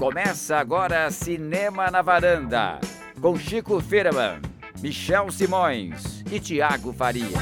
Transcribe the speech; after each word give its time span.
Começa 0.00 0.56
agora 0.56 1.10
Cinema 1.10 1.90
na 1.90 2.00
Varanda, 2.00 2.80
com 3.20 3.38
Chico 3.38 3.82
Firman, 3.82 4.40
Michel 4.80 5.30
Simões 5.30 6.24
e 6.32 6.40
Tiago 6.40 6.90
Faria. 6.90 7.36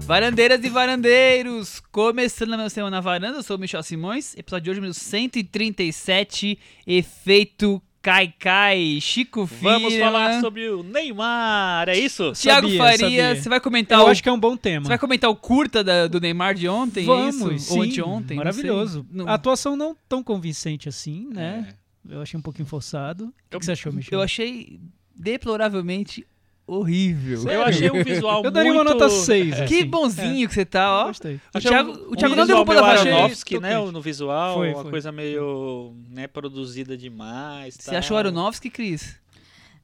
Varandeiras 0.00 0.64
e 0.64 0.70
varandeiros, 0.70 1.82
começando 1.92 2.54
a 2.54 2.56
minha 2.56 2.70
semana 2.70 2.96
na 2.96 3.00
varanda, 3.02 3.36
eu 3.36 3.42
sou 3.42 3.58
o 3.58 3.60
Michel 3.60 3.82
Simões, 3.82 4.34
episódio 4.34 4.64
de 4.64 4.70
hoje, 4.70 4.80
número 4.80 4.94
137, 4.94 6.58
Efeito 6.86 7.82
Cai 8.08 8.32
Cai, 8.38 8.98
Chico 9.02 9.46
Firman. 9.46 9.72
Vamos 9.82 9.94
falar 9.98 10.40
sobre 10.40 10.66
o 10.70 10.82
Neymar, 10.82 11.90
é 11.90 11.98
isso? 11.98 12.32
Tiago 12.32 12.66
Faria, 12.76 12.96
sabia. 12.98 13.36
você 13.36 13.48
vai 13.50 13.60
comentar 13.60 13.98
Eu 13.98 14.06
o... 14.06 14.08
acho 14.08 14.22
que 14.22 14.28
é 14.30 14.32
um 14.32 14.40
bom 14.40 14.56
tema. 14.56 14.84
Você 14.86 14.88
vai 14.88 14.98
comentar 14.98 15.28
o 15.28 15.36
curta 15.36 15.84
da- 15.84 16.06
do 16.06 16.18
Neymar 16.18 16.54
de 16.54 16.66
ontem, 16.66 17.02
é 17.02 17.06
Vamos, 17.06 17.34
isso? 17.62 17.74
Ou 17.76 17.84
sim, 17.84 17.90
anteontem, 17.90 18.36
não 18.38 18.44
Maravilhoso. 18.44 19.06
sei. 19.10 19.18
Não- 19.18 19.28
A 19.28 19.34
atuação 19.34 19.76
não 19.76 19.94
tão 20.08 20.22
convincente 20.22 20.88
assim, 20.88 21.28
né? 21.30 21.74
É. 22.08 22.14
Eu 22.14 22.22
achei 22.22 22.38
um 22.38 22.42
pouquinho 22.42 22.66
forçado. 22.66 23.24
O 23.26 23.32
que, 23.50 23.58
que 23.58 23.64
você 23.66 23.72
achou, 23.72 23.92
Michel? 23.92 24.18
Eu 24.18 24.22
achei 24.22 24.80
deploravelmente 25.14 26.26
horrível. 26.68 27.50
Eu 27.50 27.62
achei 27.62 27.90
um 27.90 28.04
visual 28.04 28.44
Eu 28.44 28.50
daria 28.50 28.72
uma 28.72 28.84
nota 28.84 29.08
6. 29.08 29.60
É. 29.60 29.64
Que 29.66 29.78
assim. 29.78 29.86
bonzinho 29.86 30.48
que 30.48 30.54
você 30.54 30.64
tá, 30.64 30.92
ó. 31.04 31.06
Gostei. 31.08 31.40
O 31.54 31.58
Thiago, 31.60 31.90
um- 31.90 32.12
o 32.12 32.16
Thiago 32.16 32.34
um 32.34 32.36
não 32.36 32.46
derrubou 32.46 32.74
da 32.74 32.82
faixa. 32.82 33.08
Aronofsky, 33.08 33.58
né? 33.58 33.78
No 33.90 34.00
visual, 34.00 34.56
Foi, 34.58 34.72
uma 34.74 34.82
foi. 34.82 34.90
coisa 34.90 35.10
meio 35.10 35.94
né, 36.10 36.26
produzida 36.26 36.96
demais. 36.96 37.74
Você 37.78 37.90
tal. 37.90 37.98
achou 37.98 38.16
Aronofsky, 38.16 38.70
Cris? 38.70 39.16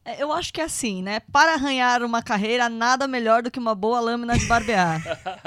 É, 0.04 0.22
Eu 0.22 0.32
acho 0.32 0.52
que 0.52 0.60
é 0.60 0.64
assim, 0.64 1.02
né? 1.02 1.20
Para 1.32 1.54
arranhar 1.54 2.02
uma 2.02 2.22
carreira, 2.22 2.68
nada 2.68 3.08
melhor 3.08 3.42
do 3.42 3.50
que 3.50 3.58
uma 3.58 3.74
boa 3.74 4.00
lâmina 4.00 4.36
de 4.38 4.44
barbear. 4.46 5.00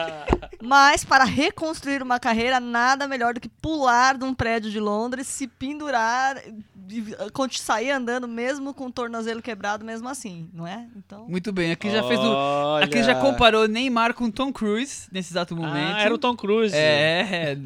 Mas 0.61 1.03
para 1.05 1.23
reconstruir 1.23 2.01
uma 2.01 2.19
carreira, 2.19 2.59
nada 2.59 3.07
melhor 3.07 3.33
do 3.33 3.39
que 3.39 3.49
pular 3.49 4.17
de 4.17 4.23
um 4.23 4.33
prédio 4.33 4.71
de 4.71 4.79
Londres, 4.79 5.27
se 5.27 5.47
pendurar, 5.47 6.41
e 6.89 7.03
conti- 7.31 7.59
sair 7.61 7.91
andando 7.91 8.27
mesmo 8.27 8.73
com 8.73 8.87
o 8.87 8.91
tornozelo 8.91 9.41
quebrado, 9.41 9.85
mesmo 9.85 10.09
assim, 10.09 10.49
não 10.53 10.65
é? 10.65 10.87
Então. 10.95 11.27
Muito 11.29 11.51
bem, 11.51 11.71
aqui 11.71 11.89
já 11.91 12.01
fez 12.03 12.19
o... 12.19 12.23
Olha. 12.23 12.85
Aqui 12.85 13.03
já 13.03 13.15
comparou 13.15 13.67
Neymar 13.67 14.13
com 14.13 14.31
Tom 14.31 14.51
Cruise 14.51 15.07
nesse 15.11 15.31
exato 15.33 15.55
momento. 15.55 15.95
Ah, 15.95 16.01
era 16.01 16.13
o 16.13 16.17
Tom 16.17 16.35
Cruise. 16.35 16.75
É, 16.75 17.57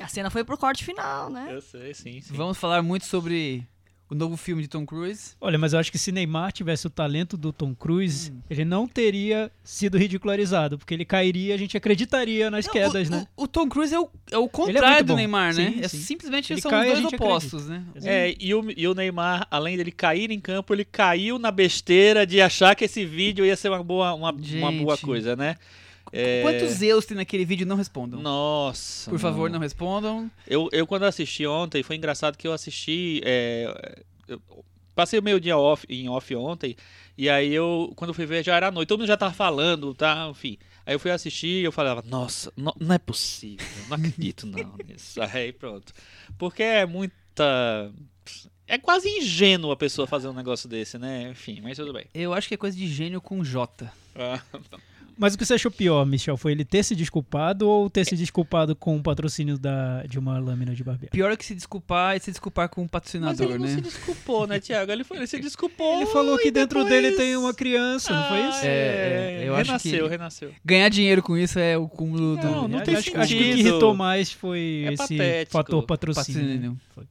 A 0.00 0.08
cena 0.08 0.28
foi 0.30 0.44
pro 0.44 0.58
corte 0.58 0.84
final, 0.84 1.30
né? 1.30 1.46
Eu 1.50 1.62
sei, 1.62 1.94
sim, 1.94 2.20
sim. 2.20 2.34
vamos 2.34 2.58
falar 2.58 2.82
muito 2.82 3.06
sobre 3.06 3.66
o 4.08 4.14
novo 4.14 4.36
filme 4.36 4.62
de 4.62 4.68
Tom 4.68 4.86
Cruise. 4.86 5.32
Olha, 5.40 5.58
mas 5.58 5.72
eu 5.72 5.78
acho 5.78 5.90
que 5.90 5.98
se 5.98 6.12
Neymar 6.12 6.52
tivesse 6.52 6.86
o 6.86 6.90
talento 6.90 7.36
do 7.36 7.52
Tom 7.52 7.74
Cruise, 7.74 8.30
Hum. 8.30 8.40
ele 8.48 8.64
não 8.64 8.86
teria 8.86 9.50
sido 9.64 9.98
ridicularizado, 9.98 10.78
porque 10.78 10.94
ele 10.94 11.04
cairia, 11.04 11.54
a 11.54 11.58
gente 11.58 11.76
acreditaria 11.76 12.50
nas 12.50 12.66
Não, 12.66 12.72
quedas, 12.72 13.08
o, 13.08 13.10
né? 13.10 13.26
o, 13.36 13.42
o 13.44 13.48
Tom 13.48 13.68
Cruise 13.68 13.94
é 13.94 13.98
o, 13.98 14.08
é 14.30 14.38
o 14.38 14.44
é 14.44 14.48
contrário 14.48 14.96
muito 14.96 15.06
do. 15.06 15.16
Neymar, 15.16 15.54
né? 15.54 15.72
Sim, 15.72 15.80
É 15.82 15.88
sim. 15.88 15.98
simplesmente 15.98 16.52
Ele 16.52 16.60
são 16.60 16.70
cai, 16.70 16.92
dois 16.92 17.04
opostos, 17.04 17.66
né? 17.68 17.82
É, 18.04 18.34
e 18.38 18.54
o, 18.54 18.64
e 18.76 18.86
o 18.86 18.94
Neymar, 18.94 19.46
além 19.50 19.76
dele 19.76 19.90
cair 19.90 20.30
em 20.30 20.40
campo, 20.40 20.72
ele 20.72 20.84
caiu 20.84 21.38
na 21.38 21.50
besteira 21.50 22.26
de 22.26 22.40
achar 22.40 22.74
que 22.76 22.84
esse 22.84 23.04
vídeo 23.04 23.44
ia 23.44 23.56
ser 23.56 23.70
uma 23.70 23.82
boa, 23.82 24.14
uma, 24.14 24.30
uma 24.30 24.72
boa 24.72 24.96
coisa, 24.98 25.34
né? 25.34 25.56
É, 26.12 26.42
Quantos 26.42 26.68
Zeus 26.74 27.04
tem 27.04 27.16
naquele 27.16 27.44
vídeo? 27.44 27.66
Não 27.66 27.76
respondam. 27.76 28.20
Nossa. 28.20 29.10
Por 29.10 29.18
favor, 29.18 29.50
não 29.50 29.58
respondam. 29.58 30.30
Eu, 30.46 30.68
eu 30.72 30.86
quando 30.86 31.04
assisti 31.04 31.46
ontem, 31.46 31.82
foi 31.82 31.96
engraçado 31.96 32.36
que 32.36 32.46
eu 32.46 32.52
assisti. 32.52 33.20
é, 33.24 34.02
eu 34.28 34.40
passei 34.94 35.18
o 35.18 35.22
meio 35.22 35.38
dia 35.38 35.58
off, 35.58 35.84
em 35.88 36.08
off 36.08 36.34
ontem, 36.34 36.74
e 37.18 37.28
aí 37.28 37.52
eu, 37.52 37.92
quando 37.96 38.14
fui 38.14 38.24
ver, 38.24 38.44
já 38.44 38.56
era 38.56 38.70
noite. 38.70 38.88
Todo 38.88 39.00
mundo 39.00 39.08
já 39.08 39.16
tava 39.16 39.34
falando, 39.34 39.94
tá? 39.94 40.26
Enfim. 40.30 40.56
Aí 40.86 40.94
eu 40.94 41.00
fui 41.00 41.10
assistir 41.10 41.60
e 41.62 41.64
eu 41.64 41.72
falava, 41.72 42.02
nossa, 42.06 42.52
não, 42.56 42.72
não 42.78 42.94
é 42.94 42.98
possível, 42.98 43.66
não 43.88 43.96
acredito 43.96 44.46
não 44.46 44.76
nisso. 44.86 45.20
Aí 45.20 45.52
pronto. 45.52 45.92
Porque 46.38 46.62
é 46.62 46.86
muita. 46.86 47.92
É 48.68 48.78
quase 48.78 49.08
ingênuo 49.08 49.70
a 49.70 49.76
pessoa 49.76 50.06
fazer 50.06 50.28
um 50.28 50.32
negócio 50.32 50.68
desse, 50.68 50.98
né? 50.98 51.30
Enfim, 51.30 51.60
mas 51.60 51.76
tudo 51.76 51.92
bem. 51.92 52.06
Eu 52.14 52.32
acho 52.32 52.48
que 52.48 52.54
é 52.54 52.56
coisa 52.56 52.76
de 52.76 52.86
gênio 52.88 53.20
com 53.20 53.44
J. 53.44 53.92
Ah, 55.16 55.18
Mas 55.18 55.34
o 55.34 55.38
que 55.38 55.44
você 55.46 55.54
achou 55.54 55.70
pior, 55.70 56.04
Michel? 56.04 56.36
Foi 56.36 56.52
ele 56.52 56.64
ter 56.64 56.82
se 56.82 56.94
desculpado 56.94 57.66
ou 57.66 57.88
ter 57.88 58.04
se 58.04 58.14
desculpado 58.14 58.76
com 58.76 58.96
o 58.98 59.02
patrocínio 59.02 59.58
da, 59.58 60.02
de 60.02 60.18
uma 60.18 60.38
lâmina 60.38 60.74
de 60.74 60.84
barbear? 60.84 61.10
Pior 61.10 61.32
é 61.32 61.36
que 61.36 61.44
se 61.44 61.54
desculpar 61.54 62.16
é 62.16 62.18
se 62.18 62.30
desculpar 62.30 62.68
com 62.68 62.82
o 62.82 62.84
Mas 62.84 62.90
patrocinador, 62.90 63.46
ele 63.46 63.58
não 63.58 63.66
né? 63.66 63.74
se 63.76 63.80
desculpou, 63.80 64.46
né, 64.46 64.60
Tiago? 64.60 64.92
Ele, 64.92 65.04
foi, 65.04 65.16
ele 65.16 65.26
se 65.26 65.38
desculpou. 65.38 65.96
Ele 65.96 66.06
falou 66.06 66.36
que 66.38 66.48
e 66.48 66.50
dentro 66.50 66.84
depois- 66.84 67.02
dele 67.02 67.16
tem 67.16 67.34
uma 67.36 67.54
criança, 67.54 68.12
não 68.12 68.28
foi 68.28 68.38
isso? 68.48 68.58
Ah, 68.62 68.66
É, 68.66 69.38
é, 69.42 69.48
eu 69.48 69.54
acho 69.56 69.66
renasceu, 69.66 70.04
que- 70.04 70.10
renasceu. 70.10 70.52
Ganhar 70.64 70.88
dinheiro 70.90 71.22
com 71.22 71.36
isso 71.36 71.58
é 71.58 71.78
o 71.78 71.88
cúmulo 71.88 72.36
do 72.36 72.46
Não, 72.46 72.68
não 72.68 72.78
É, 72.80 72.82
tem 72.82 72.94
acho, 72.96 73.16
acho 73.18 73.28
que 73.34 73.36
o 73.36 73.38
que 73.38 73.44
sentido. 73.52 73.68
irritou 73.68 73.94
mais 73.94 74.30
foi 74.32 74.84
É 74.86 74.92
esse 74.92 74.96
patético. 75.16 75.52
fator 75.52 75.82
patrocínio. 75.84 76.40
patrocínio. 76.42 76.80
Foi. 76.94 77.04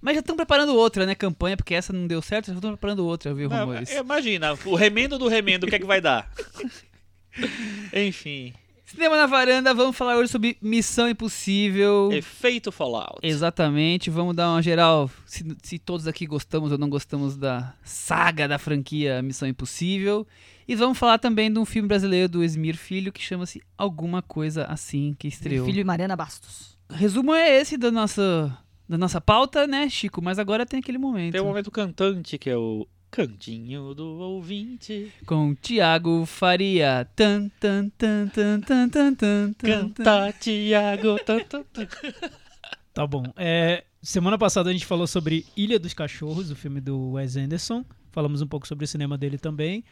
Mas 0.00 0.14
já 0.14 0.20
estão 0.20 0.36
preparando 0.36 0.74
outra, 0.74 1.06
né? 1.06 1.14
Campanha, 1.14 1.56
porque 1.56 1.74
essa 1.74 1.92
não 1.92 2.06
deu 2.06 2.20
certo, 2.20 2.46
já 2.48 2.54
estão 2.54 2.70
preparando 2.72 3.06
outra, 3.06 3.32
viu, 3.32 3.48
rumores? 3.48 3.90
imagina, 3.92 4.52
o 4.64 4.74
remendo 4.74 5.16
do 5.18 5.26
remendo, 5.28 5.64
o 5.66 5.68
que 5.68 5.76
é 5.76 5.78
que 5.78 5.86
vai 5.86 6.00
dar? 6.00 6.28
Enfim, 7.92 8.52
Cinema 8.86 9.16
na 9.16 9.26
varanda, 9.26 9.74
vamos 9.74 9.96
falar 9.96 10.16
hoje 10.16 10.30
sobre 10.30 10.56
Missão 10.62 11.08
Impossível. 11.08 12.08
efeito 12.12 12.70
Fallout. 12.70 13.18
Exatamente, 13.20 14.08
vamos 14.10 14.36
dar 14.36 14.48
uma 14.48 14.62
geral 14.62 15.10
se, 15.26 15.44
se 15.60 15.76
todos 15.76 16.06
aqui 16.06 16.24
gostamos 16.24 16.70
ou 16.70 16.78
não 16.78 16.88
gostamos 16.88 17.36
da 17.36 17.74
saga 17.82 18.46
da 18.46 18.60
franquia 18.60 19.20
Missão 19.22 19.48
Impossível. 19.48 20.24
E 20.68 20.76
vamos 20.76 20.96
falar 20.96 21.18
também 21.18 21.52
de 21.52 21.58
um 21.58 21.64
filme 21.64 21.88
brasileiro 21.88 22.28
do 22.28 22.44
Esmir 22.44 22.76
Filho 22.76 23.12
que 23.12 23.20
chama-se 23.20 23.60
Alguma 23.76 24.22
Coisa 24.22 24.66
Assim, 24.66 25.16
que 25.18 25.26
estreou. 25.26 25.66
Filho 25.66 25.80
e 25.80 25.84
Mariana 25.84 26.14
Bastos. 26.14 26.78
Resumo 26.88 27.34
é 27.34 27.60
esse 27.60 27.76
da 27.76 27.90
nossa, 27.90 28.56
da 28.88 28.96
nossa 28.96 29.20
pauta, 29.20 29.66
né, 29.66 29.88
Chico? 29.88 30.22
Mas 30.22 30.38
agora 30.38 30.64
tem 30.64 30.78
aquele 30.78 30.98
momento. 30.98 31.32
Tem 31.32 31.40
um 31.40 31.46
momento 31.46 31.72
cantante 31.72 32.38
que 32.38 32.48
é 32.48 32.56
o 32.56 32.86
Cantinho 33.16 33.94
do 33.94 34.04
ouvinte. 34.18 35.10
Com 35.24 35.54
Tiago 35.54 36.26
Faria. 36.26 37.08
Tan, 37.16 37.48
tan, 37.58 37.88
tan, 37.88 38.28
tan, 38.28 38.60
tan, 38.60 38.88
tan, 38.90 39.14
tan, 39.14 39.54
Canta, 39.54 40.34
Tiago. 40.38 41.18
Tan, 41.24 41.38
tan. 41.40 41.64
Tá 42.92 43.06
bom. 43.06 43.24
É, 43.34 43.84
semana 44.02 44.36
passada 44.36 44.68
a 44.68 44.72
gente 44.74 44.84
falou 44.84 45.06
sobre 45.06 45.46
Ilha 45.56 45.78
dos 45.78 45.94
Cachorros, 45.94 46.50
o 46.50 46.56
filme 46.56 46.78
do 46.78 47.12
Wes 47.12 47.38
Anderson. 47.38 47.86
Falamos 48.12 48.42
um 48.42 48.46
pouco 48.46 48.68
sobre 48.68 48.84
o 48.84 48.88
cinema 48.88 49.16
dele 49.16 49.38
também. 49.38 49.82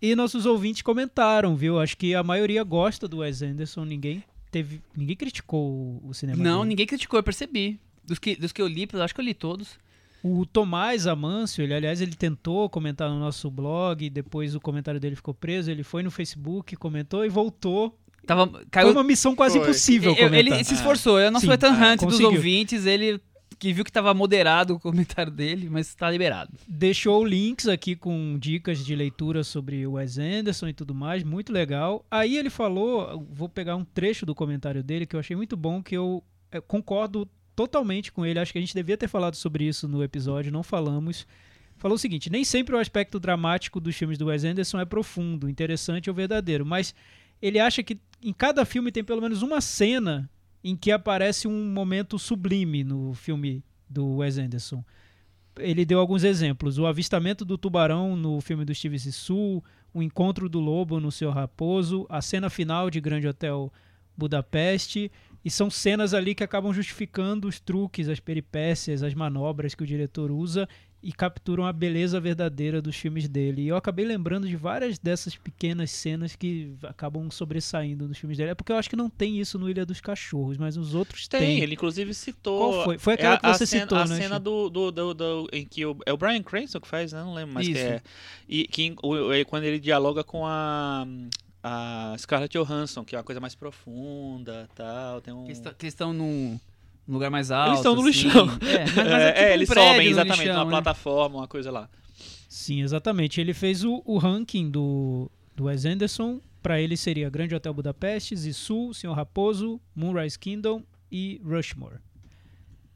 E 0.00 0.14
nossos 0.14 0.44
ouvintes 0.44 0.82
comentaram, 0.82 1.56
viu? 1.56 1.80
Acho 1.80 1.96
que 1.96 2.14
a 2.14 2.22
maioria 2.22 2.62
gosta 2.62 3.08
do 3.08 3.18
Wes 3.18 3.40
Anderson. 3.40 3.86
Ninguém 3.86 4.22
teve, 4.50 4.82
ninguém 4.94 5.16
criticou 5.16 5.98
o 6.04 6.12
cinema 6.12 6.42
Não, 6.44 6.58
dele. 6.58 6.68
ninguém 6.68 6.86
criticou, 6.86 7.18
eu 7.18 7.24
percebi. 7.24 7.80
Dos 8.04 8.18
que, 8.18 8.36
dos 8.36 8.52
que 8.52 8.60
eu 8.60 8.68
li, 8.68 8.86
acho 9.02 9.14
que 9.14 9.20
eu 9.20 9.24
li 9.24 9.32
todos. 9.32 9.78
O 10.22 10.44
Tomás 10.44 11.06
Amâncio, 11.06 11.62
ele, 11.62 11.74
aliás, 11.74 12.00
ele 12.00 12.14
tentou 12.16 12.68
comentar 12.68 13.08
no 13.08 13.18
nosso 13.18 13.50
blog, 13.50 14.08
depois 14.10 14.54
o 14.54 14.60
comentário 14.60 14.98
dele 14.98 15.14
ficou 15.16 15.32
preso, 15.34 15.70
ele 15.70 15.82
foi 15.84 16.02
no 16.02 16.10
Facebook, 16.10 16.74
comentou 16.76 17.24
e 17.24 17.28
voltou. 17.28 17.96
Tava, 18.26 18.48
Foi 18.48 18.64
caiu, 18.70 18.90
uma 18.90 19.04
missão 19.04 19.36
quase 19.36 19.56
Foi. 19.58 19.62
impossível 19.68 20.12
Eu- 20.16 20.34
ele 20.34 20.64
se 20.64 20.74
esforçou, 20.74 21.18
é 21.18 21.28
o 21.28 21.30
nosso 21.30 21.50
Ethan 21.52 21.68
ah, 21.72 21.92
Hunt 21.92 22.00
dos 22.00 22.14
conseguiu. 22.14 22.30
ouvintes, 22.32 22.84
ele 22.84 23.20
que 23.58 23.72
viu 23.72 23.84
que 23.84 23.92
tava 23.92 24.12
moderado 24.12 24.74
o 24.74 24.80
comentário 24.80 25.30
dele, 25.32 25.68
mas 25.70 25.94
tá 25.94 26.10
liberado. 26.10 26.52
Deixou 26.68 27.24
links 27.24 27.68
aqui 27.68 27.94
com 27.96 28.36
dicas 28.38 28.84
de 28.84 28.94
leitura 28.96 29.42
sobre 29.44 29.86
o 29.86 29.92
Wes 29.92 30.18
Anderson 30.18 30.68
e 30.68 30.72
tudo 30.74 30.94
mais, 30.94 31.22
muito 31.22 31.52
legal. 31.52 32.04
Aí 32.10 32.36
ele 32.36 32.50
falou, 32.50 33.24
vou 33.30 33.48
pegar 33.48 33.76
um 33.76 33.84
trecho 33.84 34.26
do 34.26 34.34
comentário 34.34 34.82
dele 34.82 35.06
que 35.06 35.14
eu 35.16 35.20
achei 35.20 35.36
muito 35.36 35.56
bom, 35.56 35.80
que 35.82 35.96
eu 35.96 36.22
eh, 36.52 36.60
concordo 36.60 37.26
totalmente 37.56 38.12
com 38.12 38.24
ele. 38.24 38.38
Acho 38.38 38.52
que 38.52 38.58
a 38.58 38.60
gente 38.60 38.74
devia 38.74 38.96
ter 38.96 39.08
falado 39.08 39.34
sobre 39.34 39.64
isso 39.64 39.88
no 39.88 40.04
episódio, 40.04 40.52
não 40.52 40.62
falamos. 40.62 41.26
Falou 41.78 41.96
o 41.96 41.98
seguinte: 41.98 42.30
nem 42.30 42.44
sempre 42.44 42.76
o 42.76 42.78
aspecto 42.78 43.18
dramático 43.18 43.80
dos 43.80 43.96
filmes 43.96 44.18
do 44.18 44.26
Wes 44.26 44.44
Anderson 44.44 44.78
é 44.78 44.84
profundo, 44.84 45.48
interessante 45.48 46.10
ou 46.10 46.14
verdadeiro, 46.14 46.64
mas 46.64 46.94
ele 47.40 47.58
acha 47.58 47.82
que 47.82 47.98
em 48.22 48.32
cada 48.32 48.64
filme 48.64 48.92
tem 48.92 49.02
pelo 49.02 49.22
menos 49.22 49.42
uma 49.42 49.60
cena 49.60 50.30
em 50.62 50.76
que 50.76 50.92
aparece 50.92 51.48
um 51.48 51.64
momento 51.66 52.18
sublime 52.18 52.84
no 52.84 53.14
filme 53.14 53.64
do 53.88 54.16
Wes 54.16 54.38
Anderson. 54.38 54.84
Ele 55.58 55.84
deu 55.84 55.98
alguns 55.98 56.24
exemplos: 56.24 56.78
o 56.78 56.86
avistamento 56.86 57.44
do 57.44 57.56
tubarão 57.56 58.16
no 58.16 58.40
filme 58.40 58.64
do 58.64 58.74
Steve 58.74 58.98
Zissou, 58.98 59.64
o 59.94 60.02
encontro 60.02 60.48
do 60.48 60.60
lobo 60.60 61.00
no 61.00 61.10
Seu 61.10 61.30
Raposo, 61.30 62.06
a 62.08 62.20
cena 62.20 62.50
final 62.50 62.90
de 62.90 63.00
Grande 63.00 63.26
Hotel 63.26 63.72
Budapeste. 64.16 65.10
E 65.46 65.50
são 65.50 65.70
cenas 65.70 66.12
ali 66.12 66.34
que 66.34 66.42
acabam 66.42 66.72
justificando 66.72 67.46
os 67.46 67.60
truques, 67.60 68.08
as 68.08 68.18
peripécias, 68.18 69.04
as 69.04 69.14
manobras 69.14 69.76
que 69.76 69.84
o 69.84 69.86
diretor 69.86 70.32
usa 70.32 70.68
e 71.00 71.12
capturam 71.12 71.64
a 71.64 71.72
beleza 71.72 72.18
verdadeira 72.18 72.82
dos 72.82 72.96
filmes 72.96 73.28
dele. 73.28 73.62
E 73.62 73.68
eu 73.68 73.76
acabei 73.76 74.04
lembrando 74.04 74.48
de 74.48 74.56
várias 74.56 74.98
dessas 74.98 75.36
pequenas 75.36 75.92
cenas 75.92 76.34
que 76.34 76.74
acabam 76.82 77.30
sobressaindo 77.30 78.08
nos 78.08 78.18
filmes 78.18 78.36
dele. 78.36 78.50
É 78.50 78.54
porque 78.56 78.72
eu 78.72 78.76
acho 78.76 78.90
que 78.90 78.96
não 78.96 79.08
tem 79.08 79.38
isso 79.38 79.56
no 79.56 79.70
Ilha 79.70 79.86
dos 79.86 80.00
Cachorros, 80.00 80.56
mas 80.58 80.76
os 80.76 80.96
outros 80.96 81.28
Tem, 81.28 81.38
têm. 81.40 81.60
ele 81.60 81.74
inclusive 81.74 82.12
citou. 82.12 82.58
Qual 82.72 82.84
foi? 82.84 82.98
Foi 82.98 83.12
é 83.12 83.14
aquela 83.14 83.34
a- 83.34 83.38
que 83.38 83.46
a 83.46 83.52
você 83.54 83.66
cena, 83.66 83.82
citou, 83.82 83.98
A 83.98 84.06
né, 84.08 84.16
cena 84.16 84.28
Chico? 84.36 84.40
do, 84.40 84.68
do, 84.70 84.90
do, 84.90 85.14
do- 85.14 85.48
em 85.52 85.64
que 85.64 85.86
o, 85.86 85.96
é 86.04 86.12
o 86.12 86.16
Brian 86.16 86.42
Cranston 86.42 86.80
que 86.80 86.88
faz, 86.88 87.12
né? 87.12 87.22
Não 87.22 87.34
lembro 87.34 87.54
mais 87.54 87.68
que 87.68 87.78
é. 87.78 88.02
E 88.48 88.66
que 88.66 88.96
o- 89.00 89.32
é 89.32 89.44
quando 89.44 89.62
ele 89.62 89.78
dialoga 89.78 90.24
com 90.24 90.44
a, 90.44 91.06
a 91.68 92.14
Scarlett 92.18 92.56
Johansson, 92.56 93.04
que 93.04 93.16
é 93.16 93.18
uma 93.18 93.24
coisa 93.24 93.40
mais 93.40 93.54
profunda 93.54 94.68
tal. 94.74 95.20
Tem 95.20 95.34
um. 95.34 95.44
Que 95.44 95.52
está- 95.52 95.74
que 95.74 95.86
estão 95.86 96.12
num, 96.12 96.58
lugar 97.08 97.30
mais 97.30 97.50
alto. 97.50 97.70
Eles 97.70 97.78
estão 97.80 97.94
no 97.96 98.00
assim. 98.02 98.10
lixão. 98.10 98.48
É, 98.62 98.84
mas, 98.84 98.94
mas 98.94 99.06
É, 99.22 99.28
é, 99.28 99.32
tipo 99.32 99.40
é, 99.40 99.50
um 99.50 99.54
eles 99.54 99.68
sobem 99.68 100.06
exatamente 100.08 100.38
lixão, 100.38 100.54
numa 100.54 100.64
né? 100.64 100.70
plataforma, 100.70 101.38
uma 101.38 101.48
coisa 101.48 101.70
lá. 101.70 101.88
Sim, 102.48 102.82
exatamente. 102.82 103.40
Ele 103.40 103.52
fez 103.52 103.82
o, 103.84 104.00
o 104.04 104.16
ranking 104.18 104.70
do, 104.70 105.30
do 105.56 105.64
Wes 105.64 105.84
Anderson. 105.84 106.40
Pra 106.62 106.80
ele 106.80 106.96
seria 106.96 107.30
Grande 107.30 107.54
Hotel 107.54 107.72
Budapeste, 107.72 108.34
Zissou, 108.36 108.92
Senhor 108.92 109.14
Raposo, 109.14 109.80
Moonrise 109.94 110.36
Kingdom 110.36 110.82
e 111.12 111.40
Rushmore. 111.44 111.98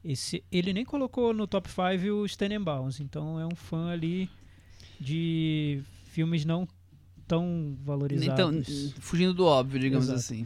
Esse, 0.03 0.43
ele 0.51 0.73
nem 0.73 0.83
colocou 0.83 1.33
no 1.33 1.47
top 1.47 1.69
5 1.69 2.13
os 2.21 2.35
Tenenbaums, 2.35 2.99
então 2.99 3.39
é 3.39 3.45
um 3.45 3.55
fã 3.55 3.89
ali 3.91 4.29
de 4.99 5.81
filmes 6.11 6.43
não 6.43 6.67
tão 7.31 7.77
valorizados. 7.83 8.67
Então, 8.67 9.01
fugindo 9.01 9.33
do 9.33 9.45
óbvio, 9.45 9.79
digamos 9.79 10.05
Exato. 10.05 10.19
assim. 10.19 10.45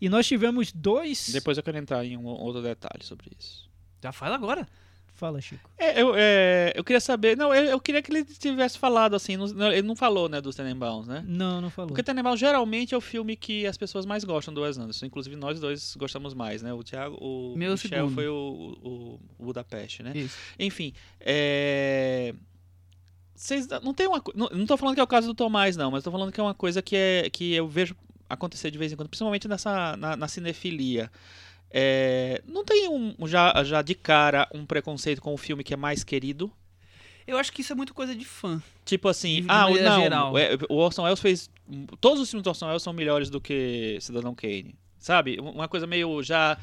E 0.00 0.08
nós 0.08 0.26
tivemos 0.26 0.72
dois. 0.72 1.28
Depois 1.32 1.56
eu 1.56 1.62
quero 1.62 1.78
entrar 1.78 2.04
em 2.04 2.16
um 2.16 2.26
outro 2.26 2.60
detalhe 2.60 3.04
sobre 3.04 3.30
isso. 3.38 3.70
Já 4.02 4.10
fala 4.10 4.34
agora. 4.34 4.66
Fala, 5.14 5.40
Chico. 5.40 5.70
É, 5.78 6.02
eu, 6.02 6.12
é, 6.14 6.72
eu 6.74 6.84
queria 6.84 7.00
saber. 7.00 7.36
Não, 7.38 7.54
eu, 7.54 7.64
eu 7.64 7.80
queria 7.80 8.02
que 8.02 8.10
ele 8.12 8.22
tivesse 8.22 8.76
falado 8.76 9.14
assim. 9.16 9.34
não- 9.36 9.46
não, 9.46 9.72
ele 9.72 9.86
não 9.86 9.96
falou, 9.96 10.28
né, 10.28 10.40
dos 10.42 10.54
Tenenbaums, 10.54 11.06
né? 11.06 11.24
Não, 11.26 11.58
não 11.60 11.70
falou. 11.70 11.88
Porque 11.88 12.02
Tenenbaum 12.02 12.36
geralmente 12.36 12.92
é 12.92 12.98
o 12.98 13.00
filme 13.00 13.34
que 13.34 13.66
as 13.66 13.78
pessoas 13.78 14.04
mais 14.04 14.24
gostam 14.24 14.52
do 14.52 14.60
Wes 14.60 14.76
Anderson. 14.76 15.06
Inclusive 15.06 15.34
nós 15.36 15.58
dois 15.58 15.94
gostamos 15.96 16.34
mais, 16.34 16.60
né? 16.60 16.74
O 16.74 16.82
Thiago, 16.82 17.16
o 17.18 17.56
Meu 17.56 17.72
Michel 17.72 17.88
segundo. 17.88 18.14
foi 18.14 18.28
o, 18.28 18.76
o, 18.82 19.20
o 19.38 19.44
Budapeste, 19.46 20.02
né? 20.02 20.12
Isso. 20.14 20.36
Enfim, 20.58 20.92
é... 21.20 22.34
Vocês 23.36 23.68
não 23.82 23.92
tem 23.92 24.08
uma 24.08 24.22
não, 24.34 24.48
não 24.50 24.66
tô 24.66 24.76
falando 24.76 24.94
que 24.94 25.00
é 25.00 25.04
o 25.04 25.06
caso 25.06 25.26
do 25.26 25.34
Tomás 25.34 25.76
não, 25.76 25.90
mas 25.90 26.02
tô 26.02 26.10
falando 26.10 26.32
que 26.32 26.40
é 26.40 26.42
uma 26.42 26.54
coisa 26.54 26.80
que 26.80 26.96
é 26.96 27.28
que 27.30 27.52
eu 27.54 27.68
vejo 27.68 27.94
acontecer 28.28 28.70
de 28.70 28.78
vez 28.78 28.92
em 28.92 28.96
quando, 28.96 29.08
principalmente 29.08 29.46
nessa 29.46 29.96
na, 29.96 30.16
na 30.16 30.26
cinefilia. 30.26 31.10
É, 31.70 32.42
não 32.46 32.64
tem 32.64 32.88
um 32.88 33.14
já 33.26 33.62
já 33.64 33.82
de 33.82 33.94
cara 33.94 34.48
um 34.54 34.64
preconceito 34.64 35.20
com 35.20 35.34
o 35.34 35.36
filme 35.36 35.62
que 35.62 35.74
é 35.74 35.76
mais 35.76 36.02
querido? 36.02 36.50
Eu 37.26 37.36
acho 37.38 37.52
que 37.52 37.60
isso 37.60 37.72
é 37.72 37.76
muito 37.76 37.92
coisa 37.92 38.14
de 38.14 38.24
fã. 38.24 38.62
Tipo 38.84 39.08
assim, 39.08 39.42
De- 39.42 39.46
ah, 39.50 39.68
não, 39.68 40.00
geral. 40.02 40.38
é, 40.38 40.56
o 40.70 40.76
Orson 40.76 41.02
Welles 41.02 41.20
fez 41.20 41.50
todos 42.00 42.20
os 42.22 42.30
filmes 42.30 42.44
do 42.44 42.48
Orson 42.48 42.66
Welles 42.68 42.82
são 42.82 42.92
melhores 42.92 43.28
do 43.28 43.40
que 43.40 43.98
Cidadão 44.00 44.34
Kane, 44.34 44.76
sabe? 44.98 45.38
Uma 45.40 45.66
coisa 45.68 45.86
meio 45.88 46.22
já 46.22 46.56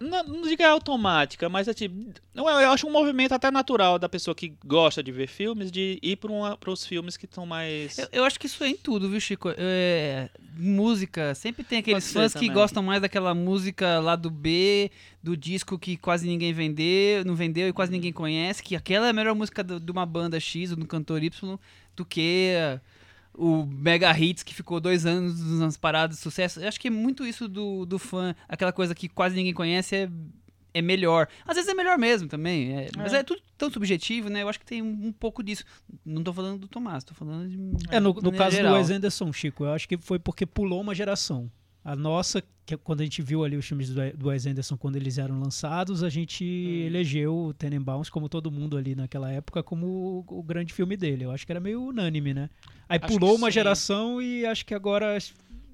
não, 0.00 0.22
não 0.24 0.42
diga 0.42 0.68
automática, 0.68 1.48
mas 1.48 1.68
é 1.68 1.74
tipo. 1.74 2.12
Não, 2.34 2.48
eu 2.48 2.70
acho 2.70 2.86
um 2.86 2.90
movimento 2.92 3.32
até 3.32 3.50
natural 3.50 3.98
da 3.98 4.08
pessoa 4.08 4.34
que 4.34 4.54
gosta 4.64 5.02
de 5.02 5.10
ver 5.10 5.26
filmes 5.26 5.70
de 5.72 5.98
ir 6.02 6.16
para 6.16 6.70
os 6.70 6.84
filmes 6.86 7.16
que 7.16 7.24
estão 7.24 7.46
mais. 7.46 7.98
Eu, 7.98 8.08
eu 8.12 8.24
acho 8.24 8.38
que 8.38 8.46
isso 8.46 8.62
é 8.62 8.68
em 8.68 8.76
tudo, 8.76 9.08
viu, 9.08 9.18
Chico? 9.20 9.50
É, 9.56 10.28
música, 10.56 11.34
sempre 11.34 11.64
tem 11.64 11.78
aqueles 11.78 12.04
fãs 12.12 12.32
que 12.34 12.46
gostam 12.54 12.82
mais 12.82 13.00
daquela 13.00 13.34
música 13.34 13.98
lá 14.00 14.16
do 14.16 14.30
B, 14.30 14.90
do 15.22 15.36
disco 15.36 15.78
que 15.78 15.96
quase 15.96 16.26
ninguém 16.26 16.52
vendeu, 16.52 17.24
não 17.24 17.34
vendeu 17.34 17.68
e 17.68 17.72
quase 17.72 17.90
ninguém 17.92 18.12
conhece, 18.12 18.62
que 18.62 18.76
aquela 18.76 19.06
é 19.06 19.10
a 19.10 19.12
melhor 19.12 19.34
música 19.34 19.62
do- 19.64 19.80
de 19.80 19.90
uma 19.92 20.04
banda 20.06 20.38
X 20.38 20.70
ou 20.70 20.76
do 20.76 20.86
cantor 20.86 21.22
Y 21.22 21.58
do 21.96 22.04
que 22.04 22.52
o 23.36 23.66
Mega 23.66 24.10
Hits 24.18 24.42
que 24.42 24.54
ficou 24.54 24.80
dois 24.80 25.04
anos 25.06 25.40
nas 25.58 25.76
paradas 25.76 26.16
de 26.16 26.22
sucesso. 26.22 26.60
Eu 26.60 26.68
acho 26.68 26.80
que 26.80 26.88
é 26.88 26.90
muito 26.90 27.24
isso 27.26 27.46
do, 27.48 27.84
do 27.84 27.98
fã, 27.98 28.34
aquela 28.48 28.72
coisa 28.72 28.94
que 28.94 29.08
quase 29.08 29.34
ninguém 29.36 29.52
conhece 29.52 29.94
é, 29.94 30.08
é 30.74 30.82
melhor. 30.82 31.28
Às 31.46 31.56
vezes 31.56 31.70
é 31.70 31.74
melhor 31.74 31.98
mesmo 31.98 32.28
também, 32.28 32.72
é- 32.76 32.88
mas 32.96 33.12
é 33.12 33.22
tudo 33.22 33.40
tão 33.58 33.70
subjetivo, 33.70 34.28
né? 34.28 34.42
Eu 34.42 34.48
acho 34.48 34.58
que 34.60 34.66
tem 34.66 34.82
um, 34.82 35.06
um 35.08 35.12
pouco 35.12 35.42
disso. 35.42 35.64
Não 36.04 36.22
tô 36.22 36.32
falando 36.32 36.60
do 36.60 36.68
Tomás, 36.68 37.04
tô 37.04 37.14
falando 37.14 37.48
de. 37.48 37.58
É, 37.94 38.00
no, 38.00 38.12
no 38.14 38.32
caso 38.32 38.56
geral. 38.56 38.72
do 38.74 38.78
Wes 38.78 38.90
Anderson, 38.90 39.32
Chico, 39.32 39.64
eu 39.64 39.72
acho 39.72 39.88
que 39.88 39.96
foi 39.98 40.18
porque 40.18 40.44
pulou 40.46 40.80
uma 40.80 40.94
geração. 40.94 41.50
A 41.88 41.94
nossa, 41.94 42.42
que 42.66 42.74
é 42.74 42.76
quando 42.76 43.00
a 43.00 43.04
gente 43.04 43.22
viu 43.22 43.44
ali 43.44 43.56
os 43.56 43.64
filmes 43.64 43.90
do 43.90 44.00
do 44.16 44.26
Wes 44.26 44.44
Anderson 44.44 44.76
quando 44.76 44.96
eles 44.96 45.18
eram 45.18 45.38
lançados, 45.38 46.02
a 46.02 46.08
gente 46.08 46.44
Hum. 46.44 46.86
elegeu 46.88 47.32
o 47.36 47.54
Tenenbaums, 47.54 48.10
como 48.10 48.28
todo 48.28 48.50
mundo 48.50 48.76
ali 48.76 48.96
naquela 48.96 49.30
época, 49.30 49.62
como 49.62 49.86
o, 49.86 50.38
o 50.40 50.42
grande 50.42 50.72
filme 50.74 50.96
dele. 50.96 51.24
Eu 51.24 51.30
acho 51.30 51.46
que 51.46 51.52
era 51.52 51.60
meio 51.60 51.80
unânime, 51.80 52.34
né? 52.34 52.50
Aí 52.88 52.98
Acho 53.00 53.14
pulou 53.14 53.36
uma 53.36 53.46
sim. 53.46 53.52
geração 53.54 54.20
e 54.20 54.44
acho 54.44 54.66
que 54.66 54.74
agora... 54.74 55.16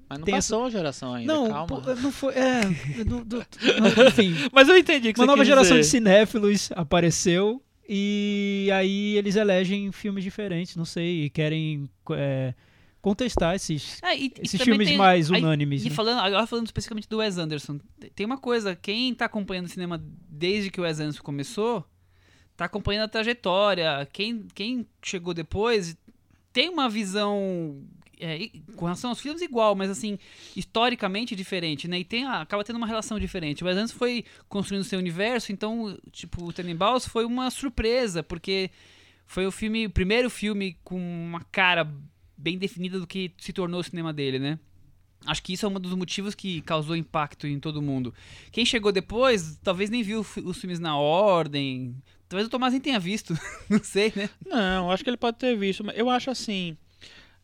Mas 0.07 0.19
não 0.19 0.25
tem 0.25 0.35
passou 0.35 0.65
a 0.65 0.69
geração 0.69 1.13
ainda, 1.15 1.33
não, 1.33 1.47
calma. 1.49 1.81
pô, 1.81 1.95
não 1.95 2.11
foi... 2.11 2.33
É, 2.35 2.61
não- 3.09 3.23
do- 3.23 3.37
não- 3.37 4.07
enfim, 4.07 4.35
Mas 4.51 4.69
eu 4.69 4.77
entendi 4.77 5.13
que 5.13 5.19
uma 5.19 5.25
nova 5.25 5.43
geração 5.43 5.77
de 5.77 5.81
dizer. 5.81 5.89
cinéfilos 5.97 6.69
apareceu 6.75 7.59
e 7.89 8.69
aí 8.71 9.17
eles 9.17 9.35
elegem 9.35 9.91
filmes 9.91 10.23
diferentes, 10.23 10.75
não 10.75 10.85
sei, 10.85 11.23
e 11.25 11.29
querem 11.31 11.89
é, 12.11 12.53
contestar 13.03 13.53
esses, 13.53 14.01
É, 14.01 14.15
e- 14.17 14.27
e 14.27 14.33
esses 14.43 14.51
também 14.59 14.65
filmes 14.65 14.87
tem- 14.87 14.97
mais 14.97 15.29
aí- 15.29 15.39
unânimes. 15.41 15.85
E 15.85 15.89
né? 15.89 15.95
falando, 15.95 16.19
agora 16.21 16.47
falando 16.47 16.65
especificamente 16.67 17.07
do 17.09 17.17
Wes 17.17 17.37
Anderson, 17.37 17.77
te- 17.99 18.09
tem 18.09 18.25
uma 18.25 18.37
coisa, 18.37 18.75
quem 18.75 19.13
tá 19.13 19.25
acompanhando 19.25 19.65
o 19.65 19.69
cinema 19.69 20.01
desde 20.29 20.71
que 20.71 20.79
o 20.79 20.83
Wes 20.83 20.99
Anderson 21.01 21.21
começou, 21.21 21.85
tá 22.55 22.63
acompanhando 22.65 23.03
a 23.03 23.07
trajetória. 23.09 24.07
Quem, 24.13 24.45
quem 24.55 24.87
chegou 25.03 25.33
depois 25.33 25.97
tem 26.53 26.69
uma 26.69 26.87
visão 26.89 27.83
é, 28.19 28.47
com 28.77 28.85
relação 28.85 29.09
aos 29.09 29.19
filmes 29.19 29.41
igual, 29.41 29.75
mas 29.75 29.89
assim, 29.89 30.17
historicamente 30.55 31.35
diferente, 31.35 31.89
né? 31.89 31.99
E 31.99 32.05
tem 32.05 32.25
acaba 32.25 32.63
tendo 32.63 32.77
uma 32.77 32.87
relação 32.87 33.19
diferente. 33.19 33.61
O 33.63 33.67
Wes 33.67 33.75
Anderson 33.75 33.97
foi 33.97 34.23
construindo 34.47 34.85
seu 34.85 34.97
universo, 34.97 35.51
então, 35.51 35.97
tipo, 36.09 36.45
o 36.45 36.53
Tenenbaums 36.53 37.05
foi 37.05 37.25
uma 37.25 37.49
surpresa, 37.51 38.23
porque 38.23 38.71
foi 39.25 39.45
o 39.45 39.51
filme, 39.51 39.87
o 39.87 39.89
primeiro 39.89 40.29
filme 40.29 40.77
com 40.85 40.95
uma 40.97 41.41
cara 41.51 41.85
bem 42.37 42.57
definida 42.57 42.99
do 42.99 43.07
que 43.07 43.31
se 43.37 43.53
tornou 43.53 43.79
o 43.79 43.83
cinema 43.83 44.13
dele, 44.13 44.39
né? 44.39 44.59
Acho 45.25 45.41
que 45.41 45.53
isso 45.53 45.65
é 45.65 45.69
um 45.69 45.73
dos 45.73 45.93
motivos 45.93 46.35
que 46.35 46.61
causou 46.61 46.95
impacto 46.95 47.47
em 47.47 47.59
todo 47.59 47.81
mundo. 47.81 48.13
Quem 48.51 48.65
chegou 48.65 48.91
depois, 48.91 49.57
talvez 49.63 49.89
nem 49.89 50.03
viu 50.03 50.19
os 50.19 50.57
filmes 50.57 50.79
na 50.79 50.97
ordem. 50.97 51.95
Talvez 52.27 52.47
o 52.47 52.49
Tomás 52.49 52.73
nem 52.73 52.81
tenha 52.81 52.99
visto. 52.99 53.37
não 53.69 53.81
sei, 53.83 54.11
né? 54.15 54.29
Não, 54.45 54.91
acho 54.91 55.03
que 55.03 55.09
ele 55.09 55.17
pode 55.17 55.37
ter 55.37 55.55
visto, 55.57 55.83
mas 55.83 55.97
eu 55.97 56.09
acho 56.09 56.29
assim. 56.29 56.77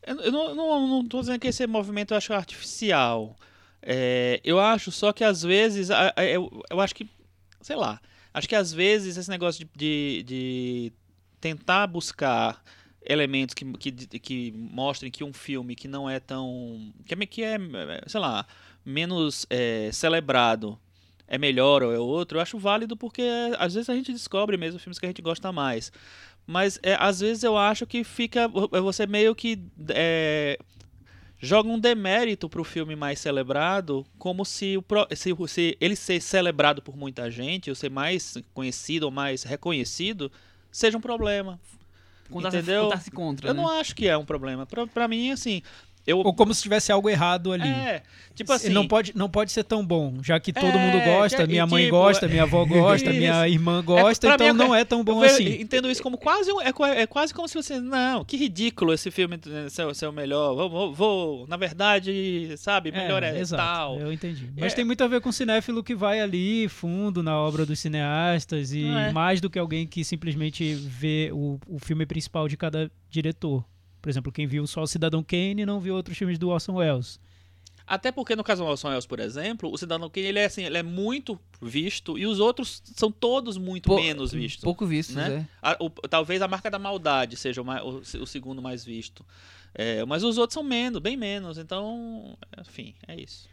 Eu, 0.05 0.31
não, 0.31 0.55
não, 0.55 0.87
não 0.87 1.05
tô 1.07 1.21
dizendo 1.21 1.39
que 1.39 1.47
esse 1.47 1.65
movimento 1.67 2.13
eu 2.13 2.17
acho 2.17 2.33
artificial. 2.33 3.35
É, 3.81 4.41
eu 4.43 4.59
acho 4.59 4.91
só 4.91 5.13
que 5.13 5.23
às 5.23 5.41
vezes. 5.41 5.89
Eu, 5.89 6.63
eu 6.69 6.81
acho 6.81 6.93
que. 6.93 7.09
Sei 7.61 7.75
lá. 7.75 8.01
Acho 8.33 8.47
que 8.47 8.55
às 8.55 8.73
vezes 8.73 9.17
esse 9.17 9.29
negócio 9.29 9.65
de, 9.65 9.71
de, 9.75 10.23
de 10.23 10.93
tentar 11.39 11.87
buscar 11.87 12.61
elementos 13.05 13.53
que, 13.53 13.65
que, 13.73 13.91
que 14.19 14.51
mostrem 14.51 15.11
que 15.11 15.23
um 15.23 15.33
filme 15.33 15.75
que 15.75 15.87
não 15.87 16.09
é 16.09 16.19
tão. 16.19 16.93
que 17.05 17.13
é, 17.13 17.25
que 17.25 17.43
é 17.43 17.57
sei 18.07 18.19
lá, 18.19 18.45
menos 18.85 19.45
é, 19.49 19.89
celebrado 19.91 20.79
é 21.27 21.37
melhor 21.37 21.83
ou 21.83 21.93
é 21.93 21.99
outro, 21.99 22.37
eu 22.37 22.41
acho 22.41 22.57
válido 22.57 22.97
porque 22.97 23.21
às 23.59 23.75
vezes 23.75 23.89
a 23.89 23.93
gente 23.93 24.11
descobre 24.11 24.57
mesmo 24.57 24.79
filmes 24.79 24.97
que 24.97 25.05
a 25.05 25.09
gente 25.09 25.21
gosta 25.21 25.51
mais. 25.51 25.91
Mas 26.45 26.79
é, 26.81 26.97
às 26.99 27.19
vezes 27.19 27.43
eu 27.43 27.55
acho 27.55 27.85
que 27.85 28.03
fica. 28.03 28.47
Você 28.47 29.05
meio 29.05 29.35
que. 29.35 29.59
é, 29.89 30.57
joga 31.39 31.69
um 31.69 31.79
demérito 31.79 32.49
pro 32.49 32.63
filme 32.63 32.95
mais 32.95 33.19
celebrado, 33.19 34.05
como 34.17 34.43
se, 34.43 34.75
o, 34.77 34.83
se, 35.15 35.33
se 35.47 35.77
ele 35.79 35.95
ser 35.95 36.19
celebrado 36.19 36.81
por 36.81 36.97
muita 36.97 37.31
gente, 37.31 37.69
ou 37.69 37.75
ser 37.75 37.89
mais 37.89 38.35
conhecido 38.53 39.03
ou 39.03 39.11
mais 39.11 39.43
reconhecido, 39.43 40.31
seja 40.71 40.97
um 40.97 41.01
problema. 41.01 41.59
Contar-se 42.29 42.63
contar-se 42.63 43.11
contra, 43.11 43.49
Eu 43.49 43.53
né? 43.53 43.61
não 43.61 43.69
acho 43.69 43.95
que 43.95 44.07
é 44.07 44.17
um 44.17 44.25
problema. 44.25 44.65
Pra, 44.65 44.85
pra 44.87 45.07
mim, 45.07 45.31
assim. 45.31 45.61
Eu, 46.09 46.19
Ou 46.19 46.33
como 46.33 46.53
se 46.53 46.61
tivesse 46.61 46.91
algo 46.91 47.09
errado 47.09 47.51
ali. 47.51 47.67
é, 47.67 48.01
tipo 48.35 48.51
assim. 48.51 48.69
não, 48.69 48.87
pode, 48.87 49.11
não 49.15 49.29
pode 49.29 49.51
ser 49.51 49.63
tão 49.63 49.85
bom, 49.85 50.17
já 50.23 50.39
que 50.39 50.51
todo 50.51 50.65
É, 50.65 50.77
mundo 50.77 51.03
gosta, 51.03 51.45
minha 51.47 51.65
mãe 51.67 51.85
tipo, 51.85 51.97
gosta, 51.97 52.27
minha 52.27 52.43
avó 52.43 52.63
gosta, 52.65 53.11
minha 53.11 53.47
irmã 53.47 53.83
gosta, 53.83 54.27
pra 54.27 54.35
então 54.35 54.47
é- 54.47 54.53
não 54.53 54.75
é 54.75 54.83
tão 54.85 55.03
bom 55.03 55.21
assim. 55.23 55.61
entendo 55.61 55.89
isso 55.89 56.01
como 56.01 56.17
quase 56.17 56.51
um- 56.51 56.61
é, 56.61 56.71
é 57.01 57.07
quase 57.07 57.33
como 57.33 57.47
se 57.47 57.55
você 57.55 57.79
não 57.79 58.23
que 58.25 58.37
ridículo 58.37 58.93
esse 58.93 59.11
filme 59.11 59.39
eh, 59.47 59.69
ser, 59.69 59.93
ser 59.95 60.07
o 60.07 60.11
melhor 60.11 60.55
vou, 60.55 60.69
vou- 60.69 60.93
vou- 60.93 61.47
na 61.47 61.57
verdade 61.57 62.53
sabe 62.57 62.91
melhor 62.91 63.21
é, 63.23 63.37
exato, 63.39 63.63
tal 63.63 63.99
Eu 63.99 64.11
entendi. 64.13 64.49
Mas 64.57 64.73
É. 64.73 64.75
tem 64.75 64.85
muito 64.85 65.03
a 65.03 65.07
ver 65.07 65.21
com 65.21 65.29
o 65.29 65.33
cinéfilo 65.33 65.83
que 65.83 65.95
vai 65.95 66.19
ali 66.19 66.67
fundo 66.69 67.21
na 67.21 67.37
obra 67.37 67.65
dos 67.65 67.79
cineastas 67.79 68.71
e 68.71 68.85
É. 68.85 69.11
mais 69.11 69.41
do 69.41 69.49
que 69.49 69.59
alguém 69.59 69.85
que 69.85 70.03
simplesmente 70.03 70.73
vê 70.73 71.29
o, 71.33 71.59
o 71.67 71.79
filme 71.79 72.05
principal 72.05 72.47
de 72.47 72.55
cada 72.57 72.89
diretor. 73.09 73.63
Por 74.01 74.09
exemplo, 74.09 74.31
quem 74.31 74.47
viu 74.47 74.65
só 74.67 74.81
o 74.81 74.87
Cidadão 74.87 75.21
Kane 75.23 75.65
não 75.65 75.79
viu 75.79 75.95
outros 75.95 76.17
filmes 76.17 76.37
do 76.39 76.49
Orson 76.49 76.73
Welles. 76.75 77.19
até 77.87 78.11
porque 78.11 78.35
no 78.35 78.43
caso 78.43 78.63
do 78.63 78.69
Orson 78.69 78.89
Welles 78.89 79.05
por 79.07 79.19
exemplo 79.19 79.71
o 79.71 79.77
Cidadão 79.77 80.09
Kane 80.09 80.27
ele 80.27 80.39
é 80.39 80.45
assim 80.45 80.63
ele 80.63 80.77
é 80.77 80.83
muito 80.83 81.39
visto 81.61 82.17
e 82.19 82.25
os 82.27 82.39
outros 82.39 82.81
são 82.95 83.11
todos 83.11 83.57
muito 83.57 83.87
Pou- 83.87 83.99
menos 84.01 84.31
vistos 84.31 84.63
Pouco 84.63 84.85
visto, 84.85 85.13
né? 85.15 85.29
né? 85.29 85.47
A- 85.61 85.75
o- 85.79 85.89
talvez 85.89 86.41
a 86.41 86.47
marca 86.47 86.69
da 86.69 86.77
maldade 86.79 87.35
seja 87.35 87.61
o, 87.61 87.65
mai- 87.65 87.81
o 87.81 88.01
o 88.21 88.25
segundo 88.27 88.61
mais 88.61 88.85
visto 88.85 89.25
É, 89.73 90.05
mas 90.05 90.23
os 90.23 90.37
outros 90.37 90.53
são 90.53 90.63
menos 90.63 91.01
bem 91.01 91.17
menos 91.17 91.57
então 91.57 92.37
enfim 92.59 92.93
é 93.07 93.19
isso 93.19 93.49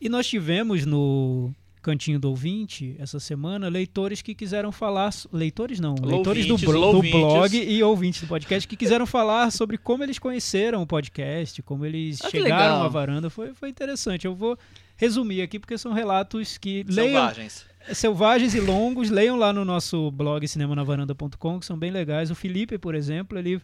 E 0.00 0.08
nós 0.08 0.26
tivemos 0.26 0.84
no 0.86 1.54
Cantinho 1.82 2.18
do 2.20 2.28
Ouvinte, 2.30 2.94
essa 2.98 3.18
semana, 3.18 3.68
leitores 3.68 4.22
que 4.22 4.34
quiseram 4.34 4.70
falar. 4.70 5.10
Leitores 5.32 5.80
não, 5.80 5.96
leitores 6.00 6.46
do, 6.46 6.56
blo- 6.56 6.92
do 6.92 7.02
blog 7.10 7.56
e 7.56 7.82
ouvintes 7.82 8.20
do 8.20 8.26
podcast 8.28 8.68
que 8.68 8.76
quiseram 8.76 9.04
falar 9.04 9.50
sobre 9.50 9.76
como 9.76 10.04
eles 10.04 10.18
conheceram 10.18 10.80
o 10.80 10.86
podcast, 10.86 11.60
como 11.62 11.84
eles 11.84 12.20
Ah, 12.24 12.30
chegaram 12.30 12.82
à 12.82 12.88
varanda. 12.88 13.28
Foi, 13.28 13.52
foi 13.52 13.68
interessante. 13.68 14.26
Eu 14.26 14.34
vou 14.34 14.56
resumir 14.96 15.42
aqui, 15.42 15.58
porque 15.58 15.76
são 15.76 15.92
relatos 15.92 16.56
que 16.56 16.84
leiam 16.88 17.20
Selvagens. 17.20 17.66
selvagens 17.92 18.54
e 18.54 18.60
longos, 18.60 19.10
leiam 19.10 19.36
lá 19.36 19.52
no 19.52 19.64
nosso 19.64 20.10
blog 20.12 20.46
cinemanavaranda.com, 20.46 21.58
que 21.58 21.66
são 21.66 21.76
bem 21.76 21.90
legais. 21.90 22.30
O 22.30 22.34
Felipe, 22.36 22.78
por 22.78 22.94
exemplo, 22.94 23.36
ele 23.36 23.60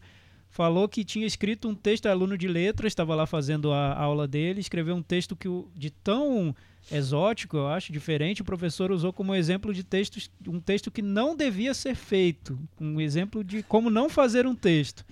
falou 0.51 0.89
que 0.89 1.05
tinha 1.05 1.27
escrito 1.27 1.69
um 1.69 1.75
texto, 1.75 2.07
é 2.07 2.11
aluno 2.11 2.37
de 2.37 2.49
letras, 2.49 2.91
estava 2.91 3.15
lá 3.15 3.27
fazendo 3.27 3.71
a 3.73 3.95
aula 3.95 4.27
dele, 4.27 4.61
escreveu 4.61 4.97
um 4.97 5.03
texto 5.03 5.37
que 5.37 5.49
de 5.77 5.91
tão 5.91 6.55
exótico, 6.91 7.57
eu 7.57 7.69
acho, 7.69 7.93
diferente, 7.93 8.43
o 8.43 8.45
professor 8.45 8.91
usou 8.91 9.13
como 9.13 9.35
exemplo 9.35 9.75
de 9.75 9.85
textos, 9.85 10.31
um 10.47 10.61
texto 10.61 10.91
que 10.91 11.03
não 11.03 11.37
devia 11.37 11.75
ser 11.75 11.95
feito, 11.95 12.59
um 12.81 13.01
exemplo 13.01 13.45
de 13.45 13.63
como 13.63 13.91
não 13.91 14.09
fazer 14.09 14.47
um 14.47 14.55
texto. 14.55 15.05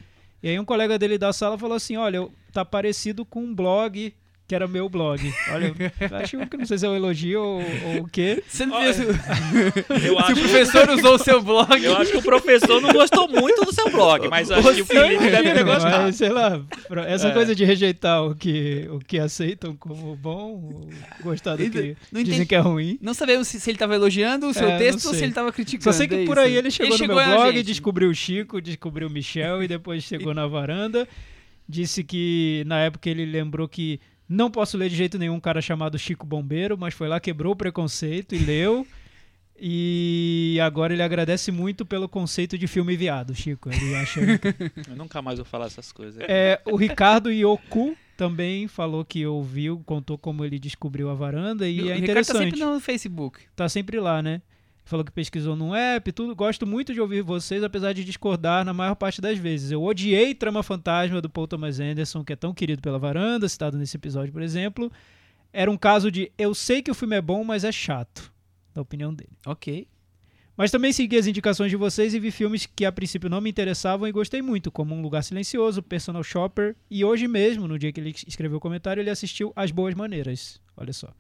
E 0.43 0.49
aí 0.49 0.59
um 0.59 0.65
colega 0.65 0.99
dele 0.99 1.19
da 1.19 1.33
sala 1.33 1.59
falou 1.59 1.77
assim, 1.77 1.97
olha, 1.97 2.29
tá 2.53 2.65
parecido 2.65 3.25
com 3.25 3.43
um 3.43 3.55
blog 3.55 4.15
que 4.49 4.55
era 4.55 4.69
meu 4.69 4.89
blog. 4.89 5.21
Olha, 5.53 5.75
eu 6.01 6.17
acho 6.19 6.47
que 6.47 6.57
não 6.57 6.65
sei 6.67 6.79
se 6.79 6.87
é 6.87 6.89
um 6.89 6.95
elogio 6.95 7.43
ou, 7.43 7.61
ou 7.97 8.03
o 8.03 8.09
quê. 8.09 8.43
Você 8.47 8.65
não 8.65 8.77
Olha, 8.77 8.87
Eu 8.87 8.95
se 8.95 9.03
o 10.11 10.19
acho, 10.21 10.35
professor 10.35 10.91
usou 10.91 11.15
o 11.15 11.19
seu 11.19 11.43
blog. 11.43 11.83
eu 11.85 11.97
acho 11.97 12.13
que 12.13 12.17
o 12.19 12.23
professor 12.23 12.81
não 12.81 12.93
gostou 12.93 13.29
muito 13.29 13.65
do 13.65 13.73
seu 13.75 13.91
blog, 13.91 14.29
mas 14.29 14.49
acho 14.51 14.75
que 14.75 14.83
o 14.83 14.87
Felipe 14.87 15.31
deve 15.31 15.53
ter 15.53 15.65
gostado. 15.65 16.05
mas, 16.05 16.17
sei 16.17 16.29
lá, 16.29 16.63
essa 17.09 17.29
É. 17.29 17.33
coisa 17.33 17.55
de 17.57 17.65
rejeitar 17.65 18.25
o 18.25 18.37
que, 18.37 18.87
o 18.93 18.99
que 19.01 19.19
aceitam 19.19 19.75
como 19.77 20.15
bom, 20.15 20.89
gostar 21.23 21.57
do 21.57 21.63
Ainda- 21.65 21.83
que 21.83 21.97
não 22.13 22.23
dizem 22.23 22.35
entendi. 22.37 22.47
que 22.47 22.55
é 22.55 22.59
ruim. 22.59 22.99
Não 23.03 23.15
sabemos 23.15 23.49
se, 23.49 23.59
se 23.59 23.69
ele 23.71 23.75
estava 23.77 23.95
elogiando 23.97 24.47
o 24.49 24.55
seu 24.55 24.69
É, 24.69 24.79
texto 24.79 25.07
ou 25.07 25.13
se 25.15 25.21
ele 25.23 25.29
estava 25.33 25.51
criticando. 25.53 25.83
Só 25.85 25.93
sei 25.93 26.07
que 26.07 26.15
é 26.15 26.25
por 26.25 26.39
aí 26.39 26.55
ele 26.57 26.71
chegou 26.71 26.93
no 26.93 26.99
chegou 26.99 27.17
meu 27.17 27.25
blog, 27.25 27.53
gente. 27.57 27.67
descobriu 27.67 28.11
o 28.11 28.15
Chico, 28.15 28.61
descobriu 28.61 29.09
o 29.09 29.11
Michel 29.11 29.63
e 29.63 29.67
depois 29.69 30.05
chegou 30.05 30.33
na 30.33 30.47
varanda. 30.47 31.09
Disse 31.69 32.05
que 32.05 32.63
na 32.65 32.79
época 32.81 33.11
ele 33.11 33.25
lembrou 33.25 33.67
que 33.69 33.99
não 34.29 34.51
posso 34.51 34.77
ler 34.77 34.89
de 34.89 34.97
jeito 34.97 35.19
nenhum 35.19 35.35
um 35.35 35.41
cara 35.41 35.61
chamado 35.61 35.99
Chico 35.99 36.27
Bombeiro, 36.27 36.77
mas 36.77 36.95
foi 36.95 37.09
lá, 37.09 37.21
quebrou 37.21 37.53
o 37.53 37.57
preconceito 37.57 38.35
e 38.35 38.39
leu. 38.39 38.87
E 39.59 40.59
agora 40.63 40.93
ele 40.93 41.03
agradece 41.03 41.51
muito 41.51 41.87
pelo 41.87 42.09
conceito 42.09 42.59
de 42.59 42.67
filme 42.67 42.95
viado, 42.97 43.35
Chico. 43.35 43.71
Ele 43.71 43.95
acha 43.95 44.21
Eu 44.89 44.97
nunca 44.97 45.23
mais 45.23 45.39
vou 45.39 45.47
falar 45.47 45.67
essas 45.67 45.91
coisas. 45.93 46.23
É, 46.29 46.61
o 46.67 46.77
Ricardo 46.77 47.31
Yoku 47.31 47.97
também 48.17 48.69
falou 48.69 49.05
que 49.05 49.27
ouviu, 49.27 49.83
contou 49.87 50.19
como 50.19 50.45
ele 50.45 50.59
descobriu 50.59 51.09
a 51.09 51.15
varanda 51.15 51.69
e 51.69 51.81
o 51.81 51.91
é 51.91 51.95
Ricardo 51.95 52.03
interessante. 52.03 52.37
tá 52.37 52.45
sempre 52.45 52.61
no 52.61 52.81
Facebook. 52.81 53.41
Tá 53.55 53.69
sempre 53.69 53.99
lá, 53.99 54.23
né? 54.23 54.43
Falou 54.87 55.05
que 55.05 55.11
pesquisou 55.11 55.57
num 55.57 55.75
app, 55.75 56.13
tudo. 56.13 56.33
Gosto 56.37 56.65
muito 56.65 56.95
de 56.95 57.01
ouvir 57.01 57.21
vocês, 57.21 57.65
apesar 57.65 57.93
de 57.93 58.05
discordar 58.05 58.65
na 58.65 58.73
maior 58.73 58.95
parte 58.95 59.21
das 59.21 59.37
vezes. 59.37 59.73
Eu 59.73 59.83
odiei 59.83 60.33
Trama 60.33 60.63
Fantasma 60.63 61.21
do 61.21 61.29
Paul 61.29 61.49
Thomas 61.49 61.81
Anderson, 61.81 62.23
que 62.23 62.33
é 62.33 62.37
tão 62.37 62.55
querido 62.55 62.81
pela 62.81 62.97
varanda, 62.97 63.49
citado 63.49 63.77
nesse 63.77 63.97
episódio, 63.97 64.33
por 64.33 64.43
exemplo. 64.43 64.91
Era 65.53 65.69
um 65.69 65.77
caso 65.77 66.09
de 66.09 66.31
eu 66.39 66.55
sei 66.55 66.83
que 66.83 66.91
o 66.91 66.95
filme 66.95 67.17
é 67.17 67.21
bom, 67.21 67.43
mas 67.43 67.65
é 67.65 67.73
chato, 67.73 68.33
da 68.73 68.81
opinião 68.81 69.13
dele. 69.13 69.37
Ok. 69.45 69.89
Mas 70.57 70.71
também 70.71 70.93
segui 70.93 71.19
as 71.19 71.27
indicações 71.27 71.69
de 71.69 71.77
vocês 71.77 72.15
e 72.15 72.21
vi 72.21 72.31
filmes 72.31 72.65
que 72.65 72.85
a 72.85 72.93
princípio 72.93 73.29
não 73.29 73.41
me 73.41 73.51
interessavam 73.51 74.07
e 74.07 74.13
gostei 74.13 74.41
muito, 74.41 74.71
como 74.71 74.95
Um 74.95 75.03
Lugar 75.03 75.25
Silencioso, 75.25 75.83
Personal 75.83 76.23
Shopper 76.23 76.77
e 76.89 77.05
hoje 77.05 77.27
mesmo, 77.27 77.67
no 77.67 77.77
dia 77.77 77.93
que 77.93 77.99
ele 77.99 78.15
escreveu 78.25 78.59
o 78.59 78.61
comentário, 78.61 79.01
ele 79.01 79.11
assistiu 79.11 79.53
As 79.57 79.73
Boas 79.73 79.97
Maneiras. 79.97 80.61
Olha 80.77 80.93
só. 80.93 81.13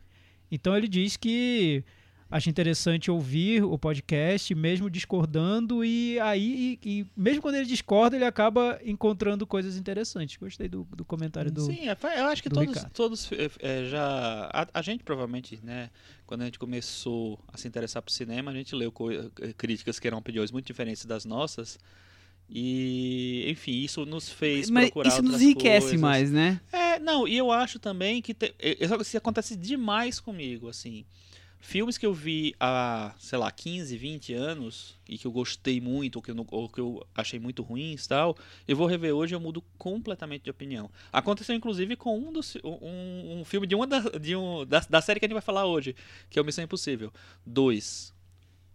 Então 0.52 0.76
ele 0.76 0.86
diz 0.86 1.16
que 1.16 1.82
acha 2.30 2.50
interessante 2.50 3.10
ouvir 3.10 3.62
o 3.62 3.78
podcast, 3.78 4.54
mesmo 4.54 4.90
discordando, 4.90 5.84
e 5.84 6.18
aí, 6.20 6.78
e, 6.82 6.98
e 7.00 7.06
mesmo 7.16 7.40
quando 7.40 7.54
ele 7.54 7.66
discorda, 7.66 8.16
ele 8.16 8.24
acaba 8.24 8.80
encontrando 8.84 9.46
coisas 9.46 9.76
interessantes. 9.76 10.36
Gostei 10.36 10.68
do, 10.68 10.84
do 10.84 11.04
comentário 11.04 11.50
do. 11.50 11.62
Sim, 11.62 11.88
é, 11.88 11.96
eu 12.18 12.26
acho 12.26 12.42
que 12.42 12.48
do 12.48 12.54
todos, 12.54 12.74
Ricardo. 12.74 12.92
todos 12.92 13.32
é, 13.32 13.50
é, 13.60 13.84
já. 13.88 14.50
A, 14.52 14.66
a 14.74 14.82
gente 14.82 15.04
provavelmente, 15.04 15.58
né? 15.62 15.90
Quando 16.26 16.42
a 16.42 16.44
gente 16.46 16.58
começou 16.58 17.38
a 17.46 17.56
se 17.56 17.68
interessar 17.68 18.02
por 18.02 18.10
cinema, 18.10 18.50
a 18.50 18.54
gente 18.54 18.74
leu 18.74 18.92
eh, 19.40 19.52
críticas 19.56 20.00
que 20.00 20.08
eram 20.08 20.18
opiniões 20.18 20.50
muito 20.50 20.66
diferentes 20.66 21.04
das 21.04 21.24
nossas. 21.24 21.78
E, 22.48 23.44
enfim, 23.48 23.72
isso 23.72 24.04
nos 24.06 24.28
fez 24.30 24.70
Mas 24.70 24.86
procurar 24.86 25.08
isso 25.08 25.22
nos 25.22 25.40
enriquece 25.40 25.86
coisas. 25.86 26.00
mais, 26.00 26.30
né? 26.30 26.60
É, 26.72 26.98
não, 26.98 27.26
e 27.26 27.36
eu 27.36 27.50
acho 27.50 27.78
também 27.78 28.22
que 28.22 28.34
te, 28.34 28.54
é, 28.58 28.76
isso 29.00 29.16
acontece 29.16 29.56
demais 29.56 30.20
comigo, 30.20 30.68
assim. 30.68 31.04
Filmes 31.66 31.98
que 31.98 32.06
eu 32.06 32.14
vi 32.14 32.54
há, 32.60 33.12
sei 33.18 33.36
lá, 33.36 33.50
15, 33.50 33.96
20 33.96 34.32
anos 34.32 34.96
e 35.08 35.18
que 35.18 35.26
eu 35.26 35.32
gostei 35.32 35.80
muito 35.80 36.14
ou 36.14 36.22
que 36.22 36.30
eu, 36.30 36.46
ou 36.48 36.68
que 36.68 36.80
eu 36.80 37.04
achei 37.12 37.40
muito 37.40 37.60
ruins 37.60 38.04
e 38.04 38.08
tal, 38.08 38.36
eu 38.68 38.76
vou 38.76 38.86
rever 38.86 39.12
hoje 39.12 39.34
e 39.34 39.36
eu 39.36 39.40
mudo 39.40 39.60
completamente 39.76 40.44
de 40.44 40.50
opinião. 40.50 40.88
Aconteceu 41.12 41.56
inclusive 41.56 41.96
com 41.96 42.16
um 42.16 42.32
dos 42.32 42.54
um, 42.62 43.40
um 43.40 43.44
filme 43.44 43.66
de 43.66 43.74
uma 43.74 43.84
da, 43.84 43.98
de 43.98 44.36
um, 44.36 44.64
da, 44.64 44.78
da 44.88 45.00
série 45.00 45.18
que 45.18 45.26
a 45.26 45.28
gente 45.28 45.34
vai 45.34 45.42
falar 45.42 45.66
hoje, 45.66 45.96
que 46.30 46.38
é 46.38 46.42
o 46.42 46.44
Missão 46.44 46.62
Impossível 46.62 47.12
2. 47.44 48.14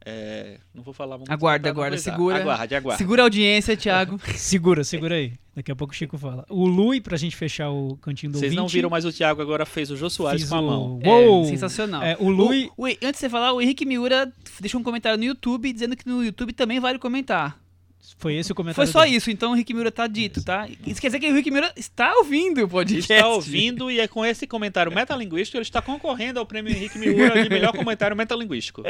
É, 0.04 0.58
não 0.74 0.82
vou 0.82 0.94
falar 0.94 1.18
muito 1.18 1.32
Aguarda, 1.32 1.70
aguarda, 1.70 1.98
segura. 1.98 2.38
Aguarde, 2.42 2.74
aguarde. 2.76 2.98
Segura 2.98 3.22
a 3.22 3.26
audiência, 3.26 3.78
Thiago. 3.78 4.20
Segura, 4.36 4.84
segura 4.84 5.16
aí. 5.16 5.34
Daqui 5.56 5.72
a 5.72 5.76
pouco 5.76 5.94
o 5.94 5.96
Chico 5.96 6.18
fala. 6.18 6.44
O 6.50 6.66
Lui, 6.66 7.00
pra 7.02 7.18
gente 7.18 7.36
fechar 7.36 7.70
o 7.70 7.98
cantinho 7.98 8.32
do 8.32 8.40
Vocês 8.40 8.56
não 8.56 8.68
viram, 8.68 8.90
mas 8.90 9.06
o 9.06 9.12
Thiago 9.12 9.42
agora 9.42 9.66
fez 9.66 9.92
o 9.92 9.98
Jô 9.98 10.10
Soares 10.10 10.42
fiz 10.42 10.50
com 10.50 10.56
a 10.56 10.62
o- 10.62 10.66
mão. 10.66 11.00
Uou! 11.06 11.44
É, 11.44 11.48
sensacional. 11.50 12.02
É, 12.02 12.16
o 12.20 12.30
Lui. 12.30 12.72
O- 12.78 12.84
o- 12.84 12.88
antes 12.88 13.12
de 13.12 13.18
você 13.18 13.30
falar, 13.30 13.54
o 13.54 13.62
Henrique 13.62 13.86
Miura 13.86 14.32
deixou 14.60 14.80
um 14.80 14.84
comentário 14.84 15.18
no 15.18 15.24
YouTube 15.26 15.72
dizendo 15.72 15.96
que 15.96 16.08
no 16.08 16.24
YouTube 16.24 16.54
também 16.54 16.80
vale 16.80 16.98
comentar. 16.98 17.60
Foi 18.18 18.36
esse 18.36 18.52
o 18.52 18.56
Foi 18.56 18.64
comentário. 18.64 18.92
só 18.92 19.04
dele. 19.04 19.16
isso, 19.16 19.30
então 19.30 19.52
o 19.52 19.56
Henrique 19.56 19.74
Miura 19.74 19.92
tá 19.92 20.08
dito, 20.08 20.44
tá? 20.44 20.68
Isso 20.86 21.00
quer 21.00 21.08
dizer 21.08 21.20
que 21.20 21.28
o 21.28 21.30
Henrique 21.30 21.52
Miura 21.52 21.72
está 21.76 22.14
ouvindo 22.18 22.64
o 22.64 22.68
podcast. 22.68 23.12
está 23.14 23.28
ouvindo 23.28 23.92
e 23.92 24.00
é 24.00 24.08
com 24.08 24.26
esse 24.26 24.48
comentário 24.48 24.92
metalinguístico 24.94 25.58
ele 25.58 25.64
está 25.64 25.82
concorrendo 25.82 26.40
ao 26.40 26.46
prêmio 26.46 26.72
Henrique 26.72 26.98
Miura 26.98 27.44
de 27.44 27.50
melhor 27.50 27.72
comentário 27.74 28.16
metalinguístico. 28.18 28.84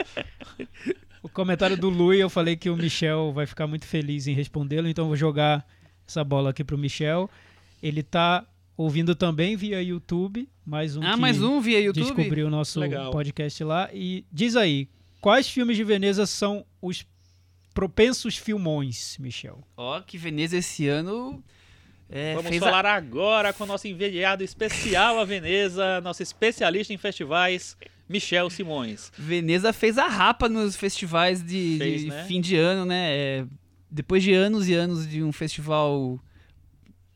O 1.24 1.30
comentário 1.30 1.78
do 1.78 1.90
Lui, 1.90 2.20
eu 2.20 2.30
falei 2.30 2.56
que 2.56 2.70
o 2.70 2.76
Michel 2.76 3.32
vai 3.32 3.46
ficar 3.46 3.68
muito 3.68 3.86
feliz 3.86 4.28
em 4.28 4.34
respondê-lo, 4.34 4.88
então 4.88 5.06
eu 5.06 5.10
vou 5.10 5.18
jogar 5.18 5.66
essa 6.08 6.24
bola 6.24 6.50
aqui 6.50 6.64
pro 6.64 6.78
Michel. 6.78 7.30
Ele 7.84 8.02
tá 8.02 8.46
ouvindo 8.76 9.14
também 9.14 9.56
via 9.56 9.82
YouTube, 9.84 10.50
mais 10.66 10.96
um 10.98 11.04
Ah, 11.04 11.14
que 11.14 11.20
mais 11.20 11.42
um 11.42 11.62
via 11.62 11.80
YouTube? 11.80 12.04
descobriu 12.06 12.48
o 12.48 12.50
nosso 12.50 12.80
Legal. 12.80 13.12
podcast 13.12 13.64
lá. 13.64 13.90
E 13.94 14.26
diz 14.32 14.56
aí, 14.56 14.88
quais 15.20 15.48
filmes 15.48 15.78
de 15.78 15.84
Veneza 15.84 16.26
são 16.26 16.66
os 16.82 17.06
propensos 17.74 18.36
filmões, 18.38 19.18
Michel? 19.20 19.64
Ó, 19.78 20.00
que 20.02 20.18
Veneza 20.18 20.58
esse 20.58 20.88
ano 20.88 21.44
é, 22.10 22.36
Vamos 22.36 22.50
fez 22.50 22.62
a- 22.62 22.66
falar 22.66 22.86
agora 22.86 23.54
com 23.54 23.64
o 23.64 23.68
nosso 23.68 23.88
enviado 23.88 24.44
especial 24.44 25.18
a 25.20 25.24
Veneza, 25.26 26.02
nosso 26.02 26.22
especialista 26.22 26.94
em 26.94 26.98
festivais, 26.98 27.78
Michel 28.10 28.50
Simões. 28.50 29.12
Veneza 29.18 29.72
fez 29.72 29.98
a 29.98 30.08
rapa 30.08 30.50
nos 30.50 30.76
festivais 30.76 31.42
de, 31.42 31.76
Fez, 31.78 32.02
de 32.02 32.08
né? 32.08 32.26
fim 32.26 32.42
de 32.42 32.58
ano, 32.58 32.86
né? 32.86 33.12
É, 33.12 33.46
depois 33.90 34.22
de 34.24 34.34
anos 34.34 34.68
e 34.68 34.74
anos 34.74 35.08
de 35.08 35.24
um 35.24 35.32
festival 35.32 36.20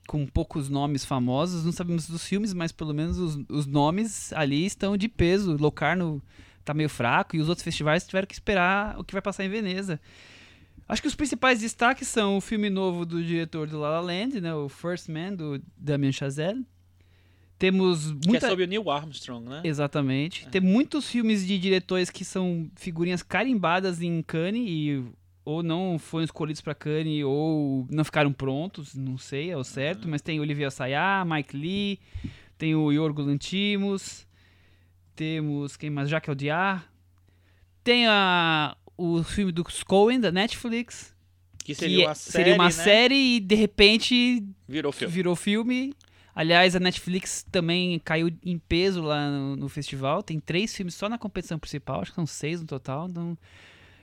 com 0.08 0.26
poucos 0.28 0.70
nomes 0.70 1.04
famosos, 1.04 1.66
não 1.66 1.72
sabemos 1.72 2.08
dos 2.08 2.24
filmes, 2.26 2.54
mas 2.54 2.72
pelo 2.72 2.94
menos 2.94 3.18
os, 3.18 3.38
os 3.50 3.66
nomes 3.66 4.32
ali 4.34 4.66
estão 4.66 4.96
de 4.96 5.10
peso. 5.10 5.58
Locarno 5.58 6.22
tá 6.64 6.74
meio 6.74 6.90
fraco 6.90 7.36
e 7.36 7.40
os 7.42 7.50
outros 7.50 7.64
festivais 7.64 8.06
tiveram 8.06 8.28
que 8.28 8.34
esperar 8.34 8.98
o 9.00 9.04
que 9.04 9.14
vai 9.14 9.22
passar 9.22 9.44
em 9.44 9.50
Veneza. 9.50 10.00
Acho 10.88 11.02
que 11.02 11.08
os 11.08 11.16
principais 11.16 11.62
destaques 11.62 12.08
são 12.08 12.38
o 12.38 12.42
filme 12.42 12.70
novo 12.70 13.06
do 13.06 13.24
diretor 13.24 13.68
do 13.68 13.80
La 13.80 13.90
La 13.90 14.02
Land, 14.02 14.40
né? 14.40 14.54
O 14.54 14.70
First 14.70 15.10
Man, 15.10 15.34
do 15.34 15.62
Damien 15.78 16.12
Chazelle. 16.12 16.66
Temos 17.58 18.12
Que 18.22 18.28
muita... 18.28 18.48
é 18.48 18.50
sobre 18.50 18.66
o 18.66 18.68
Neil 18.68 18.90
Armstrong, 18.90 19.48
né? 19.50 19.62
Exatamente. 19.64 20.48
Tem 20.50 20.62
muitos 20.62 21.10
filmes 21.10 21.46
de 21.46 21.58
diretores 21.58 22.10
que 22.10 22.26
são 22.26 22.70
figurinhas 22.76 23.24
carimbadas 23.24 24.02
em 24.02 24.22
Cannes 24.22 24.66
e 24.68 25.04
ou 25.46 25.62
não 25.62 25.98
foram 26.00 26.26
escolhidos 26.26 26.60
para 26.62 26.74
Cannes 26.74 27.24
ou 27.24 27.88
não 27.90 28.04
ficaram 28.04 28.34
prontos, 28.34 28.96
não 28.96 29.18
sei 29.18 29.54
ao 29.54 29.64
certo, 29.64 30.08
mas 30.08 30.22
tem 30.22 30.40
Olivier 30.40 30.68
Assayas, 30.68 31.26
Mike 31.26 31.56
Lee, 31.56 32.00
tem 32.58 32.74
o 32.74 32.92
Yorgo 32.92 33.22
Lanthimos, 33.22 34.28
temos 35.16 35.78
quem 35.78 35.92
mais? 35.92 36.10
Jacques 36.10 36.30
Audiard, 36.30 36.84
tem 37.84 38.08
a, 38.08 38.76
o 38.98 39.24
filme 39.24 39.52
do 39.52 39.64
Coen 39.86 40.20
da 40.20 40.32
Netflix, 40.32 41.14
Que 41.60 41.66
que 41.74 41.76
seria 41.76 42.06
uma 42.06 42.12
é- 42.12 42.16
série, 42.16 42.32
seria 42.44 42.54
uma 42.56 42.64
né? 42.66 42.72
série 42.72 43.36
e 43.36 43.40
de 43.40 43.56
repente 43.56 44.44
Virou 44.68 44.92
filme. 44.92 45.14
virou 45.14 45.36
filme. 45.36 45.94
Aliás, 46.34 46.76
a 46.76 46.80
Netflix 46.82 47.46
também 47.50 47.98
caiu 48.00 48.30
em 48.44 48.58
peso 48.60 49.02
lá 49.02 49.30
no, 49.30 49.56
no 49.56 49.70
festival. 49.70 50.22
Tem 50.22 50.38
três 50.40 50.76
filmes 50.76 50.94
só 50.94 51.08
na 51.08 51.18
competição 51.18 51.58
principal, 51.58 52.02
acho 52.02 52.12
que 52.12 52.16
são 52.16 52.26
seis 52.26 52.60
no 52.60 52.68
total. 52.68 53.08
Então, 53.10 53.38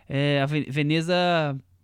é, 0.08 0.40
a 0.40 0.46
Ve- 0.46 0.66
Veneza 0.70 1.14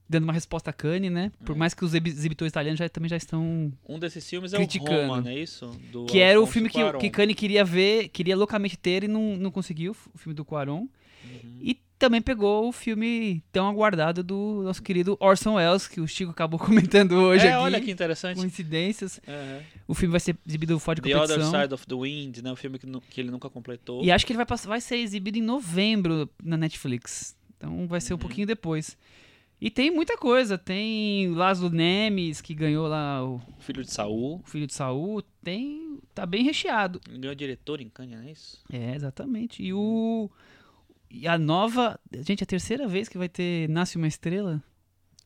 dando 0.09 0.25
uma 0.25 0.33
resposta 0.33 0.71
a 0.71 0.73
Cannes, 0.73 1.13
né? 1.13 1.31
Por 1.45 1.55
É. 1.55 1.59
mais 1.59 1.75
que 1.75 1.85
os 1.85 1.91
exibi- 1.93 2.09
exibitores 2.09 2.51
italianos 2.51 2.79
já, 2.79 2.89
também 2.89 3.11
já 3.11 3.17
estão... 3.19 3.71
Um 3.87 3.99
desses 3.99 4.27
filmes 4.27 4.55
é 4.55 4.57
Criticando. 4.57 4.91
o 4.91 5.03
Roma, 5.03 5.21
não 5.21 5.31
é 5.31 5.39
isso? 5.39 5.67
Do 5.93 6.07
Que 6.07 6.19
era 6.21 6.41
o 6.41 6.47
filme 6.47 6.71
que, 6.71 6.79
que 6.99 7.11
Cannes 7.11 7.37
queria 7.37 7.63
ver, 7.63 8.09
queria 8.09 8.35
loucamente 8.35 8.79
ter 8.79 9.05
e 9.05 9.09
não, 9.09 9.37
não 9.37 9.51
conseguiu, 9.51 9.95
o 10.15 10.17
filme 10.19 10.35
do 10.35 10.47
Cuarón. 10.47 10.87
Uhum. 11.25 11.59
E 11.61 11.79
também 11.99 12.23
pegou 12.23 12.69
o 12.69 12.73
filme 12.73 13.43
tão 13.53 13.69
aguardado 13.69 14.23
do 14.23 14.63
nosso 14.63 14.83
querido 14.83 15.17
Orson 15.21 15.55
Welles, 15.55 15.89
que 15.89 16.01
o 16.01 16.07
Chico 16.07 16.31
acabou 16.31 16.59
comentando 16.61 17.13
hoje 17.17 17.47
é, 17.47 17.53
aqui. 17.53 17.59
olha 17.63 17.81
que 17.81 17.91
interessante. 17.91 18.37
Coincidências. 18.39 19.21
Uhum. 19.27 19.63
O 19.89 19.95
filme 19.95 20.13
vai 20.13 20.21
ser 20.21 20.37
exibido 20.47 20.79
fora 20.79 21.01
de 21.01 21.09
The 21.11 21.17
Other 21.17 21.29
competição. 21.37 21.61
Side 21.63 21.75
of 21.75 21.87
the 21.87 21.95
Wind, 21.95 22.39
né? 22.39 22.53
O 22.53 22.57
filme 22.57 22.79
que, 22.79 22.87
que 23.11 23.21
ele 23.21 23.31
nunca 23.31 23.51
completou. 23.51 24.03
E 24.05 24.11
acho 24.11 24.25
que 24.25 24.33
ele 24.33 24.37
vai, 24.39 24.47
passar- 24.47 24.69
vai 24.69 24.81
ser 24.81 24.97
exibido 24.97 25.39
em 25.39 25.43
novembro 25.43 26.29
na 26.43 26.57
Netflix. 26.57 27.37
Então 27.57 27.87
vai 27.89 28.01
ser 28.01 28.13
um 28.13 28.17
Uhum. 28.17 28.21
pouquinho 28.21 28.47
depois. 28.47 28.97
E 29.61 29.69
tem 29.71 29.91
muita 29.91 30.17
coisa. 30.17 30.57
Tem 30.57 31.31
Laszlo 31.35 31.69
Nemes, 31.69 32.41
que 32.41 32.55
ganhou 32.55 32.87
lá 32.87 33.25
o 33.25 33.41
Filho 33.59 33.83
de 33.83 33.91
Saul. 33.93 34.41
filho 34.45 34.69
de 34.69 34.73
Saul. 34.75 35.21
Tem. 35.43 35.99
Tá 36.15 36.25
bem 36.25 36.45
recheado. 36.45 37.01
Ele 37.09 37.19
ganhou 37.19 37.35
diretor 37.35 37.81
em 37.81 37.89
Cannes, 37.89 38.17
não 38.21 38.25
é 38.29 38.31
isso? 38.31 38.59
É, 38.73 38.95
exatamente. 38.95 39.61
E 39.63 39.73
o. 39.73 40.31
E 41.11 41.27
a 41.27 41.39
nova. 41.39 41.99
Gente, 42.13 42.43
é 42.43 42.45
a 42.45 42.47
terceira 42.47 42.87
vez 42.87 43.09
que 43.09 43.19
vai 43.19 43.29
ter 43.29 43.69
Nasce 43.69 43.97
uma 43.97 44.07
Estrela? 44.07 44.63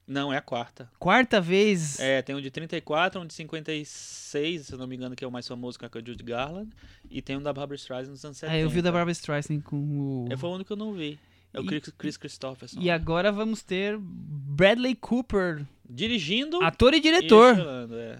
Não, 0.06 0.32
é 0.32 0.36
a 0.36 0.42
quarta. 0.42 0.90
Quarta 0.98 1.40
vez. 1.40 1.98
É, 2.00 2.20
tem 2.22 2.34
um 2.34 2.40
de 2.40 2.50
34, 2.50 3.20
um 3.20 3.26
de 3.26 3.32
56, 3.34 4.66
se 4.66 4.72
eu 4.72 4.78
não 4.78 4.86
me 4.86 4.96
engano, 4.96 5.14
que 5.14 5.24
é 5.24 5.28
o 5.28 5.30
mais 5.30 5.46
famoso, 5.46 5.78
que 5.78 5.84
é 5.84 5.88
o 5.88 6.06
Judy 6.06 6.22
Garland. 6.24 6.70
E 7.10 7.22
tem 7.22 7.36
um 7.36 7.42
da 7.42 7.52
Barbara 7.52 7.76
Streisand 7.76 8.10
nos 8.10 8.24
anos 8.24 8.36
70. 8.36 8.56
É, 8.58 8.62
eu 8.64 8.68
vi 8.68 8.80
o 8.80 8.82
da 8.82 8.90
Barbara 8.92 9.12
Streisand 9.12 9.60
com 9.60 9.76
o. 9.76 10.28
É, 10.30 10.36
foi 10.36 10.50
o 10.50 10.54
único 10.54 10.68
que 10.68 10.72
eu 10.72 10.76
não 10.76 10.92
vi. 10.92 11.18
É 11.54 11.60
o 11.60 11.64
E- 11.64 11.66
Chris, 11.66 11.94
Chris 11.96 12.16
Christopherson. 12.16 12.80
E 12.80 12.90
agora 12.90 13.30
vamos 13.30 13.62
ter 13.62 13.96
Bradley 13.98 14.94
Cooper, 14.96 15.64
Dirigindo 15.88 16.62
ator 16.62 16.94
e 16.94 17.00
diretor. 17.00 17.56
e 17.56 17.94
é. 17.94 18.18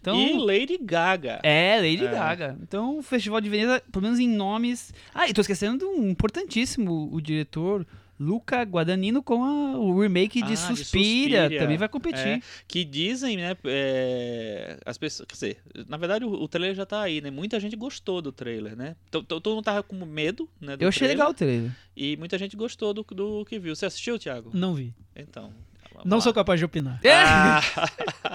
Então, 0.00 0.16
E 0.20 0.32
Lady 0.38 0.78
Gaga. 0.80 1.40
É, 1.42 1.76
Lady 1.76 2.04
É. 2.04 2.10
Gaga. 2.10 2.58
Então, 2.62 2.98
o 2.98 3.02
Festival 3.02 3.40
de 3.40 3.48
Veneza, 3.48 3.82
pelo 3.92 4.04
menos 4.04 4.18
em 4.18 4.28
nomes. 4.28 4.92
Ah, 5.14 5.28
e 5.28 5.32
tô 5.34 5.40
esquecendo 5.40 5.78
de 5.78 5.84
um 5.84 6.08
importantíssimo, 6.08 7.08
o 7.12 7.20
diretor 7.20 7.86
Luca 8.20 8.62
Guadagnino 8.62 9.22
com 9.22 9.44
a- 9.44 9.78
o 9.78 10.00
remake 10.00 10.42
de 10.42 10.54
Ah, 10.54 10.56
Suspira. 10.56 11.48
Também 11.56 11.76
vai 11.76 11.88
competir. 11.88 12.26
É, 12.26 12.40
que 12.66 12.84
dizem, 12.84 13.36
né, 13.36 13.56
é, 13.64 14.76
as 14.84 14.98
pessoas, 14.98 15.26
quer 15.28 15.34
dizer, 15.34 15.58
na 15.88 15.96
verdade 15.96 16.24
o, 16.24 16.30
o 16.32 16.48
trailer 16.48 16.74
já 16.74 16.84
tá 16.84 17.00
aí, 17.02 17.20
né, 17.20 17.30
muita 17.30 17.60
gente 17.60 17.76
gostou 17.76 18.20
do 18.20 18.32
trailer, 18.32 18.74
né, 18.76 18.96
Então, 19.08 19.22
to- 19.22 19.40
todo 19.40 19.54
mundo 19.54 19.64
tava 19.64 19.84
com 19.84 19.94
medo, 20.04 20.48
né, 20.60 20.76
Eu 20.80 20.88
achei 20.88 21.00
trailer, 21.06 21.16
legal 21.16 21.30
o 21.30 21.34
trailer. 21.34 21.70
e 21.96 22.16
muita 22.16 22.36
gente 22.38 22.56
gostou 22.56 22.92
do, 22.92 23.02
do 23.04 23.44
que 23.44 23.56
viu. 23.58 23.74
Você 23.76 23.86
assistiu, 23.86 24.18
Thiago? 24.18 24.50
Não 24.52 24.74
vi. 24.74 24.92
Então, 25.14 25.52
vamos 25.98 26.10
Não 26.10 26.16
lá. 26.18 26.22
sou 26.22 26.32
capaz 26.32 26.58
de 26.58 26.64
opinar. 26.64 27.00
Ah, 27.04 27.60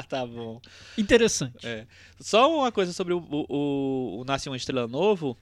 tá 0.09 0.25
bom. 0.25 0.61
Interessante. 0.97 1.65
É. 1.65 1.85
Só 2.19 2.53
uma 2.55 2.71
coisa 2.71 2.93
sobre 2.93 3.13
o, 3.13 3.17
o, 3.19 3.45
o, 3.49 4.21
o 4.21 4.23
Nasce 4.25 4.49
uma 4.49 4.57
Estrela 4.57 4.87
Novo. 4.87 5.37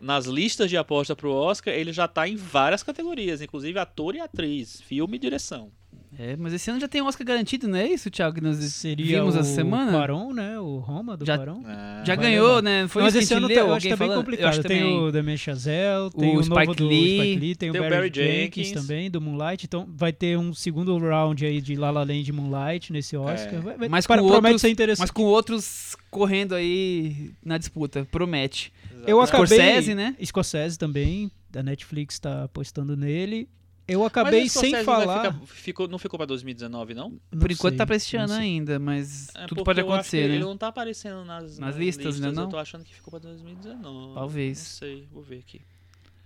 Nas 0.00 0.26
listas 0.26 0.68
de 0.68 0.76
aposta 0.76 1.16
pro 1.16 1.32
Oscar, 1.32 1.72
ele 1.72 1.90
já 1.90 2.06
tá 2.06 2.28
em 2.28 2.36
várias 2.36 2.82
categorias, 2.82 3.40
inclusive 3.40 3.78
ator 3.78 4.14
e 4.14 4.20
atriz, 4.20 4.80
filme 4.82 5.16
e 5.16 5.20
direção. 5.20 5.70
É, 6.18 6.34
mas 6.34 6.52
esse 6.54 6.70
ano 6.70 6.80
já 6.80 6.88
tem 6.88 7.02
um 7.02 7.06
Oscar 7.06 7.26
garantido, 7.26 7.68
não 7.68 7.76
é 7.78 7.86
isso, 7.88 8.10
Thiago? 8.10 8.36
Que 8.36 8.40
nós 8.40 8.56
Seria 8.56 9.18
vimos 9.20 9.34
o 9.34 9.38
essa 9.40 9.50
semana? 9.54 9.92
Quaron, 9.92 10.32
né? 10.32 10.58
O 10.58 10.78
Roma 10.78 11.14
do 11.14 11.26
Já- 11.26 11.36
Quaron. 11.36 11.62
Ah, 11.66 12.02
Já 12.06 12.14
ganhou, 12.16 12.62
né? 12.62 12.88
Foi 12.88 13.02
Mas 13.02 13.14
esse 13.14 13.34
ano 13.34 13.46
leu? 13.46 13.58
eu 13.66 13.74
acho 13.74 13.86
tá 13.88 13.96
bem 13.96 14.08
complicado. 14.08 14.48
acho 14.48 14.62
Tem 14.62 14.78
também. 14.80 14.98
o 14.98 15.12
Damien 15.12 15.36
Chazelle, 15.36 16.10
tem 16.10 16.34
O 16.34 16.40
o, 16.40 16.42
Spike 16.42 16.82
Lee, 16.82 17.18
Spike 17.18 17.36
Lee, 17.40 17.54
tem, 17.54 17.70
tem 17.72 17.80
o 17.80 17.84
o 17.84 17.90
Barry, 17.90 18.10
Barry 18.10 18.12
Jenkins. 18.14 18.68
Jenkins. 18.68 18.72
também, 18.86 19.10
do 19.10 19.20
Moonlight. 19.20 19.66
Então 19.66 19.86
vai 19.94 20.10
ter 20.12 20.38
um 20.38 20.54
segundo 20.54 20.96
round 20.98 21.44
aí 21.44 21.60
de 21.60 21.76
La 21.76 21.90
La 21.90 22.00
Land 22.02 22.28
e 22.28 22.32
Moonlight 22.32 22.92
nesse 22.94 23.14
Oscar. 23.14 23.54
É. 23.54 23.58
Vai, 23.60 23.76
vai, 23.76 23.88
Mas 23.90 24.06
para- 24.06 24.22
com 24.22 24.28
promete 24.28 24.46
outros- 24.54 24.62
ser 24.62 24.70
interessante. 24.70 25.00
Mas 25.02 25.10
com 25.10 25.22
outros 25.24 25.96
correndo 26.10 26.54
aí 26.54 27.30
na 27.44 27.58
disputa. 27.58 28.06
Promete. 28.10 28.72
Eu 29.06 29.20
acabei... 29.20 29.46
Scorsese, 29.58 29.94
né? 29.94 30.16
Scorsese 30.24 30.78
também, 30.78 31.30
da 31.50 31.62
Netflix 31.62 32.18
tá 32.18 32.44
apostando 32.44 32.96
nele. 32.96 33.48
Eu 33.88 34.04
acabei 34.04 34.48
sem 34.48 34.82
falar... 34.82 35.32
ficar- 35.32 35.46
ficou, 35.46 35.86
não 35.88 35.98
ficou 35.98 36.18
pra 36.18 36.26
2019, 36.26 36.92
não? 36.94 37.18
Não 37.30 37.38
Por 37.38 37.50
enquanto 37.52 37.72
sei, 37.74 37.78
tá 37.78 37.86
pra 37.86 37.94
este 37.96 38.16
ano 38.16 38.28
sei. 38.28 38.38
ainda, 38.38 38.78
mas 38.80 39.28
É, 39.34 39.46
tudo 39.46 39.62
pode 39.62 39.80
acontecer, 39.80 40.28
né? 40.28 40.34
Ele 40.34 40.44
não 40.44 40.56
tá 40.56 40.68
aparecendo 40.68 41.24
nas, 41.24 41.58
Nas 41.58 41.76
listas, 41.76 42.18
né, 42.18 42.32
não? 42.32 42.44
Eu 42.44 42.48
tô 42.48 42.58
achando 42.58 42.84
que 42.84 42.92
ficou 42.94 43.12
pra 43.12 43.20
2019. 43.20 44.14
Talvez. 44.14 44.58
Não 44.58 44.64
sei, 44.64 45.06
vou 45.12 45.22
ver 45.22 45.38
aqui. 45.38 45.60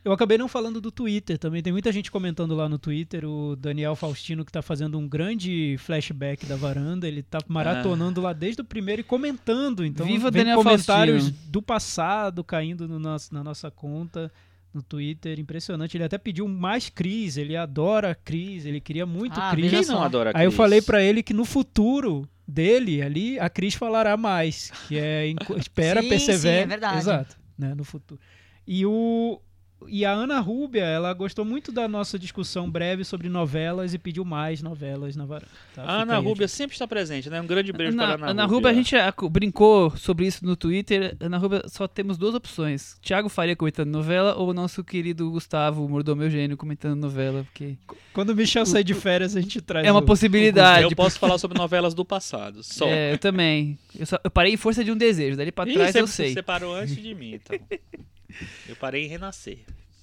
Eu 0.02 0.12
acabei 0.12 0.38
não 0.38 0.48
falando 0.48 0.80
do 0.80 0.90
Twitter 0.90 1.36
também. 1.36 1.62
Tem 1.62 1.70
muita 1.74 1.92
gente 1.92 2.10
comentando 2.10 2.54
lá 2.54 2.66
no 2.70 2.78
Twitter. 2.78 3.26
O 3.26 3.54
Daniel 3.54 3.94
Faustino, 3.94 4.46
que 4.46 4.50
tá 4.50 4.62
fazendo 4.62 4.98
um 4.98 5.06
grande 5.06 5.76
flashback 5.78 6.46
da 6.46 6.56
varanda. 6.56 7.06
Ele 7.06 7.22
tá 7.22 7.38
maratonando 7.46 8.18
lá 8.22 8.32
desde 8.32 8.62
o 8.62 8.64
primeiro 8.64 9.00
e 9.02 9.04
comentando. 9.04 9.84
Então, 9.84 10.06
Viva 10.06 10.30
vem 10.30 10.40
Daniel 10.44 10.56
comentários 10.56 11.24
Faustino. 11.24 11.52
do 11.52 11.60
passado 11.60 12.42
caindo 12.42 12.88
no 12.88 12.98
nosso- 12.98 13.34
na 13.34 13.44
nossa 13.44 13.70
conta 13.70 14.32
no 14.72 14.82
Twitter. 14.82 15.38
Impressionante. 15.38 15.96
Ele 15.96 16.04
até 16.04 16.18
pediu 16.18 16.46
mais 16.48 16.88
Cris. 16.88 17.36
Ele 17.36 17.56
adora 17.56 18.14
Cris. 18.14 18.64
Ele 18.64 18.80
queria 18.80 19.06
muito 19.06 19.38
Ah, 19.40 19.50
Cris. 19.50 19.70
Quem 19.70 19.86
não 19.86 20.02
adora 20.02 20.32
Aí 20.34 20.44
eu 20.46 20.52
falei 20.52 20.80
pra 20.82 21.02
ele 21.02 21.22
que 21.22 21.32
no 21.34 21.44
futuro 21.44 22.28
dele 22.46 23.00
ali 23.00 23.38
a 23.38 23.48
Cris 23.48 23.74
falará 23.74 24.16
mais, 24.16 24.72
que 24.88 24.98
é 24.98 25.32
espera, 25.56 26.02
Sim, 26.02 26.08
persevera, 26.08 26.56
sim, 26.58 26.64
é 26.64 26.66
verdade. 26.66 26.98
exato, 26.98 27.36
né, 27.56 27.74
no 27.76 27.84
futuro. 27.84 28.20
E 28.66 28.84
o 28.84 29.40
e 29.88 30.04
a 30.04 30.12
Ana 30.12 30.40
Rúbia, 30.40 30.82
ela 30.84 31.12
gostou 31.14 31.44
muito 31.44 31.72
da 31.72 31.88
nossa 31.88 32.18
discussão 32.18 32.70
breve 32.70 33.04
sobre 33.04 33.28
novelas 33.28 33.94
e 33.94 33.98
pediu 33.98 34.24
mais 34.24 34.62
novelas 34.62 35.16
na 35.16 35.24
varanda. 35.24 35.50
tá? 35.74 35.82
A 35.82 36.02
Ana 36.02 36.18
Rúbia 36.18 36.46
sempre 36.48 36.74
está 36.74 36.86
presente, 36.86 37.28
né? 37.30 37.40
Um 37.40 37.46
grande 37.46 37.72
beijo 37.72 37.92
Ana, 37.92 38.02
para 38.02 38.12
a 38.12 38.14
Ana, 38.16 38.30
Ana 38.30 38.42
Rúbia. 38.44 38.56
Rubia, 38.56 38.70
a 38.70 38.74
gente 38.74 39.30
brincou 39.30 39.90
sobre 39.96 40.26
isso 40.26 40.44
no 40.44 40.54
Twitter. 40.56 41.16
Ana 41.20 41.38
Rubia, 41.38 41.62
só 41.68 41.88
temos 41.88 42.18
duas 42.18 42.34
opções. 42.34 42.96
Thiago 43.02 43.28
Faria 43.28 43.56
comentando 43.56 43.88
novela 43.90 44.34
ou 44.36 44.50
o 44.50 44.54
nosso 44.54 44.82
querido 44.84 45.30
Gustavo, 45.30 45.84
o 45.84 45.88
Mordomo 45.88 46.22
Eugênio, 46.22 46.56
comentando 46.56 46.98
novela. 46.98 47.44
Porque 47.44 47.76
Quando 48.12 48.30
o 48.30 48.34
Michel 48.36 48.66
sair 48.66 48.84
de 48.84 48.94
férias, 48.94 49.36
a 49.36 49.40
gente 49.40 49.60
traz 49.60 49.86
é 49.86 49.90
uma 49.90 50.00
o- 50.00 50.04
possibilidade. 50.06 50.84
Eu 50.84 50.90
posso 50.96 51.18
falar 51.18 51.38
sobre 51.38 51.56
novelas 51.58 51.94
do 51.94 52.04
passado, 52.04 52.62
só. 52.62 52.86
É, 52.86 53.12
eu 53.12 53.18
também. 53.18 53.78
Eu, 53.98 54.06
só- 54.06 54.18
eu 54.22 54.30
parei 54.30 54.52
em 54.52 54.56
força 54.56 54.84
de 54.84 54.90
um 54.92 54.96
desejo. 54.96 55.36
Dali 55.36 55.48
Ih, 55.50 55.52
trás 55.52 55.92
você, 55.92 56.00
eu 56.00 56.06
sei. 56.06 56.32
Você 56.34 56.42
parou 56.42 56.74
antes 56.74 56.94
de 56.96 57.14
mim, 57.14 57.34
então. 57.34 57.58
Eu 58.68 58.76
parei 58.76 59.04
em 59.04 59.08
Renascer. 59.08 59.58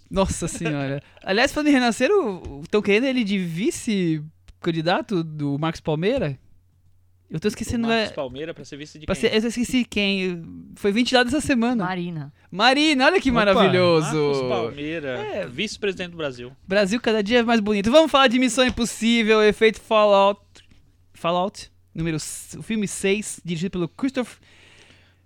Nossa 0.09 0.47
senhora. 0.47 1.01
Aliás, 1.23 1.51
falando 1.51 1.67
em 1.67 1.71
Renascer, 1.73 2.09
estão 2.63 2.81
querendo 2.81 3.05
ele 3.05 3.23
de 3.23 3.37
vice-candidato 3.37 5.23
do 5.23 5.57
Marcos 5.59 5.81
Palmeira? 5.81 6.37
Eu 7.29 7.41
tô 7.41 7.47
O 7.47 7.49
esquecendo. 7.49 7.87
Marcos 7.89 8.11
é, 8.11 8.13
Palmeira 8.13 8.53
pra 8.53 8.63
ser 8.63 8.77
vice 8.77 8.97
de 8.97 9.05
pra 9.05 9.13
quem? 9.13 9.29
ser- 9.29 9.35
eu 9.43 9.47
esqueci 9.49 9.83
quem. 9.83 10.45
Foi 10.75 10.93
ventilado 10.93 11.27
essa 11.27 11.41
semana. 11.41 11.83
Marina. 11.83 12.33
Marina, 12.49 13.05
olha 13.05 13.19
que 13.19 13.29
Opa, 13.29 13.43
maravilhoso. 13.43 14.15
Marcos 14.15 14.41
Palmeira, 14.47 15.09
É. 15.19 15.45
vice-presidente 15.45 16.11
do 16.11 16.17
Brasil. 16.17 16.53
Brasil 16.65 17.01
cada 17.01 17.21
dia 17.21 17.39
é 17.39 17.43
mais 17.43 17.59
bonito. 17.59 17.91
Vamos 17.91 18.09
falar 18.09 18.27
de 18.27 18.39
Missão 18.39 18.65
Impossível, 18.65 19.43
efeito 19.43 19.81
Fallout. 19.81 20.39
Fallout, 21.13 21.69
número, 21.93 22.15
o 22.57 22.61
filme 22.63 22.87
6, 22.87 23.41
dirigido 23.43 23.71
pelo 23.71 23.89
Christopher 23.89 24.37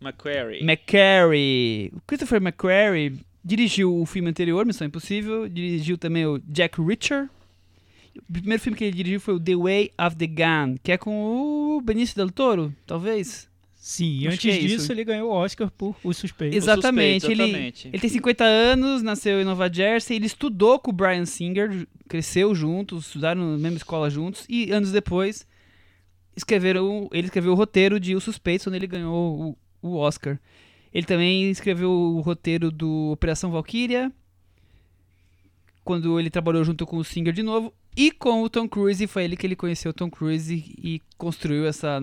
McQuarrie. 0.02 0.62
McQuarrie. 0.64 1.92
O 1.96 2.02
Christopher 2.08 2.42
McQuarrie 2.42 3.20
dirigiu 3.44 3.96
o 4.00 4.06
filme 4.06 4.30
anterior, 4.30 4.66
Missão 4.66 4.88
Impossível, 4.88 5.48
dirigiu 5.48 5.98
também 5.98 6.26
o 6.26 6.40
Jack 6.48 6.82
Reacher. 6.82 7.30
O 8.30 8.34
primeiro 8.34 8.62
filme 8.62 8.78
que 8.78 8.84
ele 8.84 8.96
dirigiu 8.96 9.20
foi 9.22 9.36
o 9.36 9.40
The 9.40 9.56
Way 9.56 9.92
of 10.06 10.16
the 10.18 10.28
Gun, 10.28 10.76
que 10.84 10.92
é 10.92 10.98
com 10.98 11.76
o 11.78 11.82
Benício 11.82 12.16
Del 12.16 12.30
Toro, 12.32 12.74
talvez. 12.86 13.50
Sim, 13.76 14.20
e 14.20 14.28
Acho 14.28 14.36
antes 14.36 14.56
é 14.56 14.60
disso 14.60 14.76
isso. 14.76 14.92
ele 14.92 15.04
ganhou 15.04 15.32
o 15.32 15.34
Oscar 15.34 15.72
por 15.72 15.96
Os 16.04 16.16
Suspeitos. 16.18 16.56
Os 16.58 16.64
Exatamente, 16.64 17.22
Suspeitos, 17.22 17.30
ele- 17.30 17.50
exatamente. 17.52 17.88
Ele 17.88 18.00
tem 18.00 18.10
50 18.12 18.44
anos, 18.44 19.02
nasceu 19.02 19.42
em 19.42 19.44
Nova 19.44 19.72
Jersey, 19.74 20.18
ele 20.18 20.28
estudou 20.28 20.78
com 20.78 20.92
o 20.92 20.94
Brian 20.94 21.26
Singer, 21.26 21.88
cresceu 22.08 22.54
juntos, 22.54 23.08
estudaram 23.08 23.42
na 23.54 23.58
mesma 23.58 23.78
escola 23.78 24.08
juntos, 24.10 24.46
e 24.48 24.72
anos 24.72 24.92
depois 24.92 25.48
escreveram, 26.36 27.10
ele 27.12 27.26
escreveu 27.28 27.54
o 27.54 27.56
roteiro 27.56 28.00
de 28.00 28.16
Os 28.16 28.24
Suspeitos, 28.24 28.68
onde 28.68 28.76
ele 28.78 28.88
ganhou 28.88 29.50
o, 29.50 29.58
o 29.82 29.96
Oscar. 29.96 30.40
Ele 30.94 31.06
também 31.06 31.50
escreveu 31.50 31.92
o 31.92 32.22
roteiro 32.22 32.70
do 32.70 33.12
Operação 33.12 33.52
Valkyria, 33.52 34.12
quando 35.84 36.20
ele 36.20 36.30
trabalhou 36.30 36.64
junto 36.64 36.86
com 36.86 36.98
o 36.98 37.04
Singer 37.04 37.34
de 37.34 37.44
novo, 37.44 37.74
e 37.96 38.12
com 38.12 38.44
o 38.44 38.50
Tom 38.50 38.68
Cruise, 38.68 39.06
foi 39.08 39.24
ele 39.24 39.36
que 39.36 39.46
ele 39.46 39.56
conheceu 39.56 39.92
o 39.92 39.94
Tom 39.94 40.10
Cruise 40.10 40.54
e 40.54 41.02
construiu 41.18 41.66
essa 41.66 42.00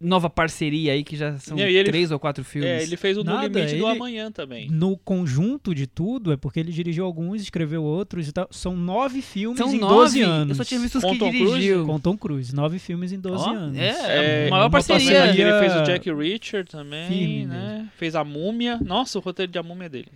nova 0.00 0.28
parceria 0.28 0.92
aí, 0.92 1.02
que 1.02 1.16
já 1.16 1.38
são 1.38 1.56
Não, 1.56 1.66
e 1.66 1.74
ele- 1.76 1.88
três 1.90 2.10
ou 2.10 2.18
quatro 2.18 2.44
filmes. 2.44 2.68
É, 2.70 2.82
ele 2.82 2.96
fez 2.96 3.16
o 3.16 3.24
No 3.24 3.32
Nada, 3.32 3.48
Limite 3.48 3.76
do 3.76 3.86
ele- 3.86 3.96
Amanhã 3.96 4.30
também. 4.30 4.68
No 4.70 4.96
conjunto 4.98 5.74
de 5.74 5.86
tudo, 5.86 6.32
é 6.32 6.36
porque 6.36 6.60
ele 6.60 6.70
dirigiu 6.70 7.04
alguns, 7.06 7.40
escreveu 7.40 7.82
outros 7.82 8.28
e 8.28 8.32
tal. 8.32 8.46
São 8.50 8.76
nove 8.76 9.22
filmes 9.22 9.58
São 9.58 9.74
em 9.74 9.78
nove? 9.78 9.94
12 9.94 10.22
anos. 10.22 10.50
Eu 10.50 10.54
só 10.56 10.64
tinha 10.68 10.80
visto 10.80 10.96
os 10.96 11.02
Com 11.04 11.12
que 11.12 11.18
Tom 11.18 11.30
Cruise? 11.30 11.46
dirigiu. 11.54 11.86
Com 11.86 11.98
Tom 12.00 12.16
Cruise. 12.18 12.54
Nove 12.54 12.78
filmes 12.78 13.10
em 13.12 13.18
12 13.18 13.44
Ó, 13.48 13.50
anos. 13.54 13.78
É, 13.78 14.44
É, 14.44 14.46
a 14.48 14.50
maior 14.50 14.64
uma 14.64 14.70
parceria. 14.70 15.24
Aqui 15.24 15.40
ele 15.40 15.50
fez 15.58 15.72
o 15.72 15.74
parceria 15.76 15.84
Jack 15.98 16.12
Reacher 16.12 16.66
também, 16.66 17.08
firme 17.08 17.46
né? 17.46 17.88
Fez 17.96 18.14
a 18.14 18.22
Múmia. 18.22 18.78
Nossa, 18.84 19.18
o 19.18 19.22
roteiro 19.22 19.50
de 19.50 19.58
A 19.58 19.62
Múmia 19.62 19.86
é 19.86 19.88
dele. 19.88 20.08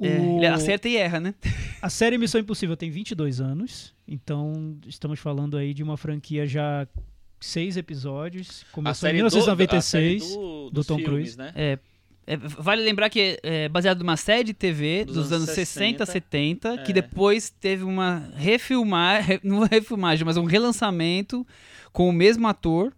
É, 0.00 0.18
O- 0.18 0.38
ele 0.38 0.46
acerta 0.46 0.88
e 0.88 0.96
erra, 0.96 1.20
né? 1.20 1.32
A 1.80 1.88
série 1.88 2.18
Missão 2.18 2.40
Impossível 2.40 2.76
tem 2.76 2.90
22 2.90 3.40
anos, 3.40 3.94
então 4.08 4.76
estamos 4.88 5.20
falando 5.20 5.56
aí 5.56 5.72
de 5.72 5.82
uma 5.82 5.96
franquia 5.96 6.44
já 6.44 6.88
seis 7.42 7.76
episódios. 7.76 8.64
Começou 8.72 9.08
em 9.08 9.10
série 9.10 9.16
1996. 9.18 10.28
do, 10.28 10.36
do, 10.36 10.70
do 10.70 10.84
Tom 10.84 11.02
Cruise. 11.02 11.36
né? 11.36 11.52
É, 11.54 11.78
É, 12.26 12.36
vale 12.36 12.82
lembrar 12.82 13.10
que 13.10 13.38
é 13.42 13.68
baseado 13.68 13.98
numa 13.98 14.16
série 14.16 14.44
de 14.44 14.54
TV 14.54 15.04
Dos 15.04 15.16
dos, 15.16 15.32
anos 15.32 15.48
anos 15.48 15.54
60, 15.54 16.06
60, 16.06 16.06
70, 16.06 16.78
que 16.84 16.92
é. 16.92 16.94
depois 16.94 17.50
teve 17.50 17.82
uma 17.82 18.30
refilmagem, 18.36 19.40
não 19.42 19.66
refilmagem, 19.66 20.24
mas 20.24 20.36
um 20.36 20.44
relançamento 20.44 21.46
com 21.92 22.08
o 22.08 22.12
mesmo 22.12 22.46
ator 22.46 22.92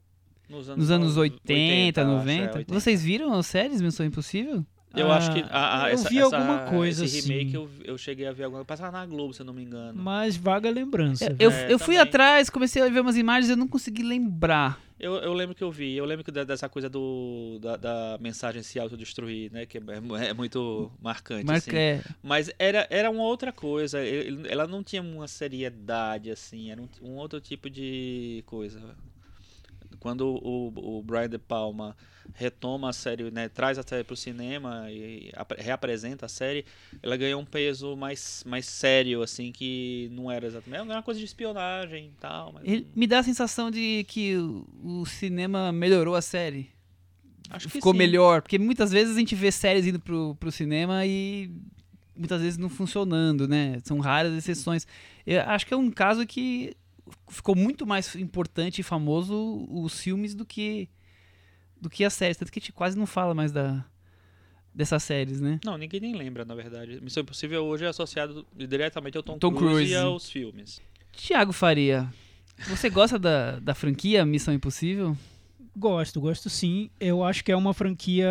Nos 0.48 0.68
nos 0.68 0.90
anos 0.90 1.16
80, 1.16 2.00
acho, 2.00 2.10
é, 2.10 2.14
90. 2.14 2.58
80. 2.58 2.74
Vocês 2.74 3.02
viram 3.02 3.32
as 3.32 3.46
séries 3.46 3.80
Missão 3.80 4.04
Impossível? 4.04 4.64
Eu 4.96 5.10
Ah, 5.10 5.16
acho 5.16 5.32
que 5.32 5.44
a, 5.50 5.84
a, 5.84 5.88
eu 5.90 5.94
essa, 5.94 6.08
vi 6.08 6.18
essa- 6.18 6.36
alguma 6.36 6.58
coisa 6.70 7.04
esse 7.04 7.20
remake 7.28 7.56
assim. 7.56 7.56
eu, 7.56 7.70
eu 7.92 7.98
cheguei 7.98 8.26
a 8.26 8.32
ver 8.32 8.44
alguma 8.44 8.64
passava 8.64 8.92
na 8.92 9.04
Globo, 9.04 9.32
se 9.34 9.42
eu 9.42 9.46
não 9.46 9.52
me 9.54 9.62
engano. 9.62 10.00
Mas 10.02 10.36
vaga 10.36 10.70
lembrança. 10.70 11.34
Eu, 11.38 11.50
É, 11.50 11.72
eu 11.72 11.78
fui 11.78 11.94
também. 11.96 12.08
atrás, 12.08 12.48
comecei 12.50 12.80
a 12.82 12.88
ver 12.88 13.00
umas 13.00 13.16
imagens 13.16 13.48
e 13.48 13.52
eu 13.52 13.56
não 13.56 13.66
consegui 13.68 14.02
lembrar. 14.02 14.80
Eu, 14.98 15.14
eu 15.16 15.32
lembro 15.34 15.54
que 15.56 15.62
eu 15.64 15.70
vi, 15.72 15.94
eu 15.96 16.04
lembro 16.04 16.24
que 16.24 16.30
dessa 16.30 16.68
coisa 16.68 16.88
do 16.88 17.58
da, 17.60 17.76
da 17.76 18.18
mensagem 18.20 18.62
se 18.62 18.78
autodestruir, 18.78 19.52
né, 19.52 19.66
que 19.66 19.78
é, 19.78 20.00
mu- 20.00 20.16
é 20.16 20.32
muito 20.32 20.90
marcante 21.02 21.44
Marca, 21.44 21.58
assim. 21.58 21.76
é, 21.76 22.00
Mas 22.22 22.50
era, 22.58 22.86
era 22.88 23.10
uma 23.10 23.24
outra 23.24 23.52
coisa, 23.52 23.98
ela 24.48 24.68
não 24.68 24.84
tinha 24.84 25.02
uma 25.02 25.26
seriedade 25.26 26.30
assim, 26.30 26.70
era 26.70 26.80
um, 26.80 26.88
um 27.02 27.16
outro 27.16 27.40
tipo 27.40 27.68
de 27.68 28.42
coisa. 28.46 28.80
Quando 30.04 30.26
o, 30.26 30.98
o 30.98 31.02
Brian 31.02 31.30
De 31.30 31.38
Palma 31.38 31.96
retoma 32.34 32.90
a 32.90 32.92
série, 32.92 33.30
né, 33.30 33.48
traz 33.48 33.78
a 33.78 33.82
série 33.82 34.04
pro 34.04 34.14
cinema 34.14 34.90
e 34.90 35.30
apre- 35.34 35.62
reapresenta 35.62 36.26
a 36.26 36.28
série, 36.28 36.66
ela 37.02 37.16
ganhou 37.16 37.40
um 37.40 37.44
peso 37.46 37.96
mais, 37.96 38.44
mais 38.46 38.66
sério, 38.66 39.22
assim, 39.22 39.50
que 39.50 40.10
não 40.12 40.30
era 40.30 40.46
exatamente. 40.46 40.82
Era 40.82 40.98
uma 40.98 41.02
coisa 41.02 41.18
de 41.18 41.24
espionagem 41.24 42.08
e 42.08 42.20
tal. 42.20 42.52
Mas 42.52 42.64
ele 42.66 42.86
me 42.94 43.06
dá 43.06 43.20
a 43.20 43.22
sensação 43.22 43.70
de 43.70 44.04
que 44.06 44.36
o, 44.36 44.66
o 45.00 45.06
cinema 45.06 45.72
melhorou 45.72 46.14
a 46.14 46.20
série. 46.20 46.68
acho 47.48 47.66
que 47.68 47.72
Ficou 47.72 47.92
sim. 47.92 47.98
melhor. 47.98 48.42
Porque 48.42 48.58
muitas 48.58 48.92
vezes 48.92 49.16
a 49.16 49.18
gente 49.18 49.34
vê 49.34 49.50
séries 49.50 49.86
indo 49.86 49.98
pro, 49.98 50.36
pro 50.38 50.52
cinema 50.52 51.06
e 51.06 51.50
muitas 52.14 52.42
vezes 52.42 52.58
não 52.58 52.68
funcionando, 52.68 53.48
né? 53.48 53.78
São 53.84 54.00
raras 54.00 54.34
exceções. 54.34 54.86
Eu 55.26 55.40
acho 55.40 55.66
que 55.66 55.72
é 55.72 55.76
um 55.78 55.90
caso 55.90 56.26
que 56.26 56.76
ficou 57.28 57.54
muito 57.54 57.86
mais 57.86 58.14
importante 58.14 58.80
e 58.80 58.82
famoso 58.84 59.66
os 59.70 60.00
filmes 60.00 60.34
do 60.34 60.44
que 60.44 60.88
do 61.80 61.90
que 61.90 62.04
as 62.04 62.14
séries. 62.14 62.36
Tanto 62.36 62.50
que 62.50 62.58
a 62.58 62.62
gente 62.62 62.72
quase 62.72 62.96
não 62.96 63.06
fala 63.06 63.34
mais 63.34 63.52
da, 63.52 63.84
dessas 64.74 65.02
séries, 65.02 65.40
né? 65.40 65.60
Não, 65.64 65.76
ninguém 65.76 66.00
nem 66.00 66.14
lembra, 66.14 66.44
na 66.44 66.54
verdade. 66.54 67.00
Missão 67.00 67.22
Impossível 67.22 67.64
hoje 67.64 67.84
é 67.84 67.88
associado 67.88 68.46
diretamente 68.54 69.16
ao 69.16 69.22
Tom, 69.22 69.38
Tom 69.38 69.52
Cruise, 69.52 69.74
Cruise. 69.74 69.92
e 69.92 69.96
aos 69.96 70.30
filmes. 70.30 70.80
Tiago 71.12 71.52
Faria, 71.52 72.12
você 72.68 72.90
gosta 72.90 73.18
da, 73.18 73.60
da 73.60 73.74
franquia 73.74 74.24
Missão 74.24 74.52
Impossível? 74.52 75.16
Gosto, 75.76 76.20
gosto 76.20 76.48
sim. 76.48 76.90
Eu 76.98 77.22
acho 77.22 77.44
que 77.44 77.52
é 77.52 77.56
uma 77.56 77.74
franquia 77.74 78.28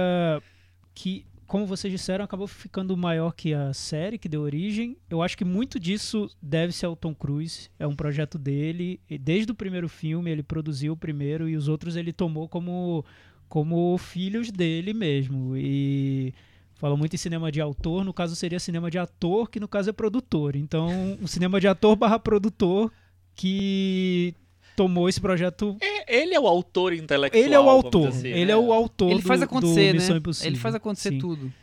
que, 0.93 1.25
como 1.47 1.65
vocês 1.65 1.91
disseram, 1.91 2.25
acabou 2.25 2.47
ficando 2.47 2.95
maior 2.95 3.31
que 3.31 3.53
a 3.53 3.73
série 3.73 4.17
que 4.17 4.29
deu 4.29 4.41
origem. 4.41 4.97
Eu 5.09 5.21
acho 5.21 5.37
que 5.37 5.45
muito 5.45 5.79
disso 5.79 6.29
deve-se 6.41 6.85
ao 6.85 6.95
Tom 6.95 7.13
Cruise. 7.13 7.69
É 7.77 7.85
um 7.85 7.95
projeto 7.95 8.37
dele. 8.37 8.99
Desde 9.21 9.51
o 9.51 9.55
primeiro 9.55 9.87
filme, 9.87 10.31
ele 10.31 10.43
produziu 10.43 10.93
o 10.93 10.97
primeiro 10.97 11.47
e 11.47 11.55
os 11.55 11.67
outros 11.67 11.95
ele 11.95 12.11
tomou 12.11 12.47
como, 12.47 13.05
como 13.47 13.97
filhos 13.97 14.51
dele 14.51 14.93
mesmo. 14.93 15.55
E 15.55 16.33
fala 16.75 16.97
muito 16.97 17.13
em 17.13 17.17
cinema 17.17 17.51
de 17.51 17.61
autor, 17.61 18.03
no 18.03 18.13
caso 18.13 18.35
seria 18.35 18.59
cinema 18.59 18.89
de 18.89 18.97
ator, 18.97 19.49
que 19.49 19.59
no 19.59 19.67
caso 19.67 19.89
é 19.89 19.93
produtor. 19.93 20.55
Então, 20.55 21.17
um 21.21 21.27
cinema 21.27 21.59
de 21.59 21.67
ator 21.67 21.95
barra 21.95 22.19
produtor 22.19 22.91
que 23.35 24.33
tomou 24.75 25.07
esse 25.07 25.21
projeto 25.21 25.77
É, 25.79 25.92
ele 26.07 26.33
é 26.33 26.39
o 26.39 26.47
autor 26.47 26.93
intelectual. 26.93 27.43
ele 27.43 27.53
é 27.53 27.59
o 27.59 27.69
autor. 27.69 28.09
dizer 28.09 28.19
assim, 28.29 28.37
ele 28.39 28.45
né? 28.45 28.51
é 28.53 28.57
o 28.57 28.71
autor 28.73 29.11
Ele 29.11 29.21
faz 29.21 29.39
do- 29.39 29.43
acontecer, 29.43 29.91
do 29.91 29.95
Missão 29.95 30.13
né? 30.15 30.19
Impossível. 30.19 30.49
Ele 30.51 30.57
faz 30.59 30.75
acontecer 30.75 31.09
Sim. 31.09 31.17
tudo. 31.19 31.53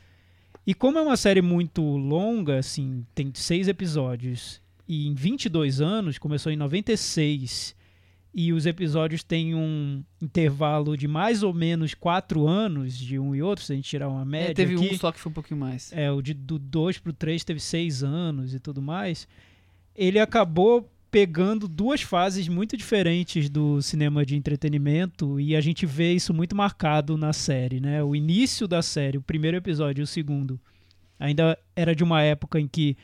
E 0.67 0.75
como 0.75 0.99
é 0.99 1.03
uma 1.03 1.17
série 1.17 1.41
muito 1.43 1.83
longa, 1.83 2.59
assim, 2.59 3.05
tem 3.15 3.31
seis 3.35 3.67
episódios, 3.69 4.61
e 4.87 5.07
em 5.09 5.15
22 5.15 5.81
anos, 5.81 6.19
começou 6.19 6.53
em 6.53 6.57
96, 6.57 7.75
e 8.33 8.53
os 8.53 8.65
episódios 8.67 9.25
têm 9.25 9.55
um 9.57 10.05
intervalo 10.23 10.97
de 10.97 11.09
mais 11.09 11.43
ou 11.43 11.53
menos 11.53 11.95
quatro 11.95 12.47
anos 12.47 12.97
de 12.97 13.19
um 13.19 13.35
e 13.35 13.43
outro, 13.43 13.65
se 13.65 13.73
a 13.73 13.77
gente 13.77 13.89
tirar 13.89 14.09
uma 14.09 14.25
média 14.25 14.53
É, 14.53 14.55
teve 14.55 14.75
aqui. 14.77 14.95
um 14.95 14.99
só 14.99 15.11
que 15.11 15.19
foi 15.19 15.31
um 15.31 15.35
pouquinho 15.35 15.59
mais. 15.59 15.91
É, 15.93 16.11
o 16.13 16.23
de, 16.23 16.35
do 16.35 16.59
2 16.59 16.99
pro 16.99 17.13
3 17.13 17.43
teve 17.43 17.59
seis 17.59 18.05
anos 18.05 18.55
e 18.55 18.61
tudo 18.61 18.81
mais. 18.81 19.27
Ele 19.97 20.21
acabou 20.21 20.89
pegando 21.11 21.67
duas 21.67 22.03
fases 22.03 22.47
muito 22.49 22.77
diferentes 22.77 23.49
do 23.49 23.83
cinema 23.83 24.25
de 24.25 24.37
entretenimento 24.37 25.41
e 25.41 25.57
a 25.57 25.61
gente 25.61 25.85
vê 25.87 26.13
isso 26.13 26.33
muito 26.33 26.55
marcado 26.55 27.17
na 27.17 27.33
série, 27.33 27.81
né? 27.81 28.03
O 28.03 28.15
início 28.15 28.69
da 28.69 28.81
série, 28.83 29.19
o 29.19 29.23
primeiro 29.23 29.57
episódio 29.57 30.03
e 30.03 30.05
o 30.05 30.07
segundo, 30.07 30.61
ainda 31.19 31.59
era 31.75 31.95
de 31.95 32.05
uma 32.05 32.23
época 32.23 32.61
em 32.61 32.69
que 32.69 32.97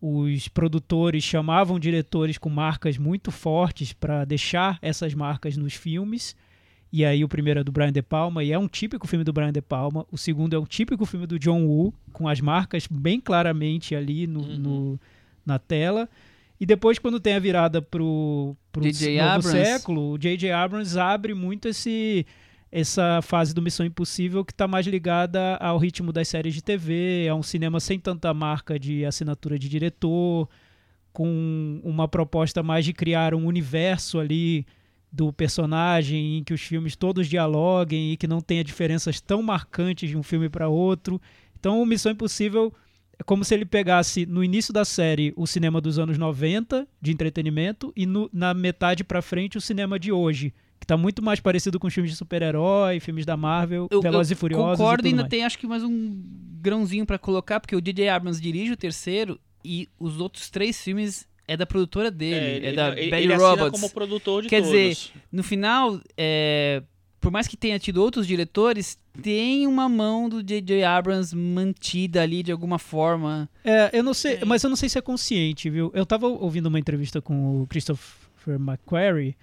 os 0.00 0.48
produtores 0.48 1.22
chamavam 1.22 1.78
diretores 1.78 2.36
com 2.38 2.48
marcas 2.50 2.98
muito 2.98 3.30
fortes 3.30 3.92
para 3.92 4.24
deixar 4.24 4.78
essas 4.82 5.14
marcas 5.14 5.56
nos 5.56 5.74
filmes. 5.74 6.34
E 6.92 7.04
aí 7.04 7.22
o 7.24 7.28
primeiro 7.28 7.60
é 7.60 7.64
do 7.64 7.70
Brian 7.72 7.92
De 7.92 8.02
Palma 8.02 8.42
e 8.42 8.52
é 8.52 8.58
um 8.58 8.66
típico 8.68 9.06
filme 9.06 9.24
do 9.24 9.32
Brian 9.32 9.52
De 9.52 9.62
Palma. 9.62 10.04
O 10.10 10.18
segundo 10.18 10.54
é 10.56 10.58
um 10.58 10.64
típico 10.64 11.06
filme 11.06 11.26
do 11.26 11.38
John 11.38 11.64
Woo, 11.64 11.94
com 12.12 12.28
as 12.28 12.40
marcas 12.40 12.86
bem 12.90 13.20
claramente 13.20 13.94
ali 13.94 14.26
no, 14.26 14.40
Uhum. 14.40 14.58
no- 14.58 15.00
na 15.46 15.58
tela. 15.58 16.08
E 16.62 16.66
depois, 16.66 16.96
quando 16.96 17.18
tem 17.18 17.34
a 17.34 17.40
virada 17.40 17.82
pro, 17.82 18.56
pro 18.70 18.84
novo 18.84 19.20
Abrams. 19.20 19.50
século, 19.50 20.12
o 20.12 20.16
J.J. 20.16 20.52
Abrams 20.52 20.96
abre 20.96 21.34
muito 21.34 21.66
esse 21.66 22.24
essa 22.70 23.20
fase 23.20 23.52
do 23.52 23.60
Missão 23.60 23.84
Impossível 23.84 24.44
que 24.44 24.52
está 24.52 24.68
mais 24.68 24.86
ligada 24.86 25.56
ao 25.56 25.76
ritmo 25.76 26.12
das 26.12 26.28
séries 26.28 26.54
de 26.54 26.62
TV, 26.62 27.26
a 27.28 27.34
um 27.34 27.42
cinema 27.42 27.80
sem 27.80 27.98
tanta 27.98 28.32
marca 28.32 28.78
de 28.78 29.04
assinatura 29.04 29.58
de 29.58 29.68
diretor, 29.68 30.48
com 31.12 31.80
uma 31.82 32.06
proposta 32.06 32.62
mais 32.62 32.84
de 32.84 32.92
criar 32.92 33.34
um 33.34 33.44
universo 33.44 34.20
ali 34.20 34.64
do 35.10 35.32
personagem 35.32 36.38
em 36.38 36.44
que 36.44 36.54
os 36.54 36.60
filmes 36.60 36.94
todos 36.94 37.26
dialoguem 37.26 38.12
e 38.12 38.16
que 38.16 38.28
não 38.28 38.40
tenha 38.40 38.62
diferenças 38.62 39.20
tão 39.20 39.42
marcantes 39.42 40.08
de 40.08 40.16
um 40.16 40.22
filme 40.22 40.48
para 40.48 40.68
outro. 40.68 41.20
Então, 41.58 41.82
o 41.82 41.84
Missão 41.84 42.12
Impossível 42.12 42.72
é 43.22 43.24
como 43.24 43.44
se 43.44 43.54
ele 43.54 43.64
pegasse 43.64 44.26
no 44.26 44.42
início 44.42 44.72
da 44.74 44.84
série 44.84 45.32
o 45.36 45.46
cinema 45.46 45.80
dos 45.80 45.98
anos 45.98 46.18
90 46.18 46.86
de 47.00 47.12
entretenimento 47.12 47.92
e 47.96 48.04
no- 48.04 48.28
na 48.32 48.52
metade 48.52 49.04
para 49.04 49.22
frente 49.22 49.56
o 49.56 49.60
cinema 49.60 49.98
de 49.98 50.10
hoje, 50.12 50.52
que 50.80 50.86
tá 50.86 50.96
muito 50.96 51.22
mais 51.22 51.38
parecido 51.40 51.78
com 51.78 51.86
os 51.86 51.94
filmes 51.94 52.10
de 52.10 52.16
super-herói, 52.16 52.98
filmes 53.00 53.24
da 53.24 53.36
Marvel, 53.36 53.86
Eu, 53.90 54.02
Velozes 54.02 54.32
eu 54.32 54.34
e 54.34 54.38
Furiosos 54.38 54.76
concordo 54.78 55.06
e 55.06 55.10
ainda 55.10 55.22
mais. 55.22 55.30
tem 55.30 55.44
acho 55.44 55.58
que 55.58 55.66
mais 55.66 55.82
um 55.84 56.20
grãozinho 56.60 57.06
pra 57.06 57.18
colocar, 57.18 57.60
porque 57.60 57.76
o 57.76 57.80
J.J. 57.80 58.08
Abrams 58.08 58.40
dirige 58.42 58.72
o 58.72 58.76
terceiro 58.76 59.38
e 59.64 59.88
os 59.98 60.18
outros 60.20 60.50
três 60.50 60.82
filmes 60.82 61.26
é 61.46 61.56
da 61.56 61.66
produtora 61.66 62.10
dele, 62.10 62.66
é, 62.66 62.72
da 62.72 62.88
ele, 62.98 63.10
Betty 63.10 63.22
ele 63.24 63.34
Roberts. 63.36 63.80
como 63.80 63.90
produtor 63.92 64.42
de 64.42 64.48
Quer 64.48 64.62
todos. 64.62 64.70
dizer, 64.72 65.12
No 65.30 65.42
final, 65.42 66.00
é, 66.16 66.82
por 67.22 67.30
mais 67.30 67.46
que 67.48 67.56
tenha 67.56 67.78
tido 67.78 68.02
outros 68.02 68.26
diretores, 68.26 68.98
tem 69.22 69.66
uma 69.66 69.88
mão 69.88 70.28
do 70.28 70.42
J.J. 70.42 70.82
Abrams 70.84 71.34
mantida 71.34 72.20
ali 72.20 72.42
de 72.42 72.50
alguma 72.52 72.78
forma. 72.78 73.48
É, 73.64 73.90
eu 73.96 74.02
não 74.02 74.12
sei, 74.12 74.40
mas 74.44 74.62
eu 74.64 74.68
não 74.68 74.76
sei 74.76 74.88
se 74.88 74.98
é 74.98 75.00
consciente, 75.00 75.70
viu? 75.70 75.90
Eu 75.94 76.04
tava 76.04 76.26
ouvindo 76.26 76.66
uma 76.66 76.78
entrevista 76.80 77.22
com 77.22 77.62
o 77.62 77.66
Christopher 77.68 78.56
McQuarrie 78.58 79.36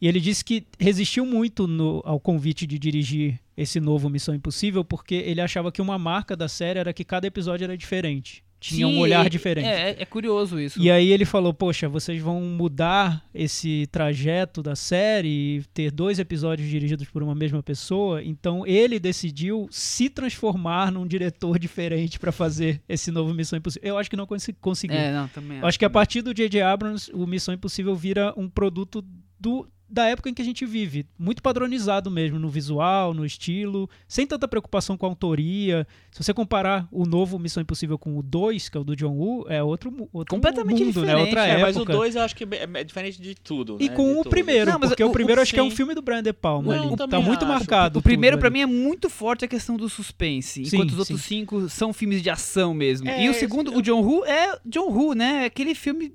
e 0.00 0.06
ele 0.06 0.20
disse 0.20 0.44
que 0.44 0.64
resistiu 0.78 1.26
muito 1.26 1.66
no- 1.66 2.00
ao 2.04 2.20
convite 2.20 2.66
de 2.66 2.78
dirigir 2.78 3.38
esse 3.56 3.80
novo 3.80 4.08
Missão 4.08 4.32
Impossível 4.34 4.84
porque 4.84 5.16
ele 5.16 5.40
achava 5.40 5.72
que 5.72 5.82
uma 5.82 5.98
marca 5.98 6.36
da 6.36 6.46
série 6.48 6.78
era 6.78 6.92
que 6.92 7.02
cada 7.04 7.26
episódio 7.26 7.64
era 7.64 7.76
diferente. 7.76 8.44
Tinha 8.60 8.88
um 8.88 8.92
Sim, 8.92 8.98
olhar 9.00 9.24
é- 9.24 9.28
diferente. 9.28 9.66
É, 9.66 9.96
é 10.02 10.04
curioso 10.04 10.58
isso. 10.60 10.80
E 10.80 10.90
aí 10.90 11.12
ele 11.12 11.24
falou, 11.24 11.54
poxa, 11.54 11.88
vocês 11.88 12.20
vão 12.20 12.40
mudar 12.40 13.24
esse 13.32 13.86
trajeto 13.92 14.62
da 14.62 14.74
série 14.74 15.28
e 15.58 15.62
ter 15.72 15.92
dois 15.92 16.18
episódios 16.18 16.68
dirigidos 16.68 17.06
por 17.08 17.22
uma 17.22 17.34
mesma 17.36 17.62
pessoa. 17.62 18.22
Então 18.22 18.66
ele 18.66 18.98
decidiu 18.98 19.68
se 19.70 20.10
transformar 20.10 20.90
num 20.90 21.06
diretor 21.06 21.56
diferente 21.58 22.18
para 22.18 22.32
fazer 22.32 22.82
esse 22.88 23.10
novo 23.12 23.32
Missão 23.32 23.56
Impossível. 23.58 23.88
Eu 23.88 23.98
acho 23.98 24.10
que 24.10 24.16
não 24.16 24.26
consi- 24.26 24.52
conseguiu. 24.54 24.96
É, 24.96 25.12
não, 25.12 25.28
também 25.28 25.58
Eu 25.58 25.66
acho 25.66 25.78
que 25.78 25.84
a 25.84 25.90
partir 25.90 26.22
do 26.22 26.34
J.J. 26.34 26.60
Abrams, 26.62 27.10
o 27.14 27.26
Missão 27.26 27.54
Impossível 27.54 27.94
vira 27.94 28.34
um 28.36 28.48
produto 28.48 29.04
do, 29.38 29.68
da 29.90 30.04
época 30.06 30.28
em 30.28 30.34
que 30.34 30.42
a 30.42 30.44
gente 30.44 30.66
vive. 30.66 31.06
Muito 31.18 31.42
padronizado 31.42 32.10
mesmo, 32.10 32.38
no 32.38 32.48
visual, 32.48 33.14
no 33.14 33.24
estilo, 33.24 33.88
sem 34.06 34.26
tanta 34.26 34.46
preocupação 34.46 34.96
com 34.96 35.06
a 35.06 35.08
autoria. 35.08 35.86
Se 36.10 36.22
você 36.22 36.34
comparar 36.34 36.86
o 36.92 37.06
novo 37.06 37.38
Missão 37.38 37.62
Impossível 37.62 37.98
com 37.98 38.18
o 38.18 38.22
2, 38.22 38.68
que 38.68 38.76
é 38.76 38.80
o 38.80 38.84
do 38.84 38.94
John 38.94 39.12
Woo, 39.16 39.46
é 39.48 39.62
outro, 39.62 40.08
outro 40.12 40.34
Completamente 40.34 40.84
mundo, 40.84 41.00
né? 41.00 41.06
diferente, 41.06 41.26
Outra 41.26 41.46
É, 41.46 41.50
época. 41.50 41.66
mas 41.66 41.76
o 41.76 41.84
2 41.84 42.16
eu 42.16 42.22
acho 42.22 42.36
que 42.36 42.44
é 42.44 42.68
é 42.74 42.84
diferente 42.84 43.20
de 43.20 43.34
tudo. 43.34 43.78
E 43.80 43.88
né, 43.88 43.94
com 43.94 44.04
de 44.04 44.10
o 44.12 44.14
todos. 44.16 44.30
primeiro, 44.30 44.70
Não, 44.70 44.78
mas 44.78 44.90
porque 44.90 45.04
o- 45.04 45.08
o 45.08 45.12
primeiro 45.12 45.40
o- 45.40 45.42
acho 45.42 45.52
que 45.54 45.60
é 45.60 45.62
um 45.62 45.70
filme 45.70 45.94
do 45.94 46.02
Brian 46.02 46.22
De 46.22 46.32
Palma. 46.32 46.76
Não, 46.76 46.96
Tá 46.96 47.18
muito 47.20 47.44
acho. 47.44 47.52
marcado. 47.52 47.98
O 47.98 48.02
primeiro, 48.02 48.36
pra 48.38 48.48
ali. 48.48 48.54
mim, 48.54 48.60
é 48.62 48.66
muito 48.66 49.08
forte 49.08 49.44
a 49.44 49.48
questão 49.48 49.76
do 49.76 49.88
suspense, 49.88 50.64
Sim, 50.66 50.76
enquanto 50.76 50.90
os 50.92 50.98
outros 50.98 51.20
sim. 51.22 51.38
cinco 51.40 51.68
são 51.68 51.92
filmes 51.92 52.22
de 52.22 52.28
ação 52.30 52.74
mesmo. 52.74 53.08
É, 53.08 53.24
e 53.24 53.28
o 53.28 53.34
segundo, 53.34 53.74
o 53.76 53.80
John 53.82 54.02
Woo, 54.02 54.24
é 54.26 54.58
John 54.66 54.90
Woo, 54.90 55.14
né? 55.14 55.44
É 55.44 55.44
Aquele 55.46 55.74
filme 55.74 56.12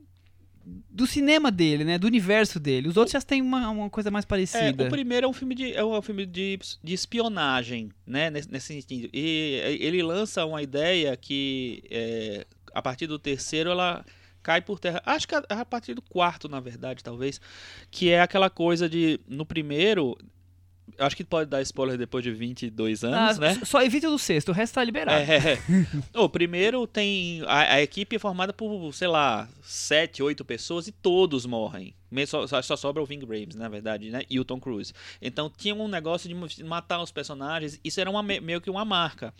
do 0.93 1.07
cinema 1.07 1.51
dele, 1.51 1.83
né? 1.83 1.97
Do 1.97 2.05
universo 2.05 2.59
dele. 2.59 2.87
Os 2.87 2.95
outros 2.97 3.13
já 3.13 3.21
têm 3.21 3.41
uma, 3.41 3.67
uma 3.69 3.89
coisa 3.89 4.11
mais 4.11 4.23
É, 4.23 4.27
parecida. 4.27 4.85
o 4.85 4.89
primeiro 4.89 5.25
é 5.25 5.29
um 5.29 5.33
filme 5.33 5.55
de, 5.55 5.73
é 5.73 5.83
um 5.83 6.01
filme 6.01 6.25
de, 6.25 6.59
de 6.83 6.93
espionagem, 6.93 7.89
né? 8.05 8.29
Nesse, 8.29 8.51
nesse 8.51 8.67
sentido. 8.67 9.09
E 9.11 9.59
é, 9.63 9.71
ele 9.73 10.03
lança 10.03 10.45
uma 10.45 10.61
ideia 10.61 11.17
que, 11.17 11.83
é, 11.89 12.45
a 12.73 12.81
partir 12.81 13.07
do 13.07 13.17
terceiro, 13.17 13.71
ela 13.71 14.05
cai 14.43 14.61
por 14.61 14.79
terra. 14.79 15.01
Acho 15.05 15.27
que 15.27 15.33
a, 15.33 15.43
a 15.49 15.65
partir 15.65 15.95
do 15.95 16.01
quarto, 16.01 16.47
na 16.47 16.59
verdade, 16.59 17.03
talvez. 17.03 17.41
Que 17.89 18.09
é 18.09 18.21
aquela 18.21 18.49
coisa 18.49 18.87
de. 18.87 19.19
No 19.27 19.45
primeiro. 19.45 20.15
Acho 20.97 21.15
que 21.15 21.23
pode 21.23 21.49
dar 21.49 21.61
spoiler 21.61 21.97
depois 21.97 22.23
de 22.23 22.31
22 22.31 23.03
Ah, 23.03 23.07
anos, 23.07 23.39
né? 23.39 23.59
Só 23.65 23.81
evita 23.83 24.07
o 24.07 24.11
do 24.11 24.19
sexto, 24.19 24.49
o 24.49 24.51
resto 24.51 24.75
tá 24.75 24.83
liberado. 24.83 25.19
É, 25.21 25.57
o 26.15 26.27
primeiro 26.29 26.85
tem. 26.87 27.41
A, 27.47 27.73
a 27.75 27.81
equipe 27.81 28.15
é 28.15 28.19
formada 28.19 28.53
por, 28.53 28.93
sei 28.93 29.07
lá, 29.07 29.47
sete, 29.61 30.21
oito 30.23 30.43
pessoas 30.45 30.87
e 30.87 30.91
todos 30.91 31.45
morrem. 31.45 31.93
Só, 32.27 32.45
só, 32.61 32.75
sobra 32.75 33.01
o 33.01 33.05
Ving 33.05 33.25
Rhames, 33.25 33.55
na 33.55 33.67
verdade, 33.67 34.09
né? 34.11 34.21
E 34.29 34.39
o 34.39 34.45
Tom 34.45 34.59
Cruise. 34.59 34.93
Então 35.21 35.51
tinha 35.55 35.73
um 35.73 35.87
negócio 35.87 36.29
de 36.29 36.63
matar 36.63 37.01
os 37.01 37.11
personagens. 37.11 37.79
Isso 37.83 37.99
era 37.99 38.09
uma, 38.09 38.21
me- 38.21 38.39
meio 38.39 38.61
que 38.61 38.69
uma 38.69 38.85
marca. 38.85 39.33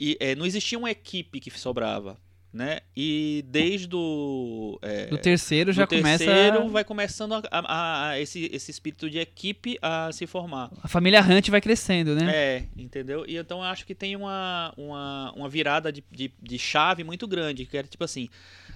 E 0.00 0.16
é, 0.20 0.34
não 0.34 0.46
existia 0.46 0.78
uma 0.78 0.90
equipe 0.90 1.40
que 1.40 1.50
sobrava. 1.50 2.16
Né? 2.56 2.80
E 2.96 3.44
desde 3.48 3.94
o. 3.94 4.78
é, 4.80 5.08
Do 5.08 5.18
terceiro 5.18 5.74
já 5.74 5.84
do 5.84 5.88
começa. 5.94 6.24
terceiro 6.24 6.66
vai 6.70 6.84
começando 6.84 7.34
a, 7.34 7.42
a- 7.50 8.08
a- 8.12 8.18
esse, 8.18 8.48
esse 8.50 8.70
espírito 8.70 9.10
de 9.10 9.18
equipe 9.18 9.76
a 9.82 10.10
se 10.10 10.26
formar. 10.26 10.70
A 10.82 10.88
família 10.88 11.20
Hunt 11.20 11.50
vai 11.50 11.60
crescendo, 11.60 12.14
né? 12.14 12.32
É, 12.34 12.64
entendeu? 12.74 13.26
E 13.28 13.36
então 13.36 13.58
eu 13.58 13.64
acho 13.64 13.84
que 13.84 13.94
tem 13.94 14.16
uma, 14.16 14.72
uma, 14.74 15.32
uma 15.36 15.48
virada 15.50 15.92
de, 15.92 16.02
de, 16.10 16.32
de 16.42 16.58
chave 16.58 17.04
muito 17.04 17.28
grande, 17.28 17.66
que 17.66 17.76
era 17.76 17.86
tipo 17.86 18.04
assim. 18.04 18.26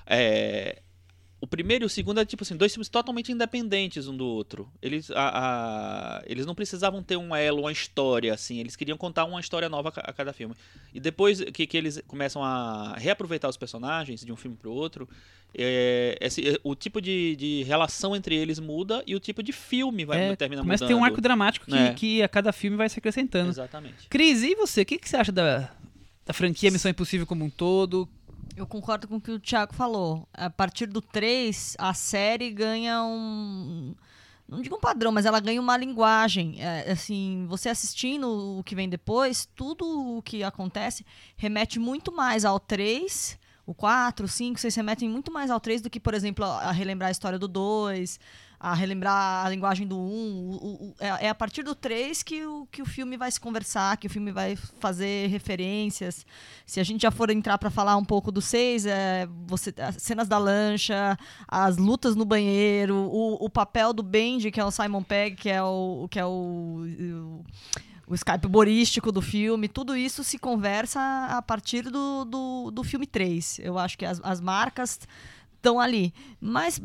é, 0.07 0.83
o 1.41 1.47
primeiro 1.47 1.85
e 1.85 1.87
o 1.87 1.89
segundo 1.89 2.21
é 2.21 2.25
tipo 2.25 2.43
assim, 2.43 2.55
dois 2.57 2.73
filmes 2.73 2.89
totalmente 2.89 3.33
independentes 3.33 4.07
um 4.07 4.17
do 4.17 4.27
outro. 4.27 4.69
Eles, 4.83 5.11
a, 5.11 6.19
a- 6.19 6.23
eles 6.27 6.45
não 6.45 6.55
precisavam 6.55 7.03
ter 7.03 7.17
um 7.17 7.35
elo, 7.35 7.61
uma 7.63 7.73
história, 7.73 8.35
assim. 8.35 8.59
Eles 8.61 8.77
queriam 8.77 8.99
contar 8.99 9.25
uma 9.25 9.41
história 9.41 9.69
nova 9.69 9.89
a 9.89 9.93
ca- 9.93 10.05
a 10.07 10.13
cada 10.13 10.33
filme. 10.33 10.55
E 10.93 11.01
depois 11.01 11.41
que, 11.53 11.67
que 11.67 11.77
eles 11.77 12.03
começam 12.07 12.45
a 12.45 12.95
reaproveitar 12.99 13.49
os 13.49 13.57
personagens 13.57 14.23
de 14.25 14.31
um 14.31 14.37
filme 14.37 14.55
pro 14.57 14.71
outro, 14.71 15.09
é, 15.57 16.17
esse- 16.21 16.61
o 16.63 16.75
tipo 16.75 17.01
de, 17.01 17.35
de 17.37 17.63
relação 17.65 18.15
entre 18.15 18.37
eles 18.37 18.59
muda 18.59 19.03
e 19.07 19.17
o 19.17 19.21
tipo 19.21 19.43
de 19.43 19.53
filme 19.53 20.05
vai 20.05 20.21
É, 20.33 20.37
terminar 20.37 20.63
começa 20.63 20.85
a 20.85 20.87
mudando. 20.87 20.97
ter 20.99 21.03
um 21.03 21.05
arco 21.05 21.21
dramático 21.21 21.67
que, 21.67 21.75
É. 21.77 21.95
que 21.95 22.23
a 22.23 22.29
cada 22.29 22.53
filme 22.53 22.77
vai 22.77 22.89
se 22.89 22.99
acrescentando. 22.99 23.49
Exatamente. 23.51 24.09
Cris, 24.09 24.43
e 24.43 24.55
você? 24.55 24.83
O 24.83 24.87
que, 24.87 24.99
que 24.99 25.09
você 25.09 25.17
acha 25.17 25.33
da, 25.33 25.71
da 26.27 26.33
franquia 26.35 26.71
Missão 26.71 26.91
Impossível 26.91 27.27
como 27.27 27.45
um 27.45 27.51
todo? 27.51 28.07
Eu 28.57 28.67
concordo 28.67 29.09
com 29.09 29.17
o 29.17 29.21
que 29.21 29.31
o 29.31 29.41
Thiago 29.41 29.75
falou. 29.75 30.29
A 30.33 30.51
partir 30.51 30.87
do 30.87 31.01
3, 31.01 31.77
a 31.79 31.95
série 31.95 32.51
ganha 32.51 33.03
um. 33.03 33.95
Não 34.49 34.61
digo 34.61 34.77
um 34.77 34.81
padrão, 34.81 35.13
mas 35.13 35.25
ela 35.25 35.39
ganha 35.39 35.61
uma 35.61 35.77
linguagem. 35.77 36.61
É, 36.61 36.91
assim, 36.91 37.47
você 37.49 37.69
assistindo 37.69 38.59
o 38.59 38.65
que 38.65 38.75
vem 38.75 38.89
depois, 38.89 39.49
tudo 39.55 40.19
o 40.19 40.23
que 40.23 40.43
acontece 40.43 41.07
remete 41.37 41.79
muito 41.79 42.13
mais 42.13 42.45
ao 42.45 42.59
3. 42.59 43.39
O 43.65 43.75
4, 43.75 44.25
o 44.25 44.29
5, 44.29 44.59
vocês 44.59 44.75
remetem 44.75 45.09
muito 45.09 45.33
mais 45.33 45.49
ao 45.49 45.61
3 45.61 45.81
do 45.83 45.89
que, 45.89 46.01
por 46.01 46.13
exemplo, 46.13 46.45
a 46.45 46.73
relembrar 46.73 47.09
a 47.09 47.13
história 47.13 47.39
do 47.39 47.47
2, 47.47 48.19
a 48.63 48.75
relembrar 48.75 49.47
a 49.47 49.49
linguagem 49.49 49.87
do 49.87 49.97
1. 49.99 50.01
O, 50.01 50.51
o- 50.53 50.89
o- 50.91 50.95
é, 51.01 51.27
é 51.27 51.29
a 51.31 51.35
partir 51.35 51.63
do 51.63 51.75
3 51.75 52.23
que 52.23 52.45
o, 52.45 52.67
que 52.71 52.83
o 52.83 52.85
filme 52.85 53.17
vai 53.17 53.31
se 53.33 53.41
conversar, 53.41 53.97
que 53.97 54.07
o 54.07 54.11
filme 54.11 54.31
vai 54.31 54.55
fazer 54.79 55.29
referências. 55.29 56.27
Se 56.67 56.79
a 56.79 56.85
gente 56.85 57.01
já 57.03 57.11
for 57.11 57.31
entrar 57.31 57.57
para 57.57 57.71
falar 57.71 57.97
um 57.97 58.05
pouco 58.05 58.31
do 58.31 58.43
6, 58.43 58.85
é, 58.85 59.27
você, 59.47 59.73
as 59.79 59.97
cenas 60.03 60.29
da 60.29 60.37
lancha, 60.37 61.17
as 61.49 61.79
lutas 61.79 62.15
no 62.15 62.27
banheiro, 62.27 62.95
o, 62.95 63.43
o 63.45 63.49
papel 63.49 63.95
do 63.95 64.03
Benji, 64.03 64.51
que 64.51 64.61
é 64.61 64.65
o 64.65 64.71
Simon 64.71 65.03
Pegg, 65.03 65.37
que 65.37 65.49
é 65.49 65.63
o, 65.63 66.07
que 66.11 66.19
é 66.19 66.27
o, 66.27 66.85
o, 66.85 67.45
o 68.09 68.15
Skype 68.15 68.47
humorístico 68.47 69.11
do 69.11 69.23
filme, 69.23 69.69
tudo 69.69 69.97
isso 69.97 70.23
se 70.23 70.39
conversa 70.39 71.01
a 71.31 71.41
partir 71.41 71.83
do, 71.85 72.25
do, 72.27 72.71
do 72.71 72.85
filme 72.85 73.07
3. 73.07 73.61
Eu 73.61 73.79
acho 73.79 73.97
que 73.97 74.05
as, 74.05 74.21
as 74.23 74.41
marcas 74.41 75.01
estão 75.61 75.79
ali. 75.79 76.13
Mas, 76.41 76.81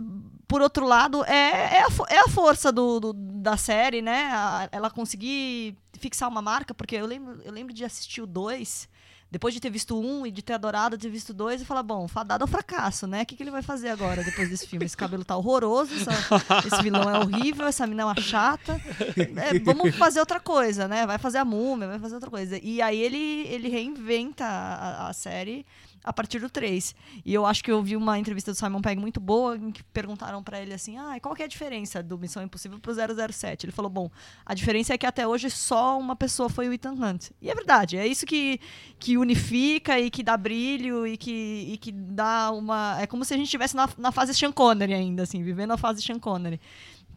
por 0.47 0.61
outro 0.61 0.85
lado, 0.85 1.23
é, 1.25 1.77
é, 1.77 1.81
a, 1.83 1.87
é 2.09 2.19
a 2.19 2.27
força 2.29 2.71
do, 2.71 2.99
do- 2.99 3.13
da 3.13 3.57
série, 3.57 4.01
né? 4.01 4.29
A- 4.31 4.69
ela 4.71 4.89
conseguir 4.89 5.75
fixar 5.99 6.29
uma 6.29 6.41
marca, 6.41 6.73
porque 6.73 6.95
eu 6.95 7.05
lembro, 7.05 7.41
eu 7.43 7.51
lembro 7.51 7.73
de 7.73 7.83
assistir 7.85 8.21
o 8.21 8.27
2, 8.27 8.87
depois 9.31 9.53
de 9.53 9.59
ter 9.59 9.69
visto 9.71 9.99
um 9.99 10.25
e 10.25 10.31
de 10.31 10.41
ter 10.41 10.53
adorado 10.53 10.97
ter 10.97 11.09
visto 11.09 11.33
dois, 11.33 11.61
e 11.61 11.65
falar, 11.65 11.83
bom, 11.83 12.07
fadado 12.07 12.43
ao 12.43 12.47
fracasso, 12.47 13.07
né? 13.07 13.23
O 13.23 13.25
que, 13.25 13.35
que 13.35 13.43
ele 13.43 13.51
vai 13.51 13.61
fazer 13.63 13.89
agora 13.89 14.23
depois 14.23 14.49
desse 14.49 14.67
filme? 14.67 14.85
Esse 14.85 14.95
cabelo 14.95 15.25
tá 15.25 15.35
horroroso, 15.35 15.91
essa- 15.95 16.11
esse 16.65 16.81
vilão 16.83 17.09
é 17.09 17.19
horrível, 17.19 17.65
essa 17.65 17.87
mina 17.87 18.03
é 18.03 18.05
uma 18.05 18.21
chata. 18.21 18.79
É, 19.17 19.59
vamos 19.59 19.95
fazer 19.95 20.19
outra 20.19 20.39
coisa, 20.39 20.87
né? 20.87 21.05
Vai 21.07 21.17
fazer 21.17 21.39
a 21.39 21.45
múmia, 21.45 21.87
vai 21.87 21.99
fazer 21.99 22.15
outra 22.15 22.29
coisa. 22.29 22.57
E 22.61 22.81
aí 22.81 22.97
ele, 23.01 23.47
ele 23.47 23.67
reinventa 23.67 24.45
a, 24.45 25.07
a 25.09 25.13
série 25.13 25.65
a 26.05 26.13
partir 26.13 26.39
do 26.39 26.49
3. 26.49 26.95
E 27.25 27.33
eu 27.33 27.45
acho 27.45 27.63
que 27.63 27.71
eu 27.71 27.81
vi 27.81 27.97
uma 27.97 28.19
entrevista 28.19 28.51
do 28.51 28.55
Simon 28.55 28.81
Pegg 28.81 29.01
muito 29.01 29.19
boa, 29.19 29.57
em 29.57 29.71
que 29.71 29.83
perguntaram 29.83 30.43
pra 30.43 30.61
ele 30.61 30.73
assim: 30.73 30.97
ah, 30.97 31.17
qual 31.19 31.33
que 31.33 31.41
é 31.41 31.45
a 31.45 31.47
diferença 31.49 32.03
do 32.03 32.17
Missão 32.17 32.43
Impossível 32.43 32.79
pro 32.79 32.93
007? 32.93 33.65
Ele 33.65 33.71
falou: 33.71 33.89
bom, 33.89 34.09
a 34.45 34.53
diferença 34.53 34.93
é 34.93 34.97
que 34.97 35.05
até 35.05 35.27
hoje 35.27 35.49
só 35.49 35.97
uma 35.97 36.15
pessoa 36.15 36.47
foi 36.47 36.69
o 36.69 36.73
Ethan 36.73 36.93
Hunt. 36.93 37.31
E 37.41 37.49
é 37.49 37.55
verdade, 37.55 37.97
é 37.97 38.05
isso 38.05 38.25
que, 38.25 38.59
que 38.99 39.17
unifica 39.17 39.99
e 39.99 40.09
que 40.11 40.21
dá 40.21 40.37
brilho 40.37 41.07
e 41.07 41.17
que, 41.17 41.71
e 41.73 41.77
que 41.77 41.91
dá 41.91 42.51
uma. 42.51 42.97
É 43.01 43.07
como 43.07 43.25
se 43.25 43.33
a 43.33 43.37
gente 43.37 43.47
estivesse 43.47 43.75
na, 43.75 43.89
na 43.97 44.11
fase 44.11 44.33
Sean 44.33 44.51
Connery 44.51 44.93
ainda, 44.93 45.23
assim, 45.23 45.43
vivendo 45.43 45.71
a 45.71 45.77
fase 45.77 46.01
Sean 46.03 46.19
Connery 46.19 46.59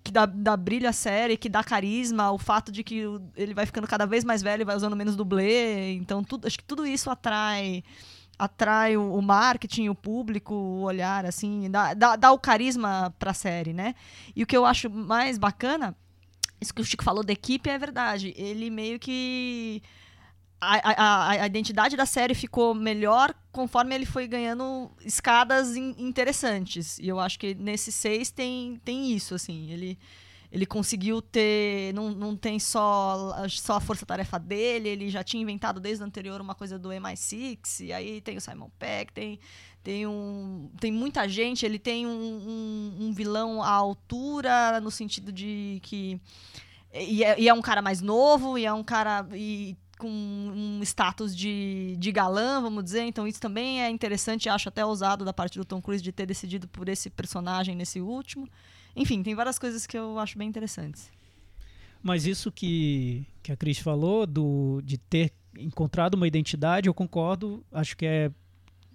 que 0.02 0.12
dá, 0.12 0.24
dá 0.24 0.56
brilho 0.56 0.88
à 0.88 0.92
série, 0.92 1.36
que 1.36 1.48
dá 1.48 1.62
carisma, 1.62 2.30
o 2.30 2.38
fato 2.38 2.70
de 2.72 2.82
que 2.82 3.02
ele 3.36 3.52
vai 3.52 3.66
ficando 3.66 3.86
cada 3.86 4.06
vez 4.06 4.24
mais 4.24 4.42
velho 4.42 4.62
e 4.62 4.64
vai 4.64 4.76
usando 4.76 4.96
menos 4.96 5.16
dublê. 5.16 5.92
Então, 5.94 6.22
tudo, 6.22 6.46
acho 6.46 6.56
que 6.56 6.64
tudo 6.64 6.86
isso 6.86 7.10
atrai 7.10 7.82
atrai 8.38 8.96
o, 8.96 9.14
o 9.14 9.22
marketing, 9.22 9.88
o 9.88 9.94
público, 9.94 10.54
o 10.54 10.82
olhar, 10.82 11.26
assim, 11.26 11.70
dá, 11.70 11.94
dá, 11.94 12.16
dá 12.16 12.32
o 12.32 12.38
carisma 12.38 13.14
pra 13.18 13.34
série, 13.34 13.72
né? 13.72 13.94
E 14.36 14.42
o 14.42 14.46
que 14.46 14.56
eu 14.56 14.64
acho 14.64 14.88
mais 14.90 15.38
bacana, 15.38 15.96
isso 16.60 16.74
que 16.74 16.82
o 16.82 16.84
Chico 16.84 17.04
falou 17.04 17.24
da 17.24 17.32
equipe 17.32 17.70
é 17.70 17.78
verdade. 17.78 18.34
Ele 18.36 18.70
meio 18.70 18.98
que. 18.98 19.82
A, 20.60 20.76
a, 20.90 21.28
a- 21.28 21.42
a 21.42 21.46
identidade 21.46 21.96
da 21.96 22.04
série 22.04 22.34
ficou 22.34 22.74
melhor 22.74 23.32
conforme 23.52 23.94
ele 23.94 24.04
foi 24.06 24.26
ganhando 24.26 24.90
escadas 25.04 25.76
in- 25.76 25.94
interessantes. 25.98 26.98
E 26.98 27.06
eu 27.08 27.20
acho 27.20 27.38
que 27.38 27.54
nesse 27.54 27.92
seis 27.92 28.30
tem, 28.30 28.80
tem 28.84 29.12
isso, 29.12 29.34
assim. 29.36 29.70
Ele, 29.70 29.96
ele 30.50 30.64
conseguiu 30.64 31.20
ter. 31.20 31.92
Não, 31.94 32.10
não 32.10 32.36
tem 32.36 32.58
só, 32.58 33.34
só 33.48 33.74
a 33.74 33.80
força-tarefa 33.80 34.38
dele, 34.38 34.88
ele 34.88 35.10
já 35.10 35.22
tinha 35.22 35.42
inventado 35.42 35.78
desde 35.78 36.02
o 36.02 36.06
anterior 36.06 36.40
uma 36.40 36.54
coisa 36.54 36.78
do 36.78 36.88
MI6, 36.88 37.86
e 37.86 37.92
aí 37.92 38.20
tem 38.20 38.36
o 38.36 38.40
Simon 38.40 38.70
Peck, 38.78 39.12
tem, 39.12 39.38
tem, 39.82 40.06
um, 40.06 40.70
tem 40.80 40.90
muita 40.90 41.28
gente, 41.28 41.66
ele 41.66 41.78
tem 41.78 42.06
um, 42.06 42.10
um, 42.10 42.96
um 43.06 43.12
vilão 43.12 43.62
à 43.62 43.70
altura, 43.70 44.80
no 44.80 44.90
sentido 44.90 45.30
de 45.30 45.80
que. 45.82 46.20
E 46.94 47.22
é, 47.22 47.38
e 47.38 47.48
é 47.48 47.52
um 47.52 47.60
cara 47.60 47.82
mais 47.82 48.00
novo, 48.00 48.56
e 48.56 48.64
é 48.64 48.72
um 48.72 48.82
cara. 48.82 49.26
E, 49.34 49.76
com 49.98 50.08
um 50.08 50.80
status 50.84 51.36
de, 51.36 51.96
de 51.98 52.12
galã, 52.12 52.60
vamos 52.62 52.84
dizer. 52.84 53.02
Então, 53.02 53.26
isso 53.26 53.40
também 53.40 53.82
é 53.82 53.90
interessante, 53.90 54.48
acho 54.48 54.68
até 54.68 54.86
ousado 54.86 55.24
da 55.24 55.32
parte 55.32 55.58
do 55.58 55.64
Tom 55.64 55.82
Cruise 55.82 56.02
de 56.02 56.12
ter 56.12 56.24
decidido 56.24 56.68
por 56.68 56.88
esse 56.88 57.10
personagem 57.10 57.74
nesse 57.74 58.00
último. 58.00 58.48
Enfim, 58.98 59.22
tem 59.22 59.34
várias 59.34 59.58
coisas 59.58 59.86
que 59.86 59.96
eu 59.96 60.18
acho 60.18 60.36
bem 60.36 60.48
interessantes. 60.48 61.10
Mas 62.02 62.26
isso 62.26 62.50
que, 62.52 63.24
que 63.42 63.52
a 63.52 63.56
Cris 63.56 63.78
falou, 63.78 64.26
do, 64.26 64.80
de 64.84 64.98
ter 64.98 65.32
encontrado 65.58 66.14
uma 66.14 66.26
identidade, 66.26 66.88
eu 66.88 66.94
concordo. 66.94 67.64
Acho 67.72 67.96
que 67.96 68.06
é, 68.06 68.30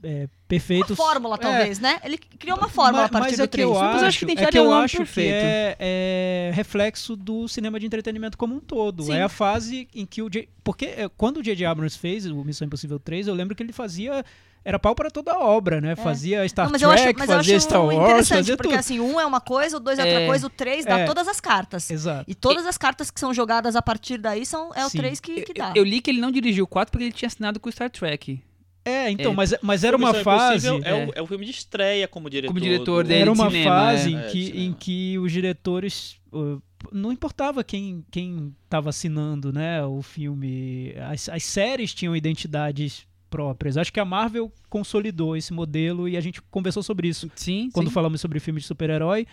é 0.03 0.29
perfeito. 0.47 0.91
Uma 0.91 0.95
fórmula, 0.95 1.35
É, 1.35 1.37
talvez, 1.37 1.79
né? 1.79 1.99
Ele 2.03 2.17
criou 2.17 2.57
uma 2.57 2.69
fórmula 2.69 3.03
mas, 3.03 3.09
a 3.09 3.11
partir 3.11 3.31
mas 3.31 3.37
do 3.37 3.43
é 3.43 3.47
que 3.47 3.51
3. 3.51 3.67
eu 3.67 3.73
Mas 3.73 3.95
acho, 3.95 4.05
acho 4.05 4.25
que 4.25 4.31
é 4.31 4.35
que 4.35 4.57
é 4.57 4.59
eu 4.59 4.65
nome 4.65 4.83
acho 4.85 5.05
que 5.05 5.21
é, 5.21 5.75
é 5.79 6.51
reflexo 6.53 7.15
do 7.15 7.47
cinema 7.47 7.79
de 7.79 7.85
entretenimento 7.85 8.37
como 8.37 8.55
um 8.55 8.59
todo. 8.59 9.03
Sim. 9.03 9.13
É 9.13 9.23
a 9.23 9.29
fase 9.29 9.87
em 9.93 10.05
que 10.05 10.21
o 10.21 10.29
J... 10.29 10.47
porque 10.63 10.85
é, 10.85 11.09
quando 11.17 11.37
o 11.37 11.43
J.J. 11.43 11.65
Abrams 11.65 11.97
fez 11.97 12.25
o 12.25 12.43
Missão 12.43 12.65
Impossível 12.65 12.99
3, 12.99 13.27
eu 13.27 13.33
lembro 13.33 13.55
que 13.55 13.63
ele 13.63 13.73
fazia 13.73 14.23
era 14.65 14.79
pau 14.79 14.95
para 14.95 15.09
toda 15.11 15.31
a 15.33 15.39
obra, 15.39 15.81
né? 15.81 15.95
Fazia 15.95 16.47
Star 16.47 16.63
É. 16.63 16.67
Não, 16.67 16.71
mas 16.71 16.81
eu 16.81 16.89
acho, 16.89 17.03
Trek, 17.03 17.19
eu 17.19 17.25
fazia 17.27 17.55
acho 17.57 17.65
Star 17.65 17.83
Wars, 17.85 17.95
interessante, 17.97 18.37
fazia 18.37 18.55
porque 18.57 18.69
tudo. 18.69 18.79
assim, 18.79 18.99
um 18.99 19.19
é 19.19 19.25
uma 19.25 19.41
coisa, 19.41 19.77
o 19.77 19.79
dois 19.79 19.99
é, 19.99 20.01
É. 20.01 20.13
outra 20.13 20.27
coisa, 20.27 20.47
o 20.47 20.49
três 20.49 20.85
dá 20.85 20.99
É. 20.99 21.05
todas 21.05 21.27
as 21.27 21.39
cartas. 21.41 21.89
Exato. 21.89 22.23
E 22.29 22.33
todas 22.35 22.65
as 22.65 22.77
cartas 22.77 23.11
que 23.11 23.19
são 23.19 23.33
jogadas 23.33 23.75
a 23.75 23.81
partir 23.81 24.17
daí 24.17 24.45
são, 24.45 24.71
é 24.73 24.85
o 24.85 24.89
Sim. 24.89 24.97
três 24.99 25.19
que, 25.19 25.41
que 25.41 25.51
Eu, 25.51 25.55
dá. 25.55 25.73
eu 25.75 25.83
li 25.83 25.99
que 26.01 26.09
ele 26.11 26.21
não 26.21 26.31
dirigiu 26.31 26.63
o 26.63 26.67
4 26.67 26.91
porque 26.91 27.03
ele 27.05 27.11
tinha 27.13 27.27
assinado 27.27 27.59
com 27.59 27.67
o 27.67 27.71
Star 27.71 27.89
Trek. 27.89 28.41
É, 28.85 29.09
então, 29.09 29.31
É. 29.31 29.35
mas, 29.35 29.55
mas 29.61 29.83
era 29.85 29.95
uma 29.95 30.13
fase. 30.13 30.67
É, 30.67 30.89
é. 30.89 31.05
o, 31.05 31.11
é 31.15 31.21
o 31.21 31.25
filme 31.27 31.45
de 31.45 31.51
estreia 31.51 32.05
como 32.07 32.29
diretor. 32.29 32.53
Como 32.53 32.59
diretor 32.59 33.03
do- 33.03 33.07
dele. 33.07 33.21
Era 33.21 33.31
uma 33.31 33.49
cinema, 33.49 33.71
fase 33.71 34.09
é. 34.09 34.11
em, 34.11 34.17
É, 34.17 34.27
que, 34.29 34.49
em 34.65 34.73
que 34.73 35.19
os 35.19 35.31
diretores. 35.31 36.17
uh, 36.33 36.61
não 36.91 37.09
importava 37.13 37.63
quem 37.63 38.03
quem 38.11 38.53
estava 38.65 38.89
assinando 38.89 39.53
né, 39.53 39.81
o 39.85 40.01
filme. 40.01 40.93
As, 41.09 41.29
as 41.29 41.43
séries 41.45 41.93
tinham 41.93 42.13
identidades 42.13 43.05
próprias. 43.33 43.77
Acho 43.77 43.91
que 43.91 43.99
a 43.99 44.05
Marvel 44.05 44.51
consolidou 44.69 45.35
esse 45.35 45.51
modelo 45.53 46.07
e 46.07 46.15
a 46.15 46.21
gente 46.21 46.39
conversou 46.51 46.83
sobre 46.83 47.07
isso 47.07 47.29
Sim, 47.35 47.69
quando 47.73 47.87
sim. 47.87 47.93
falamos 47.93 48.21
sobre 48.21 48.39
filme 48.39 48.59
de 48.59 48.67
super-herói, 48.67 49.25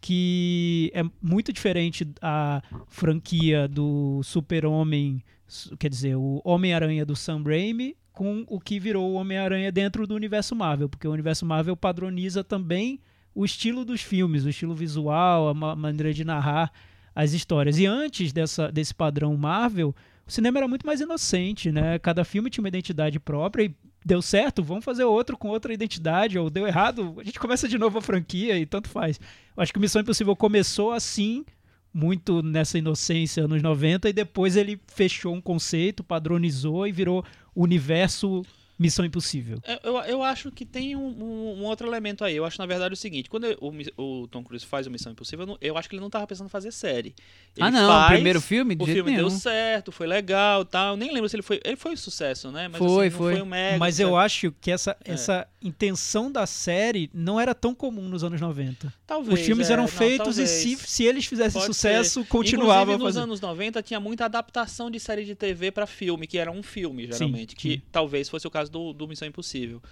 que 0.00 0.90
é 0.94 1.02
muito 1.22 1.52
diferente 1.52 2.06
a 2.20 2.62
franquia 2.86 3.66
do 3.66 4.20
Super-Homem, 4.22 5.22
su- 5.46 5.76
quer 5.76 5.88
dizer, 5.88 6.16
o 6.16 6.40
Homem-Aranha 6.44 7.04
do 7.06 7.16
Sam 7.16 7.42
Raimi 7.42 7.96
com 8.12 8.44
o 8.48 8.58
que 8.60 8.78
virou 8.80 9.10
o 9.10 9.14
Homem-Aranha 9.14 9.70
dentro 9.72 10.06
do 10.06 10.14
universo 10.14 10.54
Marvel, 10.56 10.88
porque 10.88 11.06
o 11.08 11.12
universo 11.12 11.44
Marvel 11.44 11.76
padroniza 11.76 12.42
também 12.44 12.98
o 13.34 13.44
estilo 13.44 13.84
dos 13.84 14.00
filmes, 14.00 14.44
o 14.44 14.48
estilo 14.48 14.74
visual, 14.74 15.48
a 15.48 15.54
ma- 15.54 15.76
maneira 15.76 16.12
de 16.14 16.24
narrar 16.24 16.70
as 17.14 17.32
histórias. 17.32 17.78
E 17.78 17.84
antes 17.86 18.32
dessa, 18.32 18.70
desse 18.72 18.94
padrão 18.94 19.36
Marvel, 19.36 19.94
o 20.26 20.30
cinema 20.30 20.58
era 20.58 20.68
muito 20.68 20.86
mais 20.86 21.00
inocente, 21.00 21.70
né? 21.70 21.98
Cada 21.98 22.24
filme 22.24 22.50
tinha 22.50 22.62
uma 22.62 22.68
identidade 22.68 23.20
própria 23.20 23.64
e 23.64 23.74
deu 24.04 24.20
certo, 24.20 24.62
vamos 24.62 24.84
fazer 24.84 25.04
outro 25.04 25.36
com 25.36 25.48
outra 25.48 25.72
identidade, 25.72 26.38
ou 26.38 26.48
deu 26.48 26.66
errado, 26.66 27.16
a 27.18 27.24
gente 27.24 27.38
começa 27.38 27.68
de 27.68 27.76
novo 27.76 27.98
a 27.98 28.02
franquia 28.02 28.58
e 28.58 28.64
tanto 28.64 28.88
faz. 28.88 29.20
Eu 29.56 29.62
acho 29.62 29.72
que 29.72 29.80
Missão 29.80 30.00
Impossível 30.02 30.36
começou 30.36 30.92
assim, 30.92 31.44
muito 31.92 32.42
nessa 32.42 32.78
inocência 32.78 33.44
anos 33.44 33.62
90, 33.62 34.08
e 34.08 34.12
depois 34.12 34.56
ele 34.56 34.80
fechou 34.86 35.34
um 35.34 35.40
conceito, 35.40 36.04
padronizou 36.04 36.86
e 36.86 36.92
virou 36.92 37.24
universo 37.54 38.44
Missão 38.78 39.04
Impossível. 39.04 39.58
É, 39.62 39.80
Eu, 39.82 39.96
eu 40.00 40.22
acho 40.22 40.50
que 40.50 40.64
tem 40.64 40.94
um, 40.96 41.06
um- 41.08 41.60
um 41.60 41.64
outro 41.64 41.86
elemento 41.88 42.24
aí. 42.24 42.36
Eu 42.36 42.44
acho, 42.44 42.58
na 42.58 42.66
verdade, 42.66 42.92
o 42.92 42.96
seguinte: 42.96 43.30
quando 43.30 43.46
o, 43.60 43.70
Mi- 43.72 43.92
o 43.96 44.26
Tom 44.30 44.42
Cruise 44.44 44.66
faz 44.66 44.86
o 44.86 44.90
Missão 44.90 45.12
Impossível, 45.12 45.44
eu, 45.44 45.46
não- 45.46 45.58
eu 45.60 45.78
acho 45.78 45.88
que 45.88 45.94
ele 45.94 46.02
não 46.02 46.10
tava 46.10 46.26
pensando 46.26 46.46
em 46.46 46.50
fazer 46.50 46.72
série. 46.72 47.14
Ah, 47.58 47.68
Ele 47.68 47.76
não, 47.76 47.88
o 47.88 47.92
faz, 47.92 48.12
primeiro 48.14 48.40
filme, 48.40 48.76
O 48.78 48.84
filme 48.86 49.10
nenhum. 49.12 49.28
deu 49.28 49.30
certo, 49.30 49.90
foi 49.90 50.06
legal 50.06 50.64
tal. 50.64 50.92
Eu 50.92 50.96
nem 50.96 51.12
lembro 51.12 51.28
se 51.28 51.36
ele 51.36 51.42
foi. 51.42 51.60
Ele 51.64 51.76
foi 51.76 51.92
um 51.92 51.96
sucesso, 51.96 52.50
né? 52.50 52.68
Mas 52.68 52.78
Foi, 52.78 53.06
assim, 53.06 53.16
não 53.16 53.22
foi. 53.22 53.32
foi 53.34 53.42
um 53.42 53.46
mega. 53.46 53.78
Mas 53.78 53.98
eu 53.98 54.16
acho 54.16 54.52
que 54.60 54.70
essa, 54.70 54.96
É. 55.04 55.12
essa 55.12 55.46
intenção 55.62 56.30
da 56.30 56.46
série 56.46 57.10
não 57.14 57.40
era 57.40 57.54
tão 57.54 57.74
comum 57.74 58.02
nos 58.08 58.22
anos 58.22 58.40
90. 58.40 58.92
Talvez, 59.06 59.40
Os 59.40 59.46
filmes 59.46 59.70
é, 59.70 59.72
eram 59.72 59.84
não, 59.84 59.88
feitos 59.88 60.38
e 60.38 60.42
talvez. 60.42 60.50
se, 60.50 60.76
se 60.76 61.04
eles 61.04 61.24
fizessem 61.26 61.60
Pode 61.60 61.66
sucesso, 61.74 62.24
continuava 62.26 62.92
Inclusive, 62.92 63.04
nos 63.04 63.16
anos 63.16 63.40
90 63.40 63.82
tinha 63.82 63.98
muita 64.00 64.24
adaptação 64.26 64.90
de 64.90 65.00
série 65.00 65.24
de 65.24 65.34
TV 65.34 65.70
pra 65.70 65.86
filme, 65.86 66.26
que 66.26 66.38
era 66.38 66.50
um 66.50 66.62
filme, 66.62 67.06
geralmente. 67.06 67.54
que 67.56 67.68
tinha. 67.76 67.82
talvez 67.90 68.28
fosse 68.28 68.46
o 68.46 68.50
caso 68.50 68.65
do, 68.68 68.92
do 68.92 69.06
Missão 69.08 69.26
Impossível. 69.28 69.82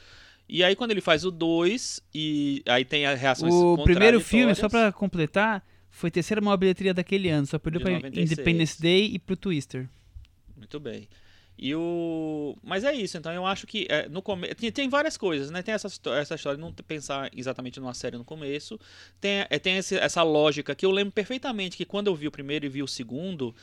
E 0.49 0.63
aí, 0.63 0.77
quando 0.77 0.91
ele 0.91 1.01
faz 1.01 1.25
o 1.25 1.31
2, 1.31 2.01
e 2.15 2.63
aí 2.67 2.85
tem 2.85 3.07
as 3.07 3.19
reações 3.19 3.53
O 3.55 3.77
primeiro 3.85 4.19
filme, 4.21 4.55
só 4.55 4.69
pra 4.69 4.93
completar, 4.93 5.67
foi 5.91 6.09
a 6.09 6.11
terceira 6.11 6.41
maior 6.41 6.57
bilheteria 6.59 6.93
daquele 6.93 7.31
ano. 7.31 7.47
Só 7.47 7.59
perdeu 7.59 7.81
96. 8.03 8.33
Independence 8.33 8.81
Day 8.83 9.07
e 9.15 9.19
pro 9.19 9.37
Twister. 9.37 9.89
Muito 10.57 10.79
bem. 10.79 11.09
E 11.57 11.73
o. 11.75 12.59
Mas 12.63 12.83
é 12.83 12.93
isso, 12.93 13.17
então 13.17 13.33
eu 13.33 13.47
acho 13.47 13.65
que 13.67 13.87
é, 13.89 14.09
no 14.09 14.21
começo. 14.21 14.57
Tem, 14.57 14.73
tem 14.73 14.89
várias 14.89 15.17
coisas, 15.17 15.51
né? 15.51 15.63
Tem 15.63 15.73
essa, 15.73 15.87
essa 15.87 16.35
história 16.35 16.57
de 16.57 16.61
não 16.63 16.73
pensar 16.73 17.31
exatamente 17.35 17.79
numa 17.79 17.95
série 17.95 18.19
no 18.19 18.25
começo. 18.25 18.79
Tem, 19.21 19.47
é, 19.49 19.59
tem 19.59 19.77
esse- 19.77 19.97
essa 19.97 20.23
lógica 20.25 20.75
que 20.75 20.85
eu 20.85 20.91
lembro 20.91 21.13
perfeitamente 21.13 21.77
que 21.77 21.85
quando 21.85 22.09
eu 22.09 22.15
vi 22.15 22.27
o 22.27 22.31
primeiro 22.33 22.67
e 22.67 22.69
vi 22.69 22.83
o 22.83 22.89
segundo. 22.89 23.55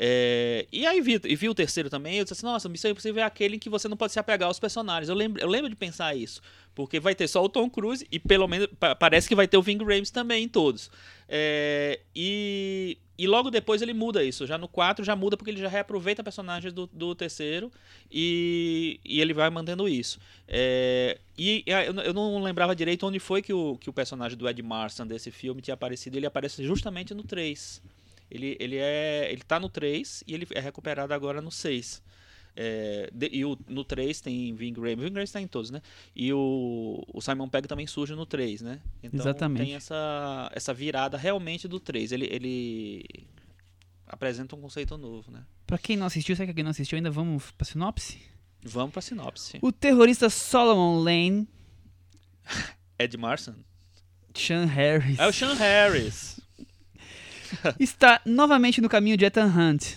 É, 0.00 0.64
e 0.70 0.86
aí 0.86 1.00
vi, 1.00 1.20
e 1.24 1.34
vi 1.34 1.48
o 1.48 1.54
terceiro 1.54 1.90
também, 1.90 2.18
eu 2.18 2.24
disse 2.24 2.34
assim, 2.34 2.46
nossa, 2.46 2.68
Missão 2.68 2.88
Impossível 2.88 3.20
é 3.20 3.26
aquele 3.26 3.56
em 3.56 3.58
que 3.58 3.68
você 3.68 3.88
não 3.88 3.96
pode 3.96 4.12
se 4.12 4.20
apegar 4.20 4.46
aos 4.46 4.60
personagens. 4.60 5.08
Eu 5.08 5.14
lembro, 5.16 5.42
eu 5.42 5.48
lembro 5.48 5.68
de 5.68 5.74
pensar 5.74 6.14
isso. 6.14 6.40
Porque 6.72 7.00
vai 7.00 7.16
ter 7.16 7.26
só 7.26 7.42
o 7.42 7.48
Tom 7.48 7.68
Cruise 7.68 8.06
e 8.12 8.20
pelo 8.20 8.46
menos 8.46 8.68
pa- 8.78 8.94
parece 8.94 9.26
que 9.26 9.34
vai 9.34 9.48
ter 9.48 9.56
o 9.56 9.62
Ving 9.62 9.82
Rhames 9.82 10.12
também 10.12 10.44
em 10.44 10.48
todos. 10.48 10.88
É, 11.28 11.98
e, 12.14 12.96
e 13.18 13.26
logo 13.26 13.50
depois 13.50 13.82
ele 13.82 13.92
muda 13.92 14.22
isso. 14.22 14.46
Já 14.46 14.56
no 14.56 14.68
4 14.68 15.04
já 15.04 15.16
muda 15.16 15.36
porque 15.36 15.50
ele 15.50 15.60
já 15.60 15.66
reaproveita 15.68 16.22
personagens 16.22 16.72
do, 16.72 16.86
do 16.92 17.12
terceiro 17.16 17.68
e, 18.08 19.00
e 19.04 19.20
ele 19.20 19.34
vai 19.34 19.50
mantendo 19.50 19.88
isso. 19.88 20.20
É, 20.46 21.18
e 21.36 21.64
e 21.66 21.72
eu, 22.04 22.14
não 22.14 22.40
lembrava 22.40 22.76
direito 22.76 23.04
onde 23.04 23.18
foi 23.18 23.42
que 23.42 23.52
o, 23.52 23.76
que 23.76 23.90
o 23.90 23.92
personagem 23.92 24.38
do 24.38 24.48
Ed 24.48 24.62
Marsan 24.62 25.08
desse 25.08 25.32
filme 25.32 25.60
tinha 25.60 25.74
aparecido. 25.74 26.16
Ele 26.16 26.26
aparece 26.26 26.62
justamente 26.62 27.12
no 27.12 27.24
3. 27.24 27.82
Ele, 28.30 28.56
ele, 28.60 28.76
é, 28.76 29.30
ele 29.32 29.42
tá 29.42 29.58
no 29.58 29.68
3 29.68 30.24
e 30.26 30.34
ele 30.34 30.46
é 30.54 30.60
recuperado 30.60 31.12
agora 31.14 31.40
no 31.40 31.50
6. 31.50 32.02
É, 32.60 33.08
de- 33.14 33.30
e 33.32 33.44
o, 33.44 33.56
no 33.68 33.84
3 33.84 34.20
tem 34.20 34.52
Ving 34.54 34.72
Rhames. 34.74 35.04
Ving 35.04 35.14
Rhames 35.14 35.30
tá 35.30 35.40
em 35.40 35.46
todos, 35.46 35.70
né? 35.70 35.80
E 36.14 36.32
o, 36.32 37.02
o 37.14 37.20
Simon 37.20 37.48
Pegg 37.48 37.68
também 37.68 37.86
surge 37.86 38.14
no 38.14 38.26
3, 38.26 38.62
né? 38.62 38.80
Então 39.02 39.20
Exatamente. 39.20 39.64
tem 39.64 39.74
essa, 39.76 40.50
essa 40.52 40.74
virada 40.74 41.16
realmente 41.16 41.68
do 41.68 41.78
3. 41.78 42.10
Ele, 42.12 42.26
ele 42.30 43.04
apresenta 44.06 44.56
um 44.56 44.60
conceito 44.60 44.98
novo, 44.98 45.30
né? 45.30 45.44
Pra 45.66 45.78
quem 45.78 45.96
não 45.96 46.06
assistiu, 46.06 46.34
será 46.34 46.46
que 46.46 46.50
alguém 46.50 46.64
não 46.64 46.70
assistiu 46.72 46.96
ainda? 46.96 47.10
Vamos 47.10 47.50
pra 47.52 47.64
sinopse? 47.64 48.18
Vamos 48.64 48.92
pra 48.92 49.02
sinopse. 49.02 49.58
O 49.62 49.70
terrorista 49.70 50.28
Solomon 50.28 50.98
Lane, 51.00 51.46
Ed 52.98 53.16
Marson. 53.16 53.54
Sean 54.34 54.66
Harris, 54.66 55.18
É 55.18 55.26
o 55.26 55.32
Sean 55.32 55.54
Harris. 55.54 56.40
está 57.78 58.20
novamente 58.24 58.80
no 58.80 58.88
caminho 58.88 59.16
de 59.16 59.24
Ethan 59.24 59.46
Hunt. 59.46 59.96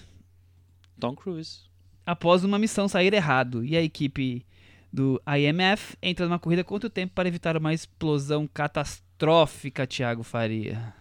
Tom 0.99 1.15
Cruise. 1.15 1.61
após 2.05 2.43
uma 2.43 2.59
missão 2.59 2.87
sair 2.87 3.13
errado 3.13 3.63
e 3.65 3.75
a 3.75 3.81
equipe 3.81 4.45
do 4.93 5.21
IMF 5.37 5.95
entra 6.01 6.25
numa 6.27 6.37
corrida 6.39 6.63
contra 6.63 6.87
o 6.87 6.89
tempo 6.91 7.13
para 7.15 7.27
evitar 7.27 7.55
uma 7.57 7.73
explosão 7.73 8.47
catastrófica, 8.47 9.87
Thiago 9.87 10.21
Faria. 10.23 10.93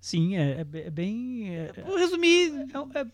Sim, 0.00 0.36
é, 0.36 0.58
é 0.60 0.78
é 0.80 0.90
bem. 0.90 1.48
é- 1.48 1.72
Vou 1.86 1.96
resumir. 1.96 2.52
é- 2.94 3.00
é- 3.00 3.06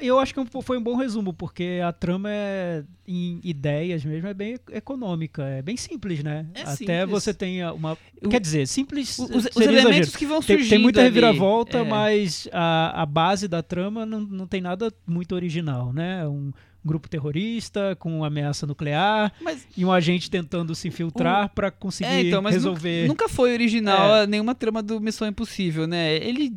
eu 0.00 0.18
acho 0.18 0.34
que 0.34 0.40
foi 0.62 0.78
um 0.78 0.82
bom 0.82 0.96
resumo, 0.96 1.32
porque 1.32 1.80
a 1.84 1.92
trama 1.92 2.28
é, 2.30 2.82
em 3.06 3.40
ideias 3.44 4.04
mesmo, 4.04 4.28
é 4.28 4.34
bem 4.34 4.56
econômica, 4.72 5.42
é 5.44 5.62
bem 5.62 5.76
simples, 5.76 6.22
né? 6.22 6.46
É 6.54 6.62
Até 6.62 6.74
simples. 6.76 7.08
você 7.10 7.32
tem 7.34 7.64
uma. 7.70 7.96
O- 8.22 8.28
quer 8.28 8.40
dizer, 8.40 8.66
simples. 8.66 9.18
Os, 9.18 9.30
os 9.46 9.56
elementos 9.56 9.90
exagero. 9.90 10.18
que 10.18 10.26
vão 10.26 10.40
Tem, 10.40 10.56
surgindo 10.56 10.70
tem 10.70 10.78
muita 10.78 11.00
ali, 11.00 11.08
reviravolta, 11.08 11.78
é. 11.78 11.84
mas 11.84 12.48
a, 12.52 13.02
a 13.02 13.06
base 13.06 13.46
da 13.48 13.62
trama 13.62 14.04
não, 14.06 14.20
não 14.20 14.46
tem 14.46 14.60
nada 14.60 14.92
muito 15.06 15.34
original, 15.34 15.92
né? 15.92 16.26
Um 16.26 16.52
grupo 16.82 17.10
terrorista 17.10 17.94
com 17.98 18.24
ameaça 18.24 18.66
nuclear 18.66 19.30
Mas, 19.42 19.66
e 19.76 19.84
um 19.84 19.92
agente 19.92 20.30
tentando 20.30 20.74
se 20.74 20.88
infiltrar 20.88 21.50
pra 21.50 21.70
conseguir 21.70 22.08
é, 22.10 22.22
então, 22.22 22.40
mas 22.40 22.54
resolver. 22.54 23.02
nunca, 23.06 23.24
nunca 23.24 23.28
foi 23.28 23.52
original 23.52 24.16
É. 24.16 24.26
nenhuma 24.26 24.54
trama 24.54 24.82
do 24.82 24.98
Missão 24.98 25.28
Impossível, 25.28 25.86
né? 25.86 26.14
Ele 26.16 26.50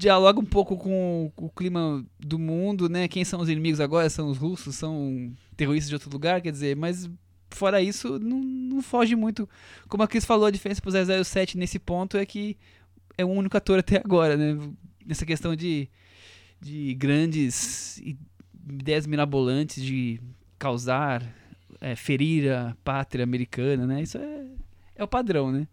dialoga 0.00 0.40
um 0.40 0.44
pouco 0.44 0.78
com 0.78 1.30
o 1.36 1.50
clima 1.50 2.02
do 2.18 2.38
mundo, 2.38 2.88
né? 2.88 3.06
Quem 3.06 3.22
são 3.22 3.38
os 3.38 3.50
inimigos 3.50 3.80
agora? 3.80 4.08
São 4.08 4.28
os 4.28 4.38
russos? 4.38 4.74
São 4.74 5.30
terroristas 5.54 5.90
de 5.90 5.94
outro 5.94 6.10
lugar? 6.10 6.40
Quer 6.40 6.50
dizer, 6.50 6.74
mas 6.74 7.08
fora 7.50 7.82
isso, 7.82 8.18
não, 8.18 8.38
não 8.38 8.82
foge 8.82 9.14
muito. 9.14 9.46
Como 9.88 10.02
a 10.02 10.08
Cris 10.08 10.24
falou, 10.24 10.46
a 10.46 10.50
diferença 10.50 10.80
pro 10.80 10.90
007 10.90 11.58
nesse 11.58 11.78
ponto 11.78 12.16
é 12.16 12.24
que 12.24 12.56
é 13.18 13.24
o 13.24 13.28
único 13.28 13.54
ator 13.58 13.78
até 13.78 13.98
agora, 13.98 14.38
né? 14.38 14.58
Nessa 15.04 15.26
questão 15.26 15.54
de, 15.54 15.86
de 16.58 16.94
grandes 16.94 18.02
ideias 18.66 19.06
mirabolantes 19.06 19.82
de 19.82 20.18
causar, 20.58 21.22
é, 21.78 21.94
ferir 21.94 22.50
a 22.50 22.74
pátria 22.82 23.22
americana, 23.22 23.86
né? 23.86 24.00
Isso 24.00 24.16
é, 24.16 24.46
é 24.96 25.04
o 25.04 25.08
padrão, 25.08 25.52
né? 25.52 25.68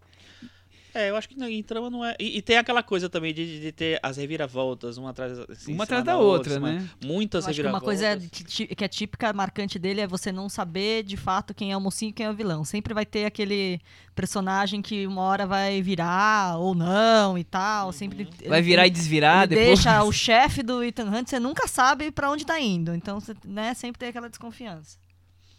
É, 0.98 1.10
eu 1.10 1.16
acho 1.16 1.28
que 1.28 1.42
em 1.42 1.62
trama 1.62 1.88
não 1.88 2.04
é. 2.04 2.14
E, 2.18 2.38
e 2.38 2.42
tem 2.42 2.56
aquela 2.58 2.82
coisa 2.82 3.08
também 3.08 3.32
de, 3.32 3.60
de 3.60 3.72
ter 3.72 4.00
as 4.02 4.16
reviravoltas, 4.16 4.96
uma 4.98 5.10
atrás, 5.10 5.38
assim, 5.38 5.72
Uma 5.72 5.84
atrás 5.84 6.02
da 6.04 6.16
outra, 6.16 6.54
cima- 6.54 6.72
né? 6.72 6.88
Muitas 7.04 7.44
Eu 7.44 7.50
acho 7.50 7.60
que 7.60 7.66
uma 7.68 7.78
reviravoltas. 7.78 8.18
coisa 8.40 8.64
é 8.70 8.74
que 8.74 8.84
é 8.84 8.88
típica, 8.88 9.32
marcante 9.32 9.78
dele 9.78 10.00
é 10.00 10.06
você 10.06 10.32
não 10.32 10.48
saber 10.48 11.02
de 11.04 11.16
fato 11.16 11.54
quem 11.54 11.72
é 11.72 11.76
o 11.76 11.80
mocinho 11.80 12.10
e 12.10 12.12
quem 12.12 12.26
é 12.26 12.30
o 12.30 12.34
vilão. 12.34 12.64
Sempre 12.64 12.92
vai 12.94 13.06
ter 13.06 13.24
aquele 13.26 13.80
personagem 14.14 14.82
que 14.82 15.06
uma 15.06 15.22
hora 15.22 15.46
vai 15.46 15.80
virar 15.82 16.58
ou 16.58 16.74
não 16.74 17.38
e 17.38 17.44
tal. 17.44 17.92
Sempre 17.92 18.24
Uhum. 18.24 18.48
Vai 18.48 18.60
virar 18.62 18.86
e 18.86 18.90
desvirar 18.90 19.46
depois. 19.46 19.66
deixa 19.68 20.02
o 20.02 20.10
chefe 20.12 20.62
do 20.62 20.82
Ethan 20.82 21.04
Hunt, 21.06 21.28
você 21.28 21.38
nunca 21.38 21.68
sabe 21.68 22.10
pra 22.10 22.30
onde 22.30 22.44
tá 22.44 22.58
indo. 22.60 22.94
Então, 22.94 23.20
você, 23.20 23.34
né, 23.44 23.74
sempre 23.74 23.98
tem 23.98 24.08
aquela 24.08 24.28
desconfiança. 24.28 24.98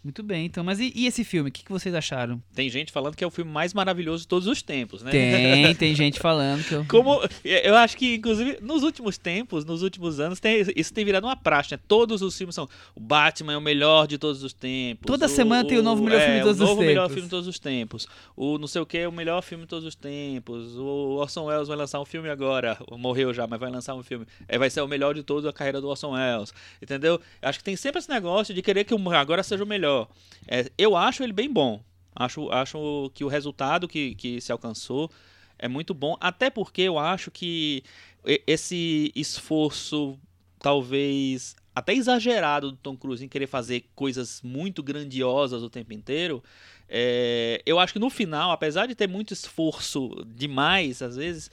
Muito 0.02 0.22
bem, 0.22 0.46
então. 0.46 0.64
Mas 0.64 0.80
e, 0.80 0.90
e 0.96 1.06
esse 1.06 1.22
filme? 1.22 1.50
O 1.50 1.52
que, 1.52 1.62
que 1.62 1.70
vocês 1.70 1.94
acharam? 1.94 2.42
Tem 2.54 2.70
gente 2.70 2.90
falando 2.90 3.14
que 3.14 3.22
é 3.22 3.26
o 3.26 3.30
filme 3.30 3.50
mais 3.50 3.74
maravilhoso 3.74 4.22
de 4.22 4.28
todos 4.28 4.48
os 4.48 4.62
tempos, 4.62 5.02
né? 5.02 5.10
Tem, 5.10 5.74
tem 5.76 5.94
gente 5.94 6.18
falando 6.18 6.64
que 6.64 6.72
eu. 6.74 6.86
Como 6.86 7.20
eu 7.44 7.76
acho 7.76 7.98
que, 7.98 8.14
inclusive, 8.14 8.56
nos 8.62 8.82
últimos 8.82 9.18
tempos, 9.18 9.62
nos 9.66 9.82
últimos 9.82 10.18
anos, 10.18 10.40
tem- 10.40 10.64
isso 10.74 10.94
tem 10.94 11.04
virado 11.04 11.26
uma 11.26 11.36
praxe, 11.36 11.74
né? 11.74 11.80
Todos 11.86 12.22
os 12.22 12.34
filmes 12.36 12.54
são. 12.54 12.66
O 12.94 13.00
Batman 13.00 13.52
é 13.52 13.56
o 13.58 13.60
melhor 13.60 14.06
de 14.06 14.16
todos 14.16 14.42
os 14.42 14.54
tempos. 14.54 15.06
Toda 15.06 15.26
o- 15.26 15.28
semana 15.28 15.68
tem 15.68 15.76
o 15.78 15.82
novo 15.82 16.02
melhor 16.02 16.18
é, 16.20 16.24
filme 16.24 16.38
de 16.38 16.44
todos 16.44 16.60
o 16.60 16.64
os 16.64 16.68
novo 16.70 16.80
melhor 16.80 17.02
tempos. 17.02 17.14
filme 17.14 17.26
de 17.26 17.30
todos 17.30 17.46
os 17.48 17.58
tempos. 17.58 18.08
O 18.34 18.56
não 18.56 18.66
sei 18.66 18.80
o 18.80 18.86
que 18.86 18.96
é 18.96 19.06
o 19.06 19.12
melhor 19.12 19.42
filme 19.42 19.64
de 19.64 19.68
todos 19.68 19.84
os 19.84 19.94
tempos. 19.94 20.76
O 20.78 21.16
Orson 21.20 21.44
Welles 21.44 21.68
vai 21.68 21.76
lançar 21.76 22.00
um 22.00 22.06
filme 22.06 22.30
agora. 22.30 22.78
Morreu 22.92 23.34
já, 23.34 23.46
mas 23.46 23.60
vai 23.60 23.70
lançar 23.70 23.94
um 23.94 24.02
filme. 24.02 24.24
É, 24.48 24.56
vai 24.56 24.70
ser 24.70 24.80
o 24.80 24.88
melhor 24.88 25.14
de 25.14 25.22
toda 25.22 25.50
a 25.50 25.52
carreira 25.52 25.78
do 25.78 25.88
Orson 25.88 26.12
Welles. 26.12 26.54
Entendeu? 26.80 27.20
Acho 27.42 27.58
que 27.58 27.64
tem 27.64 27.76
sempre 27.76 27.98
esse 27.98 28.08
negócio 28.08 28.54
de 28.54 28.62
querer 28.62 28.84
que 28.84 28.94
o 28.94 29.10
agora 29.10 29.42
seja 29.42 29.62
o 29.62 29.66
melhor. 29.66 29.89
É, 30.46 30.70
eu 30.76 30.96
acho 30.96 31.22
ele 31.22 31.32
bem 31.32 31.52
bom. 31.52 31.80
Acho, 32.14 32.50
acho 32.50 33.10
que 33.14 33.24
o 33.24 33.28
resultado 33.28 33.88
que, 33.88 34.14
que 34.14 34.40
se 34.40 34.50
alcançou 34.52 35.10
é 35.58 35.68
muito 35.68 35.94
bom, 35.94 36.16
até 36.20 36.50
porque 36.50 36.82
eu 36.82 36.98
acho 36.98 37.30
que 37.30 37.82
esse 38.46 39.12
esforço 39.14 40.18
talvez 40.58 41.54
até 41.74 41.94
exagerado 41.94 42.72
do 42.72 42.76
Tom 42.76 42.96
Cruise 42.96 43.24
em 43.24 43.28
querer 43.28 43.46
fazer 43.46 43.84
coisas 43.94 44.40
muito 44.42 44.82
grandiosas 44.82 45.62
o 45.62 45.70
tempo 45.70 45.92
inteiro, 45.92 46.42
é, 46.88 47.62
eu 47.64 47.78
acho 47.78 47.92
que 47.92 47.98
no 47.98 48.10
final, 48.10 48.50
apesar 48.50 48.86
de 48.86 48.94
ter 48.94 49.08
muito 49.08 49.32
esforço 49.32 50.10
demais, 50.26 51.00
às 51.00 51.16
vezes, 51.16 51.50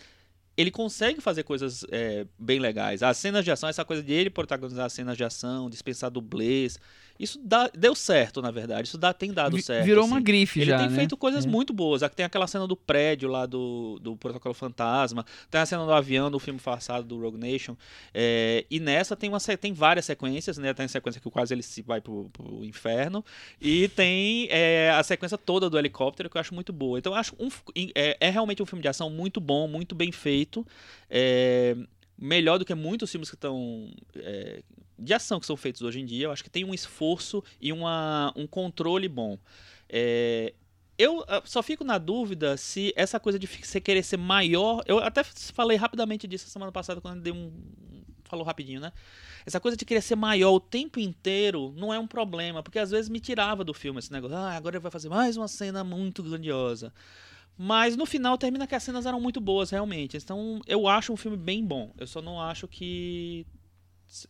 ele 0.58 0.72
consegue 0.72 1.22
fazer 1.22 1.44
coisas 1.44 1.86
é, 1.92 2.26
bem 2.40 2.60
legais. 2.60 3.04
As 3.04 3.18
cenas 3.18 3.46
de 3.46 3.52
ação, 3.52 3.70
essa 3.70 3.86
coisa 3.86 4.02
de 4.02 4.12
ele 4.12 4.30
protagonizar 4.30 4.86
as 4.86 4.94
cenas 4.94 5.16
de 5.16 5.24
ação, 5.24 5.70
dispensar 5.70 6.10
dublês, 6.10 6.80
isso 7.20 7.40
dá, 7.44 7.70
deu 7.74 7.96
certo, 7.96 8.42
na 8.42 8.52
verdade. 8.52 8.88
Isso 8.88 8.98
dá, 8.98 9.14
tem 9.14 9.32
dado 9.32 9.60
certo. 9.62 9.86
Virou 9.86 10.04
assim. 10.04 10.14
uma 10.14 10.20
grife 10.20 10.60
Ele 10.60 10.72
já, 10.72 10.80
tem 10.80 10.90
né? 10.90 10.96
feito 10.96 11.18
coisas 11.18 11.46
É. 11.46 11.48
muito 11.48 11.74
boas. 11.74 12.02
Tem 12.16 12.26
aquela 12.26 12.48
cena 12.48 12.68
do 12.68 12.76
prédio 12.76 13.30
lá 13.30 13.46
do, 13.46 14.00
do 14.02 14.16
Protocolo 14.16 14.54
Fantasma. 14.54 15.26
Tem 15.50 15.60
a 15.62 15.66
cena 15.66 15.86
do 15.86 15.92
avião 15.92 16.30
do 16.30 16.40
filme 16.40 16.60
passado 16.60 17.06
do 17.06 17.20
Rogue 17.20 17.38
Nation. 17.38 17.76
É, 18.14 18.66
e 18.70 18.80
nessa 18.80 19.16
tem, 19.16 19.30
uma, 19.30 19.40
tem 19.40 19.74
várias 19.74 20.06
sequências, 20.06 20.58
né? 20.58 20.74
Tem 20.74 20.86
a 20.86 20.90
sequência 20.90 21.20
que 21.22 21.30
quase 21.30 21.54
ele 21.54 21.64
se 21.64 21.82
vai 21.82 22.02
pro, 22.02 22.30
pro 22.32 22.64
inferno. 22.64 23.24
E 23.60 23.88
tem 23.90 24.48
é, 24.50 24.92
a 24.92 25.04
sequência 25.04 25.38
toda 25.38 25.70
do 25.70 25.78
helicóptero, 25.78 26.30
que 26.30 26.38
eu 26.38 26.42
acho 26.42 26.54
muito 26.54 26.72
boa. 26.72 27.00
Então 27.00 27.14
eu 27.14 27.18
acho 27.18 27.36
um, 27.40 27.50
é, 27.96 28.18
é 28.20 28.30
realmente 28.30 28.62
um 28.62 28.66
filme 28.66 28.82
de 28.82 28.88
ação 28.88 29.10
muito 29.10 29.40
bom, 29.40 29.68
muito 29.68 29.96
bem 29.96 30.12
feito. 30.12 30.66
É, 31.10 31.76
melhor 32.18 32.58
do 32.58 32.66
que 32.66 32.74
muitos 32.74 33.12
filmes 33.12 33.30
que 33.30 33.36
estão 33.36 33.90
é, 34.16 34.62
de 34.98 35.14
ação 35.14 35.40
que 35.40 35.46
são 35.46 35.58
feitos 35.58 35.82
hoje 35.82 36.00
em 36.00 36.06
dia. 36.06 36.26
Eu 36.26 36.32
acho 36.32 36.44
que 36.44 36.50
tem 36.50 36.66
um 36.66 36.74
esforço 36.74 37.44
e 37.62 37.72
uma, 37.72 38.34
um 38.36 38.48
controle 38.48 39.08
bom. 39.08 39.38
É, 39.90 40.54
eu 40.98 41.24
ah, 41.28 41.42
só 41.46 41.62
fico 41.62 41.84
na 41.84 41.98
dúvida 41.98 42.58
se 42.58 42.92
essa 42.96 43.20
coisa 43.20 43.38
de 43.38 43.46
você 43.46 43.80
querer 43.80 44.04
ser 44.04 44.18
maior. 44.18 44.84
Eu 44.88 45.00
até 45.00 45.24
falei 45.24 45.78
rapidamente 45.78 46.28
disso 46.28 46.50
semana 46.50 46.72
passada 46.72 47.00
quando 47.00 47.22
dei 47.22 47.32
um. 47.32 47.52
Falou 48.24 48.46
rapidinho, 48.46 48.82
né? 48.82 48.92
Essa 49.46 49.58
coisa 49.58 49.78
de 49.78 49.86
querer 49.86 50.02
ser 50.02 50.18
maior 50.18 50.52
o 50.52 50.60
tempo 50.60 51.00
inteiro 51.00 51.74
não 51.78 51.94
é 51.94 52.00
um 52.00 52.08
problema, 52.08 52.62
porque 52.62 52.78
às 52.78 52.92
vezes 52.92 53.08
me 53.08 53.22
tirava 53.22 53.64
do 53.64 53.74
filme 53.74 54.00
esse 54.00 54.12
negócio. 54.12 54.36
Ah, 54.36 54.52
agora 54.52 54.80
vai 54.82 54.92
fazer 54.92 55.08
mais 55.08 55.38
uma 55.38 55.48
cena 55.48 55.82
muito 55.82 56.22
grandiosa. 56.22 56.92
Mas 57.58 57.96
no 57.96 58.06
final 58.06 58.38
termina 58.38 58.68
que 58.68 58.76
as 58.76 58.84
cenas 58.84 59.06
eram 59.06 59.22
muito 59.22 59.40
boas, 59.40 59.70
realmente. 59.70 60.18
Então 60.18 60.60
eu 60.68 60.88
acho 60.88 61.14
um 61.14 61.18
filme 61.18 61.38
bem 61.38 61.66
bom. 61.66 61.94
Eu 61.98 62.06
só 62.06 62.22
não 62.22 62.42
acho 62.42 62.68
que 62.68 63.48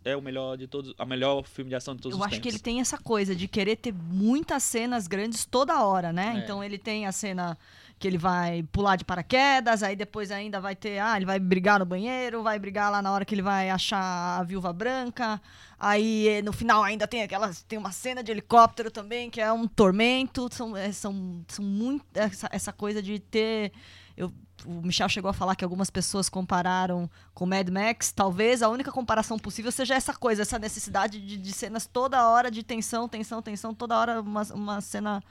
é 0.03 0.15
o 0.15 0.21
melhor 0.21 0.57
de 0.57 0.67
todos, 0.67 0.93
a 0.97 1.05
melhor 1.05 1.43
filme 1.47 1.69
de 1.69 1.75
ação 1.75 1.95
de 1.95 2.01
todos 2.01 2.17
Eu 2.17 2.19
os 2.19 2.25
acho 2.25 2.35
tempos. 2.35 2.43
que 2.43 2.49
ele 2.49 2.59
tem 2.59 2.81
essa 2.81 2.97
coisa 2.97 3.35
de 3.35 3.47
querer 3.47 3.75
ter 3.75 3.93
muitas 3.93 4.63
cenas 4.63 5.07
grandes 5.07 5.45
toda 5.45 5.83
hora, 5.83 6.11
né? 6.11 6.33
É. 6.35 6.39
Então 6.39 6.63
ele 6.63 6.77
tem 6.77 7.05
a 7.05 7.11
cena 7.11 7.57
que 7.99 8.07
ele 8.07 8.17
vai 8.17 8.63
pular 8.71 8.95
de 8.95 9.03
paraquedas, 9.03 9.81
aí 9.81 9.95
depois 9.95 10.29
ainda 10.31 10.59
vai 10.61 10.75
ter, 10.75 10.99
ah, 10.99 11.17
ele 11.17 11.25
vai 11.25 11.39
brigar 11.39 11.79
no 11.79 11.85
banheiro, 11.85 12.43
vai 12.43 12.59
brigar 12.59 12.91
lá 12.91 13.01
na 13.01 13.11
hora 13.11 13.25
que 13.25 13.33
ele 13.33 13.41
vai 13.41 13.69
achar 13.71 14.39
a 14.39 14.43
viúva 14.43 14.71
branca. 14.71 15.41
Aí 15.79 16.41
no 16.43 16.53
final 16.53 16.83
ainda 16.83 17.07
tem 17.07 17.23
aquela 17.23 17.51
tem 17.67 17.77
uma 17.77 17.91
cena 17.91 18.23
de 18.23 18.31
helicóptero 18.31 18.91
também 18.91 19.29
que 19.29 19.41
é 19.41 19.51
um 19.51 19.67
tormento, 19.67 20.47
são 20.51 20.75
eh, 20.77 20.91
são, 20.91 21.43
são 21.47 21.65
muito 21.65 22.05
essa, 22.13 22.49
essa 22.51 22.73
coisa 22.73 23.01
de 23.01 23.19
ter 23.19 23.71
eu 24.15 24.31
o 24.65 24.81
Michel 24.81 25.07
chegou 25.09 25.29
a 25.29 25.33
falar 25.33 25.55
que 25.55 25.63
algumas 25.63 25.89
pessoas 25.89 26.29
compararam 26.29 27.09
com 27.33 27.45
Mad 27.45 27.69
Max. 27.69 28.11
Talvez 28.11 28.61
a 28.61 28.69
única 28.69 28.91
comparação 28.91 29.37
possível 29.37 29.71
seja 29.71 29.95
essa 29.95 30.13
coisa, 30.13 30.41
essa 30.41 30.57
necessidade 30.59 31.19
de, 31.19 31.37
de 31.37 31.51
cenas 31.53 31.85
toda 31.85 32.27
hora 32.29 32.49
de 32.49 32.63
tensão, 32.63 33.07
tensão, 33.07 33.41
tensão, 33.41 33.73
toda 33.73 33.97
hora 33.97 34.21
uma, 34.21 34.43
uma 34.53 34.81
cena 34.81 35.23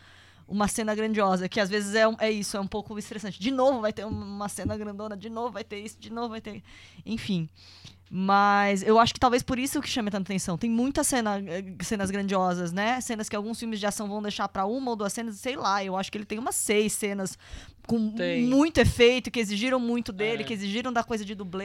uma 0.49 0.69
cena 0.69 0.95
grandiosa, 0.95 1.49
que 1.49 1.59
às 1.59 1.69
vezes 1.69 1.93
é, 1.97 2.05
é 2.21 2.31
isso, 2.31 2.57
é 2.57 2.61
um 2.61 2.69
pouco 2.69 2.97
estressante. 2.97 3.41
De 3.41 3.51
novo 3.51 3.81
vai 3.81 3.93
ter 3.93 4.05
um- 4.07 4.11
uma 4.11 4.49
cena 4.49 4.77
grandona, 4.77 5.17
de 5.17 5.29
novo 5.29 5.51
vai 5.51 5.65
ter 5.65 5.81
isso, 5.81 5.99
de 5.99 6.09
novo 6.09 6.29
vai 6.29 6.41
ter. 6.41 6.63
Enfim. 7.05 7.49
Mas 8.09 8.85
eu 8.85 9.01
acho 9.01 9.13
que 9.13 9.19
talvez 9.19 9.43
por 9.43 9.59
isso 9.59 9.81
que 9.83 9.89
chame 9.89 10.09
tanta 10.13 10.23
atenção. 10.31 10.57
Tem 10.57 10.71
muitas 10.71 11.09
cena, 11.09 11.39
cenas 11.83 12.09
grandiosas, 12.13 12.71
né? 12.71 13.01
Cenas 13.01 13.29
que 13.29 13.35
alguns 13.35 13.59
filmes 13.59 13.81
de 13.81 13.87
ação 13.87 14.07
vão 14.09 14.23
deixar 14.23 14.47
pra 14.47 14.65
uma 14.65 14.91
ou 14.91 14.97
duas 14.97 15.13
cenas, 15.13 15.35
sei 15.41 15.57
lá. 15.57 15.83
Eu 15.83 15.97
acho 15.97 16.13
que 16.13 16.17
ele 16.19 16.25
tem 16.25 16.39
umas 16.39 16.55
seis 16.55 16.93
cenas 16.93 17.37
com 17.87 18.11
Tem. 18.11 18.43
muito 18.45 18.79
efeito, 18.79 19.31
que 19.31 19.39
exigiram 19.41 19.79
muito 19.79 20.13
dele, 20.13 20.43
É. 20.43 20.47
que 20.47 20.53
exigiram 20.53 20.93
da 20.93 21.05
coisa 21.05 21.25
de 21.25 21.35
dublê 21.35 21.65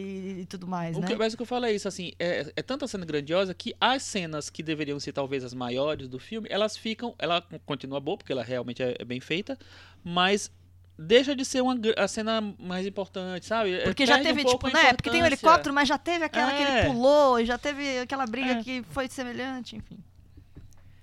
e, 0.00 0.40
e 0.40 0.46
tudo 0.46 0.66
mais, 0.66 0.96
O 0.96 1.00
né? 1.00 1.06
que, 1.06 1.14
mas 1.16 1.32
o 1.32 1.36
que 1.36 1.42
eu 1.42 1.46
falo 1.46 1.64
é 1.66 1.72
isso, 1.72 1.86
assim, 1.88 2.12
é, 2.18 2.52
é 2.56 2.62
tanta 2.62 2.86
cena 2.88 3.04
grandiosa 3.06 3.54
que 3.54 3.74
as 3.80 4.02
cenas 4.02 4.50
que 4.50 4.62
deveriam 4.62 4.98
ser 5.00 5.12
talvez 5.12 5.44
as 5.44 5.54
maiores 5.54 6.08
do 6.08 6.18
filme, 6.18 6.48
elas 6.50 6.76
ficam, 6.76 7.14
ela 7.18 7.42
continua 7.64 8.00
boa, 8.00 8.16
porque 8.18 8.32
ela 8.32 8.42
realmente 8.42 8.82
é, 8.82 8.96
é 8.98 9.04
bem 9.04 9.20
feita, 9.20 9.56
mas 10.04 10.50
deixa 10.98 11.34
de 11.34 11.44
ser 11.44 11.62
uma, 11.62 11.74
a 11.96 12.06
cena 12.06 12.54
mais 12.58 12.86
importante, 12.86 13.46
sabe? 13.46 13.72
É, 13.74 13.84
Porque 13.84 14.04
já 14.06 14.14
perde 14.14 14.28
um 14.30 14.34
teve, 14.34 14.42
pouco 14.44 14.66
tipo, 14.66 14.76
né? 14.76 14.92
Porque 14.92 15.10
tem 15.10 15.20
o 15.22 15.26
importância. 15.26 15.46
helicóptero, 15.46 15.74
mas 15.74 15.88
já 15.88 15.98
teve 15.98 16.24
aquela 16.24 16.52
que 16.52 16.62
É. 16.62 16.78
ele 16.80 16.86
pulou, 16.92 17.40
e 17.40 17.46
já 17.46 17.56
teve 17.58 17.98
aquela 18.00 18.26
briga 18.26 18.52
É. 18.52 18.62
que 18.62 18.82
foi 18.90 19.08
semelhante, 19.08 19.76
enfim. 19.76 19.98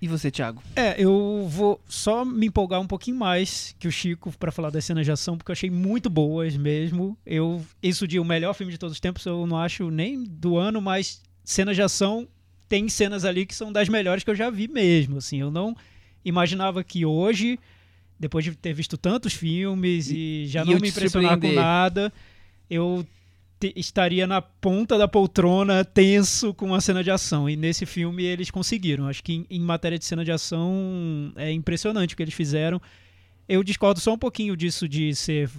E 0.02 0.08
você, 0.08 0.30
Thiago? 0.30 0.62
É, 0.74 0.94
eu 0.98 1.46
vou 1.48 1.78
só 1.86 2.24
me 2.24 2.46
empolgar 2.46 2.80
um 2.80 2.86
pouquinho 2.86 3.18
mais 3.18 3.74
que 3.78 3.86
o 3.86 3.92
Chico 3.92 4.32
pra 4.38 4.50
falar 4.50 4.70
das 4.70 4.84
cenas 4.84 5.04
de 5.04 5.12
ação, 5.12 5.36
porque 5.36 5.50
eu 5.50 5.52
achei 5.52 5.68
muito 5.68 6.08
boas 6.08 6.56
mesmo. 6.56 7.18
Eu, 7.26 7.62
isso 7.82 8.08
de 8.08 8.18
o 8.18 8.24
melhor 8.24 8.54
filme 8.54 8.72
de 8.72 8.78
todos 8.78 8.94
os 8.94 9.00
tempos, 9.00 9.26
eu 9.26 9.46
não 9.46 9.58
acho 9.58 9.90
nem 9.90 10.24
do 10.24 10.56
ano, 10.56 10.80
mas 10.80 11.20
cenas 11.44 11.76
de 11.76 11.82
ação 11.82 12.26
tem 12.66 12.88
cenas 12.88 13.26
ali 13.26 13.44
que 13.44 13.54
são 13.54 13.70
das 13.70 13.90
melhores 13.90 14.24
que 14.24 14.30
eu 14.30 14.34
já 14.34 14.48
vi 14.48 14.68
mesmo. 14.68 15.18
Assim, 15.18 15.38
eu 15.38 15.50
não 15.50 15.76
imaginava 16.24 16.82
que 16.82 17.04
hoje, 17.04 17.58
depois 18.18 18.42
de 18.42 18.54
ter 18.54 18.72
visto 18.72 18.96
tantos 18.96 19.34
filmes 19.34 20.10
e, 20.10 20.46
já 20.46 20.62
e 20.62 20.66
não 20.66 20.80
me 20.80 20.88
impressionar 20.88 21.38
com 21.38 21.52
nada, 21.52 22.10
eu 22.70 23.04
estaria 23.76 24.26
na 24.26 24.40
ponta 24.40 24.96
da 24.96 25.06
poltrona, 25.06 25.84
tenso 25.84 26.54
com 26.54 26.66
uma 26.66 26.80
cena 26.80 27.02
de 27.02 27.10
ação. 27.10 27.48
E 27.48 27.56
nesse 27.56 27.86
filme 27.86 28.24
eles 28.24 28.50
conseguiram. 28.50 29.06
Acho 29.06 29.22
que 29.22 29.34
em, 29.34 29.46
em 29.50 29.60
matéria 29.60 29.98
de 29.98 30.04
cena 30.04 30.24
de 30.24 30.32
ação 30.32 31.32
é 31.36 31.52
impressionante 31.52 32.14
o 32.14 32.16
que 32.16 32.22
eles 32.22 32.34
fizeram. 32.34 32.80
Eu 33.48 33.62
discordo 33.62 34.00
só 34.00 34.12
um 34.14 34.18
pouquinho 34.18 34.56
disso 34.56 34.88
de 34.88 35.14
ser 35.14 35.50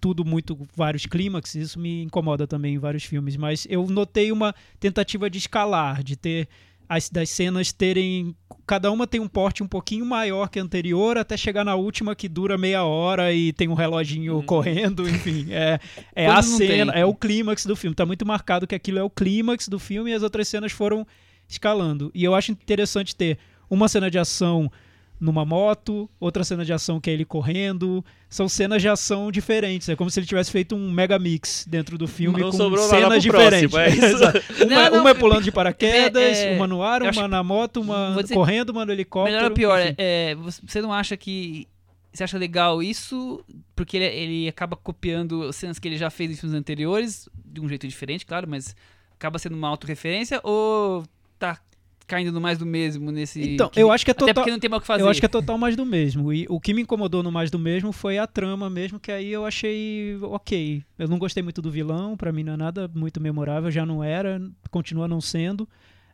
tudo 0.00 0.24
muito 0.24 0.58
vários 0.74 1.06
clímax, 1.06 1.54
isso 1.54 1.78
me 1.78 2.02
incomoda 2.02 2.46
também 2.46 2.74
em 2.74 2.78
vários 2.78 3.04
filmes, 3.04 3.36
mas 3.36 3.66
eu 3.70 3.86
notei 3.86 4.32
uma 4.32 4.54
tentativa 4.80 5.30
de 5.30 5.38
escalar, 5.38 6.02
de 6.02 6.16
ter 6.16 6.48
as 6.88 7.08
das 7.08 7.30
cenas 7.30 7.72
terem 7.72 8.34
cada 8.66 8.90
uma 8.90 9.06
tem 9.06 9.20
um 9.20 9.28
porte 9.28 9.62
um 9.62 9.68
pouquinho 9.68 10.04
maior 10.04 10.48
que 10.48 10.58
a 10.58 10.62
anterior 10.62 11.16
até 11.16 11.36
chegar 11.36 11.64
na 11.64 11.76
última 11.76 12.16
que 12.16 12.28
dura 12.28 12.58
meia 12.58 12.82
hora 12.84 13.32
e 13.32 13.52
tem 13.52 13.68
um 13.68 13.74
reloginho 13.74 14.42
correndo, 14.42 15.06
enfim, 15.08 15.46
é, 15.50 15.78
é 16.14 16.26
a 16.26 16.34
Quando 16.34 16.50
não 16.50 16.58
cena, 16.58 16.92
tem. 16.92 17.02
é 17.02 17.04
o 17.04 17.14
clímax 17.14 17.64
do 17.64 17.76
filme. 17.76 17.94
Tá 17.94 18.04
muito 18.04 18.26
marcado 18.26 18.66
que 18.66 18.74
aquilo 18.74 18.98
é 18.98 19.02
o 19.02 19.10
clímax 19.10 19.68
do 19.68 19.78
filme 19.78 20.10
e 20.10 20.14
as 20.14 20.22
outras 20.22 20.48
cenas 20.48 20.72
foram 20.72 21.06
escalando. 21.48 22.10
E 22.14 22.24
eu 22.24 22.34
acho 22.34 22.50
interessante 22.50 23.14
ter 23.14 23.38
uma 23.70 23.88
cena 23.88 24.10
de 24.10 24.18
ação 24.18 24.70
numa 25.18 25.44
moto, 25.44 26.08
outra 26.20 26.44
cena 26.44 26.64
de 26.64 26.72
ação 26.72 27.00
que 27.00 27.08
é 27.08 27.12
ele 27.12 27.24
correndo. 27.24 28.04
São 28.28 28.48
cenas 28.48 28.82
de 28.82 28.88
ação 28.88 29.30
diferentes. 29.32 29.88
É 29.88 29.96
como 29.96 30.10
se 30.10 30.20
ele 30.20 30.26
tivesse 30.26 30.50
feito 30.50 30.74
um 30.76 30.90
mega 30.90 31.18
mix 31.18 31.64
dentro 31.68 31.96
do 31.96 32.06
filme 32.06 32.40
Não 32.40 32.50
com 32.50 32.76
cenas 32.76 33.22
diferentes. 33.22 33.70
próximo, 33.70 34.02
é 34.02 34.20
uma, 34.64 34.66
Não, 34.66 34.90
não, 34.90 35.00
uma 35.00 35.10
é 35.10 35.14
pulando 35.14 35.42
de 35.44 35.52
paraquedas, 35.52 36.22
é- 36.38 36.52
é- 36.52 36.56
uma 36.56 36.66
no 36.66 36.82
ar, 36.82 37.00
uma 37.02 37.10
acho- 37.10 37.28
na 37.28 37.42
moto, 37.42 37.80
uma 37.80 38.20
dizer- 38.22 38.34
correndo, 38.34 38.70
uma 38.70 38.84
no 38.84 38.92
helicóptero. 38.92 39.36
Melhor 39.36 39.50
ou 39.50 39.54
pior, 39.54 39.78
é, 39.80 39.94
é, 39.96 40.34
você 40.34 40.82
não 40.82 40.92
acha 40.92 41.16
que. 41.16 41.66
Você 42.12 42.24
acha 42.24 42.38
legal 42.38 42.82
isso? 42.82 43.44
Porque 43.74 43.96
ele, 43.98 44.06
ele 44.06 44.48
acaba 44.48 44.74
copiando 44.74 45.52
cenas 45.52 45.78
que 45.78 45.86
ele 45.86 45.98
já 45.98 46.08
fez 46.08 46.30
em 46.30 46.34
filmes 46.34 46.58
anteriores, 46.58 47.28
de 47.44 47.60
um 47.60 47.68
jeito 47.68 47.86
diferente, 47.86 48.24
claro, 48.24 48.46
mas 48.48 48.74
acaba 49.14 49.38
sendo 49.38 49.54
uma 49.54 49.68
autorreferência? 49.68 50.40
Ou 50.42 51.04
caindo 52.06 52.32
no 52.32 52.40
mais 52.40 52.58
do 52.58 52.64
mesmo 52.64 53.10
nesse. 53.10 53.54
Então, 53.54 53.70
eu 53.74 53.90
acho 53.90 54.04
que 54.04 54.10
é 54.10 54.12
Até 54.12 54.20
total. 54.20 54.34
porque 54.34 54.50
não 54.50 54.58
tem 54.58 54.70
mais 54.70 54.78
o 54.78 54.80
que 54.82 54.86
fazer. 54.86 55.02
Eu 55.02 55.08
acho 55.08 55.20
que 55.20 55.26
é 55.26 55.28
total 55.28 55.58
mais 55.58 55.76
do 55.76 55.84
mesmo. 55.84 56.32
E 56.32 56.46
o 56.48 56.60
que 56.60 56.72
me 56.72 56.82
incomodou 56.82 57.22
no 57.22 57.32
mais 57.32 57.50
do 57.50 57.58
mesmo 57.58 57.92
foi 57.92 58.18
a 58.18 58.26
trama 58.26 58.70
mesmo, 58.70 59.00
que 59.00 59.10
aí 59.10 59.32
eu 59.32 59.44
achei 59.44 60.16
ok. 60.22 60.82
Eu 60.98 61.08
não 61.08 61.18
gostei 61.18 61.42
muito 61.42 61.60
do 61.60 61.70
vilão, 61.70 62.16
pra 62.16 62.32
mim 62.32 62.42
não 62.44 62.54
é 62.54 62.56
nada 62.56 62.90
muito 62.94 63.20
memorável, 63.20 63.70
já 63.70 63.84
não 63.84 64.02
era, 64.02 64.40
continua 64.70 65.08
não 65.08 65.20
sendo. 65.20 65.68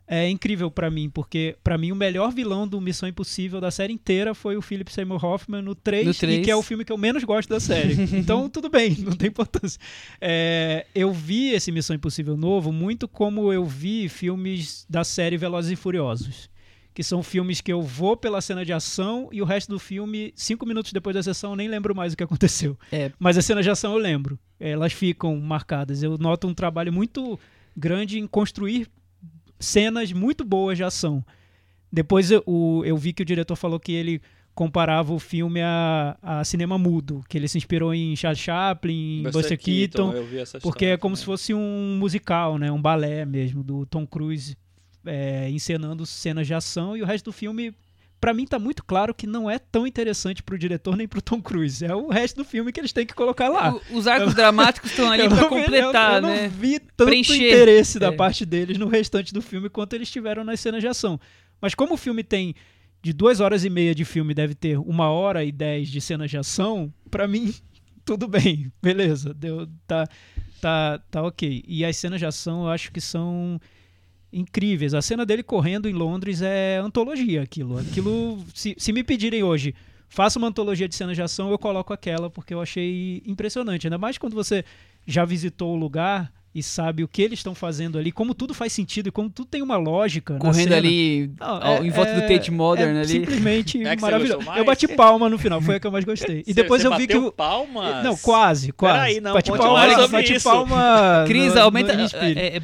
É 0.07 0.29
incrível 0.29 0.69
pra 0.69 0.91
mim, 0.91 1.09
porque 1.09 1.55
pra 1.63 1.77
mim 1.77 1.91
o 1.91 1.95
melhor 1.95 2.31
vilão 2.31 2.67
do 2.67 2.79
Missão 2.81 3.07
Impossível 3.07 3.61
da 3.61 3.71
série 3.71 3.93
inteira 3.93 4.35
foi 4.35 4.57
o 4.57 4.61
Philip 4.61 4.91
Seymour 4.91 5.23
Hoffman 5.23 5.61
no 5.61 5.73
3, 5.73 6.05
No 6.05 6.11
e 6.11 6.15
3. 6.15 6.45
que 6.45 6.51
é 6.51 6.55
o 6.55 6.61
filme 6.61 6.83
que 6.83 6.91
eu 6.91 6.97
menos 6.97 7.23
gosto 7.23 7.49
da 7.49 7.59
série. 7.59 7.93
então 8.17 8.49
tudo 8.49 8.69
bem, 8.69 8.95
não 8.99 9.13
tem 9.13 9.29
importância. 9.29 9.79
É, 10.19 10.85
eu 10.93 11.13
vi 11.13 11.49
esse 11.51 11.71
Missão 11.71 11.95
Impossível 11.95 12.35
novo 12.35 12.71
muito 12.71 13.07
como 13.07 13.51
eu 13.53 13.65
vi 13.65 14.09
filmes 14.09 14.85
da 14.89 15.03
série 15.03 15.37
Velozes 15.37 15.71
e 15.71 15.75
Furiosos 15.75 16.51
que 16.93 17.03
são 17.03 17.23
filmes 17.23 17.59
que 17.59 17.73
eu 17.73 17.81
vou 17.81 18.15
pela 18.15 18.39
cena 18.39 18.63
de 18.63 18.71
ação 18.71 19.27
e 19.31 19.41
o 19.41 19.45
resto 19.45 19.69
do 19.71 19.79
filme, 19.79 20.31
cinco 20.35 20.65
minutos 20.65 20.93
depois 20.93 21.15
da 21.15 21.23
sessão, 21.23 21.51
eu 21.51 21.55
nem 21.55 21.67
lembro 21.67 21.95
mais 21.95 22.13
o 22.13 22.17
que 22.17 22.23
aconteceu. 22.23 22.77
É. 22.91 23.11
Mas 23.17 23.35
as 23.37 23.45
cenas 23.45 23.65
de 23.65 23.71
ação 23.71 23.93
eu 23.93 23.97
lembro. 23.97 24.37
Elas 24.59 24.93
ficam 24.93 25.35
marcadas. 25.39 26.03
Eu 26.03 26.17
noto 26.19 26.47
um 26.47 26.53
trabalho 26.53 26.93
muito 26.93 27.39
grande 27.75 28.19
em 28.19 28.27
construir 28.27 28.87
cenas 29.63 30.11
muito 30.11 30.43
boas 30.43 30.77
de 30.77 30.83
ação. 30.83 31.23
Depois 31.91 32.31
eu, 32.31 32.43
o- 32.45 32.83
eu 32.85 32.97
vi 32.97 33.13
que 33.13 33.21
o 33.21 33.25
diretor 33.25 33.55
falou 33.55 33.79
que 33.79 33.91
ele 33.91 34.21
comparava 34.55 35.13
o 35.13 35.19
filme 35.19 35.61
a, 35.61 36.15
a 36.21 36.43
cinema 36.43 36.77
mudo, 36.77 37.23
que 37.27 37.37
ele 37.37 37.47
se 37.47 37.57
inspirou 37.57 37.93
em 37.93 38.15
Charles 38.15 38.39
Chaplin, 38.39 39.19
em 39.21 39.23
Buster 39.23 39.57
Keaton, 39.59 40.11
eu 40.13 40.25
vi 40.27 40.37
essa 40.37 40.59
porque 40.59 40.85
é 40.85 40.97
como 40.97 41.13
também. 41.15 41.19
se 41.21 41.25
fosse 41.25 41.53
um 41.55 41.97
musical, 41.99 42.57
né? 42.59 42.71
Um 42.71 42.81
balé 42.81 43.25
mesmo, 43.25 43.63
do 43.63 43.85
Tom 43.85 44.05
Cruise 44.05 44.55
é, 45.05 45.49
encenando 45.49 46.05
cenas 46.05 46.45
de 46.45 46.53
ação 46.53 46.95
e 46.95 47.01
o 47.01 47.05
resto 47.05 47.25
do 47.25 47.31
filme 47.31 47.73
pra 48.23 48.33
mim 48.33 48.45
tá 48.45 48.57
muito 48.57 48.85
claro 48.85 49.13
que 49.13 49.27
não 49.27 49.49
é 49.51 49.59
tão 49.59 49.85
interessante 49.85 50.41
pro 50.41 50.57
diretor 50.57 50.95
nem 50.95 51.05
pro 51.05 51.21
Tom 51.21 51.41
Cruise. 51.41 51.83
É 51.83 51.93
o 51.93 52.07
resto 52.07 52.37
do 52.37 52.45
filme 52.45 52.71
que 52.71 52.79
eles 52.79 52.93
têm 52.93 53.05
que 53.05 53.13
colocar 53.13 53.49
lá. 53.49 53.73
O- 53.91 53.97
Os 53.97 54.07
arcos 54.07 54.33
dramáticos 54.33 54.91
estão 54.91 55.11
ali 55.11 55.23
Eu 55.27 55.29
vi- 55.29 55.49
completar, 55.49 56.23
eu, 56.23 56.29
eu 56.29 56.35
né? 56.35 56.41
não 56.43 56.49
vi 56.49 56.79
tanto 56.79 57.09
Preencher. 57.09 57.35
interesse 57.35 57.99
da 57.99 58.07
É. 58.07 58.11
parte 58.13 58.45
deles 58.45 58.77
no 58.77 58.87
restante 58.87 59.33
do 59.33 59.41
filme 59.41 59.69
quanto 59.69 59.93
eles 59.93 60.09
tiveram 60.09 60.41
nas 60.45 60.61
cenas 60.61 60.79
de 60.79 60.87
ação. 60.87 61.19
Mas 61.61 61.75
como 61.75 61.95
o 61.95 61.97
filme 61.97 62.23
tem 62.23 62.55
de 63.01 63.11
duas 63.11 63.41
horas 63.41 63.65
e 63.65 63.69
meia 63.69 63.93
de 63.93 64.05
filme 64.05 64.33
deve 64.33 64.55
ter 64.55 64.79
uma 64.79 65.09
hora 65.09 65.43
e 65.43 65.51
dez 65.51 65.89
de 65.89 65.99
cenas 65.99 66.31
de 66.31 66.37
ação, 66.37 66.93
pra 67.11 67.27
mim 67.27 67.53
tudo 68.05 68.25
bem, 68.25 68.71
beleza, 68.81 69.33
deu, 69.33 69.67
tá, 69.85 70.07
tá, 70.61 70.97
tá 71.11 71.21
ok. 71.23 71.61
E 71.67 71.83
as 71.83 71.97
cenas 71.97 72.19
de 72.19 72.25
ação 72.25 72.63
eu 72.63 72.69
acho 72.69 72.89
que 72.89 73.01
são 73.01 73.59
incríveis. 74.33 74.93
A 74.93 75.01
cena 75.01 75.25
dele 75.25 75.43
correndo 75.43 75.87
em 75.87 75.93
Londres 75.93 76.41
é 76.41 76.77
antologia 76.77 77.41
aquilo. 77.41 77.77
Aquilo, 77.77 78.43
se, 78.53 78.75
se 78.77 78.91
me 78.91 79.03
pedirem 79.03 79.43
hoje, 79.43 79.73
faça 80.09 80.37
uma 80.39 80.47
antologia 80.47 80.87
de 80.87 80.95
cenas 80.95 81.15
de 81.15 81.21
ação, 81.21 81.51
eu 81.51 81.57
coloco 81.59 81.93
aquela, 81.93 82.29
porque 82.29 82.53
eu 82.53 82.61
achei 82.61 83.21
impressionante. 83.25 83.87
Ainda 83.87 83.97
mais 83.97 84.17
quando 84.17 84.33
você 84.33 84.65
já 85.05 85.23
visitou 85.25 85.73
o 85.73 85.75
lugar 85.75 86.31
e 86.55 86.61
sabe 86.61 87.03
o 87.03 87.07
que 87.07 87.19
eles 87.19 87.39
estão 87.39 87.55
fazendo 87.55 87.97
ali, 87.97 88.11
como 88.11 88.35
tudo 88.35 88.53
faz 88.53 88.71
sentido 88.71 89.07
e 89.07 89.11
como 89.11 89.27
tudo 89.27 89.47
tem 89.47 89.61
uma 89.63 89.75
lógica. 89.75 90.33
na 90.35 90.39
Correndo 90.39 90.65
cena. 90.65 90.75
ali 90.77 91.31
Não, 91.39 91.47
ao- 91.63 91.83
em 91.83 91.89
volta 91.89 92.13
do 92.13 92.21
Tate 92.27 92.51
Modern 92.51 92.95
é 92.95 92.99
ali. 92.99 93.07
Simplesmente 93.07 93.81
É 93.85 93.95
maravilhoso. 93.95 94.47
Eu 94.55 94.63
bati 94.63 94.87
palma 94.87 95.27
no 95.29 95.39
final, 95.39 95.59
foi 95.61 95.75
a 95.77 95.79
que 95.79 95.87
eu 95.87 95.91
mais 95.91 96.05
gostei. 96.05 96.43
E 96.45 96.53
depois 96.53 96.81
você 96.83 96.87
eu 96.87 96.95
vi 96.95 97.07
que 97.07 97.17
o. 97.17 97.31
palmas? 97.31 98.03
Não, 98.03 98.15
quase, 98.15 98.71
quase. 98.71 98.99
Peraí, 98.99 99.19
não, 99.19 99.33
bati 99.33 99.51
palma, 99.51 100.07
bati 100.09 100.33
isso. 100.35 100.47
palma. 100.47 101.23
Cris, 101.27 101.55
no- 101.55 101.61
aumenta. 101.61 101.93
no 101.95 102.03
é- 102.03 102.57
é- 102.57 102.61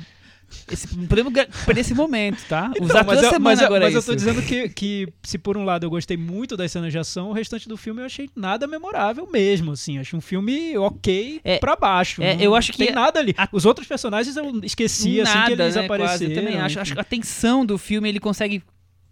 esse- 0.71 0.95
não 0.97 1.05
podemos 1.07 1.33
perder 1.65 1.81
esse 1.81 1.93
momento, 1.93 2.43
tá? 2.47 2.71
Então, 2.75 2.85
Usar 2.85 3.03
mas 3.05 3.21
toda 3.21 3.35
eu, 3.35 3.39
mas, 3.39 3.59
eu- 3.59 3.65
agora 3.67 3.85
mas 3.85 3.93
eu 3.93 3.99
isso. 3.99 4.07
tô 4.11 4.15
dizendo 4.15 4.41
que, 4.41 4.69
que, 4.69 5.07
se 5.23 5.37
por 5.37 5.57
um 5.57 5.63
lado 5.63 5.85
eu 5.85 5.89
gostei 5.89 6.17
muito 6.17 6.55
das 6.57 6.71
cenas 6.71 6.91
de 6.91 6.97
ação, 6.99 7.29
o 7.29 7.33
restante 7.33 7.67
do 7.67 7.77
filme 7.77 8.01
eu 8.01 8.05
achei 8.05 8.29
nada 8.35 8.67
memorável 8.67 9.27
mesmo, 9.31 9.71
assim. 9.71 9.97
Achei 9.99 10.17
um 10.17 10.21
filme 10.21 10.77
ok 10.77 11.41
É, 11.43 11.57
pra 11.59 11.75
baixo. 11.75 12.21
é, 12.21 12.35
não 12.35 12.41
eu 12.43 12.55
acho 12.55 12.71
que 12.71 12.77
tem 12.77 12.91
nada 12.91 13.19
ali. 13.19 13.33
a- 13.37 13.47
Os 13.51 13.65
outros 13.65 13.87
personagens 13.87 14.35
eu 14.37 14.59
esqueci, 14.63 15.21
assim, 15.21 15.31
que 15.31 15.37
Nada, 15.49 15.63
eles 15.63 15.75
né, 15.75 15.85
apareceram. 15.85 16.31
Eu 16.31 16.35
também 16.41 16.57
acho, 16.59 16.79
acho 16.79 16.93
que 16.93 16.99
a 16.99 17.03
tensão 17.03 17.65
do 17.65 17.77
filme 17.77 18.07
ele 18.09 18.19
consegue 18.19 18.63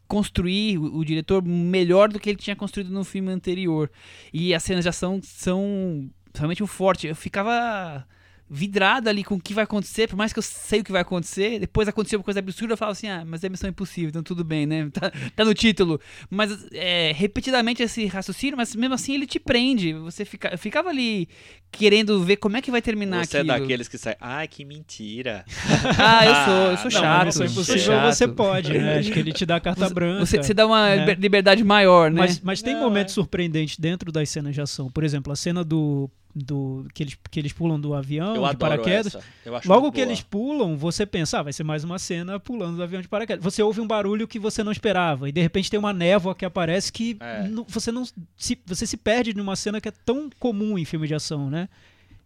construir 0.08 0.78
o, 0.78 0.98
o 1.00 1.06
diretor 1.06 1.44
melhor 1.44 2.10
do 2.10 2.20
que 2.20 2.30
ele 2.30 2.38
tinha 2.38 2.56
construído 2.56 2.90
no 2.92 3.04
filme 3.04 3.32
anterior. 3.32 3.90
E 4.34 4.54
as 4.54 4.64
cenas 4.64 4.84
de 4.84 4.90
ação 4.90 5.20
são 5.24 6.10
realmente 6.34 6.64
um 6.64 6.68
forte. 6.68 7.08
Eu 7.08 7.16
ficava 7.16 8.06
vidrado 8.50 9.10
ali 9.10 9.24
com 9.24 9.36
o 9.36 9.40
que 9.42 9.54
vai 9.54 9.66
acontecer, 9.66 10.08
por 10.08 10.16
mais 10.16 10.32
que 10.32 10.40
eu 10.40 10.44
sei 10.44 10.80
o 10.80 10.84
que 10.84 10.92
vai 10.92 11.02
acontecer, 11.02 11.60
depois 11.60 11.88
aconteceu 11.88 12.18
uma 12.20 12.24
coisa 12.24 12.40
absurda, 12.40 12.74
eu 12.74 12.78
falo 12.78 12.92
assim, 12.94 13.08
ah, 13.08 13.24
mas 13.26 13.44
é 13.44 13.50
missão 13.50 13.70
impossível, 13.70 14.10
então 14.10 14.24
tudo 14.24 14.44
bem, 14.44 14.66
né? 14.66 14.90
Tá, 14.98 15.12
tá 15.36 15.46
no 15.46 15.54
título. 15.54 16.00
Mas 16.30 16.66
é, 16.72 17.12
repetidamente 17.16 17.84
esse 17.84 18.06
raciocínio, 18.06 18.56
mas 18.58 18.74
mesmo 18.76 18.96
assim 18.96 19.14
ele 19.14 19.28
te 19.28 19.40
prende. 19.40 19.94
Você 19.94 20.24
fica, 20.26 20.50
eu 20.54 20.58
ficava 20.58 20.90
ali 20.90 21.28
querendo 21.72 22.24
ver 22.24 22.38
como 22.38 22.56
é 22.58 22.62
que 22.62 22.72
vai 22.72 22.82
terminar 22.82 23.26
Você 23.26 23.38
é 23.38 23.42
aquilo. 23.42 23.60
daqueles 23.60 23.88
que 23.88 23.98
sai, 23.98 24.16
ai, 24.20 24.48
que 24.48 24.64
mentira. 24.66 25.44
Ah, 26.00 26.26
eu 26.26 26.36
sou, 26.46 26.72
eu 26.72 26.78
sou 26.78 26.92
Não, 26.92 26.92
chato. 26.92 27.26
Missão 27.28 27.46
Impossível 27.46 27.80
chato. 27.82 28.14
você 28.16 28.28
pode, 28.28 28.74
né? 28.78 29.00
Acho 29.00 29.12
que 29.12 29.20
ele 29.20 29.34
te 29.34 29.46
dá 29.46 29.60
carta 29.60 29.88
Você- 29.88 29.94
branca. 29.94 30.26
Você, 30.26 30.38
você 30.38 30.54
dá 30.54 30.66
uma 30.66 30.88
né? 30.90 30.96
liber- 31.00 31.20
liberdade 31.20 31.64
maior, 31.64 32.10
né? 32.12 32.22
Mas, 32.22 32.40
mas 32.40 32.62
tem 32.62 32.74
Não, 32.76 32.82
momentos 32.82 33.14
é. 33.14 33.16
surpreendentes 33.16 33.78
dentro 33.78 34.12
das 34.12 34.30
cenas 34.30 34.54
de 34.56 34.62
ação. 34.62 34.90
Por 34.90 35.04
exemplo, 35.04 35.32
a 35.34 35.36
cena 35.36 35.64
do. 35.64 36.10
Do 36.36 36.86
que, 36.94 37.04
eles, 37.04 37.18
que 37.32 37.40
eles 37.40 37.52
pulam 37.52 37.80
do 37.80 37.94
avião 37.94 38.36
Eu 38.36 38.48
de 38.50 38.58
paraquedas. 38.58 39.16
Eu 39.44 39.54
Logo 39.66 39.92
que 39.92 39.98
boa. 40.00 40.08
eles 40.08 40.22
pulam, 40.22 40.78
você 40.78 41.06
pensa, 41.06 41.40
ah, 41.40 41.44
vai 41.44 41.54
ser 41.54 41.64
mais 41.64 41.84
uma 41.84 41.98
cena 41.98 42.40
pulando 42.40 42.78
do 42.78 42.84
avião 42.84 43.02
de 43.02 43.08
paraquedas. 43.08 43.44
Você 43.44 43.64
ouve 43.64 43.82
um 43.82 43.88
barulho 43.88 44.28
que 44.28 44.38
você 44.38 44.64
não 44.64 44.72
esperava. 44.72 45.28
E 45.28 45.32
de 45.32 45.42
repente 45.42 45.70
tem 45.70 45.80
uma 45.80 45.94
névoa 45.94 46.36
que 46.36 46.46
aparece 46.46 46.92
que 46.92 47.18
É. 47.20 47.50
você 47.68 47.92
não. 47.92 48.04
Se, 48.36 48.60
você 48.66 48.86
se 48.86 48.98
perde 48.98 49.34
numa 49.34 49.56
cena 49.56 49.82
que 49.82 49.88
é 49.90 49.94
tão 50.06 50.30
comum 50.40 50.78
em 50.78 50.86
filme 50.86 51.08
de 51.08 51.16
ação, 51.16 51.50
né? 51.50 51.68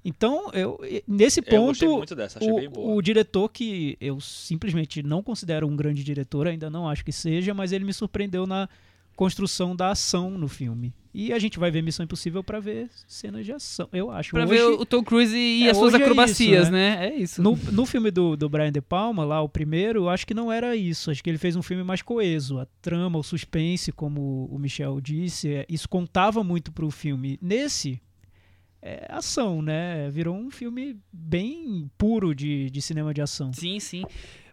Então, 0.04 0.50
eu, 0.52 0.80
nesse 1.08 1.42
Eu 1.42 1.44
ponto, 1.44 1.98
muito 1.98 2.16
dessa, 2.16 2.40
o, 2.44 2.96
o 2.96 3.02
diretor, 3.04 3.48
que 3.50 3.96
eu 4.02 4.20
simplesmente 4.20 5.04
não 5.04 5.22
considero 5.22 5.68
um 5.68 5.76
grande 5.76 6.04
diretor, 6.04 6.48
ainda 6.48 6.72
não 6.72 6.90
acho 6.90 7.06
que 7.06 7.12
seja, 7.12 7.54
mas 7.54 7.72
ele 7.72 7.86
me 7.86 7.94
surpreendeu 7.94 8.48
na 8.48 8.68
construção 9.16 9.76
da 9.76 9.92
ação 9.92 10.32
no 10.32 10.48
filme. 10.48 10.92
E 11.14 11.34
a 11.34 11.40
gente 11.40 11.60
vai 11.60 11.70
ver 11.70 11.82
Missão 11.82 12.04
Impossível 12.06 12.42
pra 12.44 12.60
ver 12.62 12.90
cenas 13.06 13.46
de 13.46 13.52
ação, 13.52 13.90
eu 13.92 14.10
acho. 14.10 14.32
Pra 14.32 14.44
Hoje- 14.44 14.54
ver 14.54 14.64
o 14.64 14.86
Tom 14.86 15.04
Cruise 15.04 15.36
e 15.36 15.68
É, 15.68 15.72
as 15.72 15.78
suas 15.78 15.94
hoje 15.94 16.02
é 16.02 16.06
acrobacias, 16.06 16.64
isso, 16.64 16.72
né? 16.72 17.08
É 17.10 17.16
isso. 17.16 17.42
no, 17.42 17.58
no 17.72 17.86
filme 17.86 18.10
do, 18.12 18.38
do 18.38 18.48
Brian 18.48 18.72
De 18.72 18.82
Palma, 18.82 19.26
lá, 19.26 19.42
o 19.42 19.50
primeiro, 19.50 20.00
eu 20.04 20.10
acho 20.10 20.26
que 20.26 20.34
não 20.34 20.50
era 20.52 20.74
isso. 20.76 21.12
Acho 21.12 21.22
que 21.24 21.30
ele 21.30 21.38
fez 21.38 21.56
um 21.58 21.62
filme 21.62 21.84
mais 21.84 22.02
coeso. 22.02 22.60
A 22.60 22.66
trama, 22.82 23.20
o 23.20 23.24
suspense, 23.24 23.92
como 23.92 24.48
o 24.50 24.58
Michel 24.58 25.02
disse, 25.02 25.54
é, 25.54 25.66
isso 25.68 25.90
contava 25.90 26.44
muito 26.46 26.72
pro 26.72 26.90
filme. 26.90 27.38
Nesse, 27.42 28.02
é 28.82 29.06
ação, 29.10 29.62
né? 29.62 30.10
Virou 30.12 30.36
um 30.36 30.50
filme 30.50 30.98
bem 31.12 31.90
puro 31.98 32.34
de, 32.34 32.70
de 32.70 32.82
cinema 32.82 33.14
de 33.14 33.22
ação. 33.22 33.52
Sim, 33.54 33.80
sim. 33.80 34.04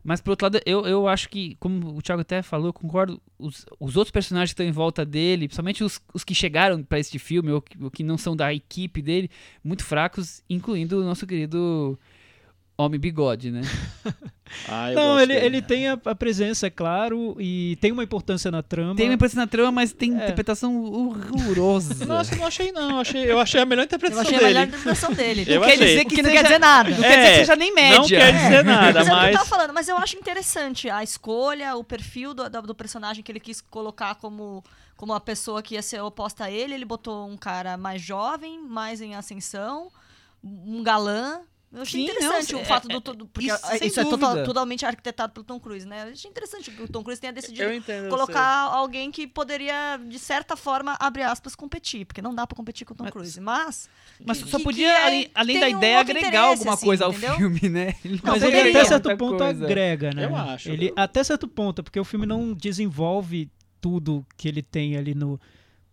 Mas, 0.03 0.21
por 0.21 0.31
outro 0.31 0.47
lado, 0.47 0.61
eu, 0.65 0.87
eu 0.87 1.09
acho 1.09 1.29
que, 1.29 1.57
como 1.61 1.97
o 1.97 2.03
Thiago 2.03 2.23
até 2.23 2.43
falou, 2.43 2.73
concordo, 2.73 3.21
os, 3.39 3.67
os 3.79 3.97
outros 3.97 4.11
personagens 4.11 4.51
que 4.51 4.55
estão 4.55 4.67
em 4.67 4.73
volta 4.73 5.05
dele, 5.05 5.49
principalmente 5.49 5.85
os, 5.85 6.01
os 6.15 6.25
que 6.25 6.35
chegaram 6.35 6.83
pra 6.83 6.99
este 6.99 7.19
filme, 7.19 7.51
ou 7.51 7.61
que, 7.61 7.83
ou 7.83 7.91
que 7.91 8.03
não 8.03 8.17
são 8.17 8.35
da 8.35 8.53
equipe 8.53 9.03
dele, 9.03 9.31
muito 9.63 9.85
fracos, 9.85 10.43
incluindo 10.49 11.01
o 11.01 11.05
nosso 11.05 11.27
querido 11.27 11.99
Homem 12.79 12.99
Bigode, 13.01 13.51
né? 13.51 13.63
Ah, 14.67 14.91
eu 14.91 14.97
não, 14.97 15.03
gosto 15.09 15.21
ele, 15.25 15.35
dele. 15.35 15.47
ele 15.47 15.63
tem 15.63 15.89
a, 15.91 15.99
a 16.07 16.15
presença, 16.15 16.69
é 16.69 16.71
claro, 16.71 17.37
e 17.39 17.77
tem 17.83 17.93
uma 17.93 18.03
importância 18.03 18.51
na 18.51 18.63
trama. 18.63 18.97
Tem 18.97 19.07
uma 19.07 19.13
impressão 19.15 19.43
na 19.43 19.47
trama, 19.47 19.71
mas 19.71 19.93
tem 19.93 20.11
É. 20.19 20.23
interpretação 20.25 20.75
horrorosa. 20.85 22.07
Nossa, 22.07 22.33
eu 22.35 22.39
não 22.39 22.47
achei 22.47 22.73
não. 22.73 22.93
Eu 22.93 22.99
achei, 22.99 23.31
eu 23.33 23.39
achei 23.39 23.61
a 23.61 23.67
melhor 23.67 23.83
Eu 23.83 23.85
interpretação 23.85 24.23
achei 24.23 24.37
a 24.37 24.39
dele. 24.39 24.49
melhor 24.55 24.69
interpretação 24.69 25.13
dele. 25.13 25.45
Eu 25.47 25.61
não 25.61 25.67
quer 25.67 25.75
achei. 25.75 25.87
dizer 25.87 26.01
O 26.01 26.09
que, 26.09 26.15
que 26.15 26.23
não 26.23 26.31
seja- 26.31 26.37
quer 26.43 26.47
dizer 26.49 26.59
nada. 26.61 26.89
Não 26.91 26.97
quer 26.97 27.09
dizer 27.09 27.23
que 27.23 27.29
É, 27.29 27.35
seja 27.35 27.57
nem 27.57 27.69
Não 27.69 27.75
média. 27.75 28.19
quer 28.19 28.33
dizer 28.33 28.65
nada, 28.65 28.93
Mas 28.95 28.97
é 28.97 29.01
o 29.01 29.05
que 29.05 29.11
eu 29.11 29.17
mas... 29.17 29.37
tava 29.37 29.45
falando, 29.51 29.75
mas 29.75 29.89
eu 29.89 29.99
acho 29.99 30.17
interessante 30.17 30.89
a 30.89 31.03
escolha, 31.03 31.77
o 31.77 31.85
perfil 31.85 32.33
do, 32.33 32.49
do, 32.49 32.63
do 32.63 32.75
personagem 32.75 33.23
que 33.23 33.31
ele 33.31 33.41
quis 33.41 33.61
colocar 33.61 34.15
como, 34.15 34.65
como 34.97 35.13
a 35.13 35.21
pessoa 35.21 35.63
que 35.63 35.75
ia 35.75 35.83
ser 35.83 36.01
oposta 36.01 36.45
a 36.45 36.51
ele. 36.51 36.73
Ele 36.73 36.87
botou 36.87 37.29
um 37.29 37.37
cara 37.37 37.77
mais 37.77 38.01
jovem, 38.01 38.59
mais 38.67 39.03
em 39.03 39.15
ascensão, 39.15 39.91
um 40.43 40.83
galã. 40.83 41.41
Eu 41.71 41.83
achei 41.83 42.01
Sim, 42.01 42.07
interessante 42.07 42.53
não, 42.55 42.61
o 42.61 42.63
é- 42.63 42.65
fato 42.65 42.91
é- 42.91 42.95
do. 42.99 43.15
do 43.15 43.27
porque 43.27 43.47
isso, 43.53 43.85
isso, 43.85 44.01
é 44.01 44.05
total- 44.05 44.43
totalmente 44.43 44.87
arquitetado 44.87 45.35
pelo 45.35 45.45
Tom 45.45 45.61
Cruise, 45.61 45.87
né? 45.87 46.05
Eu 46.09 46.13
achei 46.13 46.31
interessante 46.31 46.71
que 46.71 46.83
o 46.83 46.89
Tom 46.89 47.03
Cruise 47.03 47.21
tenha 47.21 47.33
decidido 47.33 47.65
Eu 47.65 47.75
entendo. 47.75 48.05
eu 48.05 48.11
colocar 48.11 48.43
alguém 48.73 49.11
que 49.11 49.27
poderia, 49.27 49.99
de 49.99 50.19
certa 50.19 50.57
forma, 50.57 50.97
abre 50.99 51.23
aspas, 51.23 51.55
competir. 51.55 52.07
Porque 52.07 52.23
não 52.23 52.35
dá 52.35 52.47
pra 52.47 52.57
competir 52.57 52.87
com 52.87 52.95
o 52.95 52.97
Tom 52.97 53.05
Mas- 53.05 53.13
Cruise. 53.13 53.39
Mas. 53.41 53.89
Mas 54.25 54.43
que- 54.43 54.49
só 54.51 54.59
podia, 54.59 54.89
que 54.89 54.99
é- 54.99 55.05
além, 55.05 55.31
além 55.35 55.61
da 55.61 55.67
um 55.67 55.71
ideia, 55.71 55.99
outro 55.99 56.17
agregar 56.17 56.41
alguma 56.41 56.73
assim, 56.75 56.87
coisa 56.87 57.05
ao 57.05 57.11
entendeu? 57.13 57.37
filme, 57.37 57.69
né? 57.69 57.95
Ele 58.03 58.21
Não, 58.25 58.33
Mas 58.33 58.43
ele 58.43 58.71
até 58.71 58.85
certo 58.87 59.17
ponto 59.19 59.37
coisa. 59.39 59.65
agrega, 59.65 60.11
né? 60.15 60.25
Eu 60.25 60.35
acho. 60.37 60.71
Ele 60.71 60.93
até 60.97 61.23
certo 61.23 61.47
ponto, 61.47 61.83
porque 61.83 62.01
o 62.01 62.05
filme 62.05 62.25
não 62.25 62.55
desenvolve 62.55 63.51
tudo 63.79 64.25
que 64.39 64.49
ele 64.49 64.63
tem 64.63 64.97
ali 64.97 65.15
no 65.15 65.39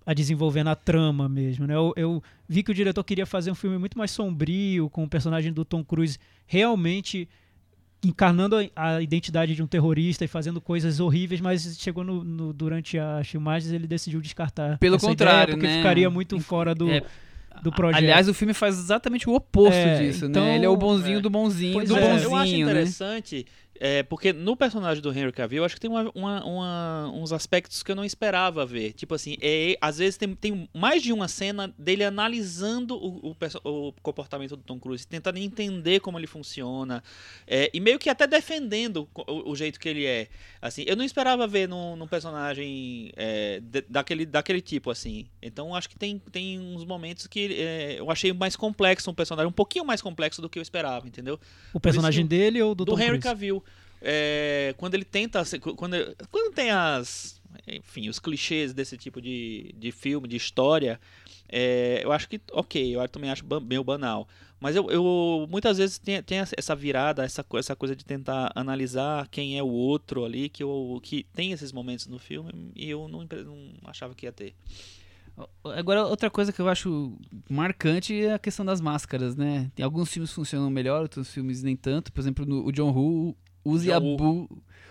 a 0.05 0.13
desenvolver 0.13 0.63
na 0.63 0.75
trama 0.75 1.27
mesmo, 1.27 1.65
né? 1.65 1.73
Eu, 1.75 1.93
eu 1.95 2.23
vi 2.47 2.61
que 2.61 2.71
o 2.71 2.73
diretor 2.73 3.03
queria 3.03 3.25
fazer 3.25 3.49
um 3.51 3.55
filme 3.55 3.77
muito 3.77 3.97
mais 3.97 4.11
sombrio, 4.11 4.89
com 4.89 5.03
o 5.03 5.09
personagem 5.09 5.51
do 5.51 5.65
Tom 5.65 5.83
Cruise 5.83 6.17
realmente 6.45 7.27
encarnando 8.03 8.55
a, 8.75 8.95
a 8.95 9.01
identidade 9.01 9.55
de 9.55 9.63
um 9.63 9.67
terrorista 9.67 10.23
e 10.23 10.27
fazendo 10.27 10.61
coisas 10.61 10.99
horríveis, 10.99 11.41
mas 11.41 11.75
chegou 11.79 12.03
no, 12.03 12.23
no- 12.23 12.53
durante 12.53 12.99
as 12.99 13.27
filmagens 13.27 13.73
ele 13.73 13.87
decidiu 13.87 14.21
descartar. 14.21 14.77
Pelo 14.77 14.97
essa 14.97 15.07
contrário, 15.07 15.53
ideia, 15.53 15.57
porque 15.57 15.65
né? 15.67 15.77
ficaria 15.77 16.09
muito 16.09 16.39
fora 16.39 16.75
do, 16.75 16.87
É, 16.87 17.01
do 17.63 17.71
projeto. 17.71 17.97
Aliás, 17.97 18.29
o 18.29 18.33
filme 18.33 18.53
faz 18.53 18.77
exatamente 18.77 19.27
o 19.27 19.33
oposto 19.33 19.73
É, 19.75 20.03
disso, 20.03 20.25
então, 20.25 20.43
né? 20.45 20.55
Ele 20.55 20.65
é 20.65 20.69
o 20.69 20.77
bonzinho 20.77 21.17
é. 21.17 21.21
do 21.21 21.31
bonzinho 21.31 21.73
Pois 21.73 21.89
do 21.89 21.97
é. 21.97 22.01
bonzinho, 22.01 22.29
eu 22.29 22.35
acho 22.35 22.51
né? 22.65 22.83
É, 23.79 24.03
porque 24.03 24.31
no 24.33 24.55
personagem 24.55 25.01
do 25.01 25.11
Henry 25.11 25.31
Cavill, 25.31 25.59
eu 25.59 25.65
acho 25.65 25.75
que 25.75 25.81
tem 25.81 25.89
uma- 25.89 26.11
uma- 26.15 26.43
uma- 26.45 27.11
uns 27.13 27.31
aspectos 27.33 27.83
que 27.83 27.91
eu 27.91 27.95
não 27.95 28.05
esperava 28.05 28.65
ver. 28.65 28.93
Tipo 28.93 29.15
assim, 29.15 29.37
é, 29.41 29.77
às 29.81 29.97
vezes 29.97 30.17
tem, 30.17 30.33
tem 30.35 30.69
mais 30.73 31.01
de 31.03 31.11
uma 31.11 31.27
cena 31.27 31.73
dele 31.77 32.03
analisando 32.03 32.95
o, 32.95 33.31
o 33.31 33.35
o 33.65 33.93
comportamento 34.01 34.55
do 34.55 34.63
Tom 34.63 34.79
Cruise, 34.79 35.05
tentando 35.07 35.37
entender 35.37 35.99
como 35.99 36.17
ele 36.17 36.27
funciona, 36.27 37.03
é, 37.47 37.69
e 37.73 37.79
meio 37.79 37.99
que 37.99 38.09
até 38.09 38.25
defendendo 38.25 39.07
o, 39.27 39.51
o 39.51 39.55
jeito 39.55 39.79
que 39.79 39.87
ele 39.89 40.05
é. 40.05 40.27
Assim, 40.61 40.83
eu 40.87 40.95
não 40.95 41.03
esperava 41.03 41.45
ver 41.47 41.67
num, 41.67 41.95
num 41.95 42.07
personagem 42.07 43.11
é, 43.15 43.59
de- 43.61 43.85
daquele, 43.89 44.25
daquele 44.25 44.61
tipo, 44.61 44.89
assim. 44.89 45.25
Então, 45.41 45.75
acho 45.75 45.89
que 45.89 45.97
tem, 45.97 46.17
tem 46.31 46.59
uns 46.59 46.83
momentos 46.85 47.27
que 47.27 47.53
é, 47.59 47.95
eu 47.99 48.09
achei 48.09 48.31
mais 48.33 48.55
complexo 48.55 49.09
um 49.11 49.13
personagem, 49.13 49.47
um 49.49 49.53
pouquinho 49.53 49.85
mais 49.85 50.01
complexo 50.01 50.41
do 50.41 50.49
que 50.49 50.57
eu 50.57 50.63
esperava, 50.63 51.07
entendeu? 51.07 51.39
o 51.73 51.79
personagem 51.79 52.25
dele 52.25 52.61
ou 52.61 52.73
do, 52.73 52.85
do 52.85 52.91
Tom 52.93 52.97
Henry 52.99 53.07
Cruise? 53.19 53.23
Cavill. 53.23 53.63
É, 54.01 54.73
quando 54.77 54.95
ele 54.95 55.05
tenta. 55.05 55.43
Quando, 55.75 55.95
quando 56.29 56.53
tem 56.53 56.71
as. 56.71 57.41
enfim, 57.67 58.09
os 58.09 58.19
clichês 58.19 58.73
desse 58.73 58.97
tipo 58.97 59.21
de, 59.21 59.73
de 59.77 59.91
filme, 59.91 60.27
de 60.27 60.35
história, 60.35 60.99
é, 61.49 62.01
eu 62.03 62.11
acho 62.11 62.27
que, 62.27 62.39
ok, 62.51 62.95
eu 62.95 63.07
também 63.07 63.29
acho 63.29 63.45
meio 63.61 63.83
banal. 63.83 64.27
Mas 64.59 64.75
eu, 64.75 64.89
eu 64.89 65.47
muitas 65.49 65.77
vezes 65.77 65.97
tem, 65.99 66.21
tem 66.23 66.39
essa 66.39 66.75
virada, 66.75 67.23
essa, 67.23 67.45
essa 67.55 67.75
coisa 67.75 67.95
de 67.95 68.05
tentar 68.05 68.51
analisar 68.55 69.27
quem 69.29 69.57
é 69.57 69.63
o 69.63 69.67
outro 69.67 70.25
ali, 70.25 70.49
que, 70.49 70.63
eu, 70.63 70.99
que 71.03 71.25
tem 71.33 71.51
esses 71.51 71.71
momentos 71.71 72.07
no 72.07 72.17
filme, 72.17 72.71
e 72.75 72.89
eu 72.89 73.07
não, 73.07 73.21
não 73.21 73.89
achava 73.89 74.15
que 74.15 74.25
ia 74.25 74.31
ter. 74.31 74.55
Agora, 75.63 76.05
outra 76.05 76.29
coisa 76.29 76.53
que 76.53 76.61
eu 76.61 76.69
acho 76.69 77.17
marcante 77.49 78.23
é 78.23 78.33
a 78.33 78.39
questão 78.39 78.65
das 78.65 78.79
máscaras, 78.79 79.35
né? 79.35 79.69
Tem 79.75 79.83
alguns 79.83 80.09
filmes 80.11 80.31
funcionam 80.31 80.69
melhor, 80.69 81.01
outros 81.01 81.29
filmes 81.29 81.61
nem 81.61 81.75
tanto. 81.75 82.11
Por 82.13 82.21
exemplo, 82.21 82.45
no, 82.45 82.65
o 82.65 82.71
John 82.71 82.91
Woo 82.93 83.35
usa 83.65 83.89
e, 83.89 83.91
abu, 83.91 84.47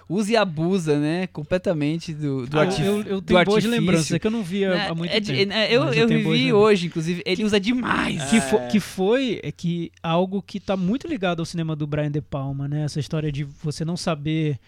usa 0.09 0.33
e 0.33 0.37
abusa, 0.37 0.99
né? 0.99 1.27
Completamente 1.29 2.13
do, 2.13 2.47
do, 2.47 2.59
ah, 2.59 2.63
artif 2.63 2.85
eu, 2.85 3.03
eu 3.03 3.23
tenho 3.23 3.45
boas 3.45 3.65
lembranças, 3.65 4.11
é 4.11 4.19
que 4.19 4.27
eu 4.27 4.31
não 4.31 4.43
via 4.43 4.75
né? 4.75 4.89
há 4.89 4.95
muito 4.95 5.13
é, 5.13 5.21
tempo. 5.21 5.53
É, 5.53 5.73
eu 5.73 5.85
eu, 5.85 5.93
eu 5.95 6.09
revi 6.09 6.53
hoje, 6.53 6.87
inclusive. 6.89 7.23
Ele 7.25 7.45
usa 7.45 7.61
demais. 7.61 8.23
Que, 8.25 8.41
fo, 8.41 8.59
que 8.71 8.81
foi 8.81 9.41
é 9.43 9.53
que 9.53 9.93
algo 10.03 10.43
que 10.43 10.59
está 10.59 10.77
muito 10.77 11.07
ligado 11.07 11.41
ao 11.41 11.47
cinema 11.47 11.77
do 11.77 11.87
Brian 11.87 12.11
De 12.11 12.21
Palma, 12.21 12.67
né? 12.69 12.85
Essa 12.85 13.01
história 13.01 13.31
de 13.31 13.45
você 13.45 13.85
não 13.85 13.97
saber 13.97 14.59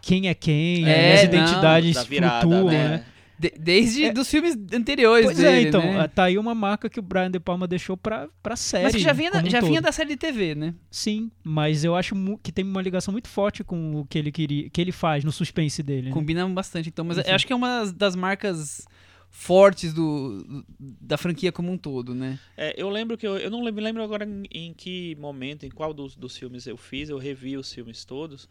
quem 0.00 0.28
é 0.28 0.34
quem, 0.34 0.88
é, 0.88 1.14
as 1.14 1.24
identidades 1.24 1.96
não, 1.96 2.04
virada, 2.04 2.40
flutuam, 2.40 2.66
né? 2.66 2.88
né? 2.88 3.04
De, 3.42 3.50
desde 3.58 4.04
É. 4.04 4.12
dos 4.12 4.30
filmes 4.30 4.56
anteriores 4.72 5.24
Pois 5.26 5.36
dele, 5.36 5.48
é, 5.66 5.68
então, 5.68 5.82
né? 5.82 6.06
tá 6.06 6.24
aí 6.24 6.38
uma 6.38 6.54
marca 6.54 6.88
que 6.88 7.00
o 7.00 7.02
Brian 7.02 7.30
De 7.30 7.40
Palma 7.40 7.66
deixou 7.66 7.96
pra, 7.96 8.28
pra 8.42 8.54
série. 8.54 8.84
Mas 8.84 8.94
que 8.94 9.00
já 9.00 9.12
vinha, 9.12 9.30
da, 9.30 9.38
como 9.38 9.48
um 9.48 9.50
já 9.50 9.60
vinha 9.60 9.80
da 9.82 9.90
série 9.90 10.10
de 10.10 10.16
TV, 10.16 10.54
né? 10.54 10.74
Sim, 10.90 11.30
mas 11.42 11.82
eu 11.84 11.96
acho 11.96 12.14
que 12.42 12.52
tem 12.52 12.64
uma 12.64 12.80
ligação 12.80 13.10
muito 13.10 13.28
forte 13.28 13.64
com 13.64 13.96
o 14.00 14.06
que 14.06 14.16
ele 14.18 14.30
queria, 14.30 14.70
que 14.70 14.80
ele 14.80 14.92
faz 14.92 15.24
no 15.24 15.32
suspense 15.32 15.82
dele. 15.82 16.08
né? 16.08 16.12
Combina 16.12 16.48
bastante, 16.48 16.88
então. 16.88 17.04
Mas 17.04 17.18
Enfim. 17.18 17.28
eu 17.30 17.34
acho 17.34 17.46
que 17.46 17.52
é 17.52 17.56
uma 17.56 17.92
das- 17.92 18.14
marcas 18.14 18.86
fortes 19.34 19.92
do, 19.94 20.64
da 20.78 21.16
franquia 21.16 21.50
como 21.50 21.72
um 21.72 21.78
todo, 21.78 22.14
né? 22.14 22.38
É, 22.56 22.74
eu 22.80 22.88
lembro 22.90 23.16
que 23.16 23.26
eu, 23.26 23.38
eu 23.38 23.50
não 23.50 23.62
lembro, 23.64 23.82
lembro 23.82 24.02
agora 24.02 24.24
em, 24.24 24.42
em 24.50 24.74
que 24.74 25.16
momento, 25.18 25.64
em 25.64 25.70
qual 25.70 25.92
dos, 25.94 26.14
dos 26.14 26.36
filmes 26.36 26.66
eu 26.66 26.76
fiz, 26.76 27.08
eu 27.08 27.16
revi 27.18 27.56
os 27.56 27.72
filmes 27.72 28.04
todos. 28.04 28.46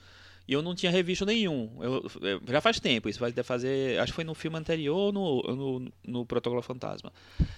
E 0.51 0.53
eu 0.53 0.61
não 0.61 0.75
tinha 0.75 0.91
revisto 0.91 1.25
nenhum. 1.25 1.71
Eu, 1.81 2.03
já 2.45 2.59
faz 2.59 2.77
tempo, 2.77 3.07
isso 3.07 3.21
vai 3.21 3.31
fazer. 3.31 3.97
Acho 4.01 4.11
que 4.11 4.15
foi 4.17 4.25
no 4.25 4.35
filme 4.35 4.57
anterior 4.57 5.13
no, 5.13 5.41
no, 5.43 5.91
no 6.05 6.25
Protocolo 6.25 6.61
Fantasma. 6.61 7.09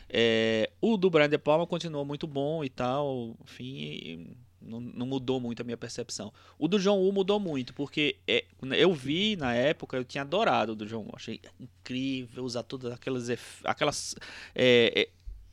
É, 0.08 0.70
o 0.80 0.96
do 0.96 1.10
Brian 1.10 1.28
De 1.28 1.40
Palma 1.40 1.66
continuou 1.66 2.06
muito 2.06 2.28
bom 2.28 2.64
e 2.64 2.70
tal. 2.70 3.36
Enfim, 3.44 4.38
não, 4.62 4.80
não 4.80 5.08
mudou 5.08 5.40
muito 5.40 5.60
a 5.60 5.66
minha 5.66 5.76
percepção. 5.76 6.32
O 6.60 6.68
do 6.68 6.78
John 6.78 7.00
Woo 7.00 7.12
mudou 7.12 7.40
muito, 7.40 7.74
porque 7.74 8.18
é, 8.28 8.46
eu 8.78 8.94
vi 8.94 9.36
na 9.38 9.56
época, 9.56 9.98
eu 9.98 10.04
tinha 10.06 10.22
adorado 10.22 10.74
o 10.74 10.76
do 10.76 10.86
John 10.86 10.98
Woo. 11.00 11.14
Achei 11.16 11.42
incrível 11.60 12.44
usar 12.44 12.62
todas 12.62 12.94
aquelas, 12.94 13.28
ef- 13.28 13.62
aquelas 13.64 14.16
é, 14.54 14.94
é, 14.96 15.10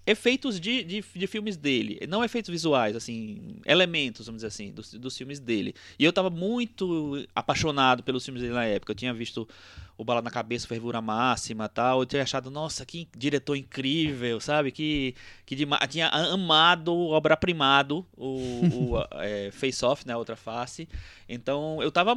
efeitos 0.06 0.58
de, 0.58 0.82
de, 0.82 1.04
de 1.14 1.26
filmes 1.26 1.56
dele. 1.56 2.00
Não 2.08 2.24
efeitos 2.24 2.50
visuais, 2.50 2.96
assim, 2.96 3.56
elementos, 3.66 4.26
vamos 4.26 4.38
dizer 4.38 4.48
assim, 4.48 4.72
dos, 4.72 4.92
dos 4.94 5.16
filmes 5.16 5.38
dele. 5.38 5.74
E 5.98 6.04
eu 6.04 6.12
tava 6.12 6.30
muito 6.30 7.26
apaixonado 7.34 8.02
pelos 8.02 8.24
filmes 8.24 8.42
dele 8.42 8.54
na 8.54 8.64
época. 8.64 8.92
Eu 8.92 8.96
tinha 8.96 9.12
visto 9.12 9.48
o 9.96 10.04
Bala 10.04 10.22
na 10.22 10.30
Cabeça, 10.30 10.66
Fervura 10.66 11.00
Máxima 11.00 11.68
tal. 11.68 12.00
Eu 12.00 12.06
tinha 12.06 12.22
achado, 12.22 12.50
nossa, 12.50 12.84
que 12.86 13.08
diretor 13.16 13.56
incrível, 13.56 14.40
sabe? 14.40 14.72
Que, 14.72 15.14
que 15.44 15.56
tinha 15.88 16.08
amado, 16.08 16.94
obra-primado 16.94 18.06
o, 18.16 18.94
o 18.94 19.06
é, 19.20 19.50
Face 19.52 19.84
Off, 19.84 20.06
né? 20.06 20.16
Outra 20.16 20.36
Face. 20.36 20.88
Então 21.28 21.82
eu 21.82 21.92
tava 21.92 22.16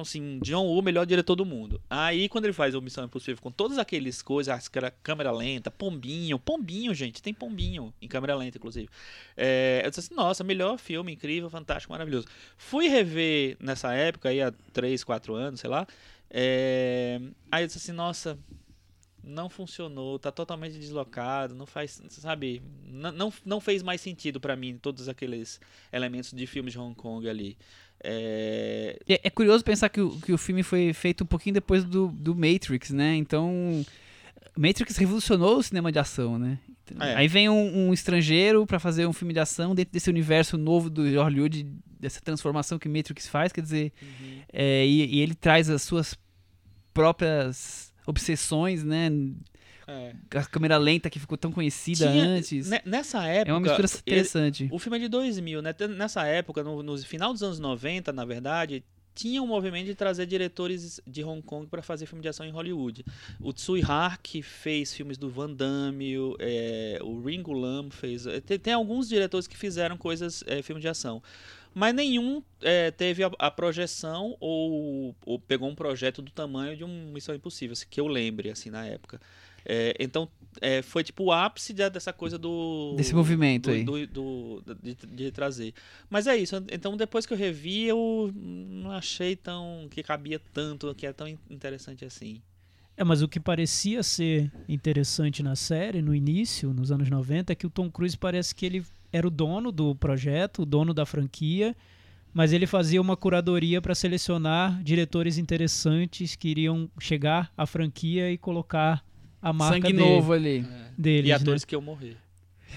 assim, 0.00 0.38
John 0.42 0.66
Woo, 0.66 0.82
melhor 0.82 1.06
diretor 1.06 1.36
do 1.36 1.44
mundo. 1.44 1.80
Aí, 1.88 2.28
quando 2.28 2.44
ele 2.44 2.52
faz 2.52 2.74
o 2.74 2.80
Missão 2.82 3.04
Impossível 3.04 3.40
com 3.42 3.50
todas 3.50 3.78
aqueles 3.78 4.20
coisas, 4.22 4.54
as 4.54 4.68
câmera- 5.02 5.30
lenta, 5.32 5.70
pombinho, 5.70 6.38
pombinho, 6.38 6.92
gente, 6.94 7.22
tem 7.22 7.32
pombinho 7.32 7.92
em 8.02 8.08
câmera 8.08 8.34
lenta, 8.34 8.58
inclusive. 8.58 8.88
É, 9.36 9.82
eu 9.84 9.90
disse 9.90 10.00
assim, 10.00 10.14
nossa, 10.14 10.42
melhor 10.42 10.78
filme, 10.78 11.12
incrível, 11.12 11.48
fantástico, 11.48 11.92
maravilhoso. 11.92 12.26
Fui 12.56 12.88
rever 12.88 13.56
nessa 13.60 13.92
época, 13.94 14.28
aí 14.28 14.42
há 14.42 14.52
3, 14.72 15.04
4 15.04 15.34
anos, 15.34 15.60
sei 15.60 15.70
lá. 15.70 15.86
é, 16.30 17.20
aí 17.52 17.62
eu 17.62 17.66
disse 17.66 17.78
assim, 17.78 17.92
nossa, 17.92 18.38
não 19.22 19.48
funcionou, 19.48 20.18
tá 20.18 20.30
totalmente 20.30 20.78
deslocado, 20.78 21.54
não 21.54 21.66
faz, 21.66 22.02
sabe, 22.08 22.62
não, 22.84 23.12
não, 23.12 23.32
não 23.44 23.60
fez 23.60 23.82
mais 23.82 24.00
sentido 24.00 24.38
pra 24.40 24.54
mim 24.56 24.76
todos 24.76 25.08
aqueles 25.08 25.60
elementos 25.92 26.32
de 26.32 26.46
filmes 26.46 26.72
de 26.72 26.78
Hong 26.78 26.94
Kong 26.94 27.28
ali. 27.28 27.56
É, 28.04 28.98
É, 29.08 29.20
é 29.24 29.30
curioso 29.30 29.64
pensar 29.64 29.88
que 29.88 30.00
o, 30.00 30.20
que 30.20 30.32
o 30.32 30.38
filme 30.38 30.62
foi 30.62 30.92
feito 30.92 31.24
um 31.24 31.26
pouquinho 31.26 31.54
depois 31.54 31.84
do, 31.84 32.08
do 32.08 32.34
Matrix, 32.34 32.90
né? 32.90 33.16
Então, 33.16 33.84
Matrix 34.56 34.96
revolucionou 34.96 35.58
o 35.58 35.62
cinema 35.62 35.90
de 35.90 35.98
ação, 35.98 36.38
né? 36.38 36.58
Então, 36.84 37.06
É. 37.06 37.16
Aí 37.16 37.28
vem 37.28 37.48
um, 37.48 37.88
um 37.88 37.92
estrangeiro 37.92 38.66
pra 38.66 38.78
fazer 38.78 39.06
um 39.06 39.12
filme 39.12 39.32
de 39.32 39.40
ação 39.40 39.74
dentro 39.74 39.92
desse 39.92 40.10
universo 40.10 40.58
novo 40.58 40.90
do 40.90 41.02
Hollywood, 41.20 41.66
dessa 41.98 42.20
transformação 42.20 42.78
que 42.78 42.88
Matrix 42.88 43.26
faz, 43.26 43.52
quer 43.52 43.62
dizer, 43.62 43.92
é, 44.52 44.86
e, 44.86 45.16
e 45.16 45.20
ele 45.20 45.34
traz 45.34 45.70
as 45.70 45.82
suas 45.82 46.14
próprias 46.92 47.92
obsessões, 48.06 48.84
né? 48.84 49.10
É. 49.86 50.14
A 50.38 50.44
câmera 50.44 50.76
lenta 50.78 51.08
que 51.10 51.18
ficou 51.18 51.36
tão 51.38 51.52
conhecida 51.52 52.10
Tinha- 52.10 52.24
antes. 52.24 52.68
ne- 52.70 52.82
Nessa 52.84 53.24
época. 53.26 53.50
É 53.50 53.54
uma 53.54 53.60
mistura 53.60 53.86
ele- 53.88 53.98
interessante. 54.00 54.68
o 54.72 54.78
filme 54.78 54.98
é 54.98 55.00
de 55.00 55.08
2000, 55.08 55.60
né? 55.62 55.72
Tem- 55.72 55.88
Nessa 55.88 56.24
época, 56.26 56.62
no, 56.62 56.82
no 56.82 56.98
final 56.98 57.32
dos 57.32 57.42
anos 57.42 57.58
90, 57.58 58.12
na 58.12 58.24
verdade, 58.24 58.84
tinha 59.14 59.40
um 59.40 59.46
movimento 59.46 59.86
de 59.86 59.94
trazer 59.94 60.26
diretores 60.26 61.00
de 61.06 61.22
Hong 61.22 61.40
Kong 61.40 61.68
para 61.68 61.80
fazer 61.82 62.04
filme 62.06 62.20
de 62.20 62.28
ação 62.28 62.44
em 62.44 62.50
Hollywood. 62.50 63.04
O 63.40 63.52
Tsui 63.52 63.80
Hark 63.82 64.42
fez 64.42 64.92
filmes 64.92 65.16
do 65.16 65.30
Van 65.30 65.52
Damme, 65.52 66.18
o, 66.18 66.36
é, 66.40 66.98
o 67.00 67.20
Ringo 67.22 67.52
Lam 67.52 67.90
fez. 67.90 68.26
é, 68.26 68.40
Tem, 68.40 68.58
tem 68.58 68.72
alguns 68.72 69.08
diretores 69.08 69.46
que 69.46 69.56
fizeram 69.56 69.96
coisas, 69.96 70.42
é, 70.48 70.62
filme 70.62 70.80
de 70.80 70.88
ação. 70.88 71.22
Mas 71.72 71.92
nenhum 71.94 72.42
é, 72.60 72.90
teve 72.92 73.22
a, 73.24 73.30
a 73.38 73.50
projeção 73.50 74.36
ou, 74.40 75.14
ou 75.26 75.38
pegou 75.40 75.68
um 75.68 75.74
projeto 75.74 76.22
do 76.22 76.30
tamanho 76.30 76.76
de 76.76 76.84
um 76.84 77.12
Missão 77.12 77.34
Impossível, 77.34 77.76
que 77.90 78.00
eu 78.00 78.06
lembre, 78.08 78.50
assim, 78.50 78.70
na 78.70 78.84
época. 78.86 79.20
É, 79.64 79.94
então, 79.98 80.28
é, 80.60 80.82
foi 80.82 81.02
tipo 81.02 81.24
o 81.24 81.32
ápice 81.32 81.72
dessa 81.72 82.12
coisa 82.12 82.38
do... 82.38 82.94
Desse 82.96 83.14
movimento 83.14 83.64
do- 83.70 83.70
aí. 83.72 83.84
do- 83.84 84.06
do- 84.06 84.74
de, 84.82 84.94
de 84.94 85.30
trazer. 85.32 85.72
Mas 86.08 86.26
é 86.26 86.36
isso. 86.36 86.56
Então, 86.70 86.96
depois 86.96 87.26
que 87.26 87.32
eu 87.32 87.36
revi, 87.38 87.84
eu 87.84 88.30
não 88.34 88.90
achei 88.90 89.34
tão... 89.36 89.88
que 89.90 90.02
cabia 90.02 90.40
tanto, 90.52 90.94
que 90.94 91.06
é 91.06 91.12
tão 91.12 91.26
in- 91.26 91.38
interessante 91.50 92.04
assim. 92.04 92.40
É, 92.96 93.02
mas 93.02 93.22
o 93.22 93.28
que 93.28 93.40
parecia 93.40 94.02
ser 94.04 94.52
interessante 94.68 95.42
na 95.42 95.56
série, 95.56 96.00
no 96.00 96.14
início, 96.14 96.72
nos 96.72 96.92
anos 96.92 97.10
90, 97.10 97.52
é 97.52 97.56
que 97.56 97.66
o 97.66 97.70
Tom 97.70 97.90
Cruise 97.90 98.16
parece 98.16 98.54
que 98.54 98.64
ele 98.64 98.84
era 99.12 99.26
o 99.26 99.30
dono 99.30 99.72
do 99.72 99.94
projeto, 99.96 100.62
o 100.62 100.66
dono 100.66 100.94
da 100.94 101.04
franquia, 101.04 101.74
mas 102.32 102.52
ele 102.52 102.66
fazia 102.66 103.00
uma 103.00 103.16
curadoria 103.16 103.80
para 103.82 103.94
selecionar 103.96 104.80
diretores 104.82 105.38
interessantes 105.38 106.36
que 106.36 106.48
iriam 106.48 106.88
chegar 107.00 107.52
à 107.56 107.66
franquia 107.66 108.30
e 108.30 108.38
colocar 108.38 109.04
a 109.48 109.52
marca 109.52 109.74
Sangue 109.76 109.92
dele, 109.92 109.98
novo 109.98 110.32
ali. 110.32 110.64
deles. 110.96 111.26
e 111.26 111.28
né? 111.28 111.34
atores 111.34 111.64
que 111.64 111.74
eu 111.74 111.80
morri. 111.80 112.16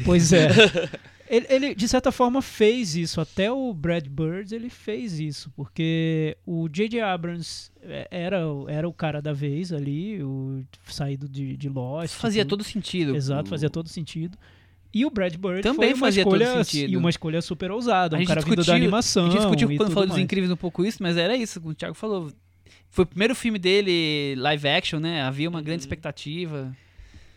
Pois 0.05 0.32
é. 0.34 0.47
ele, 1.30 1.45
ele, 1.49 1.76
de 1.76 1.88
certa 1.88 2.11
forma, 2.11 2.41
fez 2.41 2.95
isso. 2.95 3.20
Até 3.20 3.51
o 3.51 3.74
Brad 3.74 4.05
Bird, 4.07 4.53
ele 4.53 4.70
fez 4.70 5.20
isso. 5.20 5.51
Porque 5.55 6.38
o 6.45 6.68
J.J. 6.70 7.01
Abrams 7.01 7.72
é, 7.82 8.07
era, 8.11 8.47
o- 8.47 8.70
era 8.70 8.88
o 8.88 8.93
cara 8.93 9.22
da 9.22 9.34
vez 9.34 9.74
ali, 9.74 10.22
o 10.22 10.63
saído 10.86 11.28
de, 11.28 11.57
de 11.57 11.68
Lost. 11.70 12.13
Fazia 12.15 12.43
tudo. 12.43 12.57
todo 12.59 12.63
sentido. 12.63 13.15
Exato, 13.15 13.49
fazia 13.49 13.70
todo 13.70 13.89
sentido. 13.89 14.38
E 14.93 15.05
o 15.05 15.09
Brad 15.09 15.36
Bird 15.36 15.61
Também 15.61 15.89
foi 15.91 15.93
uma 15.99 16.07
fazia 16.07 16.24
todo 16.24 16.41
escolha, 16.41 16.63
sentido. 16.63 16.93
E 16.93 16.97
uma 16.97 17.09
escolha 17.09 17.41
super 17.41 17.72
ousada. 17.72 18.15
A 18.15 18.18
Um 18.18 18.20
gente 18.20 18.28
cara 18.30 18.41
vindo 18.41 18.49
da 18.51 18.61
discutiu- 18.61 18.76
animação. 18.76 19.26
A 19.26 19.30
gente 19.30 19.39
discutiu 19.39 19.68
quando 19.78 19.91
falou 19.91 20.07
dos. 20.09 20.18
Incríveis 20.18 20.51
um 20.51 20.55
pouco 20.55 20.86
isso, 20.86 21.03
mas 21.03 21.18
era 21.18 21.36
isso, 21.36 21.59
o 21.63 21.74
Thiago 21.74 21.93
falou. 21.95 22.32
Foi 22.89 23.03
o 23.03 23.07
primeiro 23.07 23.35
filme 23.35 23.59
dele 23.59 24.35
live 24.38 24.67
action, 24.67 24.99
né? 24.99 25.21
Havia 25.21 25.49
uma 25.49 25.61
grande 25.61 25.81
Uhum. 25.81 25.85
expectativa. 25.88 26.75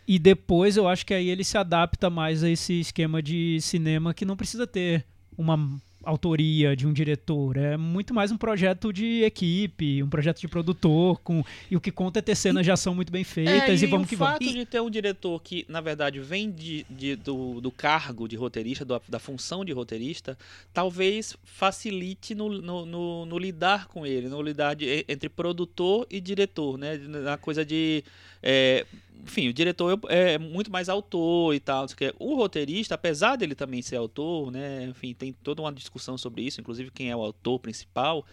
E 0.07 0.17
depois 0.17 0.75
eu 0.77 0.87
acho 0.87 1.05
que 1.05 1.13
aí 1.13 1.29
ele 1.29 1.43
se 1.43 1.57
adapta 1.57 2.09
mais 2.09 2.43
a 2.43 2.49
esse 2.49 2.79
esquema 2.79 3.21
de 3.21 3.59
cinema 3.61 4.13
que 4.13 4.25
não 4.25 4.35
precisa 4.35 4.65
ter 4.65 5.05
uma 5.37 5.57
autoria 6.03 6.75
de 6.75 6.87
um 6.87 6.93
diretor. 6.93 7.57
É 7.57 7.77
muito 7.77 8.13
mais 8.13 8.31
um 8.31 8.37
projeto 8.37 8.91
de 8.91 9.23
equipe, 9.23 10.01
um 10.03 10.09
projeto 10.09 10.39
de 10.41 10.47
produtor, 10.47 11.19
com 11.21 11.43
e 11.69 11.75
o 11.75 11.81
que 11.81 11.91
conta 11.91 12.19
é 12.19 12.21
ter 12.21 12.35
cenas 12.35 12.65
de 12.65 12.71
ação 12.71 12.93
muito 12.95 13.11
bem 13.11 13.23
feitas 13.23 13.81
É, 13.81 13.85
e, 13.85 13.89
vamos 13.89 14.07
o 14.07 14.09
que 14.09 14.15
vamos. 14.15 14.33
fato 14.33 14.45
de 14.53 14.65
ter 14.65 14.79
um 14.81 14.89
diretor 14.89 15.41
que, 15.41 15.65
na 15.69 15.81
verdade, 15.81 16.19
vem 16.19 16.49
de, 16.51 16.85
de- 16.89 17.15
do, 17.15 17.61
do 17.61 17.71
cargo 17.71 18.27
de 18.27 18.35
roteirista, 18.35 18.83
do- 18.83 19.01
da 19.07 19.19
função 19.19 19.63
de 19.63 19.71
roteirista, 19.71 20.37
talvez 20.73 21.35
facilite 21.43 22.33
no, 22.35 22.49
no, 22.49 22.85
no- 22.85 23.25
no 23.25 23.37
lidar 23.39 23.87
com 23.87 24.05
ele, 24.05 24.27
no 24.27 24.41
lidar 24.41 24.75
de- 24.75 25.05
entre 25.07 25.29
produtor 25.29 26.07
e 26.09 26.19
diretor, 26.19 26.77
né? 26.77 26.97
Na 26.97 27.37
coisa 27.37 27.63
de. 27.65 28.03
É, 28.41 28.85
enfim, 29.23 29.47
o 29.47 29.53
diretor 29.53 29.99
é 30.09 30.37
muito 30.37 30.71
mais 30.71 30.89
autor 30.89 31.53
e 31.53 31.59
tal. 31.59 31.85
o 32.19 32.35
roteirista, 32.35 32.95
apesar 32.95 33.35
dele 33.35 33.55
também 33.55 33.81
ser 33.81 33.97
autor, 33.97 34.51
né? 34.51 34.85
Enfim, 34.85 35.13
tem 35.13 35.31
toda 35.31 35.61
uma 35.61 35.71
discussão 35.71 36.17
sobre 36.17 36.41
isso, 36.43 36.59
inclusive 36.59 36.91
quem 36.91 37.09
é 37.09 37.15
o 37.15 37.21
autor 37.21 37.59
principal. 37.59 38.25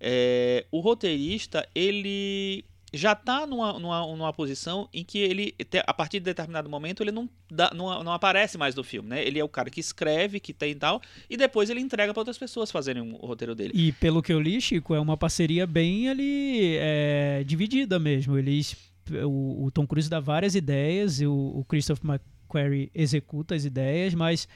É, 0.00 0.66
o 0.70 0.80
roteirista, 0.80 1.68
ele 1.74 2.64
já 2.92 3.14
tá 3.14 3.46
numa, 3.46 3.78
numa, 3.78 4.06
numa 4.06 4.32
posição 4.32 4.88
em 4.92 5.02
que 5.02 5.18
ele, 5.18 5.54
a 5.86 5.94
partir 5.94 6.18
de 6.18 6.24
determinado 6.24 6.68
momento, 6.68 7.02
ele 7.02 7.10
não, 7.10 7.28
dá, 7.50 7.72
não, 7.74 8.02
não 8.04 8.12
aparece 8.12 8.58
mais 8.58 8.74
no 8.74 8.84
filme, 8.84 9.08
né? 9.08 9.24
Ele 9.24 9.38
é 9.38 9.44
o 9.44 9.48
cara 9.48 9.70
que 9.70 9.80
escreve, 9.80 10.38
que 10.38 10.52
tem 10.52 10.72
e 10.72 10.74
tal, 10.74 11.00
e 11.30 11.36
depois 11.36 11.70
ele 11.70 11.80
entrega 11.80 12.12
para 12.12 12.20
outras 12.20 12.36
pessoas 12.36 12.70
fazerem 12.70 13.02
o 13.02 13.26
roteiro 13.26 13.54
dele. 13.54 13.72
E 13.74 13.92
pelo 13.92 14.22
que 14.22 14.32
eu 14.32 14.40
li, 14.40 14.60
Chico, 14.60 14.94
é 14.94 15.00
uma 15.00 15.16
parceria 15.16 15.66
bem 15.66 16.10
ali 16.10 16.76
é, 16.76 17.42
dividida 17.46 17.98
mesmo. 17.98 18.36
Eles, 18.36 18.76
o, 19.24 19.64
o 19.64 19.70
Tom 19.70 19.86
Cruise 19.86 20.08
dá 20.10 20.20
várias 20.20 20.54
ideias 20.54 21.20
e 21.20 21.26
o, 21.26 21.32
o 21.32 21.64
Christopher 21.64 22.10
McQuarrie 22.10 22.90
executa 22.94 23.54
as 23.54 23.64
ideias, 23.64 24.14
mas 24.14 24.46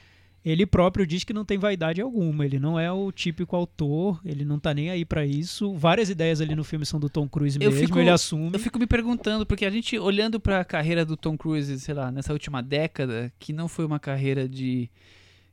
ele 0.45 0.65
próprio 0.65 1.05
diz 1.05 1.23
que 1.25 1.33
não 1.33 1.43
tem 1.43 1.57
vaidade 1.57 1.99
alguma. 1.99 2.45
Ele 2.45 2.57
não 2.57 2.79
é 2.79 2.89
o 2.91 3.11
típico 3.11 3.55
autor, 3.55 4.21
ele 4.23 4.45
não 4.45 4.57
tá 4.57 4.73
nem 4.73 4.89
aí 4.89 5.03
pra 5.03 5.25
isso. 5.25 5.73
Várias 5.75 6.09
ideias 6.09 6.39
ali 6.39 6.55
no 6.55 6.63
filme 6.63 6.85
são 6.85 6.99
do 6.99 7.09
Tom 7.09 7.27
Cruise 7.27 7.57
Eu 7.61 7.69
mesmo, 7.71 7.85
fico- 7.87 7.99
ele 7.99 8.09
assume. 8.09 8.51
Eu 8.53 8.59
fico 8.59 8.79
me 8.79 8.87
perguntando, 8.87 9.45
porque 9.45 9.65
a 9.65 9.69
gente, 9.69 9.97
olhando 9.99 10.39
pra 10.39 10.63
carreira 10.63 11.03
do 11.03 11.17
Tom 11.17 11.37
Cruise, 11.37 11.77
sei 11.79 11.93
lá, 11.93 12.11
nessa 12.11 12.31
última 12.31 12.63
década, 12.63 13.31
que 13.39 13.51
não 13.51 13.67
foi 13.67 13.85
uma 13.85 13.99
carreira 13.99 14.47
de, 14.47 14.89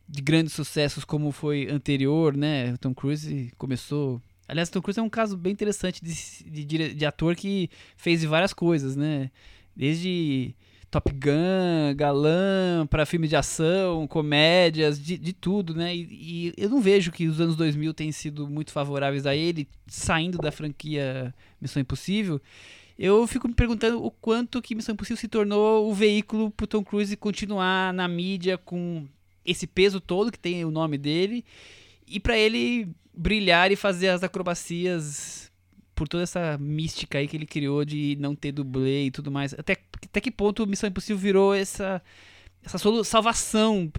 de 0.08 0.22
grandes 0.22 0.52
sucessos 0.52 1.04
como 1.04 1.32
foi 1.32 1.68
anterior, 1.68 2.36
né? 2.36 2.74
O 2.74 2.78
Tom 2.78 2.94
Cruise 2.94 3.52
começou. 3.58 4.22
Aliás, 4.46 4.68
Tom 4.68 4.82
Cruise 4.82 5.00
é 5.00 5.02
um 5.02 5.08
caso 5.08 5.36
bem 5.36 5.52
interessante 5.52 6.02
de, 6.02 6.64
de, 6.64 6.94
de 6.94 7.06
ator 7.06 7.34
que 7.34 7.70
fez 7.96 8.22
várias 8.24 8.52
coisas, 8.52 8.94
né? 8.94 9.30
Desde 9.74 10.54
Top 10.90 11.10
Gun, 11.10 11.96
galã, 11.96 12.86
pra 12.88 13.04
filmes 13.04 13.28
de 13.28 13.36
ação, 13.36 14.06
comédias, 14.06 15.02
de, 15.02 15.18
de 15.18 15.32
tudo, 15.32 15.74
né? 15.74 15.94
E, 15.96 16.02
e 16.10 16.54
eu 16.56 16.68
não 16.68 16.80
vejo 16.80 17.10
que 17.10 17.26
os 17.26 17.40
anos 17.40 17.56
2000 17.56 17.92
tenham 17.94 18.12
sido 18.12 18.46
muito 18.48 18.70
favoráveis 18.70 19.26
a 19.26 19.34
ele, 19.34 19.66
saindo 19.86 20.38
da 20.38 20.52
franquia 20.52 21.34
Missão 21.60 21.80
Impossível. 21.80 22.40
Eu 22.96 23.26
fico 23.26 23.48
me 23.48 23.54
perguntando 23.54 24.04
o 24.04 24.08
quanto 24.08 24.62
que 24.62 24.74
Missão 24.74 24.92
Impossível 24.92 25.16
se 25.16 25.26
tornou 25.26 25.90
o 25.90 25.92
veículo 25.94 26.50
pro 26.52 26.66
Tom 26.66 26.84
Cruise 26.84 27.16
continuar 27.16 27.92
na 27.92 28.06
mídia 28.06 28.56
com 28.56 29.04
esse 29.44 29.66
peso 29.66 30.00
todo 30.00 30.30
que 30.30 30.38
tem 30.38 30.64
o 30.64 30.70
nome 30.70 30.96
dele 30.96 31.44
e 32.06 32.20
pra 32.20 32.38
ele 32.38 32.88
brilhar 33.16 33.70
e 33.70 33.76
fazer 33.76 34.08
as 34.08 34.22
acrobacias 34.22 35.50
por 35.94 36.08
toda 36.08 36.24
essa 36.24 36.58
mística 36.58 37.18
aí 37.18 37.28
que 37.28 37.36
ele 37.36 37.46
criou 37.46 37.84
de 37.84 38.16
não 38.18 38.34
ter 38.34 38.52
dublê 38.52 39.04
e 39.06 39.10
tudo 39.10 39.30
mais. 39.30 39.54
Até, 39.54 39.76
até 40.04 40.20
que 40.20 40.30
ponto 40.30 40.66
Missão 40.66 40.88
Impossível 40.88 41.16
virou 41.18 41.54
essa, 41.54 42.02
essa 42.64 42.78
salvação 43.04 43.92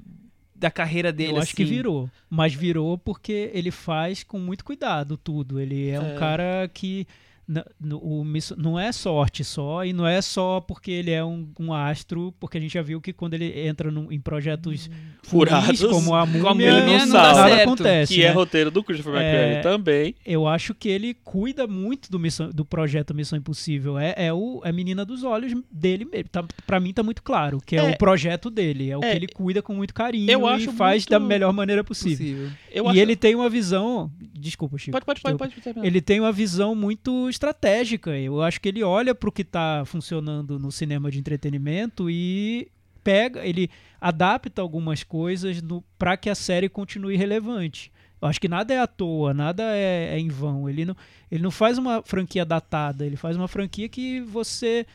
da 0.54 0.70
carreira 0.70 1.12
dele? 1.14 1.34
Eu 1.34 1.38
acho 1.38 1.56
que 1.56 1.64
assim? 1.64 1.72
virou. 1.74 2.10
Mas 2.30 2.54
virou 2.54 2.98
porque 2.98 3.50
ele 3.54 3.72
faz 3.72 4.24
com 4.24 4.38
muito 4.40 4.66
cuidado 4.66 5.18
tudo. 5.18 5.60
Ele 5.60 5.90
é, 5.90 6.00
um 6.00 6.16
É. 6.16 6.20
cara 6.20 6.70
que. 6.74 7.08
Na- 7.48 7.66
no- 7.80 8.00
o 8.00 8.24
miss- 8.24 8.54
não 8.58 8.80
é 8.80 8.92
sorte 8.92 9.44
só, 9.44 9.84
e 9.86 9.94
não 9.94 10.06
é 10.08 10.22
só 10.22 10.60
porque 10.62 10.92
ele 10.92 11.12
é 11.12 11.24
um, 11.24 11.48
um 11.60 11.72
astro, 11.74 12.34
porque 12.40 12.58
a 12.58 12.62
gente 12.62 12.74
já 12.74 12.82
viu 12.82 13.00
que 13.02 13.14
quando 13.14 13.34
ele 13.36 13.68
entra 13.68 13.92
num- 13.92 14.12
em 14.12 14.20
projetos 14.20 14.90
Furados, 15.24 15.82
ruins, 15.82 15.94
como 15.94 16.14
a 16.16 16.26
múmia, 16.26 16.52
múmia 16.54 17.06
não 17.06 17.14
nada 17.14 17.48
certo, 17.48 17.62
acontece. 17.64 18.14
que 18.14 18.24
é 18.24 18.28
né? 18.30 18.34
roteiro 18.34 18.70
do 18.72 18.84
Christopher 18.84 19.14
McQuarrie 19.14 19.56
É, 19.56 19.62
também. 19.62 20.16
Eu 20.26 20.48
acho 20.48 20.74
que 20.76 20.88
ele 20.90 21.14
cuida 21.14 21.66
muito 21.68 22.12
do, 22.12 22.20
missão, 22.20 22.50
do 22.50 22.64
projeto 22.64 23.14
Missão 23.14 23.38
Impossível. 23.38 23.98
É, 23.98 24.14
é 24.18 24.34
o, 24.34 24.62
é 24.64 24.70
a 24.70 24.74
menina 24.74 25.04
dos 25.06 25.24
olhos 25.24 25.54
dele 25.72 26.06
mesmo. 26.06 26.30
Tá, 26.30 26.44
pra 26.68 26.80
mim 26.80 26.94
tá 26.94 27.02
muito 27.02 27.24
claro 27.24 27.60
que 27.66 27.76
é, 27.76 27.80
É. 27.80 27.92
o 27.92 27.98
projeto 27.98 28.50
dele. 28.50 28.90
É 28.92 28.98
o 28.98 29.04
É. 29.04 29.12
que 29.12 29.16
ele 29.18 29.28
cuida 29.28 29.62
com 29.62 29.74
muito 29.74 29.94
carinho 29.94 30.30
Eu 30.30 30.42
e 30.42 30.50
acho 30.50 30.72
faz 30.74 31.04
muito 31.04 31.10
da 31.10 31.20
melhor 31.20 31.52
maneira 31.54 31.84
possível. 31.84 32.18
Possível. 32.18 32.50
Eu 32.72 32.86
e 32.86 32.90
acho... 32.90 33.00
ele 33.00 33.16
tem 33.16 33.34
uma 33.36 33.50
visão. 33.50 34.12
Desculpa, 34.34 34.78
Chico. 34.78 34.92
Pode, 34.92 35.06
pode, 35.06 35.22
pode, 35.22 35.38
pode 35.38 35.62
terminar. 35.62 35.86
Ele 35.88 36.02
tem 36.02 36.20
uma 36.20 36.32
visão 36.32 36.76
muito 36.76 37.28
estratégica. 37.36 38.18
Eu 38.18 38.42
acho 38.42 38.60
que 38.60 38.70
ele 38.70 38.84
olha 38.84 39.14
para 39.14 39.30
o 39.30 39.32
que 39.32 39.42
está 39.44 39.84
funcionando 39.86 40.58
no 40.58 40.72
cinema 40.72 41.12
de 41.12 41.20
entretenimento 41.20 42.10
e 42.10 42.70
pega, 43.04 43.46
ele 43.46 43.70
adapta 44.02 44.62
algumas 44.62 45.04
coisas 45.04 45.62
para 45.98 46.18
que 46.18 46.30
a 46.30 46.36
série 46.36 46.68
continue 46.68 47.16
relevante. 47.16 47.92
Eu 48.22 48.28
acho 48.28 48.42
que 48.42 48.48
nada 48.48 48.74
é 48.74 48.80
à 48.80 48.88
toa, 48.88 49.34
nada 49.34 49.64
é, 49.76 50.16
é 50.16 50.20
em 50.20 50.30
vão. 50.30 50.68
Ele 50.70 50.86
não, 50.86 50.96
ele 51.30 51.44
não 51.44 51.52
faz 51.52 51.78
uma 51.78 52.02
franquia 52.02 52.44
datada, 52.44 53.06
ele 53.06 53.16
faz 53.16 53.36
uma 53.36 53.48
franquia 53.48 53.88
que 53.88 54.22
você 54.22 54.86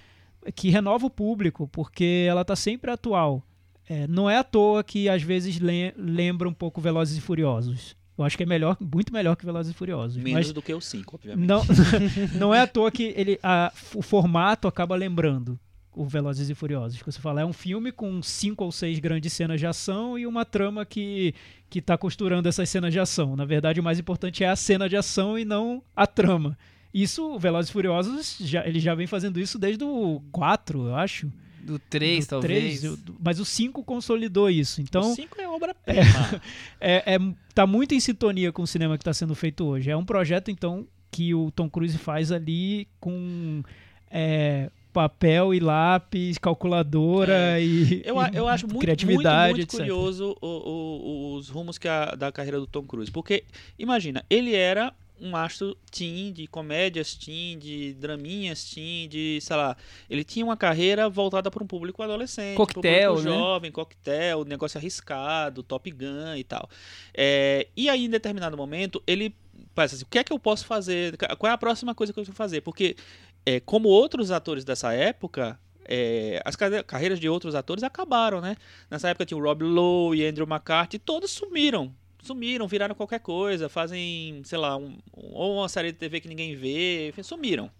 que 0.55 0.71
renova 0.71 1.07
o 1.07 1.11
público, 1.11 1.69
porque 1.71 2.27
ela 2.29 2.41
está 2.41 2.57
sempre 2.57 2.91
atual. 2.91 3.43
É, 3.89 4.07
não 4.07 4.29
é 4.31 4.39
à 4.39 4.45
toa 4.45 4.83
que 4.83 5.09
às 5.09 5.23
vezes 5.23 5.61
lem- 5.61 5.93
lembra 5.97 6.49
um 6.49 6.53
pouco 6.55 6.81
Velozes 6.81 7.19
e 7.19 7.21
Furiosos. 7.21 7.95
Eu 8.23 8.27
acho 8.27 8.37
que 8.37 8.43
é 8.43 8.47
melhor, 8.47 8.77
muito 8.81 9.13
melhor 9.13 9.35
que 9.37 9.45
Velozes 9.45 9.73
e 9.73 9.75
Furiosos. 9.75 10.17
Menos 10.17 10.33
Mas 10.47 10.53
do 10.53 10.63
que 10.63 10.73
o 10.75 10.81
5, 10.81 11.17
obviamente. 11.17 11.47
não, 11.47 11.63
não 12.39 12.55
é 12.55 12.61
à 12.61 12.67
toa 12.67 12.91
que 12.91 13.13
ele, 13.17 13.39
a- 13.43 13.73
o 13.95 14.03
formato 14.03 14.69
acaba 14.69 14.95
lembrando 14.95 15.59
o 15.93 16.05
Velozes 16.05 16.49
e 16.49 16.55
Furiosos. 16.55 17.03
Que 17.03 17.11
você 17.11 17.21
fala, 17.21 17.41
é 17.41 17.45
um 17.45 17.53
filme 17.53 17.91
com 17.91 18.23
cinco 18.23 18.65
ou 18.65 18.71
seis 18.71 18.99
grandes 18.99 19.33
cenas 19.33 19.59
de 19.59 19.67
ação 19.67 20.19
e 20.19 20.27
uma 20.27 20.45
trama 20.45 20.85
que 20.85 21.35
que 21.69 21.81
tá 21.81 21.97
costurando 21.97 22.49
essas 22.49 22.69
cenas 22.69 22.93
de 22.93 22.99
ação. 22.99 23.37
Na 23.37 23.45
verdade, 23.45 23.79
o 23.79 23.83
mais 23.83 23.99
importante 23.99 24.43
é 24.43 24.49
a 24.49 24.57
cena 24.57 24.89
de 24.89 24.97
ação 24.97 25.39
e 25.39 25.45
não 25.45 25.81
a 25.95 26.05
trama. 26.07 26.59
Isso, 26.93 27.25
o 27.35 27.39
Velozes 27.39 27.71
e 27.71 27.73
Furiosos, 27.73 28.37
já, 28.41 28.67
ele 28.67 28.81
já 28.81 28.93
vem 28.95 29.07
fazendo 29.07 29.39
isso 29.39 29.57
desde 29.57 29.85
o 29.85 30.21
4, 30.33 30.89
eu 30.89 30.97
acho. 30.97 31.31
Do 31.63 31.79
3, 31.79 32.27
Do 32.27 32.31
talvez. 32.31 32.59
três, 32.63 32.85
eu- 32.85 32.97
do- 32.97 33.17
mas 33.23 33.39
o 33.39 33.45
5 33.45 33.85
consolidou 33.85 34.49
isso. 34.51 34.81
Então, 34.81 35.13
o 35.13 35.15
5 35.15 35.41
é 35.41 35.49
obra-prima. 35.49 36.01
é, 36.81 37.15
é, 37.15 37.19
tá 37.55 37.67
muito 37.67 37.95
em 37.95 38.01
sintonia 38.01 38.51
com 38.53 38.63
o 38.63 38.67
cinema 38.67 38.97
que 38.97 39.03
está 39.03 39.13
sendo 39.13 39.35
feito 39.35 39.65
hoje. 39.65 39.91
É 39.91 39.97
um 39.97 40.05
projeto, 40.05 40.51
então, 40.51 40.87
que 41.11 41.35
o 41.35 41.51
Tom 41.51 41.69
Cruise 41.69 41.97
faz 41.99 42.33
ali 42.33 42.89
com 42.99 43.63
é, 44.11 44.71
papel 44.93 45.55
e 45.55 45.61
lápis, 45.61 46.39
calculadora 46.39 47.61
e, 47.61 48.03
Eu, 48.05 48.17
e 48.17 48.37
eu 48.37 48.49
acho 48.49 48.67
muito, 48.67 48.81
criatividade, 48.81 49.55
muito, 49.55 49.73
muito 49.73 49.77
curioso 49.77 50.37
o- 50.41 50.47
o- 50.47 51.35
os 51.37 51.49
rumos 51.49 51.79
que 51.79 51.87
a- 51.87 52.15
da 52.17 52.33
carreira 52.33 52.59
do 52.59 52.67
Tom 52.67 52.83
Cruise. 52.85 53.11
Porque, 53.11 53.45
imagina, 53.79 54.25
ele 54.29 54.55
era 54.55 54.93
um 55.21 55.37
astro 55.37 55.77
teen 55.91 56.33
de 56.33 56.47
comédias 56.47 57.15
teen, 57.15 57.59
de 57.59 57.93
draminhas 57.95 58.65
teen, 58.71 59.09
de, 59.09 59.39
sei 59.41 59.57
lá, 59.57 59.77
ele 60.09 60.25
tinha 60.25 60.45
uma 60.45 60.57
carreira 60.57 61.09
voltada 61.09 61.51
para 61.51 61.63
um 61.63 61.67
público 61.67 62.03
adolescente, 62.03 62.57
Coquetel, 62.57 63.15
público 63.15 63.31
né? 63.31 63.37
jovem, 63.37 63.73
coquetel, 63.73 64.45
negócio 64.45 64.79
arriscado, 64.79 65.63
Top 65.63 65.91
Gun 65.91 66.35
e 66.37 66.45
tal. 66.45 66.69
É, 67.13 67.69
e 67.77 67.89
aí, 67.89 68.05
em 68.05 68.11
determinado 68.11 68.57
momento, 68.57 69.03
ele 69.07 69.35
pensa 69.75 69.95
assim, 69.95 70.05
o 70.05 70.09
que 70.09 70.19
é 70.19 70.25
que 70.25 70.33
eu 70.33 70.39
posso 70.39 70.65
fazer? 70.65 71.17
Qual 71.39 71.51
é 71.51 71.53
a 71.53 71.59
próxima 71.59 71.95
coisa 71.95 72.13
que 72.13 72.19
eu 72.19 72.25
vou 72.25 72.35
fazer? 72.35 72.61
Porque, 72.63 72.97
é, 73.45 73.61
como 73.61 73.89
outros 73.89 74.31
atores 74.31 74.65
dessa 74.65 74.93
época, 74.93 75.59
é, 75.85 76.41
as 76.45 76.57
carre- 76.57 76.83
carreiras 76.83 77.19
de 77.21 77.29
outros 77.29 77.55
atores 77.55 77.83
acabaram, 77.83 78.41
né? 78.41 78.57
Nessa 78.91 79.09
época 79.09 79.27
tinha 79.27 79.37
o 79.37 79.43
Rob 79.43 79.65
Lowe 79.65 80.17
e 80.17 80.27
Andrew 80.27 80.47
McCarthy, 80.47 80.99
todos 80.99 81.31
sumiram. 81.31 81.95
Sumiram, 82.23 82.67
viraram 82.69 82.95
qualquer 82.95 83.21
coisa, 83.21 83.69
fazem, 83.69 84.43
sei 84.45 84.59
lá, 84.59 84.77
um, 84.77 84.99
ou 85.15 85.59
uma 85.59 85.69
série 85.69 85.93
de 85.93 85.99
TV 85.99 86.21
que 86.21 86.29
ninguém 86.29 86.55
vê, 86.55 87.09
enfim, 87.09 87.23
sumiram. 87.23 87.71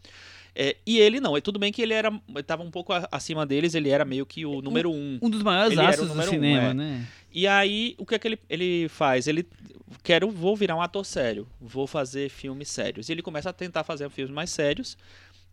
É, 0.55 0.77
e 0.85 0.99
ele 0.99 1.21
não, 1.21 1.37
é 1.37 1.41
tudo 1.41 1.59
bem 1.59 1.71
que 1.73 1.81
ele 1.81 1.95
era, 1.95 2.13
estava 2.37 2.63
um 2.63 2.71
pouco 2.71 2.93
a- 2.93 3.09
acima 3.13 3.47
deles, 3.47 3.75
ele 3.75 3.89
era 3.89 4.05
meio 4.05 4.27
que 4.27 4.45
o 4.45 4.61
número 4.61 4.91
um. 4.91 5.19
Um 5.23 5.31
dos 5.31 5.43
maiores 5.43 5.73
Ele 5.79 5.87
astros 5.87 6.09
do 6.09 6.15
número 6.15 6.29
um, 6.29 6.35
cinema, 6.35 6.71
é. 6.71 6.75
né? 6.75 7.07
E 7.33 7.47
aí, 7.47 7.95
o 7.99 8.05
que 8.05 8.17
é 8.17 8.19
que 8.19 8.27
ele, 8.27 8.39
ele 8.49 8.89
faz? 8.89 9.29
Ele 9.29 9.47
quero, 10.03 10.29
vou 10.31 10.57
virar 10.57 10.75
um 10.75 10.83
ator 10.83 11.05
sério, 11.07 11.47
vou 11.61 11.87
fazer 11.87 12.29
filmes 12.29 12.69
sérios. 12.69 13.09
E 13.09 13.13
ele 13.13 13.23
começa 13.23 13.51
a 13.51 13.53
tentar 13.53 13.85
fazer 13.85 14.11
filmes 14.11 14.35
mais 14.35 14.51
sérios 14.51 14.99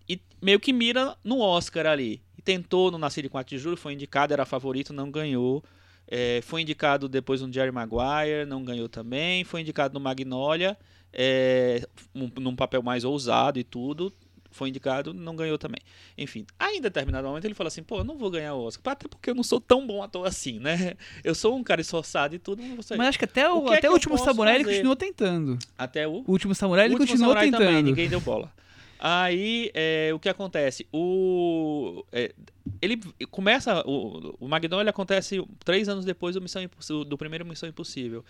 e 0.10 0.20
meio 0.42 0.60
que 0.60 0.74
mira 0.74 1.16
no 1.24 1.40
Oscar 1.40 1.86
ali. 1.86 2.20
E 2.36 2.42
tentou 2.42 2.90
no 2.90 2.98
Nascido 2.98 3.26
em 3.26 3.30
4 3.30 3.56
de 3.56 3.62
Julho, 3.62 3.78
foi 3.78 3.94
indicado, 3.94 4.34
era 4.34 4.46
favorito, 4.46 4.92
não 4.92 5.12
ganhou. 5.12 5.64
É, 6.08 6.40
foi 6.44 6.62
indicado 6.62 7.08
depois 7.10 7.42
no 7.42 7.52
Jerry 7.52 7.72
Maguire, 7.72 8.46
não 8.48 8.64
ganhou 8.64 8.88
também. 8.88 9.44
Foi 9.44 9.62
indicado 9.62 9.94
no 9.94 10.00
Magnolia, 10.00 10.78
é, 11.14 11.86
um- 12.16 12.30
num 12.40 12.56
papel 12.56 12.82
mais 12.82 13.04
ousado 13.04 13.60
e 13.60 13.64
tudo. 13.64 14.14
Foi 14.50 14.70
indicado, 14.70 15.14
não 15.14 15.36
ganhou 15.36 15.58
também. 15.58 15.80
Enfim, 16.18 16.46
aí 16.58 16.78
em 16.78 16.82
determinado 16.82 17.28
momento 17.28 17.46
ele 17.46 17.54
falou 17.54 17.68
assim: 17.68 17.84
pô, 17.84 17.98
eu 18.00 18.04
não 18.04 18.18
vou 18.18 18.32
ganhar 18.32 18.56
o 18.56 18.64
Oscar. 18.64 18.94
Até 18.94 19.08
porque 19.08 19.30
eu 19.30 19.36
não 19.36 19.44
sou 19.44 19.60
tão 19.60 19.86
bom 19.86 20.02
ator 20.02 20.26
assim, 20.26 20.58
né? 20.58 20.96
Eu 21.24 21.36
sou 21.36 21.56
um 21.56 21.64
cara 21.64 21.82
esforçado 21.82 22.34
e 22.34 22.40
tudo, 22.40 22.64
não 22.64 22.76
vou 22.76 22.82
ser. 22.82 22.96
Mas 22.98 23.10
acho 23.10 23.20
que 23.20 23.26
até 23.26 23.48
o, 23.48 23.58
O 23.58 23.66
que 23.66 23.74
é 23.74 23.78
até 23.78 23.82
que 23.82 23.88
o 23.90 23.94
último 23.94 24.18
Samurai 24.18 24.56
ele 24.56 24.64
fazer? 24.64 24.76
continuou 24.78 24.96
tentando. 24.96 25.60
Até 25.78 26.08
o 26.08 26.24
O 26.26 26.32
último 26.32 26.56
Samurai 26.56 26.86
ele 26.86 26.96
o 26.96 26.98
último 26.98 27.12
continuou 27.18 27.34
Samurai 27.36 27.46
tentando. 27.52 27.68
também, 27.68 27.84
ninguém 27.84 28.10
deu 28.10 28.22
bola. 28.22 28.52
Aí, 29.00 29.70
é, 29.74 30.12
o 30.14 30.20
que 30.20 30.30
acontece? 30.30 30.88
O, 30.92 32.04
é, 32.12 32.34
ele 32.82 32.98
começa. 33.30 33.84
O, 33.88 34.36
o 34.40 34.48
Magnolia 34.48 34.90
acontece 34.90 35.44
três 35.64 35.88
anos 35.88 36.04
depois 36.06 36.36
do, 36.36 36.42
Missão 36.42 36.64
do 37.08 37.18
primeiro 37.18 37.46
Missão 37.46 37.70
Impossível. 37.70 38.24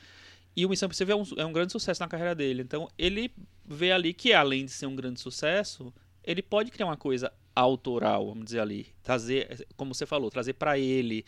E 0.56 0.66
o 0.66 0.70
Missão 0.70 0.88
Impossível 0.88 1.18
é 1.18 1.22
um, 1.22 1.42
é 1.42 1.46
um 1.46 1.54
grande 1.54 1.72
sucesso 1.72 2.02
na 2.02 2.08
carreira 2.08 2.34
dele. 2.36 2.62
Então, 2.64 2.88
ele 2.98 3.32
vê 3.66 3.92
ali 3.92 4.14
que, 4.14 4.34
além 4.34 4.66
de 4.66 4.72
ser 4.72 4.88
um 4.88 4.96
grande 4.96 5.20
sucesso, 5.20 5.94
ele 6.24 6.42
pode 6.42 6.72
criar 6.72 6.88
uma 6.88 6.98
coisa 6.98 7.32
autoral, 7.56 8.28
vamos 8.28 8.46
dizer 8.46 8.60
ali. 8.60 8.88
Trazer, 9.04 9.66
como 9.76 9.94
você 9.94 10.06
falou, 10.06 10.30
trazer 10.30 10.54
para 10.54 10.78
ele, 10.78 11.26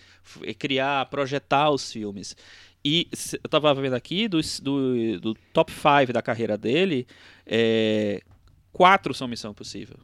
criar, 0.57 1.05
projetar 1.07 1.69
os 1.71 1.91
filmes. 1.91 2.35
E 2.83 3.07
eu 3.43 3.49
tava 3.49 3.73
vendo 3.73 3.93
aqui 3.95 4.27
dos- 4.27 4.59
do, 4.59 5.19
do 5.19 5.33
top 5.53 5.71
5 5.71 6.13
da 6.13 6.21
carreira 6.21 6.57
dele, 6.57 7.07
é, 7.45 8.21
quatro 8.71 9.13
são 9.13 9.27
Missão 9.27 9.51
Impossível. 9.51 9.97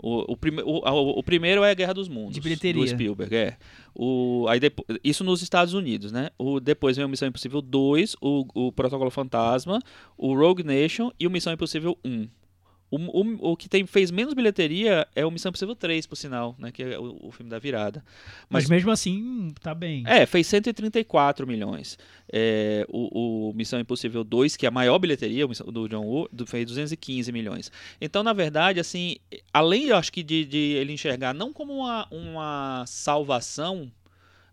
O, 0.00 0.32
o, 0.32 0.36
prime, 0.36 0.62
o, 0.64 0.80
a- 0.86 0.92
o 0.92 1.22
primeiro 1.24 1.64
é 1.64 1.72
a 1.72 1.74
Guerra 1.74 1.92
dos 1.92 2.08
Mundos. 2.08 2.34
De 2.34 2.40
bilheteria. 2.40 2.80
Do 2.84 2.88
Spielberg, 2.88 3.34
é. 3.34 3.56
O, 3.92 4.46
aí 4.48 4.60
depo- 4.60 4.84
isso 5.02 5.24
nos 5.24 5.42
Estados 5.42 5.74
Unidos, 5.74 6.12
né? 6.12 6.30
O, 6.38 6.60
depois 6.60 6.96
vem 6.96 7.04
o 7.04 7.08
Missão 7.08 7.26
Impossível 7.26 7.60
2, 7.60 8.14
o, 8.20 8.46
o 8.54 8.70
Protocolo 8.72 9.10
Fantasma, 9.10 9.80
o 10.16 10.34
Rogue 10.36 10.62
Nation 10.62 11.10
e 11.18 11.26
o 11.26 11.30
Missão 11.30 11.52
Impossível 11.52 11.98
1. 12.04 12.28
O, 12.90 12.96
o, 12.96 13.52
o 13.52 13.56
que 13.56 13.68
tem, 13.68 13.84
fez 13.86 14.10
menos 14.10 14.32
bilheteria 14.34 15.06
é 15.14 15.24
o 15.26 15.30
Missão 15.30 15.50
Impossível 15.50 15.74
3, 15.76 16.06
por 16.06 16.16
sinal, 16.16 16.54
né? 16.58 16.72
Que 16.72 16.82
é 16.82 16.98
o, 16.98 17.18
o 17.28 17.30
filme 17.30 17.50
da 17.50 17.58
virada. 17.58 18.02
Mas, 18.48 18.64
Mas, 18.64 18.70
mesmo 18.70 18.90
assim, 18.90 19.52
tá 19.60 19.74
bem. 19.74 20.04
é, 20.06 20.24
fez 20.24 20.46
134 20.46 21.46
milhões. 21.46 21.98
É, 22.32 22.86
o, 22.88 23.50
o 23.50 23.52
Missão 23.54 23.78
Impossível 23.80 24.22
2, 24.24 24.56
que 24.56 24.66
é 24.66 24.68
a 24.68 24.72
maior 24.72 24.98
bilheteria, 24.98 25.46
do 25.46 25.88
John 25.88 26.04
Woo, 26.04 26.28
do- 26.32 26.46
fez 26.46 26.64
215 26.66 27.30
milhões. 27.32 27.70
Então, 28.00 28.22
na 28.22 28.32
verdade, 28.32 28.80
assim, 28.80 29.16
além, 29.52 29.86
eu 29.86 29.96
acho 29.96 30.12
que 30.12 30.22
de, 30.22 30.44
de 30.44 30.58
ele 30.58 30.92
enxergar 30.92 31.34
não 31.34 31.52
como 31.52 31.74
uma, 31.74 32.06
uma 32.10 32.84
salvação, 32.86 33.90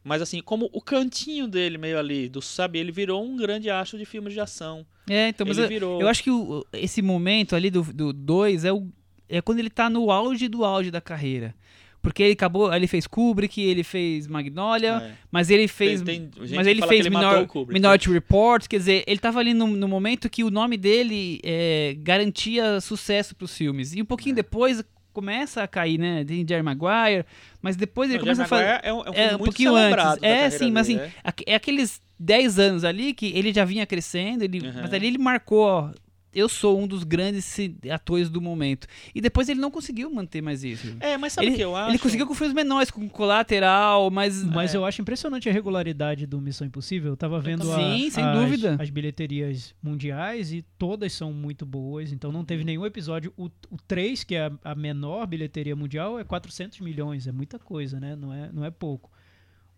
mas 0.05 0.21
assim, 0.21 0.39
como 0.41 0.69
o 0.71 0.79
cantinho 0.81 1.47
dele 1.47 1.77
meio 1.77 1.97
ali, 1.99 2.29
do 2.29 2.41
sabe, 2.41 2.77
ele 2.79 2.91
virou 2.91 3.25
um 3.25 3.35
grande 3.35 3.69
astro 3.69 3.97
de 3.97 4.05
filmes 4.05 4.31
de 4.33 4.39
ação. 4.39 4.85
É, 5.09 5.29
então, 5.29 5.45
mas 5.45 5.57
ele 5.57 5.65
eu, 5.65 5.69
virou. 5.69 6.01
eu 6.01 6.07
acho 6.07 6.23
que 6.23 6.31
o- 6.31 6.65
esse 6.71 7.01
momento 7.01 7.55
ali 7.55 7.69
do 7.71 8.13
2 8.13 8.63
é, 8.63 8.71
o- 8.71 8.87
é 9.27 9.41
quando 9.41 9.59
ele 9.59 9.69
tá 9.69 9.89
no 9.89 10.11
auge 10.11 10.47
do 10.47 10.63
auge 10.63 10.91
da 10.91 11.01
carreira. 11.01 11.53
Porque 12.01 12.21
ele 12.21 12.33
acabou, 12.33 12.71
ele 12.71 12.85
fez 12.85 13.07
Kubrick, 13.07 13.59
ele 13.59 13.83
fez 13.83 14.27
Magnolia, 14.27 14.91
É. 15.03 15.11
mas 15.31 15.49
ele 15.49 15.67
fez 15.67 16.03
Tem- 16.03 16.27
tem 16.29 16.45
gente 16.45 16.55
mas 16.55 16.67
ele 16.67 16.85
fez 16.85 17.03
ele 17.03 17.09
Minor, 17.09 17.41
o 17.41 17.47
Kubrick, 17.47 17.73
Minority 17.73 18.11
Report, 18.11 18.67
quer 18.67 18.77
dizer, 18.77 19.03
ele 19.07 19.19
tava 19.19 19.39
ali 19.39 19.55
no, 19.55 19.65
no 19.65 19.87
momento 19.87 20.29
que 20.29 20.43
o 20.43 20.51
nome 20.51 20.77
dele 20.77 21.39
é, 21.43 21.95
garantia 21.97 22.79
sucesso 22.79 23.35
pros 23.35 23.57
filmes. 23.57 23.91
E 23.95 24.03
um 24.03 24.05
pouquinho 24.05 24.33
É. 24.33 24.35
depois 24.35 24.83
começa 25.15 25.63
a 25.63 25.67
cair, 25.67 25.97
né? 25.97 26.23
Tem 26.25 26.45
Jerry 26.47 26.61
Maguire, 26.61 27.25
mas 27.61 27.75
depois 27.75 28.09
ele 28.09 28.19
Não, 28.19 28.25
começa 28.25 28.43
a 28.43 28.45
Jerry 28.45 28.49
fazer. 28.49 28.65
Maguire 28.73 28.87
é 28.87 28.93
um, 28.93 29.01
é 29.05 29.09
um 29.09 29.13
É, 29.31 29.35
um 29.35 29.39
pouquinho 29.39 29.75
antes. 29.75 30.17
É, 30.21 30.49
sim, 30.49 30.71
mas 30.71 30.87
assim, 30.87 30.99
é. 30.99 31.11
é 31.47 31.55
aqueles 31.55 32.01
10 32.19 32.59
anos 32.59 32.83
ali 32.83 33.13
que 33.13 33.27
ele 33.35 33.53
já 33.53 33.63
vinha 33.65 33.85
crescendo, 33.85 34.43
ele, 34.43 34.59
Uhum. 34.59 34.73
mas 34.81 34.93
ali 34.93 35.07
ele 35.07 35.17
marcou, 35.17 35.65
ó, 35.65 35.89
eu 36.35 36.49
sou 36.49 36.79
um 36.79 36.85
dos 36.85 37.03
grandes 37.03 37.55
atores 37.91 38.29
do 38.29 38.41
momento. 38.41 38.85
E 39.15 39.21
depois 39.21 39.47
ele 39.49 39.59
não 39.59 39.71
conseguiu 39.71 40.09
manter 40.11 40.41
mais 40.41 40.63
isso. 40.63 40.95
É, 40.99 41.17
mas 41.17 41.33
sabe 41.33 41.49
o 41.49 41.55
que 41.55 41.61
eu 41.61 41.75
acho? 41.75 41.91
Ele 41.91 41.97
conseguiu 41.99 42.27
com 42.27 42.35
filmes 42.35 42.53
menores, 42.53 42.91
com 42.91 43.07
Colateral, 43.07 44.11
mas... 44.11 44.43
Mas 44.43 44.73
é, 44.73 44.77
eu 44.77 44.85
acho 44.85 45.01
impressionante 45.01 45.47
a 45.49 45.51
regularidade 45.53 46.25
do 46.27 46.39
Missão 46.41 46.67
Impossível. 46.67 47.11
Eu 47.13 47.17
tava 47.17 47.39
vendo 47.39 47.71
a- 47.71 47.75
Sim, 47.75 48.09
sem 48.09 48.23
as, 48.23 48.37
dúvida. 48.37 48.75
as 48.79 48.89
bilheterias 48.89 49.73
mundiais 49.81 50.51
e 50.51 50.61
todas 50.77 51.13
são 51.13 51.31
muito 51.31 51.65
boas. 51.65 52.11
Então 52.11 52.31
não 52.31 52.43
teve 52.43 52.63
nenhum 52.63 52.85
episódio. 52.85 53.33
O, 53.37 53.45
o 53.45 53.77
3, 53.87 54.23
que 54.23 54.35
é 54.35 54.47
a, 54.47 54.51
a 54.71 54.75
menor 54.75 55.25
bilheteria 55.25 55.75
mundial, 55.75 56.19
é 56.19 56.23
400 56.23 56.79
milhões. 56.81 57.27
É 57.27 57.31
muita 57.31 57.57
coisa, 57.57 57.99
né? 57.99 58.15
Não 58.15 58.33
é, 58.33 58.51
não 58.51 58.65
é 58.65 58.69
pouco. 58.71 59.09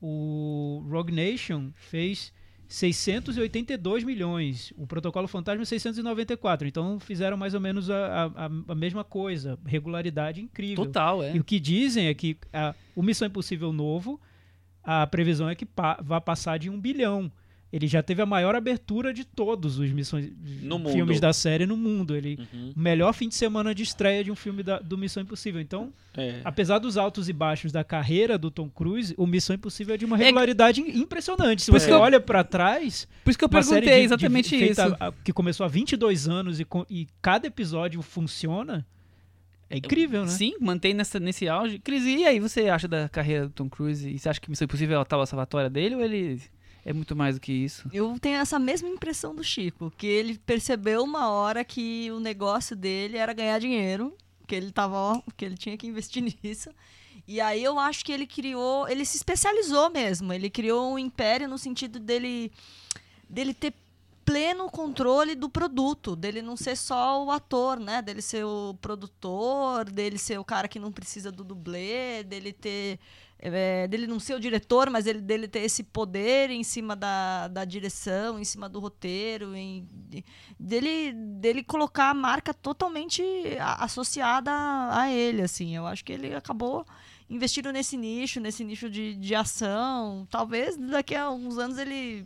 O 0.01 0.83
Rogue 0.89 1.11
Nation 1.13 1.71
fez 1.75 2.31
682 2.67 4.03
milhões. 4.03 4.73
O 4.77 4.85
Protocolo 4.85 5.27
Fantasma 5.27 5.63
694. 5.65 6.67
Então 6.67 6.99
fizeram 6.99 7.37
mais 7.37 7.53
ou 7.53 7.61
menos 7.61 7.89
a, 7.89 8.25
a, 8.25 8.45
a 8.67 8.75
mesma 8.75 9.03
coisa. 9.03 9.57
Regularidade 9.65 10.41
incrível. 10.41 10.85
Total, 10.85 11.23
é. 11.23 11.35
E 11.35 11.39
o 11.39 11.43
que 11.43 11.59
dizem 11.59 12.07
é 12.07 12.13
que 12.13 12.37
a, 12.51 12.75
o 12.95 13.01
Missão 13.01 13.27
Impossível 13.27 13.71
novo, 13.71 14.19
a 14.83 15.07
previsão 15.07 15.49
é 15.49 15.55
que 15.55 15.65
pa, 15.65 15.97
vá 16.01 16.19
passar 16.19 16.57
de 16.59 16.69
um 16.69 16.79
bilhão. 16.79 17.31
Ele 17.71 17.85
já 17.85 18.01
teve 18.01 18.21
a 18.21 18.25
maior 18.25 18.55
abertura 18.55 19.13
de 19.13 19.25
todos 19.25 19.77
os 19.77 19.91
missões, 19.91 20.31
No 20.61 20.79
mundo. 20.79 20.93
filmes 20.93 21.19
da 21.19 21.33
série 21.33 21.65
no 21.65 21.75
mundo. 21.75 22.15
Ele 22.15 22.39
Uhum, 22.53 22.71
o 22.73 22.79
melhor 22.79 23.11
fim 23.13 23.27
de 23.27 23.35
semana 23.35 23.75
de 23.75 23.83
estreia 23.83 24.23
de 24.23 24.31
um 24.31 24.35
filme 24.35 24.63
da- 24.63 24.79
do 24.79 24.97
Missão 24.97 25.21
Impossível. 25.21 25.59
Então, 25.59 25.91
é. 26.15 26.39
apesar 26.45 26.79
dos 26.79 26.95
altos 26.95 27.27
e 27.27 27.33
baixos 27.33 27.73
da 27.73 27.83
carreira 27.83 28.37
do 28.37 28.49
Tom 28.49 28.69
Cruise, 28.69 29.13
o 29.17 29.27
Missão 29.27 29.53
Impossível 29.53 29.95
é 29.95 29.97
de 29.97 30.05
uma 30.05 30.15
regularidade 30.15 30.79
impressionante. 30.79 31.61
Se 31.63 31.69
Por 31.69 31.75
isso 31.75 31.85
você 31.87 31.91
que 31.91 31.93
eu- 31.93 31.99
olha 31.99 32.21
pra 32.21 32.41
trás, 32.41 33.05
Por 33.25 33.31
isso 33.31 33.37
que 33.37 33.43
eu 33.43 33.49
perguntei 33.49 33.81
de- 33.81 33.85
de- 33.87 34.01
exatamente 34.05 34.49
feita 34.57 34.85
isso. 34.87 34.95
a- 34.97 35.11
que 35.23 35.33
começou 35.33 35.65
há 35.65 35.67
22 35.67 36.25
anos 36.25 36.61
e, 36.61 36.65
e 36.89 37.05
cada 37.21 37.47
episódio 37.47 38.01
funciona, 38.01 38.87
é 39.69 39.75
incrível, 39.75 40.21
né? 40.21 40.29
Sim, 40.29 40.53
mantém 40.61 40.93
nessa, 40.93 41.19
nesse 41.19 41.49
auge. 41.49 41.79
Cris, 41.79 42.05
e 42.05 42.23
aí, 42.23 42.39
você 42.39 42.69
acha 42.69 42.87
da 42.87 43.09
carreira 43.09 43.47
do 43.47 43.51
Tom 43.51 43.67
Cruise? 43.69 44.09
E 44.09 44.17
você 44.17 44.29
acha 44.29 44.39
que 44.39 44.49
Missão 44.49 44.63
Impossível 44.63 44.97
é 44.97 45.01
a 45.01 45.03
tal 45.03 45.25
salvatória 45.25 45.69
dele 45.69 45.95
ou 45.95 46.01
ele 46.01 46.39
é 46.87 46.93
muito 46.93 47.17
mais 47.17 47.35
do 47.35 47.41
que 47.41 47.51
isso? 47.51 47.89
Eu 47.91 48.17
tenho 48.17 48.37
essa 48.37 48.57
mesma 48.57 48.87
impressão 48.87 49.35
do 49.35 49.43
Chico, 49.43 49.91
que 49.97 50.07
ele 50.07 50.37
percebeu 50.45 51.03
uma 51.03 51.29
hora 51.29 51.61
que 51.65 52.09
o 52.11 52.19
negócio 52.21 52.77
dele 52.77 53.17
era 53.17 53.33
ganhar 53.33 53.59
dinheiro, 53.59 54.15
que 54.47 54.55
ele 54.55 54.71
tava, 54.71 54.95
ó, 54.95 55.21
que 55.35 55.43
ele 55.43 55.57
tinha 55.57 55.77
que 55.77 55.85
investir 55.85 56.23
nisso. 56.41 56.69
E 57.27 57.41
aí 57.41 57.61
eu 57.61 57.77
acho 57.77 58.05
que 58.05 58.11
ele 58.13 58.25
criou, 58.25 58.87
ele 58.87 59.03
se 59.03 59.17
especializou 59.17 59.89
mesmo, 59.89 60.31
ele 60.31 60.49
criou 60.49 60.93
um 60.93 60.97
império 60.97 61.49
no 61.49 61.57
sentido 61.57 61.99
dele 61.99 62.53
dele 63.29 63.53
ter 63.53 63.73
pleno 64.27 64.69
controle 64.69 65.35
do 65.35 65.49
produto, 65.49 66.13
dele 66.13 66.41
não 66.41 66.57
ser 66.57 66.75
só 66.75 67.23
o 67.23 67.31
ator, 67.31 67.79
né? 67.79 68.01
Dele 68.01 68.21
ser 68.21 68.43
o 68.43 68.73
produtor, 68.81 69.89
dele 69.89 70.17
ser 70.17 70.37
o 70.37 70.43
cara 70.43 70.67
que 70.67 70.77
não 70.77 70.91
precisa 70.91 71.31
do 71.31 71.45
dublê, 71.45 72.23
dele 72.25 72.51
ter 72.51 72.99
é, 73.39 73.87
dele 73.87 74.05
não 74.05 74.19
ser 74.19 74.33
o 74.33 74.39
diretor, 74.39 74.89
mas 74.89 75.05
ele, 75.05 75.21
dele 75.21 75.47
ter 75.47 75.59
esse 75.59 75.81
poder 75.83 76.49
em 76.49 76.63
cima 76.63 76.93
da, 76.95 77.47
da 77.47 77.63
direção, 77.63 78.37
em 78.39 78.43
cima 78.43 78.67
do 78.67 78.79
roteiro, 78.79 79.55
em, 79.55 79.87
de- 80.09 80.25
dele, 80.59 81.13
dele 81.13 81.63
colocar 81.63 82.09
a 82.09 82.13
marca 82.15 82.53
totalmente 82.53 83.21
a- 83.61 83.85
associada 83.85 84.51
a 84.91 85.09
ele, 85.09 85.41
assim. 85.43 85.73
Eu 85.75 85.85
acho 85.87 86.03
que 86.03 86.11
ele 86.11 86.33
acabou 86.35 86.83
investindo 87.29 87.71
nesse 87.71 87.95
nicho, 87.95 88.39
nesse 88.41 88.63
nicho 88.65 88.89
de, 88.89 89.15
de 89.15 89.35
ação. 89.35 90.27
Talvez 90.29 90.75
daqui 90.75 91.15
a 91.15 91.29
uns 91.29 91.57
anos 91.59 91.77
ele 91.77 92.25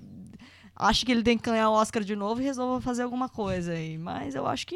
ache 0.81 1.05
que 1.05 1.11
ele 1.11 1.23
tem 1.23 1.37
que 1.37 1.43
ganhar 1.49 1.69
o 1.69 1.73
Oscar 1.73 2.03
de 2.03 2.15
novo 2.15 2.41
e 2.41 2.43
resolva 2.43 2.81
fazer 2.81 3.03
alguma 3.03 3.29
coisa 3.29 3.73
aí. 3.73 3.97
Mas 3.97 4.35
eu 4.35 4.45
acho 4.47 4.65
que 4.67 4.75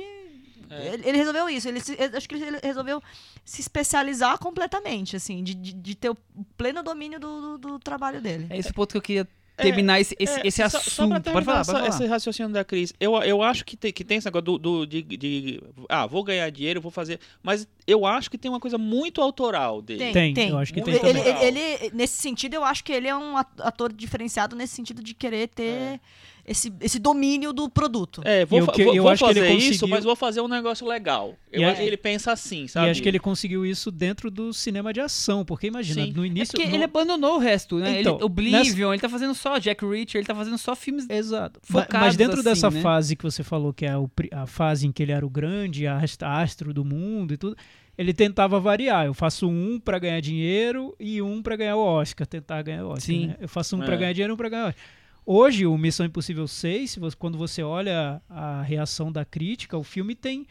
É. 0.70 0.94
ele, 0.94 1.08
ele 1.10 1.18
resolveu 1.18 1.50
isso. 1.50 1.68
Ele, 1.68 1.80
se- 1.80 1.98
acho 2.16 2.28
que 2.30 2.36
ele 2.36 2.60
resolveu 2.64 3.02
se 3.44 3.62
especializar 3.62 4.38
completamente, 4.40 5.16
assim, 5.16 5.44
de, 5.44 5.54
de, 5.54 5.74
de 5.74 5.96
ter 5.96 6.10
o 6.10 6.18
pleno 6.58 6.82
domínio 6.82 7.20
do, 7.20 7.42
do, 7.42 7.58
do 7.58 7.80
trabalho 7.80 8.22
dele. 8.22 8.48
É 8.50 8.58
esse 8.58 8.72
o 8.72 8.74
ponto 8.74 8.92
que 8.92 8.98
eu 8.98 9.02
queria 9.02 9.28
terminar 9.58 10.00
esse, 10.02 10.16
esse, 10.20 10.40
É, 10.40 10.48
esse 10.48 10.58
só- 10.70 10.78
assunto. 10.78 10.90
Só 10.94 11.08
pra 11.08 11.20
terminar 11.20 11.34
pode 11.34 11.46
falar, 11.46 11.60
essa- 11.62 11.72
pode 11.74 11.84
falar. 11.86 11.96
esse 11.96 12.06
raciocínio 12.08 12.52
da 12.52 12.64
Cris. 12.64 12.94
Eu, 13.00 13.16
eu 13.24 13.42
acho 13.42 13.64
que 13.66 13.78
tem, 13.78 13.92
que 13.94 14.04
tem 14.04 14.18
esse 14.18 14.26
negócio 14.28 14.44
do, 14.46 14.58
do- 14.58 14.86
de, 14.86 15.02
de- 15.02 15.62
Ah, 15.90 16.06
vou 16.06 16.24
ganhar 16.24 16.50
dinheiro, 16.50 16.82
vou 16.82 16.92
fazer. 16.92 17.20
Mas 17.42 17.68
eu 17.88 18.06
acho 18.06 18.30
que 18.30 18.38
tem 18.38 18.50
uma 18.50 18.60
coisa 18.60 18.78
muito 18.78 19.22
autoral 19.22 19.82
dele. 19.82 20.12
Tem, 20.12 20.50
eu 20.50 20.58
acho 20.58 20.74
que 20.74 20.82
tem 20.82 20.94
ele, 20.96 21.20
ele- 21.20 21.60
ele- 21.60 21.92
nesse 21.94 22.18
sentido, 22.18 22.54
eu 22.56 22.64
acho 22.64 22.84
que 22.84 22.92
ele 22.92 23.08
é 23.08 23.16
um 23.16 23.38
at- 23.38 23.60
ator 23.62 23.92
diferenciado 23.94 24.56
nesse 24.56 24.76
sentido 24.76 25.02
de 25.04 25.14
querer 25.14 25.48
ter 25.50 26.00
esse, 26.46 26.72
esse 26.80 27.00
domínio 27.00 27.52
do 27.52 27.68
produto. 27.70 28.22
É, 28.24 28.46
vou, 28.46 28.66
que- 28.68 28.84
vou, 28.84 28.96
eu 28.96 29.04
vou 29.04 29.12
acho 29.12 29.24
que 29.24 29.30
ele 29.32 29.40
fazer 29.42 29.54
isso, 29.54 29.68
conseguiu- 29.72 29.88
mas 29.90 30.04
vou 30.04 30.16
fazer 30.16 30.42
um 30.42 30.48
negócio 30.48 30.88
legal. 30.88 31.36
Eu 31.52 31.62
E 31.62 31.64
acho 31.66 31.80
é- 31.80 31.84
que 31.84 31.90
ele 31.90 31.98
pensa 31.98 32.32
assim, 32.32 32.68
sabe? 32.68 32.88
E 32.88 32.90
acho 32.92 33.02
que 33.02 33.10
ele 33.10 33.20
conseguiu 33.20 33.66
isso 33.66 33.90
dentro 33.90 34.30
do 34.30 34.54
cinema 34.54 34.94
de 34.94 35.00
ação, 35.02 35.44
porque 35.44 35.68
imagina, 35.68 36.06
Sim. 36.06 36.14
no 36.14 36.24
É 36.24 36.28
início... 36.28 36.52
porque 36.58 36.70
no- 36.70 36.76
ele 36.76 36.84
abandonou 36.84 37.36
o 37.36 37.40
resto, 37.40 37.78
né? 37.80 38.02
Então, 38.02 38.16
ele, 38.16 38.24
Oblivion, 38.24 38.94
ele 38.94 39.02
tá 39.02 39.10
fazendo 39.10 39.34
só 39.34 39.58
Jack 39.58 39.84
Reacher, 39.86 40.20
ele 40.20 40.28
tá 40.28 40.36
fazendo 40.36 40.58
só 40.58 40.76
filmes. 40.76 41.10
Exato. 41.10 41.60
Focados 41.64 42.08
Mas 42.08 42.16
dentro 42.16 42.36
assim, 42.36 42.44
dessa 42.44 42.70
né? 42.70 42.82
fase 42.82 43.16
que 43.16 43.24
você 43.24 43.44
falou, 43.44 43.74
que 43.74 43.86
é 43.86 43.94
pri- 44.16 44.30
a 44.32 44.46
fase 44.46 44.86
em 44.88 44.92
que 44.92 45.02
ele 45.02 45.12
era 45.12 45.26
o 45.26 45.30
grande 45.30 45.88
ast- 45.88 46.24
astro 46.24 46.74
do 46.74 46.86
mundo 46.86 47.34
e 47.34 47.38
tudo, 47.38 47.56
ele 47.98 48.14
tentava 48.14 48.60
variar. 48.60 49.06
Eu 49.06 49.14
faço 49.14 49.48
um 49.48 49.80
pra 49.80 49.98
ganhar 49.98 50.20
dinheiro 50.20 50.94
e 51.00 51.22
um 51.22 51.42
pra 51.42 51.56
ganhar 51.56 51.76
o 51.78 51.80
Oscar, 51.84 52.28
tentar 52.28 52.62
ganhar 52.62 52.84
o 52.86 52.90
Oscar. 52.90 53.02
Sim. 53.02 53.28
né? 53.28 53.36
Eu 53.40 53.48
faço 53.48 53.76
um 53.78 53.82
É. 53.82 53.86
pra 53.86 53.96
ganhar 53.96 54.14
dinheiro 54.14 54.32
e 54.32 54.36
um 54.36 54.38
pra 54.38 54.50
ganhar 54.50 54.66
o 54.66 54.68
Oscar. 54.70 54.84
Hoje, 55.26 55.66
o 55.66 55.78
Missão 55.78 56.06
Impossível 56.06 56.48
6, 56.48 56.92
se 56.92 57.00
você- 57.00 57.16
quando 57.18 57.38
você 57.38 57.64
olha 57.64 58.22
a 58.30 58.62
reação 58.62 59.12
da 59.12 59.26
crítica, 59.26 59.78
o 59.78 59.84
filme 59.84 60.14
tem. 60.16 60.46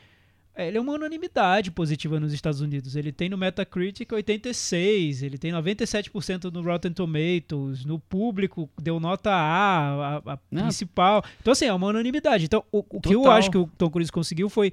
é, 0.57 0.68
Ele 0.68 0.79
é 0.79 0.81
uma 0.81 0.93
unanimidade 0.93 1.70
positiva 1.72 2.18
nos 2.20 2.33
Estados 2.33 2.61
Unidos. 2.61 2.95
Ele 2.97 3.11
tem 3.12 3.29
no 3.29 3.37
Metacritic 3.37 4.12
86, 4.12 5.22
ele 5.22 5.37
tem 5.37 5.51
97% 5.53 6.51
no 6.51 6.62
Rotten 6.62 6.93
Tomatoes, 6.93 7.85
no 7.85 7.99
público 7.99 8.68
deu 8.81 8.99
nota 9.01 9.31
A, 9.33 10.16
a, 10.18 10.33
a 10.35 10.37
principal. 10.37 11.25
Então, 11.41 11.53
assim, 11.53 11.64
é 11.66 11.72
uma 11.72 11.89
unanimidade. 11.89 12.45
Então, 12.45 12.64
o, 12.70 12.79
o 12.89 13.01
que 13.01 13.14
eu 13.14 13.22
acho 13.33 13.51
que 13.51 13.59
o 13.59 13.66
Tom 13.77 13.91
Cruise 13.91 14.12
conseguiu 14.12 14.49
foi 14.49 14.72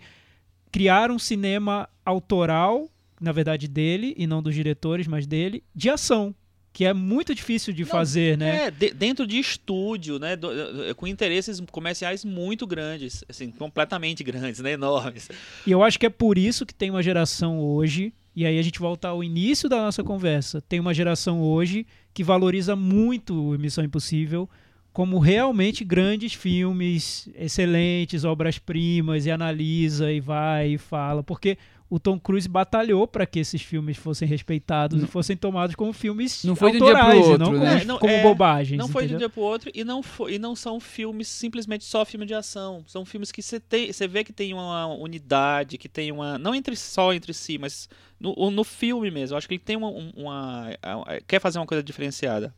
criar 0.72 1.10
um 1.12 1.18
cinema 1.20 1.90
autoral, 2.06 2.88
na 3.20 3.32
verdade 3.32 3.68
dele, 3.68 4.14
e 4.18 4.26
não 4.28 4.42
dos 4.42 4.54
diretores, 4.56 5.08
mas 5.08 5.26
dele, 5.28 5.64
de 5.76 5.90
ação. 5.90 6.34
Que 6.74 6.86
é 6.86 6.94
muito 6.94 7.36
difícil 7.36 7.74
de 7.74 7.84
Não, 7.84 7.90
fazer, 7.90 8.38
né? 8.38 8.66
É, 8.68 8.72
de- 8.72 8.94
dentro 8.94 9.28
de 9.28 9.38
estúdio, 9.38 10.18
né? 10.18 10.36
do- 10.38 10.50
do- 10.88 10.96
com 10.96 11.06
interesses 11.06 11.62
comerciais 11.72 12.24
muito 12.24 12.66
grandes, 12.66 13.24
assim, 13.28 13.52
completamente 13.52 14.24
grandes, 14.26 14.60
né? 14.62 14.72
Enormes. 14.72 15.30
E 15.68 15.72
eu 15.72 15.84
acho 15.84 16.00
que 16.00 16.06
é 16.06 16.10
por 16.10 16.38
isso 16.38 16.66
que 16.66 16.74
tem 16.74 16.90
uma 16.90 17.04
geração 17.04 17.60
hoje, 17.60 18.14
e 18.34 18.46
aí 18.46 18.58
a 18.58 18.62
gente 18.62 18.80
volta 18.80 19.10
ao 19.10 19.22
início 19.22 19.68
da 19.68 19.78
nossa 19.82 20.02
conversa, 20.04 20.62
tem 20.62 20.80
uma 20.80 20.94
geração 20.94 21.42
hoje 21.42 21.86
que 22.14 22.24
valoriza 22.24 22.76
muito 22.76 23.34
o 23.54 23.60
Missão 23.60 23.84
Impossível, 23.84 24.50
como 24.94 25.20
realmente 25.20 25.84
grandes 25.86 26.34
filmes, 26.34 27.30
excelentes, 27.36 28.24
obras-primas, 28.26 29.26
e 29.26 29.32
analisa 29.32 30.12
e 30.12 30.20
vai 30.20 30.70
e 30.74 30.78
fala, 30.78 31.24
porque 31.24 31.58
o 31.90 32.00
Tom 32.00 32.18
Cruise 32.18 32.48
batalhou 32.48 33.06
para 33.06 33.26
que 33.26 33.38
esses 33.40 33.62
filmes 33.62 33.98
fossem 33.98 34.26
respeitados 34.28 34.98
Não- 34.98 35.06
e 35.06 35.12
fossem 35.12 35.36
tomados 35.36 35.76
como 35.76 35.92
filmes 35.92 36.44
Não 36.46 36.56
foi 36.56 36.72
de 36.72 36.78
um 36.78 36.86
dia 36.86 36.94
pro 36.94 37.02
autorais, 37.04 37.26
outro, 37.28 37.40
não 37.40 37.52
como, 37.52 37.60
né? 37.66 37.82
É, 37.82 37.86
não, 37.86 37.98
como 38.00 38.14
é, 38.14 38.22
bobagens. 38.24 38.78
Não 38.78 38.88
foi 38.88 39.04
de 39.04 39.14
um 39.14 39.18
entendeu? 39.18 39.20
dia 39.20 39.30
pro 39.30 39.42
outro 39.42 39.72
e 39.74 39.84
não, 39.84 40.02
foi, 40.02 40.34
e 40.36 40.40
não 40.40 40.56
são 40.56 40.80
filmes 40.80 41.28
simplesmente 41.28 41.84
só 41.84 42.06
filme 42.06 42.26
de 42.26 42.34
ação. 42.34 42.84
São 42.88 43.04
filmes 43.06 43.30
que 43.32 43.42
você 43.42 43.60
tem, 43.60 43.92
você 43.92 44.08
vê 44.08 44.24
que 44.24 44.32
tem 44.32 44.54
uma 44.54 44.88
unidade, 44.88 45.78
que 45.78 45.90
tem 45.90 46.12
uma 46.14 46.38
não 46.38 46.56
entre 46.56 46.76
só 46.78 47.14
entre 47.14 47.34
si, 47.34 47.58
mas 47.58 47.90
no, 48.20 48.50
no 48.52 48.64
filme 48.64 49.12
mesmo. 49.12 49.34
Eu 49.34 49.38
acho 49.38 49.48
que 49.48 49.56
ele 49.56 49.64
tem 49.64 49.76
uma, 49.76 49.90
um- 49.90 50.12
uma, 50.16 50.68
quer 51.28 51.40
fazer 51.42 51.60
uma 51.60 51.66
coisa 51.66 51.84
diferenciada. 51.84 52.54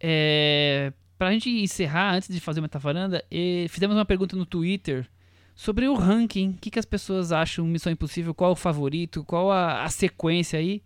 É, 0.00 0.92
pra 1.18 1.30
gente 1.32 1.50
encerrar, 1.50 2.14
antes 2.14 2.28
de 2.28 2.40
fazer 2.40 2.60
uma 2.60 2.64
metavaranda, 2.64 3.22
eh, 3.30 3.66
fizemos 3.68 3.94
uma 3.94 4.06
pergunta 4.06 4.34
no 4.34 4.46
Twitter 4.46 5.06
sobre 5.54 5.86
o 5.86 5.94
ranking. 5.94 6.50
O 6.50 6.54
que, 6.54 6.70
que 6.70 6.78
as 6.78 6.86
pessoas 6.86 7.30
acham 7.30 7.66
Missão 7.66 7.92
Impossível? 7.92 8.32
Qual 8.32 8.52
o 8.52 8.56
favorito? 8.56 9.22
Qual 9.24 9.52
a, 9.52 9.84
a 9.84 9.88
sequência 9.90 10.58
aí? 10.58 10.82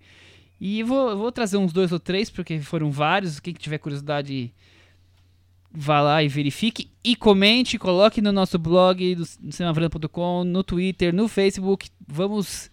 E 0.61 0.83
vou, 0.83 1.17
vou 1.17 1.31
trazer 1.31 1.57
uns 1.57 1.73
dois 1.73 1.93
ou 1.93 2.01
três, 2.01 2.31
porque 2.31 2.59
foram 2.61 2.91
vários. 2.91 3.39
Quem 3.39 3.55
tiver 3.55 3.79
curiosidade, 3.79 4.53
vá 5.71 6.01
lá 6.01 6.23
e 6.23 6.29
verifique. 6.29 6.91
E 7.05 7.15
comente, 7.15 7.79
coloque 7.79 8.21
no 8.21 8.33
nosso 8.33 8.59
blog 8.59 9.15
do 9.15 9.25
cinemavaranda.com, 9.25 10.43
no 10.43 10.65
Twitter, 10.65 11.15
no 11.15 11.29
Facebook. 11.29 11.89
Vamos 12.09 12.71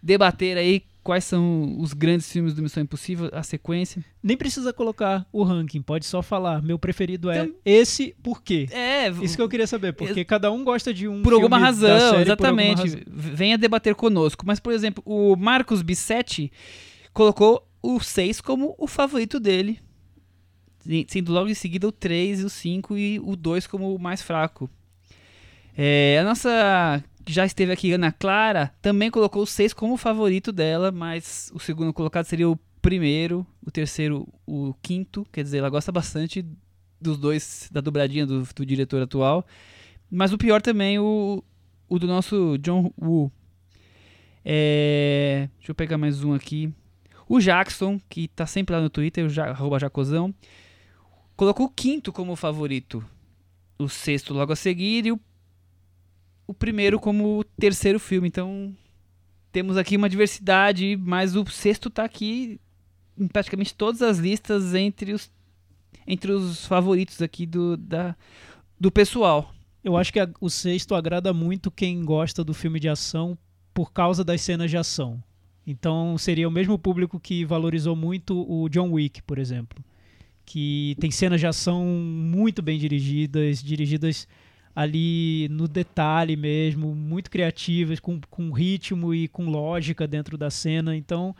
debater 0.00 0.56
aí 0.56 0.84
quais 1.10 1.24
são 1.24 1.76
os 1.80 1.92
grandes 1.92 2.30
filmes 2.30 2.54
do 2.54 2.62
Missão 2.62 2.80
Impossível, 2.84 3.28
a 3.32 3.42
sequência. 3.42 4.04
Nem 4.22 4.36
precisa 4.36 4.72
colocar 4.72 5.26
o 5.32 5.42
ranking, 5.42 5.82
pode 5.82 6.06
só 6.06 6.22
falar. 6.22 6.62
Meu 6.62 6.78
preferido 6.78 7.28
é 7.28 7.42
Então- 7.42 7.54
esse, 7.64 8.14
por 8.22 8.40
quê? 8.40 8.68
É, 8.70 9.08
Isso 9.20 9.34
que 9.34 9.42
eu 9.42 9.48
queria 9.48 9.66
saber, 9.66 9.92
porque 9.92 10.24
cada 10.24 10.52
um 10.52 10.62
gosta 10.62 10.94
de 10.94 11.08
um 11.08 11.20
por 11.20 11.32
alguma 11.32 11.58
razão, 11.58 11.88
série 11.88 11.98
por 11.98 12.06
alguma 12.06 12.22
exatamente. 12.62 12.78
razão. 12.82 13.00
Venha 13.08 13.58
debater 13.58 13.96
conosco. 13.96 14.44
Mas, 14.46 14.60
por 14.60 14.72
exemplo, 14.72 15.02
o 15.04 15.34
Marcos 15.34 15.82
Bissetti 15.82 16.52
colocou 17.12 17.66
o 17.82 17.98
6 17.98 18.40
como 18.40 18.76
o 18.78 18.86
favorito 18.86 19.40
dele. 19.40 19.80
Sendo 21.08 21.32
logo 21.32 21.48
em 21.48 21.54
seguida 21.54 21.88
o 21.88 21.92
3 21.92 22.38
e 22.38 22.44
o 22.44 22.48
5 22.48 22.96
e 22.96 23.18
o 23.18 23.34
2 23.34 23.66
como 23.66 23.92
o 23.92 23.98
mais 23.98 24.22
fraco. 24.22 24.70
É, 25.76 26.18
a 26.20 26.24
nossa, 26.24 27.02
já 27.32 27.44
esteve 27.46 27.72
aqui, 27.72 27.92
Ana 27.92 28.12
Clara, 28.12 28.72
também 28.82 29.10
colocou 29.10 29.42
o 29.42 29.46
6 29.46 29.72
como 29.72 29.96
favorito 29.96 30.52
dela, 30.52 30.90
mas 30.90 31.50
o 31.54 31.58
segundo 31.58 31.92
colocado 31.92 32.24
seria 32.24 32.48
o 32.48 32.58
primeiro, 32.82 33.46
o 33.64 33.70
terceiro 33.70 34.26
o 34.46 34.74
quinto. 34.82 35.26
Quer 35.32 35.44
dizer, 35.44 35.58
ela 35.58 35.70
gosta 35.70 35.92
bastante 35.92 36.44
dos 37.00 37.18
dois, 37.18 37.68
da 37.72 37.80
dobradinha 37.80 38.26
do, 38.26 38.42
do 38.42 38.66
diretor 38.66 39.02
atual. 39.02 39.46
Mas 40.10 40.32
o 40.32 40.38
pior 40.38 40.60
também, 40.60 40.98
o, 40.98 41.42
o 41.88 41.98
do 41.98 42.06
nosso 42.06 42.58
John 42.58 42.92
Woo. 43.00 43.30
É, 44.44 45.48
deixa 45.58 45.70
eu 45.70 45.74
pegar 45.74 45.98
mais 45.98 46.24
um 46.24 46.34
aqui. 46.34 46.72
O 47.28 47.38
Jackson, 47.38 48.00
que 48.08 48.28
tá 48.28 48.46
sempre 48.46 48.74
lá 48.74 48.82
no 48.82 48.90
Twitter, 48.90 49.26
o 49.26 49.28
ja, 49.28 49.54
Jacozão, 49.78 50.34
colocou 51.36 51.66
o 51.66 51.70
quinto 51.70 52.12
como 52.12 52.34
favorito. 52.34 53.04
O 53.78 53.88
sexto 53.88 54.34
logo 54.34 54.52
a 54.52 54.56
seguir 54.56 55.06
e 55.06 55.12
o, 55.12 55.20
o 56.50 56.54
primeiro 56.54 56.98
como 56.98 57.38
o 57.38 57.44
terceiro 57.44 58.00
filme. 58.00 58.26
Então 58.28 58.74
temos 59.52 59.76
aqui 59.76 59.96
uma 59.96 60.08
diversidade, 60.08 60.96
mas 60.96 61.36
o 61.36 61.44
sexto 61.46 61.88
tá 61.88 62.04
aqui 62.04 62.60
em 63.18 63.28
praticamente 63.28 63.74
todas 63.74 64.02
as 64.02 64.18
listas 64.18 64.74
entre 64.74 65.12
os, 65.12 65.30
entre 66.06 66.32
os 66.32 66.66
favoritos 66.66 67.22
aqui 67.22 67.46
do, 67.46 67.76
da, 67.76 68.16
do 68.78 68.90
pessoal. 68.90 69.54
Eu 69.84 69.96
acho 69.96 70.12
que 70.12 70.18
a- 70.20 70.28
o 70.40 70.50
sexto 70.50 70.94
agrada 70.94 71.32
muito 71.32 71.70
quem 71.70 72.04
gosta 72.04 72.42
do 72.42 72.52
filme 72.52 72.80
de 72.80 72.88
ação 72.88 73.38
por 73.72 73.92
causa 73.92 74.24
das 74.24 74.40
cenas 74.40 74.70
de 74.70 74.76
ação. 74.76 75.22
Então 75.66 76.18
seria 76.18 76.48
o 76.48 76.50
mesmo 76.50 76.76
público 76.78 77.20
que 77.20 77.44
valorizou 77.44 77.94
muito 77.94 78.34
o 78.50 78.68
John 78.68 78.90
Wick, 78.92 79.22
por 79.22 79.38
exemplo. 79.38 79.82
Que 80.44 80.96
tem 80.98 81.10
cenas 81.12 81.38
de 81.38 81.46
ação 81.46 81.84
muito 81.86 82.60
bem 82.60 82.76
dirigidas, 82.78 83.62
dirigidas 83.62 84.26
ali 84.74 85.48
no 85.50 85.66
detalhe 85.66 86.36
mesmo, 86.36 86.94
muito 86.94 87.30
criativas, 87.30 88.00
com, 88.00 88.20
com 88.30 88.50
ritmo 88.52 89.14
e 89.14 89.28
com 89.28 89.50
lógica 89.50 90.06
dentro 90.06 90.38
da 90.38 90.50
cena. 90.50 90.96
Então, 90.96 91.34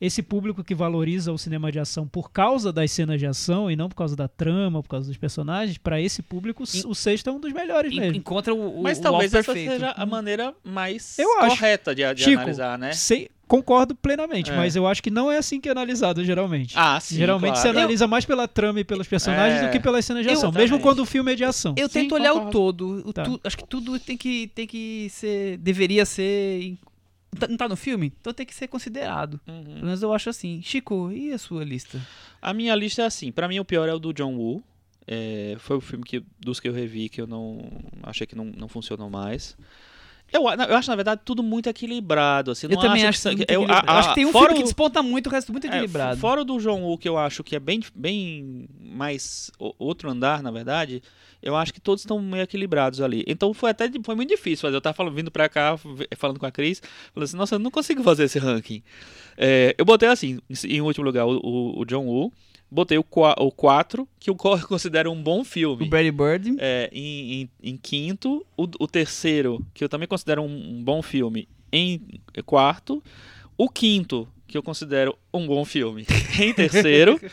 esse 0.00 0.22
público 0.22 0.62
que 0.62 0.74
valoriza 0.74 1.32
o 1.32 1.38
cinema 1.38 1.72
de 1.72 1.78
ação 1.78 2.06
por 2.06 2.30
causa 2.30 2.72
das 2.72 2.90
cenas 2.90 3.18
de 3.18 3.26
ação 3.26 3.70
e 3.70 3.76
não 3.76 3.88
por 3.88 3.94
causa 3.96 4.14
da 4.14 4.28
trama, 4.28 4.82
por 4.82 4.88
causa 4.90 5.08
dos 5.08 5.16
personagens, 5.16 5.78
para 5.78 6.00
esse 6.00 6.22
público, 6.22 6.64
o 6.64 6.94
sexto 6.94 7.30
é 7.30 7.32
um 7.32 7.40
dos 7.40 7.52
melhores 7.52 7.92
En- 7.92 8.00
mesmo. 8.00 8.16
Encontra 8.16 8.52
o, 8.54 8.80
o, 8.80 8.82
Mas 8.82 8.98
o 8.98 9.02
talvez 9.02 9.32
essa 9.32 9.52
perfeito. 9.52 9.72
seja 9.72 9.92
a 9.96 10.04
maneira 10.04 10.54
mais 10.64 11.18
Eu 11.18 11.38
acho. 11.40 11.56
correta 11.56 11.94
de, 11.94 12.14
de 12.14 12.22
Chico, 12.24 12.36
analisar, 12.36 12.78
né? 12.78 12.92
Sei- 12.92 13.30
concordo 13.48 13.94
plenamente, 13.94 14.50
É. 14.50 14.56
mas 14.56 14.74
eu 14.74 14.88
acho 14.88 15.00
que 15.00 15.08
não 15.10 15.30
é 15.30 15.38
assim 15.38 15.60
que 15.60 15.68
é 15.68 15.72
analisado 15.72 16.24
geralmente. 16.24 16.74
Ah, 16.76 16.98
sim, 16.98 17.14
Geralmente 17.16 17.52
claro. 17.52 17.62
você 17.62 17.68
analisa 17.78 18.06
mais 18.08 18.24
pela 18.24 18.48
trama 18.48 18.80
e 18.80 18.84
pelos 18.84 19.06
personagens 19.06 19.62
É. 19.62 19.66
do 19.66 19.70
que 19.72 19.78
pelas 19.78 20.04
cenas 20.04 20.24
de 20.24 20.28
Eu- 20.28 20.32
ação, 20.34 20.50
mesmo 20.50 20.62
Exatamente. 20.62 20.82
quando 20.82 20.98
o 20.98 21.06
filme 21.06 21.32
é 21.32 21.34
de 21.36 21.44
ação. 21.44 21.72
Eu 21.78 21.88
Sim, 21.88 22.00
tento 22.02 22.16
olhar 22.16 22.32
o 22.32 22.46
concordo. 22.46 22.50
todo. 22.52 23.08
O 23.08 23.12
Tá. 23.12 23.22
tu- 23.22 23.40
acho 23.44 23.56
que 23.56 23.64
tudo 23.64 23.98
tem 24.00 24.16
que, 24.16 24.48
tem 24.52 24.66
que 24.66 25.06
ser. 25.10 25.58
Deveria 25.58 26.04
ser. 26.04 26.76
Tá- 27.36 27.48
Não 27.48 27.56
tá 27.56 27.68
no 27.68 27.76
filme? 27.76 28.12
Então 28.20 28.32
tem 28.32 28.44
que 28.46 28.54
ser 28.54 28.68
considerado. 28.68 29.40
Uhum. 29.46 29.64
Pelo 29.64 29.84
menos 29.86 30.02
eu 30.02 30.12
acho 30.12 30.30
assim. 30.30 30.60
Chico, 30.62 31.10
e 31.12 31.32
a 31.32 31.38
sua 31.38 31.64
lista? 31.64 32.00
A 32.40 32.52
minha 32.52 32.74
lista 32.74 33.02
é 33.02 33.06
assim. 33.06 33.30
Pra 33.32 33.46
mim, 33.48 33.58
o 33.58 33.64
pior 33.64 33.88
é 33.88 33.94
o 33.94 33.98
do 33.98 34.12
John 34.12 34.34
Woo. 34.36 34.62
É, 35.06 35.54
foi 35.60 35.76
o 35.76 35.80
filme 35.80 36.04
que, 36.04 36.24
dos 36.40 36.58
que 36.58 36.68
eu 36.68 36.72
revi 36.72 37.08
que 37.08 37.20
eu 37.20 37.26
não 37.28 37.60
achei 38.02 38.26
que 38.26 38.34
não, 38.34 38.44
não 38.46 38.68
funcionou 38.68 39.08
mais. 39.08 39.56
Eu, 40.32 40.42
eu 40.42 40.76
acho, 40.76 40.90
na 40.90 40.96
verdade, 40.96 41.20
tudo 41.24 41.42
muito 41.42 41.68
equilibrado. 41.68 42.50
Assim, 42.50 42.66
eu 42.70 42.76
também 42.78 43.06
acho 43.06 43.22
que, 43.22 43.28
muito 43.36 43.50
eu, 43.50 43.62
a- 43.64 43.82
a- 43.86 43.98
acho 44.00 44.08
que 44.10 44.14
tem 44.16 44.26
um 44.26 44.32
fora 44.32 44.46
filme 44.46 44.56
que 44.58 44.62
o- 44.62 44.64
desponta 44.64 45.02
muito, 45.02 45.28
o 45.28 45.30
resto 45.30 45.52
muito 45.52 45.66
É, 45.66 45.70
equilibrado. 45.70 46.18
fora 46.20 46.40
o 46.40 46.44
do 46.44 46.58
John 46.58 46.82
Woo, 46.82 46.98
que 46.98 47.08
eu 47.08 47.16
acho 47.16 47.44
que 47.44 47.54
é 47.56 47.60
bem, 47.60 47.80
bem 47.94 48.68
mais 48.80 49.50
outro 49.78 50.10
andar, 50.10 50.42
na 50.42 50.50
verdade, 50.50 51.00
eu 51.42 51.54
acho 51.54 51.72
que 51.72 51.80
todos 51.80 52.02
estão 52.02 52.20
meio 52.20 52.42
equilibrados 52.42 53.00
ali. 53.00 53.24
Então 53.26 53.54
foi 53.54 53.70
até 53.70 53.88
foi 54.02 54.14
muito 54.16 54.30
difícil 54.30 54.62
fazer. 54.62 54.76
Eu 54.76 54.80
tava 54.80 54.94
falando, 54.94 55.14
vindo 55.14 55.30
pra 55.30 55.48
cá, 55.48 55.78
falando 56.16 56.40
com 56.40 56.46
a 56.46 56.50
Cris, 56.50 56.82
falando 57.14 57.24
assim, 57.24 57.36
nossa, 57.36 57.54
eu 57.54 57.58
não 57.60 57.70
consigo 57.70 58.02
fazer 58.02 58.24
esse 58.24 58.38
ranking. 58.38 58.82
É, 59.36 59.74
eu 59.78 59.84
botei 59.84 60.08
assim, 60.08 60.38
em, 60.50 60.76
em 60.76 60.80
último 60.80 61.04
lugar, 61.04 61.24
o, 61.26 61.36
o- 61.42 61.80
o 61.80 61.84
John 61.84 62.04
Woo. 62.04 62.32
Botei 62.70 62.98
o 62.98 63.04
4, 63.04 64.08
que 64.18 64.28
eu 64.30 64.34
co- 64.34 64.58
considero 64.66 65.10
um 65.12 65.22
bom 65.22 65.40
o 65.40 65.44
filme. 65.44 65.88
Brady 65.88 66.10
Bird. 66.10 66.56
É, 66.58 66.90
em, 66.92 67.42
em- 67.42 67.50
em 67.62 67.76
quinto, 67.76 68.44
o, 68.56 68.64
o 68.80 68.86
terceiro, 68.86 69.64
que 69.72 69.84
eu 69.84 69.88
também 69.88 70.08
considero 70.08 70.42
um, 70.42 70.46
um 70.78 70.82
bom 70.82 71.00
filme, 71.02 71.48
em 71.72 72.00
quarto. 72.44 73.02
O 73.56 73.68
quinto, 73.68 74.28
que 74.46 74.58
eu 74.58 74.62
considero 74.62 75.16
um 75.32 75.46
bom 75.46 75.64
filme, 75.64 76.04
em 76.40 76.52
terceiro. 76.52 77.20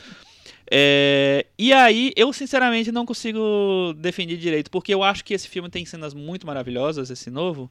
É, 0.75 1.45
e 1.59 1.71
aí, 1.73 2.11
eu 2.15 2.31
sinceramente 2.33 2.91
não 2.91 3.05
consigo 3.05 3.93
definir 3.97 4.37
direito, 4.37 4.71
porque 4.71 4.93
eu 4.93 5.03
acho 5.03 5.23
que 5.23 5.33
esse 5.33 5.47
filme 5.47 5.69
tem 5.69 5.85
cenas 5.85 6.13
muito 6.15 6.47
maravilhosas, 6.47 7.11
esse 7.11 7.29
novo. 7.29 7.69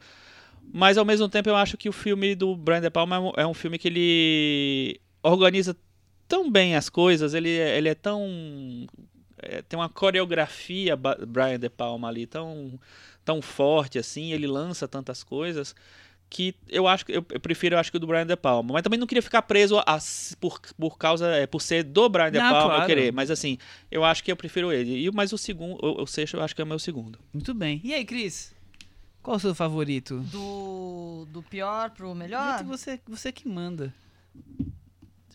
Mas 0.73 0.97
ao 0.97 1.05
mesmo 1.05 1.29
tempo 1.29 1.49
eu 1.49 1.57
acho 1.57 1.77
que 1.77 1.89
o 1.89 1.93
filme 1.93 2.35
do 2.37 2.55
Brian 2.55 2.81
De 2.81 2.91
Palma 2.91 3.17
é 3.17 3.19
um, 3.19 3.33
é 3.39 3.47
um 3.47 3.55
filme 3.55 3.79
que 3.79 3.89
ele 3.89 5.01
organiza 5.23 5.77
tão 6.33 6.51
bem 6.51 6.74
as 6.76 6.89
coisas, 6.89 7.35
ele, 7.35 7.51
é- 7.59 7.76
ele 7.76 7.91
é 7.91 7.95
tão. 7.95 8.26
é, 9.37 9.61
tem 9.61 9.78
uma 9.78 9.89
coreografia 9.91 10.97
Brian 10.97 11.59
De 11.59 11.68
Palma 11.68 12.09
ali 12.09 12.26
tão, 12.26 12.80
tão 13.22 13.43
forte 13.43 13.99
assim, 13.99 14.33
ele 14.33 14.47
lança 14.47 14.89
tantas 14.89 15.22
coisas 15.22 15.74
que 16.30 16.55
eu 16.70 16.89
acho 16.89 17.05
que 17.05 17.12
eu, 17.12 17.22
eu 17.30 17.39
prefiro 17.41 17.74
eu 17.74 17.78
acho 17.78 17.91
que 17.91 17.99
o 17.99 18.01
do 18.01 18.07
Brian 18.07 18.26
De 18.26 18.35
Palma, 18.37 18.72
mas 18.72 18.83
também 18.83 18.99
não 18.99 19.07
queria 19.07 19.20
ficar 19.20 19.43
preso 19.43 19.78
a, 19.80 19.99
por, 20.41 20.59
por 20.78 20.97
causa 20.97 21.26
é, 21.26 21.47
por 21.47 21.61
ser 21.61 21.83
do 21.83 22.09
Brian 22.09 22.30
De 22.33 22.39
Não, 22.39 22.49
Palma 22.49 22.61
eu 22.61 22.76
claro. 22.76 22.87
querer, 22.87 23.12
mas 23.12 23.30
assim, 23.30 23.59
eu 23.91 24.03
acho 24.03 24.24
que 24.24 24.33
eu 24.33 24.37
prefiro 24.37 24.72
ele. 24.72 25.05
E 25.07 25.11
mas 25.11 25.35
o 25.35 25.37
segundo, 25.37 25.78
o, 25.85 26.03
o 26.03 26.07
sexto 26.07 26.39
eu 26.39 26.43
acho 26.43 26.55
que 26.55 26.62
é 26.62 26.64
o 26.64 26.66
meu 26.66 26.78
segundo. 26.78 27.18
Muito 27.35 27.53
bem. 27.53 27.78
E 27.85 27.93
aí, 27.93 28.07
Cris? 28.07 28.55
Qual 29.22 29.37
o 29.37 29.41
seu 29.41 29.55
favorito? 29.55 30.20
Do, 30.20 31.26
do 31.30 31.43
pior 31.43 31.91
pro 31.91 32.14
melhor? 32.14 32.64
Você, 32.64 32.99
você 33.07 33.30
que 33.30 33.47
manda. 33.47 33.93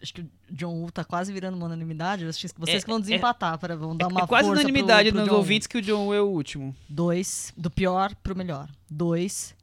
Acho 0.01 0.13
que 0.13 0.21
o 0.21 0.29
John 0.51 0.73
Woo 0.75 0.91
tá 0.91 1.03
quase 1.03 1.31
virando 1.33 1.55
uma 1.55 1.65
unanimidade. 1.65 2.25
Acho 2.25 2.39
que 2.47 2.59
vocês 2.59 2.81
É- 2.81 2.85
que 2.85 2.89
vão 2.91 2.99
desempatar. 2.99 3.57
para 3.57 3.75
vão 3.75 3.95
dar 3.95 4.07
uma 4.07 4.21
é 4.21 4.27
quase 4.27 4.47
força 4.47 4.61
unanimidade 4.61 5.09
pro, 5.09 5.13
pro 5.13 5.19
nos 5.21 5.27
John 5.27 5.33
Woo. 5.33 5.39
ouvintes 5.39 5.67
que 5.67 5.77
o 5.77 5.81
John 5.81 6.05
Woo 6.05 6.13
é 6.13 6.21
o 6.21 6.27
último. 6.27 6.75
Dois, 6.87 7.51
do 7.57 7.69
pior 7.71 8.13
pro 8.15 8.35
melhor. 8.35 8.69
Dois, 8.89 9.55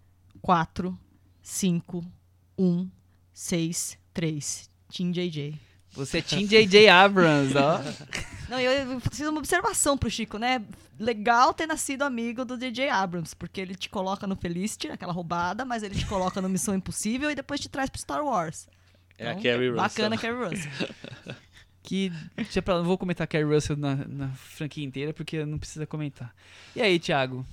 quatro, 0.42 0.98
cinco, 1.42 2.04
um, 2.58 2.88
seis, 3.32 3.98
três. 4.12 4.68
Team 4.92 5.10
JJ. 5.10 5.58
Você 5.94 6.18
é 6.18 6.22
Team 6.22 6.46
J.J. 6.46 6.88
Abrams, 6.88 7.56
ó. 7.56 7.78
Não, 8.50 8.58
eu, 8.58 9.00
fiz 9.00 9.20
uma 9.20 9.38
observação 9.38 9.96
pro 9.96 10.10
Chico, 10.10 10.38
né? 10.38 10.60
Legal 10.98 11.54
ter 11.54 11.66
nascido 11.66 12.02
amigo 12.02 12.44
do 12.44 12.58
DJ 12.58 12.88
Abrams, 12.88 13.34
porque 13.34 13.60
ele 13.60 13.76
te 13.76 13.88
coloca 13.88 14.26
no 14.26 14.34
Felicity, 14.34 14.88
aquela 14.88 15.12
roubada, 15.12 15.64
mas 15.64 15.84
ele 15.84 15.94
te 15.94 16.04
coloca 16.06 16.42
no 16.42 16.48
Missão 16.48 16.74
Impossível 16.74 17.30
e 17.30 17.34
depois 17.36 17.60
te 17.60 17.68
traz 17.68 17.88
pro 17.88 18.00
Star 18.00 18.24
Wars. 18.24 18.66
É 19.18 19.28
a 19.28 19.30
Então, 19.32 19.42
Carrie 19.42 19.68
Russell. 19.70 19.76
Bacana, 19.76 20.18
Carrie 20.18 20.44
Russell. 20.44 20.70
Que 21.86 22.10
pra 22.62 22.78
não 22.78 22.84
vou 22.84 22.96
comentar 22.96 23.26
Carrie 23.26 23.44
Russell 23.44 23.76
na, 23.76 23.94
na 23.94 24.28
franquia 24.30 24.82
inteira, 24.82 25.12
porque 25.12 25.44
não 25.44 25.58
precisa 25.58 25.86
comentar. 25.86 26.34
E 26.74 26.80
aí, 26.80 26.98
Thiago? 26.98 27.44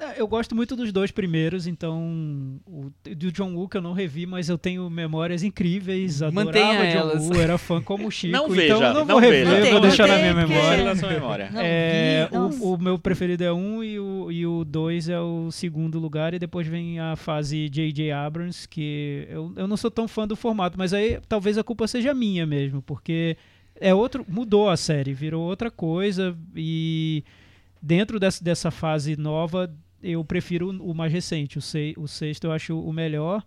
É, 0.00 0.20
Eu 0.20 0.28
gosto 0.28 0.54
muito 0.54 0.76
dos 0.76 0.92
dois 0.92 1.10
primeiros, 1.10 1.66
então 1.66 2.60
o 2.66 2.90
do 3.16 3.32
John 3.32 3.52
Woo 3.54 3.68
que 3.68 3.76
eu 3.76 3.82
não 3.82 3.92
revi, 3.92 4.26
mas 4.26 4.48
eu 4.48 4.56
tenho 4.56 4.88
memórias 4.88 5.42
incríveis, 5.42 6.20
Mantenha 6.20 6.66
adorava 6.70 6.86
John 6.86 6.98
elas. 6.98 7.22
Woo, 7.24 7.40
era 7.40 7.58
fã 7.58 7.82
como 7.82 8.06
o 8.06 8.10
Chico, 8.10 8.32
Não 8.32 8.44
então 8.44 8.54
veja, 8.56 8.74
eu 8.74 8.80
não, 8.80 9.04
não 9.04 9.06
vou 9.06 9.20
veja. 9.20 9.32
rever, 9.44 9.56
Mantém, 9.56 9.72
vou 9.72 9.80
deixar 9.80 10.06
na 10.06 10.18
minha 10.18 10.34
memória. 10.34 10.84
Na 10.84 10.94
sua 10.96 11.08
memória. 11.10 11.50
É, 11.56 12.28
o, 12.32 12.74
o 12.74 12.78
meu 12.78 12.96
preferido 12.98 13.42
é 13.42 13.52
um 13.52 13.82
e 13.82 13.98
o, 13.98 14.30
e 14.30 14.46
o 14.46 14.64
dois 14.64 15.08
é 15.08 15.18
o 15.18 15.50
segundo 15.50 15.98
lugar, 15.98 16.32
e 16.32 16.38
depois 16.38 16.66
vem 16.66 17.00
a 17.00 17.16
fase 17.16 17.68
J.J. 17.68 18.12
Abrams, 18.12 18.68
que 18.68 19.26
eu, 19.28 19.52
eu 19.56 19.66
não 19.66 19.76
sou 19.76 19.90
tão 19.90 20.06
fã 20.06 20.28
do 20.28 20.36
formato, 20.36 20.78
mas 20.78 20.92
aí 20.92 21.18
talvez 21.28 21.58
a 21.58 21.64
culpa 21.64 21.88
seja 21.88 22.14
minha 22.14 22.46
mesmo, 22.46 22.80
porque 22.82 23.36
é 23.80 23.92
outro. 23.92 24.24
mudou 24.28 24.68
a 24.70 24.76
série, 24.76 25.12
virou 25.12 25.42
outra 25.42 25.70
coisa, 25.72 26.36
e 26.54 27.24
dentro 27.82 28.18
dessa, 28.20 28.42
dessa 28.42 28.70
fase 28.70 29.16
nova, 29.16 29.72
eu 30.02 30.24
prefiro 30.24 30.70
o 30.70 30.94
mais 30.94 31.12
recente, 31.12 31.58
o, 31.58 31.62
sei, 31.62 31.94
o 31.96 32.06
sexto 32.06 32.44
eu 32.44 32.52
acho 32.52 32.78
o 32.78 32.92
melhor. 32.92 33.44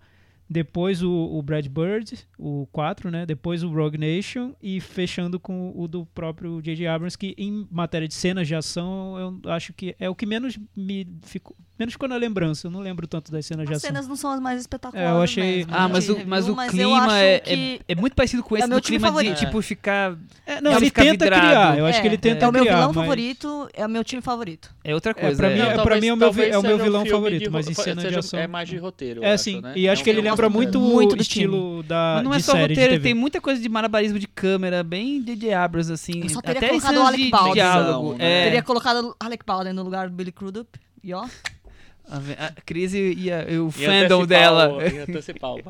Depois 0.49 1.01
o, 1.01 1.09
o 1.09 1.41
Brad 1.41 1.65
Bird, 1.67 2.27
o 2.37 2.67
4, 2.73 3.09
né? 3.09 3.25
Depois 3.25 3.63
o 3.63 3.69
Rogue 3.69 3.97
Nation 3.97 4.53
e 4.61 4.81
fechando 4.81 5.39
com 5.39 5.71
o 5.73 5.87
do 5.87 6.05
próprio 6.07 6.61
J.J. 6.61 6.87
Abrams, 6.87 7.17
que 7.17 7.33
em 7.37 7.65
matéria 7.71 8.05
de 8.05 8.13
cenas 8.13 8.49
de 8.49 8.53
ação, 8.53 9.39
eu 9.43 9.51
acho 9.51 9.71
que 9.71 9.95
é 9.97 10.09
o 10.09 10.15
que 10.15 10.25
menos 10.25 10.59
me 10.75 11.07
ficou, 11.21 11.55
menos 11.81 11.93
ficou 11.93 12.07
na 12.07 12.15
lembrança. 12.15 12.67
Eu 12.67 12.71
não 12.71 12.79
lembro 12.79 13.05
tanto 13.07 13.31
das 13.31 13.45
cenas 13.45 13.65
de 13.67 13.73
As 13.73 13.77
ação. 13.79 13.89
cenas 13.89 14.07
não 14.07 14.15
são 14.15 14.31
as 14.31 14.39
mais 14.39 14.59
espetaculares. 14.61 15.09
É, 15.09 15.13
eu 15.13 15.21
achei- 15.21 15.43
mesmo, 15.57 15.73
Ah, 15.75 15.83
a 15.83 15.89
mas 15.89 16.09
o, 16.09 16.17
mas 16.25 16.47
o 16.49 16.55
mas 16.55 16.71
clima 16.71 17.17
é, 17.19 17.39
que 17.39 17.81
é, 17.87 17.93
é 17.93 17.95
muito 17.95 18.15
parecido 18.15 18.43
com 18.43 18.55
esse 18.57 18.67
meu 18.67 18.79
do 18.79 18.83
clima 18.85 19.07
favorito. 19.07 19.33
de, 19.33 19.45
tipo, 19.45 19.61
ficar... 19.61 20.15
É, 20.45 20.61
não, 20.61 20.71
ele 20.71 20.85
fica 20.85 21.01
tenta 21.03 21.25
vidrado. 21.25 21.41
criar. 21.47 21.77
Eu 21.77 21.85
acho 21.85 21.97
É, 21.97 22.01
que 22.01 22.07
ele 22.07 22.17
tenta 22.17 22.45
é 22.45 22.49
o 22.49 22.51
meu 22.51 22.61
criar. 22.63 22.75
vilão 22.75 22.87
mas- 22.93 22.95
favorito, 23.03 23.69
é 23.73 23.85
o 23.85 23.89
meu 23.89 24.03
time 24.03 24.21
favorito. 24.21 24.73
É 24.83 24.93
outra 24.93 25.11
É, 25.11 25.13
coisa. 25.13 25.37
pra 25.37 25.49
mim, 25.49 25.59
é. 25.59 25.61
é, 25.61 25.65
pra 25.67 25.75
talvez- 25.77 26.01
mim 26.01 26.07
é 26.07 26.13
o 26.13 26.17
meu, 26.17 26.27
talvez 26.27 26.53
é 26.53 26.57
o 26.57 26.61
meu 26.63 26.77
vilão 26.79 27.05
favorito, 27.05 27.43
de 27.43 27.49
mas 27.49 27.67
em 27.69 27.73
cena 27.73 28.01
de 28.09 28.17
ação. 28.17 28.39
É 28.39 28.47
mais 28.47 28.69
de 28.69 28.77
roteiro, 28.77 29.23
É 29.23 29.35
sim, 29.37 29.61
né? 29.61 29.73
e 29.75 29.89
acho 29.89 30.01
É 30.01 30.03
que 30.03 30.09
ele 30.09 30.21
lembra 30.21 30.49
muito, 30.49 30.79
Muito 30.79 31.13
o 31.13 31.15
do 31.15 31.21
estilo 31.21 31.83
da 31.83 32.13
Mas 32.15 32.23
não 32.23 32.33
é 32.33 32.37
de 32.37 32.43
só 32.43 32.53
de 32.53 32.61
roteiro, 32.61 33.01
tem 33.01 33.13
muita 33.13 33.41
coisa 33.41 33.61
de 33.61 33.67
malabarismo 33.69 34.19
de 34.19 34.27
câmera, 34.27 34.83
bem 34.83 35.21
J.J. 35.23 35.53
Abrams, 35.53 35.91
assim. 35.91 36.21
Eu 36.23 36.29
só 36.29 36.41
teria 36.41 36.59
até 36.59 36.69
colocado 36.69 36.97
o 36.97 37.01
Alec 37.07 37.23
de 37.25 37.29
Baldwin. 37.31 37.53
diálogo. 37.53 38.13
né? 38.15 38.41
É, 38.41 38.43
Teria 38.45 38.63
colocado 38.63 39.15
Alec 39.19 39.45
Baldwin 39.45 39.73
no 39.73 39.83
lugar 39.83 40.09
do 40.09 40.15
Billy 40.15 40.31
Crudup. 40.31 40.67
E 41.03 41.13
ó, 41.13 41.25
a, 42.11 42.45
a 42.47 42.51
Cris 42.65 42.93
e, 42.93 43.13
e 43.13 43.31
a- 43.31 43.43
e 43.49 43.57
o 43.57 43.65
Ia 43.67 43.71
fandom 43.71 44.21
antecipar 44.21 44.27
dela. 44.27 44.69
o- 44.73 44.79
antecipar 45.11 45.51
o-. 45.51 45.61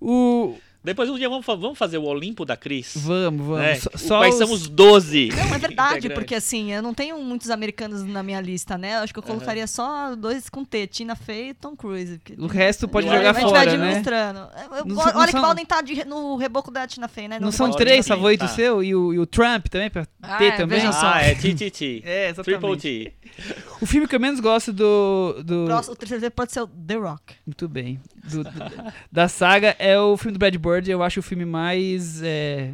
O... 0.00 0.58
Depois 0.86 1.10
um 1.10 1.16
dia 1.16 1.28
vamos, 1.28 1.44
vamos 1.44 1.76
fazer 1.76 1.98
o 1.98 2.04
Olimpo 2.04 2.44
da 2.44 2.56
Cris. 2.56 2.92
Vamos, 2.96 3.44
vamos. 3.44 3.58
né? 3.60 3.74
Só, 3.96 4.16
O- 4.16 4.20
Quais 4.20 4.34
os- 4.34 4.38
são 4.40 4.52
os 4.52 4.68
12? 4.68 5.30
Não, 5.34 5.54
é 5.54 5.58
verdade, 5.58 6.08
porque 6.10 6.34
assim, 6.34 6.72
eu 6.72 6.80
não 6.80 6.94
tenho 6.94 7.20
muitos 7.20 7.50
americanos 7.50 8.04
na 8.04 8.22
minha 8.22 8.40
lista, 8.40 8.78
né? 8.78 8.94
Eu 8.96 9.00
acho 9.00 9.12
que 9.12 9.18
eu 9.18 9.22
colocaria 9.22 9.66
só 9.66 10.14
dois 10.14 10.48
com 10.48 10.64
T, 10.64 10.86
Tina 10.86 11.16
Fey 11.16 11.48
e 11.50 11.54
Tom 11.54 11.74
Cruise. 11.74 12.18
porque- 12.18 12.40
O 12.40 12.46
resto 12.46 12.86
pode 12.86 13.08
jogar 13.08 13.30
a 13.30 13.32
gente 13.32 13.42
fora, 13.42 13.52
vai 13.52 13.66
né? 13.66 13.72
administrando. 13.72 14.38
Não 14.38 14.82
o 14.84 14.84
não 14.94 15.02
Alec 15.20 15.32
são- 15.32 15.42
Baldwin 15.42 15.64
tá 15.64 15.82
de- 15.82 16.04
no 16.04 16.36
reboco 16.36 16.70
da 16.70 16.86
Tina 16.86 17.08
Fey, 17.08 17.26
né? 17.26 17.38
Não 17.40 17.46
No 17.46 17.52
são 17.52 17.70
três 17.72 18.06
favoritos 18.06 18.48
tá. 18.48 18.54
seu? 18.54 18.82
E 18.82 18.94
o, 18.94 19.12
e 19.12 19.18
o 19.18 19.26
Trump 19.26 19.66
também, 19.66 19.90
pra 19.90 20.06
Ah, 20.22 20.36
ter 20.38 20.44
é, 20.44 20.50
também? 20.52 20.78
veja 20.78 20.92
só. 20.92 21.06
Ah, 21.14 21.20
é 21.22 21.34
TTT. 21.34 22.02
É, 22.06 22.32
Triple 22.32 22.52
exatamente. 22.54 22.80
T. 22.82 23.12
O 23.80 23.86
filme 23.86 24.06
que 24.06 24.14
eu 24.14 24.20
menos 24.20 24.38
gosto 24.40 24.72
do... 24.72 25.42
do... 25.44 25.64
O 25.64 25.66
próximo- 25.66 25.94
O 25.94 25.96
terceiro 25.96 26.30
pode 26.30 26.52
ser 26.52 26.60
o 26.62 26.66
The 26.68 26.94
Rock. 26.94 27.34
Muito 27.44 27.68
bem. 27.68 28.00
Do- 28.30 28.44
do- 28.44 28.92
da 29.10 29.28
saga 29.28 29.76
é 29.78 29.98
o 29.98 30.16
filme 30.16 30.32
do 30.32 30.38
Brad 30.38 30.54
Bird. 30.56 30.90
Eu 30.90 31.02
acho 31.02 31.20
o 31.20 31.22
filme 31.22 31.44
mais. 31.44 32.22
é, 32.22 32.72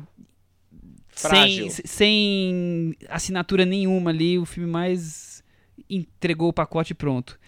sem, 1.14 1.68
sem 1.84 2.94
assinatura 3.08 3.64
nenhuma 3.64 4.10
ali. 4.10 4.38
O 4.38 4.46
filme 4.46 4.68
mais 4.70 5.42
entregou 5.88 6.48
o 6.48 6.52
pacote 6.52 6.92
e 6.92 6.94
pronto. 6.94 7.38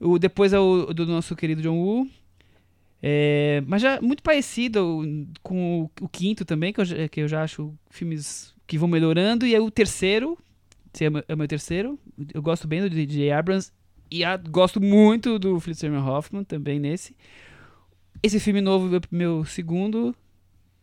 O, 0.00 0.18
depois 0.18 0.52
é 0.52 0.58
o 0.58 0.86
do 0.92 1.06
nosso 1.06 1.34
querido 1.36 1.62
John 1.62 1.76
Woo. 1.78 2.08
É, 3.02 3.62
mas 3.66 3.82
já 3.82 4.00
muito 4.00 4.22
parecido 4.22 5.04
com 5.42 5.82
o, 5.82 5.90
o 6.04 6.08
quinto 6.08 6.44
também, 6.44 6.72
que 6.72 6.80
eu, 6.80 6.84
já- 6.84 7.08
que 7.08 7.20
eu 7.20 7.28
já 7.28 7.42
acho 7.42 7.72
filmes 7.90 8.54
que 8.66 8.78
vão 8.78 8.88
melhorando. 8.88 9.46
E 9.46 9.54
é 9.54 9.60
o 9.60 9.70
terceiro. 9.70 10.38
É 10.98 11.04
é 11.28 11.34
o 11.34 11.36
meu 11.38 11.46
terceiro. 11.46 11.98
Eu 12.32 12.40
gosto 12.40 12.66
bem 12.66 12.80
do 12.80 12.88
DJ 12.88 13.30
Abrams. 13.30 13.70
E 14.10 14.24
a- 14.24 14.36
gosto 14.36 14.80
muito 14.80 15.38
do 15.38 15.58
Philip 15.60 15.78
Seymour 15.78 16.06
Hoffman 16.08 16.44
também 16.44 16.78
nesse. 16.78 17.16
Esse 18.22 18.40
filme 18.40 18.60
novo, 18.60 18.88
meu, 19.10 19.44
segundo. 19.44 20.14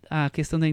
A 0.10 0.30
questão 0.30 0.60
da. 0.60 0.68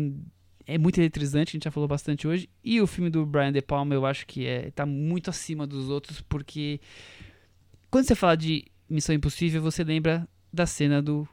É 0.67 0.79
muito 0.79 0.99
eletrizante, 0.99 1.51
a 1.51 1.53
gente 1.53 1.65
já 1.65 1.71
falou 1.71 1.89
bastante 1.89 2.29
hoje. 2.29 2.49
E 2.63 2.81
o 2.81 2.87
filme 2.87 3.11
do 3.11 3.25
Brian 3.27 3.53
De 3.53 3.61
Palma, 3.61 3.95
eu 3.95 4.07
acho 4.07 4.27
que 4.27 4.47
é, 4.47 4.71
tá 4.71 4.85
muito 4.87 5.31
acima 5.31 5.67
dos 5.67 5.89
outros, 5.89 6.21
porque. 6.21 6.81
Quando 7.91 8.07
você 8.07 8.15
fala 8.15 8.37
de 8.37 8.65
Missão 8.89 9.15
Impossível, 9.15 9.61
você 9.61 9.83
lembra 9.83 10.29
da 10.53 10.67
cena 10.67 11.03
do 11.03 11.27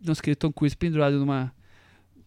nosso 0.00 0.22
querido 0.22 0.38
Tom 0.38 0.52
Cruise 0.52 0.76
pendurado 0.76 1.18
numa, 1.18 1.52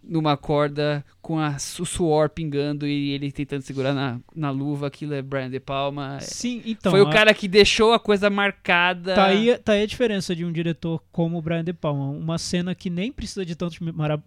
numa 0.09 0.35
corda 0.35 1.05
com 1.21 1.37
a, 1.39 1.55
o 1.79 1.85
suor 1.85 2.29
pingando 2.29 2.87
e 2.87 3.11
ele 3.11 3.31
tentando 3.31 3.61
segurar 3.61 3.93
na, 3.93 4.19
na 4.35 4.49
luva. 4.49 4.87
Aquilo 4.87 5.13
é 5.13 5.21
Brian 5.21 5.49
De 5.49 5.59
Palma. 5.59 6.17
Sim, 6.21 6.61
então. 6.65 6.91
Foi 6.91 7.01
o 7.01 7.07
a- 7.07 7.11
cara 7.11 7.33
que 7.33 7.47
deixou 7.47 7.93
a 7.93 7.99
coisa 7.99 8.29
marcada. 8.29 9.13
Tá 9.15 9.25
aí, 9.27 9.57
tá 9.59 9.73
aí 9.73 9.83
a 9.83 9.85
diferença 9.85 10.35
de 10.35 10.43
um 10.43 10.51
diretor 10.51 11.01
como 11.11 11.37
o 11.37 11.41
Brian 11.41 11.63
De 11.63 11.73
Palma. 11.73 12.09
Uma 12.09 12.37
cena 12.37 12.73
que 12.73 12.89
nem 12.89 13.11
precisa 13.11 13.45
de 13.45 13.55
tantos 13.55 13.77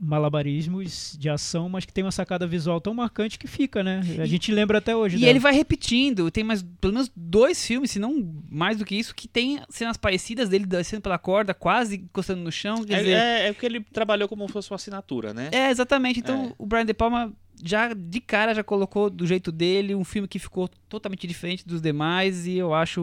malabarismos 0.00 1.16
de 1.18 1.28
ação, 1.28 1.68
mas 1.68 1.84
que 1.84 1.92
tem 1.92 2.04
uma 2.04 2.12
sacada 2.12 2.46
visual 2.46 2.80
tão 2.80 2.94
marcante 2.94 3.38
que 3.38 3.46
fica, 3.46 3.82
né? 3.82 4.00
A 4.20 4.26
gente 4.26 4.52
lembra 4.52 4.78
até 4.78 4.94
hoje. 4.94 5.16
E 5.16 5.20
dela. 5.20 5.30
ele 5.30 5.38
vai 5.38 5.52
repetindo. 5.52 6.30
Tem 6.30 6.44
mais 6.44 6.62
pelo 6.80 6.92
menos 6.92 7.10
dois 7.16 7.64
filmes, 7.66 7.90
se 7.90 7.98
não 7.98 8.32
mais 8.50 8.76
do 8.78 8.84
que 8.84 8.94
isso, 8.94 9.14
que 9.14 9.26
tem 9.26 9.60
cenas 9.68 9.96
parecidas 9.96 10.48
dele 10.48 10.66
descendo 10.66 11.02
pela 11.02 11.18
corda, 11.18 11.52
quase 11.54 11.96
encostando 11.96 12.42
no 12.42 12.52
chão. 12.52 12.84
Quer 12.84 12.94
É, 12.94 12.98
dizer, 12.98 13.12
é, 13.16 13.48
é 13.48 13.52
porque 13.52 13.66
ele 13.66 13.80
trabalhou 13.80 14.28
como 14.28 14.46
se 14.46 14.52
fosse 14.52 14.70
uma 14.70 14.76
assinatura, 14.76 15.32
né? 15.34 15.48
é, 15.52 15.71
exatamente. 15.72 16.20
Então 16.20 16.46
É. 16.46 16.52
o 16.58 16.64
Brian 16.66 16.86
De 16.86 16.94
Palma 16.94 17.32
já 17.64 17.92
de 17.92 18.20
cara 18.20 18.54
já 18.54 18.62
colocou 18.64 19.08
do 19.10 19.26
jeito 19.26 19.50
dele 19.52 19.94
um 19.94 20.04
filme 20.04 20.26
que 20.28 20.38
ficou 20.38 20.68
totalmente 20.88 21.26
diferente 21.26 21.66
dos 21.66 21.80
demais 21.82 22.46
e 22.46 22.56
eu 22.56 22.72
acho 22.74 23.02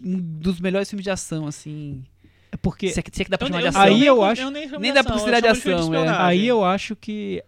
um 0.00 0.18
dos 0.20 0.60
melhores 0.60 0.88
filmes 0.88 1.04
de 1.04 1.10
ação, 1.10 1.46
assim. 1.46 2.04
É 2.52 2.56
porque 2.56 2.88
Se 2.90 3.00
é 3.00 3.02
que, 3.02 3.10
se 3.14 3.22
é 3.22 3.24
que 3.24 3.30
dá 3.30 3.36
pra 3.36 3.46
Eu 3.46 3.50
chamar 3.50 3.62
de 3.62 3.68
ação. 3.68 3.82
Aí 3.82 3.94
nem- 3.94 4.04
eu 4.04 4.22
acho- 4.22 4.50
nem 4.50 4.68
nem 4.78 4.92
dá 4.92 5.02
pra 5.02 5.12
ação, 5.12 5.12
considerar 5.12 5.38
eu 5.38 5.42
de 5.42 5.48
ação, 5.48 5.94
é. 5.94 6.08
Aí 6.08 6.46
eu 6.46 6.64
acho 6.64 6.94
que 6.96 7.42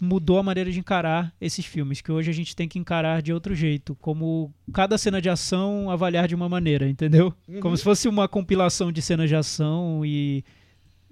mudou 0.00 0.38
a 0.38 0.42
maneira 0.42 0.70
de 0.70 0.78
encarar 0.78 1.32
esses 1.40 1.64
filmes, 1.64 2.00
que 2.02 2.12
hoje 2.12 2.30
a 2.30 2.34
gente 2.34 2.54
tem 2.54 2.68
que 2.68 2.78
encarar 2.78 3.20
de 3.22 3.32
outro 3.32 3.54
jeito, 3.54 3.96
como 3.96 4.52
cada 4.72 4.96
cena 4.98 5.20
de 5.22 5.28
ação 5.30 5.90
avaliar 5.90 6.28
de 6.28 6.34
uma 6.34 6.48
maneira, 6.48 6.88
entendeu? 6.88 7.34
Uhum. 7.48 7.60
Como 7.60 7.76
se 7.76 7.82
fosse 7.82 8.06
uma 8.06 8.28
compilação 8.28 8.92
de 8.92 9.00
cenas 9.02 9.28
de 9.28 9.34
ação 9.34 10.04
e 10.04 10.44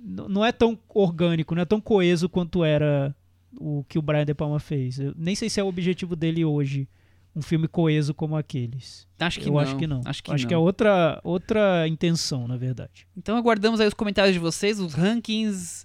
não 0.05 0.45
é 0.45 0.53
tão 0.53 0.79
orgânico, 0.89 1.55
não 1.55 1.63
é 1.63 1.65
tão 1.65 1.81
coeso 1.81 2.29
quanto 2.29 2.63
era 2.63 3.15
o 3.59 3.85
que 3.89 3.99
o 3.99 4.03
Brian 4.03 4.27
De 4.27 4.35
Palma 4.35 4.59
fez. 4.61 4.99
Eu 4.99 5.15
nem 5.17 5.35
sei 5.35 5.49
se 5.49 5.59
é 5.59 5.65
o 5.65 5.67
objetivo 5.69 6.15
dele 6.15 6.45
hoje, 6.45 6.89
um 7.35 7.41
filme 7.41 7.67
coeso 7.67 8.13
como 8.13 8.37
aqueles. 8.37 9.09
Acho 9.19 9.41
que 9.41 9.49
Eu 9.49 9.53
não. 9.53 9.59
acho 9.61 9.77
que 9.77 9.87
não. 9.87 10.01
Acho 10.05 10.23
que, 10.23 10.31
acho 10.33 10.45
não. 10.45 10.49
que 10.49 10.55
é 10.55 10.59
outra 10.59 11.21
outra 11.25 11.89
intenção, 11.89 12.47
na 12.47 12.57
verdade. 12.57 13.07
Então 13.17 13.37
aguardamos 13.37 13.81
aí 13.81 13.89
os 13.89 13.95
comentários 13.95 14.35
de 14.35 14.39
vocês, 14.41 14.79
os 14.79 14.93
rankings, 14.95 15.85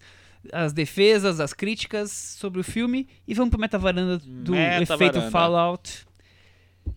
as 0.52 0.74
defesas, 0.74 1.40
as 1.40 1.54
críticas 1.54 2.12
sobre 2.12 2.60
o 2.60 2.64
filme 2.64 3.08
e 3.28 3.34
vamos 3.34 3.50
pro 3.52 3.60
meta-varanda 3.60 4.18
do 4.20 4.52
Meta 4.52 4.94
efeito 4.94 5.14
varanda. 5.14 5.32
Fallout. 5.32 6.06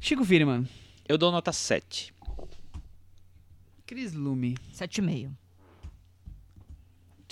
Chico 0.00 0.24
Firman, 0.24 0.66
Eu 1.08 1.16
dou 1.18 1.30
nota 1.30 1.52
7. 1.52 2.12
Cris 3.86 4.12
Lume. 4.14 4.56
7,5. 4.74 5.30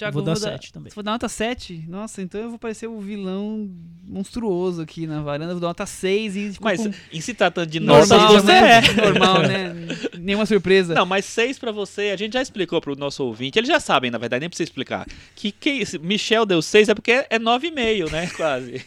Thiago, 0.00 0.14
Vou 0.14 0.22
dar 0.22 0.32
dar- 0.34 0.40
sete 0.40 0.72
também. 0.72 0.90
Você 0.90 0.94
vai 0.96 1.04
dar 1.04 1.10
nota 1.12 1.28
7? 1.28 1.84
Nossa, 1.86 2.22
então 2.22 2.40
eu 2.40 2.48
vou 2.50 2.58
parecer 2.58 2.86
o 2.86 2.98
vilão 3.00 3.70
monstruoso 4.06 4.82
aqui 4.82 5.06
na 5.06 5.20
varanda. 5.22 5.52
Vou 5.52 5.60
dar 5.60 5.68
nota 5.68 5.84
6 5.86 6.36
e 6.36 6.52
ficou 6.52 6.64
Mas 6.64 6.80
com... 6.86 6.90
em 7.12 7.20
se 7.20 7.34
tratando 7.34 7.68
de 7.70 7.78
normal, 7.80 8.06
notas, 8.18 8.42
você 8.42 8.46
né? 8.52 8.78
é. 8.78 8.92
Normal, 9.10 9.42
né? 9.42 9.74
Nenhuma 10.18 10.46
surpresa. 10.46 10.94
Não, 10.94 11.04
mas 11.06 11.24
6 11.26 11.58
pra 11.58 11.70
você, 11.70 12.10
a 12.12 12.16
gente 12.16 12.32
já 12.32 12.42
explicou 12.42 12.80
pro 12.80 12.96
nosso 12.96 13.22
ouvinte, 13.24 13.58
eles 13.58 13.68
já 13.68 13.78
sabem, 13.78 14.10
na 14.10 14.18
verdade, 14.18 14.40
nem 14.40 14.48
precisa 14.48 14.68
explicar. 14.68 15.06
Que, 15.34 15.52
que 15.52 15.82
Michel 16.00 16.44
deu 16.46 16.60
6 16.62 16.88
é 16.88 16.94
porque 16.94 17.26
é 17.28 17.38
9,5, 17.38 18.10
né? 18.10 18.26
Quase. 18.36 18.82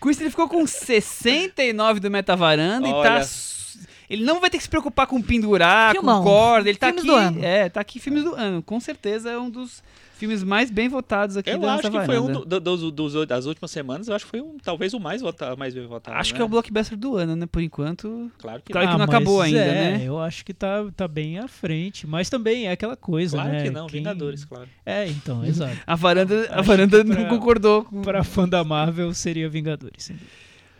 Com 0.00 0.10
isso, 0.10 0.22
ele 0.22 0.30
ficou 0.30 0.48
com 0.48 0.66
69 0.66 2.00
do 2.00 2.10
Metavaranda 2.10 2.88
e 2.88 2.92
Olha. 2.92 3.08
tá. 3.10 3.16
s- 3.18 3.78
Ele 4.10 4.24
não 4.24 4.40
vai 4.40 4.50
ter 4.50 4.56
que 4.58 4.64
se 4.64 4.68
preocupar 4.68 5.06
com 5.06 5.22
pendurar, 5.22 5.92
Filmão. 5.92 6.18
com 6.22 6.28
corda. 6.30 6.68
Ele 6.68 6.76
tá 6.78 6.88
Filmes 6.88 7.04
aqui. 7.04 7.12
do 7.12 7.16
ano. 7.16 7.44
É, 7.44 7.68
tá 7.68 7.80
aqui 7.80 8.00
filmes 8.00 8.24
do 8.24 8.34
ano. 8.34 8.62
Com 8.62 8.80
certeza 8.80 9.30
é 9.30 9.38
um 9.38 9.48
dos 9.48 9.82
filmes 10.22 10.44
mais 10.44 10.70
bem 10.70 10.88
votados 10.88 11.36
aqui 11.36 11.50
Eu 11.50 11.58
da 11.58 11.74
acho 11.74 11.90
que 11.90 12.04
foi 12.06 12.18
um 12.18 12.30
do- 12.44 12.60
do- 12.60 12.90
dos- 12.92 13.26
das 13.26 13.44
últimas 13.46 13.70
semanas, 13.70 14.06
eu 14.06 14.14
acho 14.14 14.24
que 14.24 14.30
foi 14.30 14.40
um, 14.40 14.56
talvez 14.56 14.94
o 14.94 15.00
mais, 15.00 15.20
votado, 15.20 15.56
mais 15.58 15.74
bem 15.74 15.84
votado. 15.86 16.16
Acho 16.16 16.32
né? 16.32 16.36
que 16.36 16.42
é 16.42 16.44
o 16.44 16.48
blockbuster 16.48 16.96
do 16.96 17.16
ano, 17.16 17.34
né? 17.34 17.46
Por 17.46 17.60
enquanto. 17.60 18.30
Claro 18.38 18.62
que 18.62 18.72
Claro 18.72 18.86
não. 18.86 18.92
que 18.94 18.98
não 18.98 19.04
Ah, 19.04 19.06
mas 19.08 19.16
acabou 19.16 19.40
ainda, 19.40 19.58
é, 19.58 19.98
né? 19.98 20.04
Eu 20.06 20.20
acho 20.20 20.44
que 20.44 20.54
tá, 20.54 20.84
tá 20.96 21.08
bem 21.08 21.38
à 21.38 21.48
frente. 21.48 22.06
Mas 22.06 22.30
também 22.30 22.66
é 22.68 22.72
aquela 22.72 22.96
coisa, 22.96 23.36
Claro 23.36 23.50
né? 23.52 23.62
que 23.64 23.70
não, 23.70 23.86
Quem- 23.88 23.98
Vingadores, 24.00 24.44
claro. 24.44 24.68
É, 24.86 25.08
então, 25.08 25.42
exato. 25.44 25.76
A 25.86 25.96
varanda, 25.96 26.48
a 26.50 26.62
varanda 26.62 27.02
que 27.04 27.10
não 27.10 27.16
pra- 27.16 27.28
concordou 27.28 27.84
com. 27.84 28.00
Pra 28.02 28.22
fã 28.22 28.48
da 28.48 28.62
Marvel 28.62 29.12
seria 29.14 29.48
Vingadores. 29.48 30.12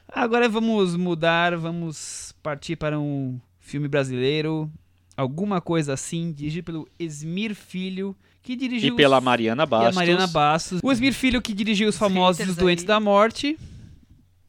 Agora 0.09 0.49
vamos 0.49 0.95
mudar, 0.97 1.57
vamos 1.57 2.35
partir 2.43 2.77
para 2.77 2.99
um 3.01 3.41
filme 3.59 3.89
brasileiro. 3.89 4.71
Alguma 5.17 5.61
coisa 5.61 5.93
assim, 5.93 6.33
dirigido 6.33 6.65
pelo 6.65 6.89
Esmir 6.99 7.55
Filho, 7.55 8.17
que 8.43 8.57
dirigiu. 8.57 8.95
E 8.95 8.97
pela 8.97 9.19
os- 9.19 9.25
Mariana 9.25 9.63
e 9.63 9.65
a 9.65 9.67
Bastos. 9.67 9.95
Mariana 9.95 10.27
Bastos. 10.27 10.81
O 10.83 10.91
Esmir 10.93 11.13
Filho 11.15 11.41
que 11.41 11.53
dirigiu 11.55 11.89
os 11.89 11.97
famosos 11.97 12.39
haters 12.41 12.57
Doentes 12.57 12.83
aí. 12.85 12.89
da 12.89 12.99
Morte. 13.01 13.59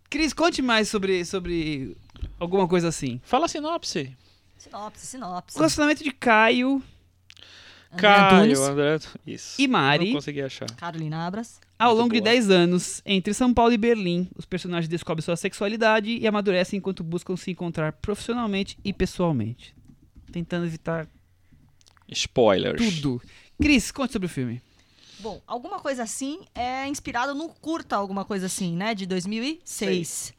Cris, 0.09 0.33
conte 0.33 0.61
mais 0.61 0.89
sobre, 0.89 1.23
sobre 1.25 1.95
alguma 2.39 2.67
coisa 2.67 2.87
assim. 2.87 3.19
Fala 3.23 3.45
a 3.45 3.47
sinopse. 3.47 4.15
Sinopse, 4.57 5.05
sinopse. 5.05 5.55
O 5.55 5.59
relacionamento 5.59 6.03
de 6.03 6.11
Caio 6.11 6.81
André 7.91 8.07
Antunes, 8.09 8.59
Caio, 8.59 8.71
André. 8.71 8.99
Isso. 9.27 9.61
e 9.61 9.67
Mari, 9.67 10.05
Não 10.07 10.13
consegui 10.13 10.41
achar. 10.41 10.65
Carolina 10.71 11.27
Abras. 11.27 11.59
ao 11.77 11.89
Muito 11.89 12.01
longo 12.01 12.13
de 12.15 12.21
boa. 12.21 12.31
10 12.31 12.49
anos, 12.49 13.01
entre 13.05 13.33
São 13.33 13.53
Paulo 13.53 13.71
e 13.73 13.77
Berlim, 13.77 14.27
os 14.35 14.45
personagens 14.45 14.87
descobrem 14.87 15.23
sua 15.23 15.35
sexualidade 15.35 16.09
e 16.17 16.25
amadurecem 16.27 16.77
enquanto 16.77 17.03
buscam 17.03 17.35
se 17.37 17.51
encontrar 17.51 17.91
profissionalmente 17.93 18.77
e 18.83 18.91
pessoalmente. 18.93 19.75
Tentando 20.31 20.65
evitar 20.65 21.07
Spoilers. 22.09 22.99
tudo. 23.01 23.21
Cris, 23.63 23.91
conte 23.91 24.13
sobre 24.13 24.25
o 24.25 24.29
filme. 24.29 24.61
Bom, 25.19 25.41
alguma 25.47 25.79
coisa 25.79 26.03
assim 26.03 26.41
é 26.53 26.87
inspirado 26.87 27.33
no 27.33 27.47
curta, 27.49 27.95
alguma 27.95 28.25
coisa 28.25 28.47
assim, 28.47 28.75
né? 28.75 28.93
De 28.93 29.05
2006. 29.05 30.33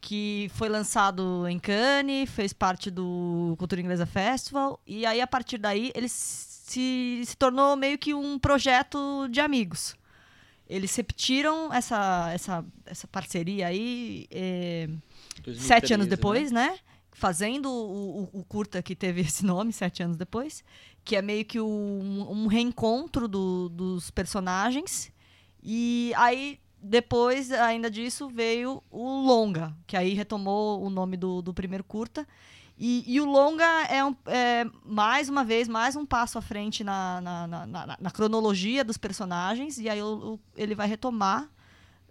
Que 0.00 0.48
foi 0.54 0.68
lançado 0.68 1.46
em 1.48 1.58
Cannes, 1.58 2.30
fez 2.30 2.52
parte 2.52 2.88
do 2.90 3.56
Cultura 3.58 3.80
Inglesa 3.80 4.06
Festival. 4.06 4.80
E 4.86 5.04
aí, 5.04 5.20
a 5.20 5.26
partir 5.26 5.58
daí, 5.58 5.90
ele 5.92 6.08
se, 6.08 7.22
se 7.26 7.36
tornou 7.36 7.74
meio 7.76 7.98
que 7.98 8.14
um 8.14 8.38
projeto 8.38 9.26
de 9.28 9.40
amigos. 9.40 9.96
Eles 10.68 10.94
repetiram 10.94 11.72
essa, 11.72 12.30
essa, 12.32 12.64
essa 12.86 13.08
parceria 13.08 13.66
aí 13.66 14.28
2013, 15.42 15.60
sete 15.66 15.94
anos 15.94 16.06
né? 16.06 16.10
depois, 16.10 16.52
né? 16.52 16.78
Fazendo 17.10 17.68
o, 17.68 18.22
o- 18.34 18.40
o 18.40 18.44
curta 18.44 18.80
que 18.82 18.94
teve 18.94 19.22
esse 19.22 19.44
nome, 19.44 19.72
sete 19.72 20.02
anos 20.02 20.16
depois. 20.16 20.62
Que 21.08 21.16
é 21.16 21.22
meio 21.22 21.42
que 21.42 21.58
um, 21.58 22.26
um 22.30 22.46
reencontro 22.48 23.26
do- 23.26 23.70
dos 23.70 24.10
personagens. 24.10 25.10
E 25.62 26.12
aí, 26.16 26.60
depois, 26.82 27.50
ainda 27.50 27.90
disso, 27.90 28.28
veio 28.28 28.82
o 28.90 29.22
Longa, 29.22 29.74
que 29.86 29.96
aí 29.96 30.12
retomou 30.12 30.82
o 30.84 30.90
nome 30.90 31.16
do, 31.16 31.40
do 31.40 31.54
primeiro 31.54 31.82
curta. 31.82 32.28
E, 32.78 33.02
e 33.06 33.18
o 33.22 33.24
Longa 33.24 33.64
é, 33.88 34.04
um- 34.04 34.14
é, 34.26 34.66
mais 34.84 35.30
uma 35.30 35.42
vez, 35.42 35.66
mais 35.66 35.96
um 35.96 36.04
passo 36.04 36.36
à 36.36 36.42
frente 36.42 36.84
na, 36.84 37.22
na, 37.22 37.46
na- 37.46 37.66
na- 37.98 38.10
cronologia 38.10 38.84
dos 38.84 38.98
personagens. 38.98 39.78
E 39.78 39.88
aí 39.88 40.02
o- 40.02 40.34
o- 40.34 40.40
ele 40.54 40.74
vai 40.74 40.86
retomar 40.86 41.48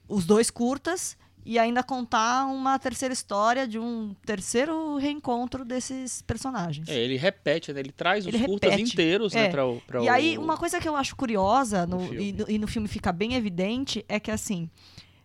os 0.09 0.25
dois 0.25 0.49
curtas 0.49 1.15
e 1.49 1.57
ainda 1.57 1.81
contar 1.81 2.45
uma 2.47 2.77
terceira 2.77 3.13
história 3.13 3.65
de 3.65 3.79
um 3.79 4.13
terceiro 4.25 4.97
reencontro 4.97 5.63
desses 5.63 6.21
personagens. 6.21 6.89
É, 6.89 6.95
ele 6.97 7.15
repete, 7.15 7.71
né? 7.71 7.79
Ele 7.79 7.91
traz 7.93 8.25
os 8.27 8.33
Ele 8.33 8.45
curtas 8.45 8.71
repete. 8.71 8.91
inteiros, 8.93 9.33
É. 9.33 9.43
né? 9.43 9.49
Pra, 9.49 9.65
o- 9.65 9.79
pra 9.87 10.03
E 10.03 10.07
o- 10.07 10.11
aí, 10.11 10.37
uma 10.37 10.57
coisa 10.57 10.79
que 10.79 10.87
eu 10.89 10.95
acho 10.95 11.15
curiosa 11.15 11.87
no, 11.87 11.99
no 12.05 12.13
e, 12.21 12.33
no, 12.33 12.45
e 12.51 12.57
no 12.59 12.67
filme 12.67 12.87
fica 12.89 13.13
bem 13.13 13.33
evidente 13.35 14.03
é 14.09 14.19
que, 14.19 14.29
assim, 14.29 14.69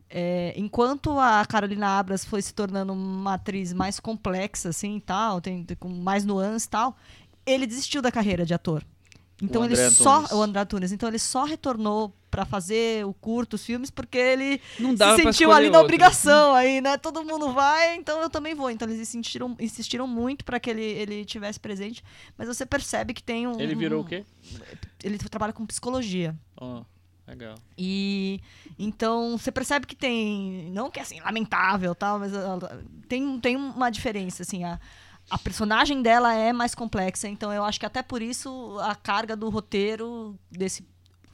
é, 0.09 0.53
enquanto 0.57 1.19
a 1.19 1.45
Carolina 1.45 1.99
Abras 1.99 2.25
foi 2.25 2.41
se 2.41 2.55
tornando 2.55 2.93
uma 2.93 3.35
atriz 3.35 3.73
mais 3.73 3.99
complexa, 3.99 4.69
assim, 4.69 5.01
tal, 5.01 5.41
tem, 5.41 5.65
tem 5.65 5.77
com 5.77 5.89
mais 5.89 6.25
nuances 6.25 6.65
e 6.67 6.71
tal, 6.71 6.97
ele 7.45 7.67
desistiu 7.67 8.01
da 8.01 8.13
carreira 8.13 8.47
de 8.47 8.55
ator. 8.55 8.85
Então 9.43 9.65
ele 9.65 9.75
só 9.91 10.25
o 10.37 10.41
André 10.43 10.61
Antunes, 10.61 10.93
então 10.93 11.09
ele 11.09 11.19
só 11.19 11.45
retornou 11.45 12.15
pra 12.31 12.45
fazer 12.47 13.05
o 13.05 13.13
curto, 13.13 13.55
os 13.55 13.65
filmes, 13.67 13.91
porque 13.91 14.17
ele 14.17 14.61
se 15.17 15.23
sentiu 15.23 15.53
ali 15.53 15.67
na 15.69 15.79
outro. 15.79 15.85
obrigação 15.85 16.55
aí, 16.55 16.81
né? 16.81 16.97
Todo 16.97 17.25
mundo 17.25 17.53
vai, 17.53 17.97
então 17.97 18.21
eu 18.23 18.31
também 18.31 18.55
vou. 18.55 18.71
Então 18.71 18.89
eles 18.89 19.01
insistiram, 19.01 19.55
insistiram 19.61 20.07
muito 20.07 20.45
pra 20.45 20.59
que 20.61 20.71
ele 20.71 20.83
ele 20.85 21.25
tivesse 21.25 21.59
presente, 21.61 22.03
mas 22.39 22.47
você 22.49 22.65
percebe 22.65 23.13
que 23.13 23.23
tem 23.23 23.47
um 23.47 23.61
Ele 23.61 23.75
virou 23.75 23.99
um- 24.01 24.03
o 24.03 24.07
quê? 24.07 24.25
Ele 25.03 25.19
trabalha 25.19 25.53
com 25.53 25.67
psicologia. 25.67 26.35
Ó, 26.57 26.83
legal. 27.27 27.57
E 27.77 28.41
então 28.79 29.37
você 29.37 29.51
percebe 29.53 29.87
que 29.87 29.97
tem, 29.97 30.71
não 30.73 30.91
que 30.91 31.01
é 31.01 31.03
assim 31.03 31.21
lamentável, 31.21 31.95
tal, 31.95 32.19
mas 32.19 32.33
ah, 32.35 32.59
tem 33.09 33.39
tem 33.41 33.57
uma 33.57 33.91
diferença 33.91 34.43
assim, 34.43 34.65
a 34.65 34.79
a 35.33 35.39
personagem 35.39 36.03
dela 36.03 36.35
é 36.35 36.53
mais 36.53 36.75
complexa, 36.75 37.27
então 37.29 37.53
eu 37.53 37.65
acho 37.65 37.81
que 37.81 37.87
até 37.87 38.03
por 38.03 38.21
isso 38.21 38.79
a 38.81 38.95
carga 38.95 39.35
do 39.35 39.49
roteiro 39.49 40.39
desse 40.51 40.87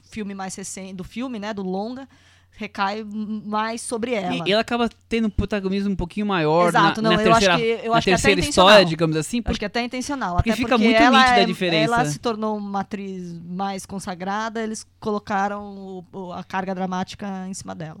filme 0.09 0.33
mais 0.33 0.55
recente, 0.55 0.93
do 0.93 1.03
filme, 1.03 1.37
né, 1.37 1.53
do 1.53 1.61
longa, 1.61 2.07
recai 2.51 3.03
mais 3.03 3.81
sobre 3.81 4.13
ela. 4.13 4.47
E 4.47 4.51
ela 4.51 4.61
acaba 4.61 4.89
tendo 5.07 5.27
um 5.27 5.29
protagonismo 5.29 5.91
um 5.91 5.95
pouquinho 5.95 6.25
maior 6.25 6.69
Exato, 6.69 7.01
na, 7.01 7.09
não, 7.09 7.17
na 7.17 7.23
eu 7.23 7.31
acho 7.33 7.45
terceira, 7.45 7.79
que 7.81 7.87
eu 7.87 7.93
acho 7.93 8.03
que 8.05 8.09
é 8.09 8.13
até 8.13 8.21
terceira 8.21 8.41
intencional. 8.41 8.69
história, 8.69 8.85
digamos 8.85 9.15
assim. 9.17 9.41
Acho 9.45 9.59
que 9.59 9.65
até 9.65 9.79
é 9.81 9.83
intencional. 9.83 10.35
porque 10.35 10.49
até 10.49 10.57
fica 10.57 10.69
porque 10.69 10.83
muito 10.85 10.99
nítida 10.99 11.33
a 11.35 11.39
é- 11.39 11.45
diferença. 11.45 11.93
Ela 11.95 12.05
se 12.05 12.19
tornou 12.19 12.57
uma 12.57 12.79
atriz 12.81 13.33
mais 13.45 13.85
consagrada, 13.85 14.61
eles 14.63 14.85
colocaram 14.99 15.63
o- 15.77 16.05
o- 16.11 16.33
a 16.33 16.43
carga 16.43 16.73
dramática 16.73 17.45
em 17.47 17.53
cima 17.53 17.75
dela. 17.75 17.99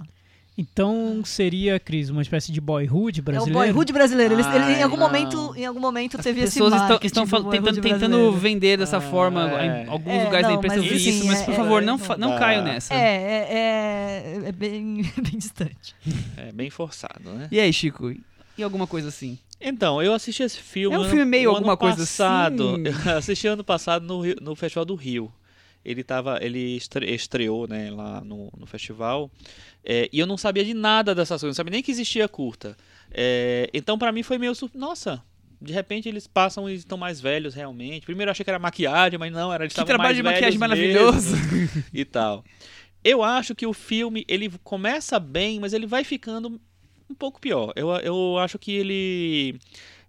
Então 0.59 1.21
seria, 1.23 1.79
Cris, 1.79 2.09
uma 2.09 2.21
espécie 2.21 2.51
de 2.51 2.59
boyhood 2.59 3.19
É 3.19 3.21
o 3.21 3.23
brasileiro? 3.23 3.59
boyhood 3.59 3.93
brasileiro. 3.93 4.33
Eles- 4.33 4.45
ele- 4.47 4.57
em 4.57 4.75
Ai, 4.75 4.81
algum 4.83 4.97
não. 4.97 5.05
momento, 5.05 5.53
em 5.55 5.65
algum 5.65 5.79
momento 5.79 6.17
As 6.17 6.23
teve 6.23 6.41
esse 6.41 6.59
pessoas 6.59 6.73
estão, 7.01 7.25
tentando, 7.25 7.49
tentando 7.49 7.81
brasileiro. 7.81 8.31
vender 8.33 8.77
dessa 8.77 8.97
Ah, 8.97 9.01
forma. 9.01 9.49
é. 9.61 9.85
Em 9.85 9.87
alguns 9.87 10.13
É, 10.13 10.23
lugares 10.25 10.41
da 10.47 10.49
não, 10.49 10.57
imprensa 10.57 10.75
eu 10.75 10.81
mas 10.83 10.91
vi 10.91 10.97
assim, 10.97 11.09
isso, 11.17 11.27
mas 11.27 11.41
é- 11.41 11.45
por 11.45 11.53
é- 11.53 11.57
favor, 11.57 11.81
não, 11.81 11.97
não 11.97 12.17
não 12.17 12.37
caio 12.37 12.61
nessa. 12.61 12.93
É, 12.93 12.97
é, 12.97 14.41
é, 14.43 14.49
é 14.49 14.51
bem, 14.51 15.01
bem 15.17 15.37
distante. 15.37 15.95
É 16.35 16.51
bem 16.51 16.69
forçado, 16.69 17.29
né? 17.31 17.47
E 17.51 17.59
aí, 17.59 17.71
Chico? 17.71 18.13
E 18.57 18.61
alguma 18.63 18.85
coisa 18.85 19.07
assim? 19.07 19.39
Então, 19.61 20.01
eu 20.01 20.13
assisti 20.13 20.43
esse 20.43 20.57
filme. 20.57 20.95
É 20.95 20.99
um 20.99 21.05
filme 21.05 21.23
meio 21.25 21.49
alguma 21.51 21.77
coisa 21.77 21.97
passado. 21.97 22.75
assim? 22.75 22.83
Eu 23.09 23.17
assisti 23.17 23.47
ano 23.47 23.63
passado 23.63 24.05
no, 24.05 24.21
Rio- 24.21 24.37
no 24.41 24.55
Festival 24.55 24.83
do 24.85 24.95
Rio. 24.95 25.31
Ele 25.83 26.03
tava, 26.03 26.39
ele 26.41 26.75
estre- 26.75 27.09
estreou, 27.15 27.65
né, 27.67 27.89
lá 27.89 28.19
no, 28.21 28.51
no 28.57 28.65
festival. 28.65 29.31
É, 29.83 30.09
e 30.11 30.19
eu 30.19 30.27
não 30.27 30.37
sabia 30.37 30.63
de 30.65 30.73
nada 30.73 31.15
dessas 31.15 31.41
coisas, 31.41 31.55
não 31.55 31.59
sabia 31.59 31.71
nem 31.71 31.83
que 31.83 31.91
existia 31.91 32.27
curta. 32.27 32.75
É, 33.11 33.69
então, 33.73 33.97
pra 33.97 34.11
mim 34.11 34.21
foi 34.23 34.37
meio, 34.37 34.53
sur- 34.53 34.69
nossa, 34.75 35.23
de 35.61 35.73
repente 35.73 36.07
eles 36.07 36.27
passam 36.27 36.69
e 36.69 36.75
estão 36.75 36.97
mais 36.97 37.19
velhos 37.19 37.53
realmente. 37.55 38.05
Primeiro 38.05 38.29
eu 38.29 38.31
achei 38.31 38.43
que 38.43 38.49
era 38.49 38.59
maquiagem, 38.59 39.17
mas 39.17 39.31
não, 39.31 39.51
era 39.53 39.63
eles 39.63 39.73
Que 39.73 39.83
trabalho 39.85 40.15
de 40.15 40.23
maquiagem 40.23 40.59
maravilhoso. 40.59 41.35
e 41.93 42.05
tal. 42.05 42.43
Eu 43.03 43.23
acho 43.23 43.55
que 43.55 43.65
o 43.65 43.73
filme 43.73 44.25
ele 44.27 44.51
começa 44.63 45.19
bem, 45.19 45.59
mas 45.59 45.73
ele 45.73 45.87
vai 45.87 46.03
ficando 46.03 46.59
um 47.09 47.15
pouco 47.15 47.39
pior. 47.39 47.71
Eu, 47.75 47.89
eu 47.97 48.37
acho 48.37 48.59
que 48.59 48.71
ele 48.73 49.59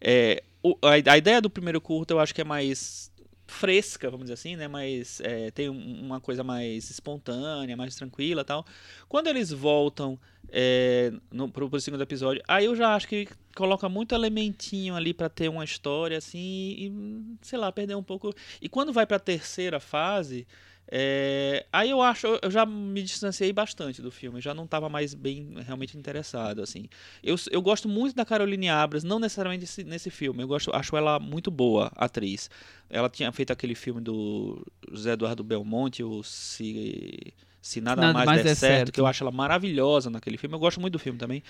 é, 0.00 0.42
o- 0.62 0.76
a, 0.82 1.12
a 1.12 1.16
ideia 1.18 1.40
do 1.40 1.48
primeiro 1.48 1.80
curto 1.80 2.10
eu 2.10 2.20
acho 2.20 2.34
que 2.34 2.40
é 2.40 2.44
mais 2.44 3.09
fresca, 3.50 4.10
vamos 4.10 4.24
dizer 4.24 4.34
assim, 4.34 4.56
né? 4.56 4.68
Mais 4.68 5.20
é, 5.20 5.50
tem 5.50 5.68
um- 5.68 6.00
uma 6.06 6.20
coisa 6.20 6.42
mais 6.44 6.88
espontânea, 6.90 7.76
mais 7.76 7.94
tranquila, 7.94 8.44
tal. 8.44 8.64
Quando 9.08 9.26
eles 9.26 9.50
voltam 9.50 10.18
é, 10.52 11.12
no, 11.30 11.48
pro, 11.50 11.68
pro 11.68 11.80
segundo 11.80 12.02
episódio, 12.02 12.42
aí 12.48 12.64
eu 12.64 12.74
já 12.74 12.94
acho 12.94 13.06
que 13.06 13.28
coloca 13.54 13.88
muito 13.88 14.14
elementinho 14.14 14.96
ali 14.96 15.12
pra 15.12 15.28
ter 15.28 15.48
uma 15.48 15.64
história 15.64 16.16
assim 16.18 16.38
e 16.38 17.36
sei 17.42 17.58
lá 17.58 17.70
perder 17.70 17.94
um 17.96 18.02
pouco. 18.02 18.32
E 18.60 18.68
quando 18.68 18.92
vai 18.92 19.06
pra 19.06 19.18
terceira 19.18 19.78
fase 19.78 20.46
é, 20.92 21.64
aí 21.72 21.90
eu 21.90 22.02
acho, 22.02 22.26
eu 22.42 22.50
já 22.50 22.66
me 22.66 23.00
distanciei 23.00 23.52
bastante 23.52 24.02
do 24.02 24.10
filme, 24.10 24.40
já 24.40 24.52
não 24.52 24.64
estava 24.64 24.88
mais 24.88 25.14
bem 25.14 25.54
realmente 25.64 25.96
interessado, 25.96 26.60
assim. 26.60 26.88
Eu, 27.22 27.36
eu 27.52 27.62
gosto 27.62 27.88
muito 27.88 28.16
da 28.16 28.24
Caroline 28.24 28.68
Abras, 28.68 29.04
não 29.04 29.20
necessariamente 29.20 29.60
nesse, 29.62 29.84
nesse 29.84 30.10
filme, 30.10 30.42
eu 30.42 30.48
gosto, 30.48 30.74
acho 30.74 30.96
ela 30.96 31.20
muito 31.20 31.48
boa 31.48 31.92
atriz. 31.94 32.50
Ela 32.88 33.08
tinha 33.08 33.30
feito 33.30 33.52
aquele 33.52 33.76
filme 33.76 34.00
do 34.00 34.66
José 34.90 35.12
Eduardo 35.12 35.44
Belmonte, 35.44 36.02
o 36.02 36.24
Se, 36.24 37.32
Se 37.62 37.80
Nada, 37.80 38.00
Nada 38.02 38.12
Mais, 38.12 38.26
Mais 38.26 38.38
Der 38.38 38.46
Der 38.46 38.56
certo, 38.56 38.76
Certo. 38.78 38.92
que 38.92 39.00
eu 39.00 39.06
acho 39.06 39.22
ela 39.22 39.30
maravilhosa 39.30 40.10
naquele 40.10 40.36
filme, 40.36 40.56
eu 40.56 40.58
gosto 40.58 40.80
muito 40.80 40.94
do 40.94 40.98
filme 40.98 41.20
também. 41.20 41.40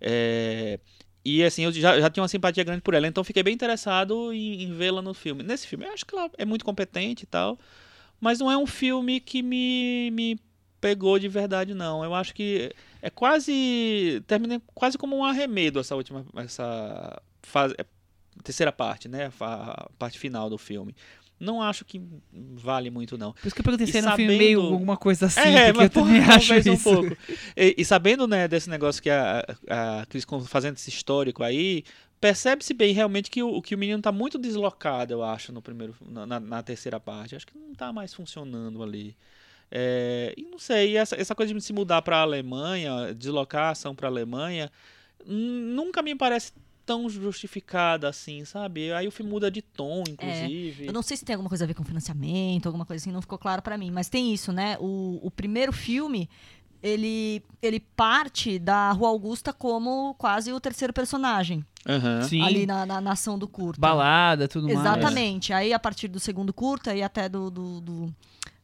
É, 0.00 0.80
e 1.22 1.44
assim, 1.44 1.64
eu 1.64 1.72
já, 1.72 2.00
já 2.00 2.08
tinha 2.08 2.22
uma 2.22 2.28
simpatia 2.28 2.64
grande 2.64 2.80
por 2.80 2.94
ela, 2.94 3.06
então 3.06 3.22
fiquei 3.22 3.42
bem 3.42 3.52
interessado 3.52 4.32
em, 4.32 4.62
em 4.62 4.72
vê-la 4.72 5.02
no 5.02 5.12
filme. 5.12 5.42
Nesse 5.42 5.66
filme, 5.66 5.84
eu 5.84 5.92
acho 5.92 6.06
que 6.06 6.14
ela 6.16 6.30
é 6.38 6.46
muito 6.46 6.64
competente 6.64 7.24
e 7.24 7.26
tal, 7.26 7.58
mas 8.20 8.38
não 8.38 8.50
é 8.50 8.56
um 8.56 8.66
filme 8.66 9.20
que 9.20 9.42
me, 9.42 10.10
me 10.12 10.38
pegou 10.80 11.18
de 11.18 11.28
verdade, 11.28 11.74
não. 11.74 12.04
Eu 12.04 12.14
acho 12.14 12.34
que 12.34 12.72
é 13.02 13.10
quase. 13.10 14.22
Termina 14.26 14.60
quase 14.74 14.96
como 14.98 15.16
um 15.16 15.24
arremedo 15.24 15.80
essa 15.80 15.94
última. 15.96 16.24
Essa 16.36 17.20
fase. 17.42 17.74
é, 17.78 17.84
terceira 18.42 18.72
parte, 18.72 19.08
né? 19.08 19.30
A 19.40 19.88
parte 19.98 20.18
final 20.18 20.48
do 20.50 20.58
filme. 20.58 20.94
não 21.38 21.60
acho 21.60 21.84
que 21.84 22.00
vale 22.32 22.90
muito, 22.90 23.18
não. 23.18 23.32
Por 23.32 23.46
isso 23.46 23.54
que 23.54 23.60
eu 23.60 23.64
perguntei 23.64 23.86
se 23.86 23.98
era 23.98 24.12
um 24.12 24.16
filme 24.16 24.32
sabendo- 24.32 24.44
meio 24.44 24.60
alguma 24.60 24.96
coisa 24.96 25.26
assim, 25.26 25.40
é, 25.40 25.66
porque 25.72 25.72
mas 25.72 25.84
eu 25.84 25.90
também 25.90 26.20
porra, 26.22 26.34
acho 26.36 26.48
talvez 26.48 26.66
isso. 26.66 26.90
um 26.90 26.94
pouco. 26.94 27.16
E, 27.56 27.74
e 27.78 27.84
sabendo, 27.84 28.26
né, 28.26 28.48
desse 28.48 28.70
negócio 28.70 29.02
que 29.02 29.10
a, 29.10 29.44
a, 29.68 30.06
Cris 30.06 30.24
fazendo 30.46 30.76
esse 30.76 30.88
histórico 30.88 31.42
aí, 31.42 31.84
percebe-se 32.20 32.72
bem 32.74 32.92
realmente 32.92 33.30
que 33.30 33.42
o, 33.42 33.60
que 33.62 33.74
o 33.74 33.78
menino 33.78 34.00
tá 34.00 34.10
muito 34.12 34.38
deslocado, 34.38 35.12
eu 35.12 35.22
acho, 35.22 35.52
no 35.52 35.60
primeiro, 35.62 35.94
na, 36.00 36.40
na- 36.40 36.62
terceira 36.62 36.98
parte. 36.98 37.36
Acho 37.36 37.46
que 37.46 37.58
não 37.58 37.74
tá 37.74 37.92
mais 37.92 38.12
funcionando 38.14 38.82
ali. 38.82 39.16
É, 39.70 40.32
e 40.36 40.42
não 40.42 40.58
sei, 40.58 40.96
essa, 40.96 41.16
essa 41.16 41.34
coisa 41.34 41.52
de 41.52 41.60
se 41.60 41.72
mudar 41.72 42.00
pra 42.02 42.18
Alemanha, 42.20 43.12
deslocar 43.14 43.64
a 43.64 43.70
ação 43.70 43.94
pra 43.94 44.08
Alemanha, 44.08 44.70
hum, 45.26 45.72
nunca 45.74 46.02
me 46.02 46.14
parece 46.14 46.52
tão 46.84 47.08
justificada 47.10 48.08
assim, 48.08 48.44
sabe? 48.44 48.92
Aí 48.92 49.08
o 49.08 49.10
filme 49.10 49.28
muda 49.30 49.50
de 49.50 49.60
tom, 49.60 50.04
inclusive. 50.08 50.86
Eu 50.86 50.92
não 50.92 51.02
sei 51.02 51.16
se 51.16 51.24
tem 51.24 51.34
alguma 51.34 51.48
coisa 51.48 51.64
a 51.64 51.66
ver 51.66 51.74
com 51.74 51.82
financiamento, 51.82 52.66
alguma 52.66 52.86
coisa 52.86 53.02
assim, 53.02 53.10
não 53.12 53.20
ficou 53.20 53.36
claro 53.38 53.60
pra 53.60 53.76
mim. 53.76 53.90
Mas 53.90 54.08
tem 54.08 54.32
isso, 54.32 54.52
né? 54.52 54.76
O, 54.78 55.18
o 55.20 55.28
primeiro 55.30 55.72
filme, 55.72 56.30
ele, 56.80 57.42
ele 57.60 57.80
parte 57.80 58.56
da 58.60 58.92
Rua 58.92 59.08
Augusta 59.08 59.52
como 59.52 60.14
quase 60.14 60.52
o 60.52 60.60
terceiro 60.60 60.92
personagem. 60.92 61.64
Sim, 62.28 62.42
Ali 62.42 62.66
na, 62.66 62.84
na, 62.86 63.00
na 63.00 63.12
ação 63.12 63.38
do 63.38 63.46
curta. 63.48 63.80
balada, 63.80 64.48
tudo 64.48 64.66
mais. 64.66 64.78
Exatamente. 64.80 65.52
Aí, 65.52 65.72
a 65.72 65.78
partir 65.78 66.08
do 66.08 66.18
segundo 66.20 66.52
curta 66.52 66.94
e 66.94 67.02
até 67.02 67.28
do, 67.28 67.50
do, 67.50 67.80
do, 67.80 68.14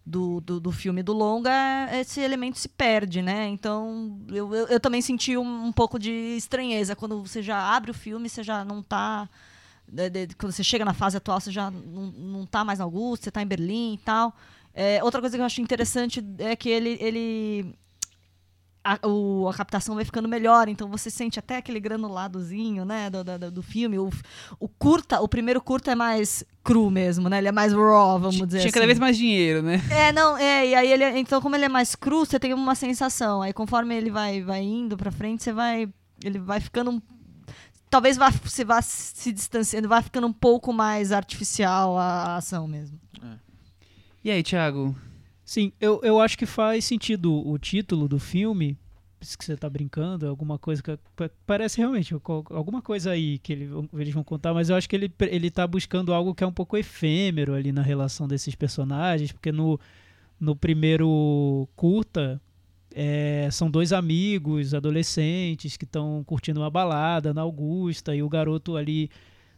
do, 0.04 0.40
do- 0.40 0.60
do 0.60 0.72
filme 0.72 1.02
do 1.02 1.12
longa, 1.12 1.50
esse 1.92 2.20
elemento 2.20 2.58
se 2.58 2.68
perde, 2.68 3.22
né? 3.22 3.46
Então, 3.48 4.18
eu, 4.28 4.52
eu, 4.54 4.66
eu 4.66 4.80
também 4.80 5.00
senti 5.00 5.36
um, 5.36 5.66
um 5.66 5.72
pouco 5.72 5.98
de 5.98 6.10
estranheza. 6.36 6.96
Quando 6.96 7.20
você 7.22 7.42
já 7.42 7.58
abre 7.74 7.90
o 7.90 7.94
filme, 7.94 8.28
você 8.28 8.42
já 8.42 8.64
não 8.64 8.82
tá... 8.82 9.28
de- 9.86 10.10
de- 10.10 10.34
quando 10.36 10.52
você 10.52 10.64
chega 10.64 10.84
na 10.84 10.92
fase 10.94 11.16
atual, 11.16 11.40
você 11.40 11.52
já 11.52 11.70
não, 11.70 12.06
não 12.12 12.46
tá 12.46 12.64
mais 12.64 12.78
na 12.80 12.84
Augusta, 12.84 13.24
você 13.24 13.30
tá 13.30 13.42
em 13.42 13.46
Berlim 13.46 13.94
e 13.94 13.98
tal. 13.98 14.34
É, 14.74 15.04
outra 15.04 15.20
coisa 15.20 15.36
que 15.36 15.40
eu 15.40 15.46
acho 15.46 15.60
interessante 15.60 16.24
é 16.38 16.56
que 16.56 16.68
ele... 16.68 16.96
ele 17.00 17.74
a, 18.84 18.98
o- 19.06 19.48
a 19.48 19.54
captação 19.54 19.94
vai 19.94 20.04
ficando 20.04 20.28
melhor, 20.28 20.68
então 20.68 20.88
você 20.88 21.08
sente 21.10 21.38
até 21.38 21.56
aquele 21.56 21.78
granuladozinho, 21.78 22.84
né, 22.84 23.08
do, 23.10 23.22
do, 23.22 23.50
do 23.50 23.62
filme. 23.62 23.98
O, 23.98 24.10
o 24.58 24.68
curta, 24.68 25.20
o 25.20 25.28
primeiro 25.28 25.60
curta 25.60 25.92
é 25.92 25.94
mais 25.94 26.44
cru 26.64 26.90
mesmo, 26.90 27.28
né? 27.28 27.38
Ele 27.38 27.48
é 27.48 27.52
mais 27.52 27.72
raw, 27.72 28.18
vamos 28.18 28.36
dizer 28.36 28.48
Tinha 28.58 28.60
assim. 28.64 28.70
cada 28.72 28.86
vez 28.86 28.98
mais 28.98 29.16
dinheiro, 29.16 29.62
né? 29.62 29.80
É, 29.90 30.12
não, 30.12 30.36
é, 30.36 30.66
e 30.68 30.74
aí 30.74 30.92
ele, 30.92 31.04
então 31.18 31.40
como 31.40 31.54
ele 31.56 31.64
é 31.64 31.68
mais 31.68 31.94
cru, 31.94 32.24
você 32.26 32.38
tem 32.40 32.52
uma 32.54 32.74
sensação. 32.74 33.40
Aí 33.42 33.52
conforme 33.52 33.94
ele 33.96 34.10
vai, 34.10 34.42
vai 34.42 34.62
indo 34.62 34.96
pra 34.96 35.10
frente, 35.10 35.42
você 35.42 35.52
vai, 35.52 35.88
ele 36.24 36.38
vai 36.38 36.60
ficando 36.60 36.90
um- 36.90 37.02
talvez 37.90 38.16
vá, 38.16 38.30
você 38.30 38.64
vá 38.64 38.80
se 38.82 39.30
distanciando, 39.32 39.88
vai 39.88 40.02
ficando 40.02 40.26
um 40.26 40.32
pouco 40.32 40.72
mais 40.72 41.12
artificial 41.12 41.96
a, 41.98 42.04
a 42.04 42.36
ação 42.36 42.66
mesmo. 42.66 42.98
E 44.24 44.30
aí, 44.30 44.42
Thiago? 44.42 44.94
Sim, 45.52 45.70
eu, 45.78 46.00
eu 46.02 46.18
acho 46.18 46.38
que 46.38 46.46
faz 46.46 46.82
sentido 46.82 47.46
o 47.46 47.58
título 47.58 48.08
do 48.08 48.18
filme. 48.18 48.74
Que 49.38 49.44
você 49.44 49.54
tá 49.54 49.68
brincando, 49.68 50.26
alguma 50.26 50.58
coisa 50.58 50.82
que 50.82 50.98
pa- 51.14 51.30
parece 51.46 51.76
realmente 51.76 52.14
alguma 52.50 52.80
coisa 52.80 53.10
aí 53.10 53.38
que 53.38 53.52
ele- 53.52 53.68
eles 53.92 54.14
vão 54.14 54.24
contar, 54.24 54.54
mas 54.54 54.70
eu 54.70 54.76
acho 54.76 54.88
que 54.88 54.96
ele, 54.96 55.12
ele 55.28 55.50
tá 55.50 55.66
buscando 55.66 56.14
algo 56.14 56.34
que 56.34 56.42
é 56.42 56.46
um 56.46 56.52
pouco 56.52 56.74
efêmero 56.74 57.52
ali 57.54 57.70
na 57.70 57.82
relação 57.82 58.26
desses 58.26 58.54
personagens, 58.54 59.30
porque 59.30 59.52
no, 59.52 59.78
no 60.40 60.56
primeiro 60.56 61.68
curta 61.76 62.40
é, 62.94 63.48
são 63.52 63.70
dois 63.70 63.92
amigos 63.92 64.74
adolescentes 64.74 65.76
que 65.76 65.84
estão 65.84 66.24
curtindo 66.24 66.60
uma 66.60 66.70
balada 66.70 67.34
na 67.34 67.42
Augusta 67.42 68.16
e 68.16 68.22
o 68.22 68.28
garoto 68.28 68.76
ali 68.76 69.10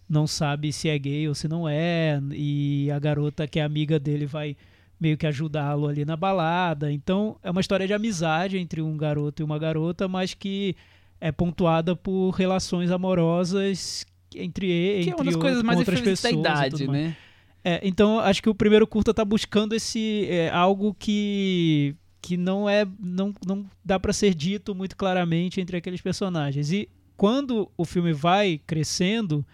não 0.08 0.26
sabe 0.26 0.72
se 0.72 0.88
é 0.88 0.98
gay 0.98 1.28
ou 1.28 1.34
se 1.34 1.48
não 1.48 1.68
é, 1.68 2.20
e 2.32 2.90
a 2.90 2.98
garota 2.98 3.46
que 3.46 3.60
é 3.60 3.62
amiga 3.62 3.98
dele 3.98 4.26
vai 4.26 4.56
meio 5.00 5.16
que 5.16 5.26
ajudá-lo 5.26 5.86
ali 5.86 6.04
na 6.04 6.16
balada. 6.16 6.90
Então 6.92 7.36
é 7.42 7.50
uma 7.50 7.60
história 7.60 7.86
de 7.86 7.92
amizade 7.92 8.58
entre 8.58 8.80
um 8.80 8.96
garoto 8.96 9.42
e 9.42 9.44
uma 9.44 9.58
garota, 9.58 10.08
mas 10.08 10.34
que 10.34 10.76
é 11.20 11.32
pontuada 11.32 11.96
por 11.96 12.30
relações 12.30 12.90
amorosas 12.90 14.06
entre 14.34 14.68
ele, 14.68 15.04
Que 15.04 15.10
é 15.10 15.14
uma 15.14 15.24
das 15.24 15.36
coisas 15.36 15.62
mais 15.62 15.78
outras 15.78 16.00
da 16.00 16.04
pessoas 16.04 16.32
e 16.32 16.36
idade, 16.38 16.88
né? 16.88 17.16
É, 17.64 17.80
então 17.82 18.18
acho 18.18 18.42
que 18.42 18.48
o 18.48 18.54
primeiro 18.54 18.86
curta 18.86 19.14
tá 19.14 19.24
buscando 19.24 19.74
esse 19.74 20.26
é, 20.28 20.50
algo 20.50 20.94
que 20.94 21.96
que 22.20 22.36
não 22.36 22.68
é 22.68 22.86
não, 22.98 23.34
não 23.46 23.66
dá 23.84 23.98
para 23.98 24.12
ser 24.12 24.34
dito 24.34 24.74
muito 24.74 24.96
claramente 24.96 25.60
entre 25.60 25.76
aqueles 25.76 26.00
personagens. 26.00 26.70
E 26.72 26.88
quando 27.16 27.70
o 27.76 27.84
filme 27.84 28.12
vai 28.12 28.60
crescendo, 28.66 29.44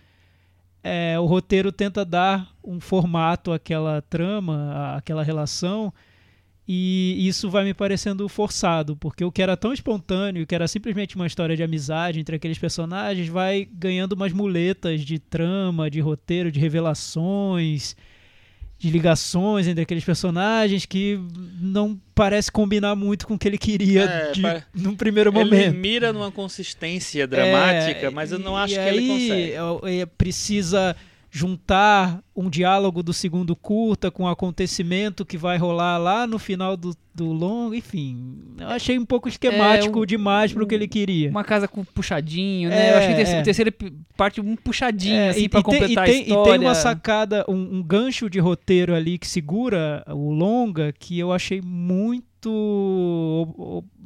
é, 0.82 1.19
o 1.19 1.27
roteiro 1.27 1.70
tenta 1.70 2.05
dar 2.05 2.51
um 2.65 2.81
formato 2.81 3.52
àquela 3.52 4.02
trama, 4.02 4.97
àquela 4.97 5.23
relação, 5.23 5.93
e 6.73 7.27
isso 7.27 7.51
vai 7.51 7.65
me 7.65 7.74
parecendo 7.74 8.28
forçado, 8.28 8.97
porque 8.97 9.24
o 9.24 9.32
que 9.32 9.43
era 9.43 9.57
tão 9.57 9.73
espontâneo, 9.73 10.47
que 10.47 10.55
era 10.55 10.69
simplesmente 10.69 11.16
uma 11.16 11.27
história 11.27 11.57
de 11.57 11.62
amizade 11.65 12.20
entre 12.20 12.36
aqueles 12.36 12.59
personagens, 12.59 13.28
vai 13.28 13.66
ganhando 13.73 14.12
umas 14.12 14.32
muletas 14.32 15.01
de 15.01 15.19
trama, 15.19 15.90
de 15.90 16.01
roteiro, 16.01 16.52
de 16.52 16.61
revelações, 16.61 17.97
de 18.81 18.90
ligações 18.90 19.69
entre 19.69 19.82
aqueles 19.82 20.02
personagens 20.02 20.86
que 20.86 21.20
não 21.61 22.01
parece 22.15 22.51
combinar 22.51 22.97
muito 22.97 23.27
com 23.27 23.35
o 23.35 23.39
que 23.39 23.47
ele 23.47 23.59
queria 23.59 24.05
É, 24.05 24.32
de, 24.32 24.43
num 24.74 24.97
primeiro 24.97 25.28
Ele 25.31 25.39
momento. 25.44 25.74
mira 25.77 26.15
numa 26.15 26.32
consistência 26.32 27.27
dramática, 27.27 28.07
É, 28.07 28.11
mas 28.11 28.32
eu 28.32 28.39
não 28.39 28.57
acho 28.57 28.73
que 28.73 28.81
aí, 28.81 28.97
ele 28.97 29.07
consegue. 29.07 29.52
é, 29.93 30.01
é, 30.01 30.07
precisa 30.07 30.97
juntar 31.31 32.23
um 32.35 32.51
diálogo 32.51 33.02
do 33.02 33.12
segundo 33.12 33.55
curta 33.55 34.11
com 34.11 34.24
o 34.24 34.28
acontecimento 34.28 35.24
que 35.24 35.36
vai 35.39 35.57
rolar 35.59 35.97
lá 35.98 36.27
no 36.27 36.39
final 36.40 36.77
do, 36.77 36.93
do 37.15 37.27
longo, 37.32 37.73
enfim. 37.74 38.35
Eu 38.59 38.69
achei 38.69 38.98
um 38.98 39.05
pouco 39.05 39.28
esquemático 39.28 39.98
É, 39.98 40.02
um- 40.02 40.07
demais 40.07 40.52
para 40.52 40.65
o 40.65 40.66
que 40.66 40.74
ele 40.74 40.89
queria. 40.89 41.31
Uma 41.31 41.44
casa 41.44 41.69
com 41.69 41.85
puxadinho, 41.85 42.69
né? 42.69 42.89
É, 42.89 42.93
eu 42.93 42.98
achei 42.98 43.15
que 43.15 43.20
é. 43.31 43.40
o 43.40 43.44
terceiro 43.44 43.73
parte 44.16 44.40
um 44.40 44.57
puxadinho, 44.57 45.15
É, 45.15 45.28
assim, 45.28 45.48
tem, 45.48 45.62
completar 45.62 46.05
tem- 46.07 46.16
a 46.16 46.20
história. 46.23 46.51
e 46.51 46.59
tem 46.59 46.66
uma 46.66 46.74
sacada, 46.74 47.44
um, 47.48 47.77
um 47.78 47.82
gancho 47.82 48.28
de 48.28 48.40
roteiro 48.40 48.93
ali 48.94 49.16
que 49.16 49.28
segura 49.28 50.05
o 50.09 50.32
longa 50.32 50.93
que 50.98 51.16
eu 51.19 51.32
achei 51.32 51.61
muito 51.62 52.40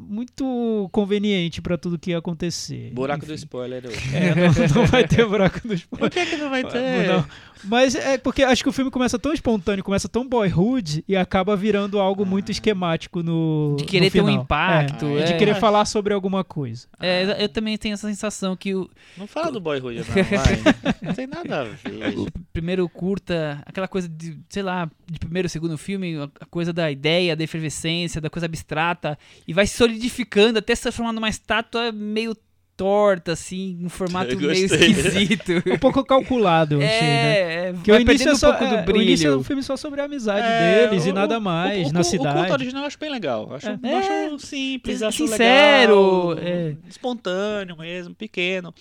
muito 0.08 0.88
conveniente 0.92 1.60
para 1.62 1.76
tudo 1.78 1.98
que 1.98 2.10
ia 2.10 2.18
acontecer. 2.18 2.90
Buraco 2.92 3.24
do 3.26 3.32
Enfim. 3.32 3.44
spoiler 3.44 3.84
hoje. 3.86 3.98
É, 4.14 4.34
não, 4.34 4.82
não 4.82 4.86
vai 4.86 5.06
ter 5.06 5.26
buraco 5.26 5.66
do 5.66 5.74
spoiler. 5.74 6.10
Por 6.10 6.10
que, 6.10 6.26
que 6.26 6.36
não 6.36 6.50
vai 6.50 6.62
ter? 6.64 7.08
Não. 7.08 7.24
Mas 7.64 7.94
é 7.94 8.18
porque 8.18 8.42
acho 8.42 8.62
que 8.62 8.68
o 8.68 8.72
filme 8.72 8.90
começa 8.90 9.18
tão 9.18 9.32
espontâneo, 9.32 9.82
começa 9.82 10.06
tão 10.08 10.28
boyhood 10.28 11.02
e 11.08 11.16
acaba 11.16 11.56
virando 11.56 11.98
algo 11.98 12.26
muito 12.26 12.52
esquemático 12.52 13.22
no. 13.22 13.76
De 13.78 13.84
querer 13.84 14.06
no 14.06 14.10
ter 14.10 14.20
um 14.22 14.28
impacto, 14.28 15.06
É, 15.06 15.24
De 15.24 15.32
é. 15.32 15.36
querer 15.38 15.54
falar 15.54 15.86
sobre 15.86 16.12
alguma 16.12 16.44
coisa. 16.44 16.86
É, 17.00 17.42
eu 17.42 17.48
também 17.48 17.76
tenho 17.78 17.94
essa 17.94 18.06
sensação 18.06 18.54
que 18.54 18.74
o 18.74 18.90
Não 19.16 19.26
fala 19.26 19.50
do 19.50 19.60
Boyhood, 19.60 19.96
não, 19.96 20.04
vai. 20.14 20.94
Não 21.00 21.14
tem 21.14 21.26
nada 21.26 21.62
a 21.62 21.64
ver. 21.64 22.18
o 22.18 22.26
primeiro 22.52 22.86
curta, 22.88 23.62
aquela 23.64 23.88
coisa 23.88 24.08
de, 24.08 24.38
sei 24.50 24.62
lá, 24.62 24.88
de 25.10 25.18
primeiro, 25.18 25.48
segundo 25.48 25.78
filme, 25.78 26.16
a 26.18 26.28
a 26.40 26.46
coisa 26.46 26.72
da 26.72 26.90
ideia, 26.90 27.34
da 27.34 27.42
efervescência, 27.44 28.20
da 28.20 28.28
coisa 28.28 28.44
abstrata, 28.46 29.18
e 29.48 29.52
vai 29.54 29.66
se 29.66 29.76
solidificando 29.94 30.58
até 30.58 30.74
se 30.74 30.82
transformar 30.82 31.12
numa 31.12 31.28
estátua 31.28 31.92
meio 31.92 32.36
torta, 32.76 33.32
assim, 33.32 33.78
um 33.82 33.88
formato 33.88 34.36
meio 34.36 34.50
esquisito. 34.50 35.52
Um 35.72 35.78
pouco 35.78 36.04
calculado, 36.04 36.74
eu 36.74 36.78
achei, 36.84 37.00
né? 37.00 37.34
é, 37.38 37.68
é, 37.68 37.72
Porque 37.72 37.92
o 37.92 38.00
início, 38.00 38.28
é 38.28 38.32
um 38.32 38.36
só, 38.36 38.48
pouco 38.52 38.64
é, 38.74 38.82
do 38.82 38.92
o 38.92 38.96
início 39.00 39.26
é 39.26 39.28
brilho. 39.28 39.38
um 39.40 39.44
filme 39.44 39.62
só 39.62 39.76
sobre 39.76 40.00
a 40.00 40.04
amizade 40.06 40.44
É, 40.44 40.88
deles 40.88 41.06
e 41.06 41.10
o- 41.10 41.14
nada 41.14 41.38
o- 41.38 41.40
mais 41.40 41.88
o, 41.88 41.92
na 41.92 42.00
o, 42.00 42.04
cidade. 42.04 42.34
O 42.36 42.38
culto 42.40 42.52
original 42.54 42.82
eu 42.82 42.86
acho 42.88 42.98
bem 42.98 43.10
legal. 43.10 43.54
Acho, 43.54 43.68
É. 43.68 43.78
eu 43.80 43.96
acho 44.34 44.38
simples, 44.44 45.02
acho 45.02 45.28
Sincero, 45.28 46.30
legal. 46.30 46.44
é. 46.48 46.76
Espontâneo 46.88 47.76
mesmo, 47.78 48.12
pequeno. 48.12 48.74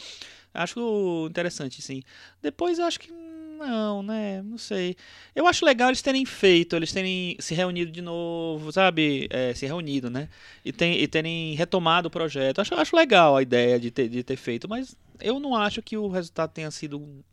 Acho 0.51 1.27
interessante, 1.29 1.79
sim. 1.81 2.01
Depois 2.41 2.79
eu 2.79 2.85
acho 2.85 2.99
que 2.99 3.11
não, 3.65 4.03
né? 4.03 4.41
Não 4.43 4.57
sei. 4.57 4.95
Eu 5.35 5.47
acho 5.47 5.65
legal 5.65 5.89
eles 5.89 6.01
terem 6.01 6.25
feito, 6.25 6.75
eles 6.75 6.91
terem 6.91 7.35
se 7.39 7.53
reunido 7.53 7.91
de 7.91 8.01
novo, 8.01 8.71
sabe? 8.71 9.27
É, 9.31 9.53
se 9.53 9.65
reunido, 9.65 10.09
né? 10.09 10.29
E, 10.63 10.71
tem, 10.71 10.99
e 10.99 11.07
terem 11.07 11.55
retomado 11.55 12.07
o 12.07 12.11
projeto. 12.11 12.59
Acho, 12.61 12.75
acho 12.75 12.95
legal 12.95 13.37
a 13.37 13.41
ideia 13.41 13.79
de 13.79 13.91
ter, 13.91 14.09
de 14.09 14.23
ter 14.23 14.35
feito, 14.35 14.67
mas 14.69 14.95
eu 15.19 15.39
não 15.39 15.55
acho 15.55 15.81
que 15.81 15.97
o 15.97 16.07
resultado 16.09 16.51
tenha 16.51 16.69
sido 16.71 17.23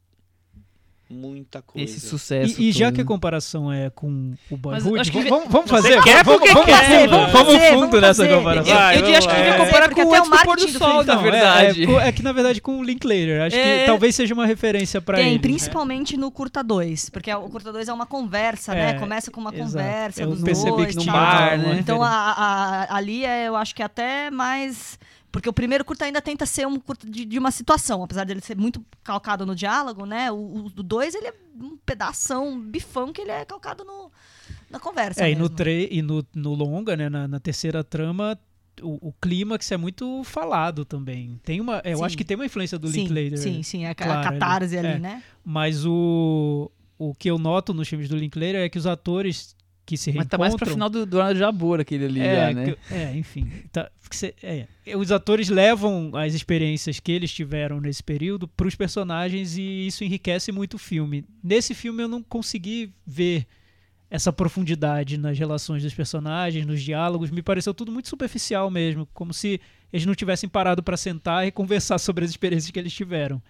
muita 1.11 1.61
coisa. 1.61 1.85
Esse 1.91 2.01
sucesso. 2.01 2.61
E, 2.61 2.69
e 2.69 2.73
já 2.73 2.93
que 2.93 3.01
a 3.01 3.05
comparação 3.05 3.73
é 3.73 3.91
com 3.91 4.35
o 4.51 4.57
Boyhood, 4.57 5.01
acho 5.01 5.11
que 5.11 5.29
vamos, 5.29 5.49
vamos 5.51 5.69
Você 5.71 5.77
fazer? 5.91 6.03
quer 6.03 6.25
vamos, 6.25 6.39
porque 6.41 6.53
vamos, 6.55 6.67
quer, 6.67 6.85
fundo, 7.01 7.11
vamos 7.11 7.33
vamos 7.33 7.53
fazer, 7.53 7.69
fundo 7.71 7.81
vamos 7.81 8.01
nessa 8.01 8.23
fazer. 8.23 8.37
comparação. 8.37 8.75
Vai, 8.75 9.01
eu, 9.01 9.07
eu 9.07 9.17
acho 9.19 9.29
que 9.29 9.35
devia 9.35 9.57
comparar 9.57 9.87
É, 9.91 9.95
com 9.95 10.03
o 10.03 10.15
Antes 10.15 10.31
do 10.31 10.39
Pôr 10.39 10.57
do 10.57 10.67
do 10.67 10.79
Sol, 10.79 10.89
filme, 10.89 11.05
na 11.07 11.13
é- 11.15 11.23
verdade. 11.23 11.83
É, 11.83 11.87
co- 11.87 12.01
é 12.01 12.13
que 12.13 12.23
na 12.23 12.33
verdade 12.33 12.61
com 12.61 12.79
o 12.79 12.83
Linklater. 12.85 13.43
Acho 13.43 13.57
É. 13.57 13.81
que 13.81 13.87
talvez 13.87 14.15
seja 14.15 14.33
uma 14.35 14.47
referência 14.47 15.01
pra 15.01 15.17
Tem, 15.19 15.31
ele. 15.31 15.39
principalmente 15.41 16.17
no 16.17 16.31
Curta 16.31 16.63
2, 16.63 17.11
porque 17.11 17.33
o 17.35 17.49
Curta 17.49 17.73
2 17.73 17.89
é 17.89 17.93
uma 17.93 18.07
conversa, 18.07 18.73
É, 18.73 18.93
né? 18.93 18.99
Começa 19.01 19.31
com 19.31 19.41
uma 19.41 19.51
exato. 19.55 19.65
conversa 19.73 20.23
Eu 20.23 20.31
dos 20.31 20.43
percebi 20.43 20.71
dois, 20.77 20.89
que 20.97 20.97
num 21.07 21.13
bar, 21.13 21.59
né? 21.59 21.77
Então 21.81 21.99
referência. 21.99 22.07
a, 22.07 22.85
a- 22.93 22.97
ali 22.97 23.25
é, 23.25 23.49
eu 23.49 23.57
acho 23.57 23.75
que 23.75 23.83
até 23.83 24.31
mais. 24.31 24.99
Porque 25.33 25.49
o 25.49 25.53
primeiro 25.53 25.85
curta 25.85 26.05
ainda 26.05 26.21
tenta 26.21 26.45
ser 26.45 26.67
um 26.67 26.79
curta 26.79 27.09
de, 27.09 27.25
de 27.25 27.39
uma 27.39 27.51
situação, 27.51 28.03
apesar 28.03 28.25
dele 28.25 28.41
ser 28.41 28.57
muito 28.57 28.85
calcado 29.03 29.47
no 29.47 29.55
diálogo, 29.55 30.05
né? 30.05 30.31
O, 30.31 30.65
o 30.65 30.71
do 30.71 30.83
dois 30.83 31.15
ele 31.15 31.29
é 31.29 31.35
um 31.61 31.77
pedação, 31.79 32.49
um 32.49 32.61
bifão 32.61 33.13
que 33.13 33.21
ele 33.21 33.31
é 33.31 33.45
calcado 33.45 33.85
no, 33.85 34.11
na 34.69 34.81
conversa. 34.81 35.25
É, 35.25 35.31
e 35.31 35.35
no, 35.35 35.43
mesmo. 35.43 35.57
tre 35.57 35.89
e 35.91 36.03
no, 36.03 36.27
no 36.35 36.55
longa, 36.55 36.97
né, 36.97 37.09
na, 37.09 37.29
na 37.29 37.39
terceira 37.39 37.85
trama, 37.85 38.39
o, 38.83 39.09
o 39.09 39.13
clímax 39.21 39.71
é 39.71 39.77
muito 39.77 40.25
falado 40.25 40.85
também. 40.85 41.39
Tem 41.45 41.61
uma, 41.61 41.81
eu 41.85 41.99
Sim. 41.99 42.05
acho 42.05 42.17
que 42.17 42.25
tem 42.25 42.35
uma 42.35 42.47
influência 42.47 42.79
do 42.79 42.89
sim, 42.89 43.03
Linklater. 43.03 43.39
Sim, 43.39 43.63
sim, 43.63 43.85
é 43.85 43.91
a, 43.91 43.95
Claro, 43.95 44.31
catarse 44.31 44.77
ali, 44.77 44.89
é. 44.89 44.99
né? 44.99 45.23
Mas 45.45 45.87
o, 45.87 46.71
o 46.99 47.15
que 47.15 47.31
eu 47.31 47.39
noto 47.39 47.73
nos 47.73 47.89
filmes 47.89 48.09
do 48.09 48.17
Linklater 48.17 48.57
é 48.57 48.69
que 48.69 48.79
os 48.79 48.87
atores 48.87 49.55
que 49.91 49.97
se 49.97 50.11
Mas 50.11 50.15
reencontram... 50.15 50.29
tá 50.31 50.39
mais 50.39 50.55
pra 50.55 50.67
final 50.71 50.89
do, 50.89 51.05
do 51.05 51.33
de 51.33 51.39
Jabor 51.39 51.81
aquele 51.81 52.05
ali, 52.05 52.21
é, 52.21 52.35
já, 52.49 52.53
né? 52.55 52.73
que- 52.73 52.95
é, 52.95 53.17
enfim. 53.17 53.51
tá- 53.73 53.91
cê- 54.11 54.35
é, 54.43 54.67
os 54.97 55.11
atores 55.11 55.49
levam 55.49 56.13
as 56.15 56.33
experiências 56.35 57.01
que 57.01 57.11
eles 57.11 57.33
tiveram 57.33 57.81
nesse 57.81 58.03
período 58.03 58.47
para 58.47 58.67
os 58.69 58.75
personagens 58.75 59.57
e 59.57 59.87
isso 59.87 60.05
enriquece 60.05 60.53
muito 60.53 60.75
o 60.75 60.79
filme. 60.79 61.25
Nesse 61.43 61.75
filme 61.75 62.03
eu 62.03 62.09
não 62.09 62.23
consegui 62.23 62.93
ver 63.07 63.47
essa 64.09 64.33
profundidade 64.33 65.17
nas 65.17 65.39
relações 65.39 65.83
dos 65.83 65.95
personagens, 65.95 66.67
nos 66.67 66.83
diálogos. 66.83 67.31
Me 67.31 67.43
pareceu 67.43 67.73
tudo 67.75 67.93
muito 67.93 68.09
superficial 68.09 68.71
mesmo, 68.71 69.07
como 69.15 69.33
se 69.33 69.61
eles 69.93 70.07
não 70.07 70.15
tivessem 70.15 70.49
parado 70.49 70.83
para 70.83 70.97
sentar 70.97 71.47
e 71.47 71.51
conversar 71.51 71.99
sobre 72.01 72.25
as 72.25 72.31
experiências 72.31 72.71
que 72.71 72.79
eles 72.79 72.93
tiveram. 72.93 73.43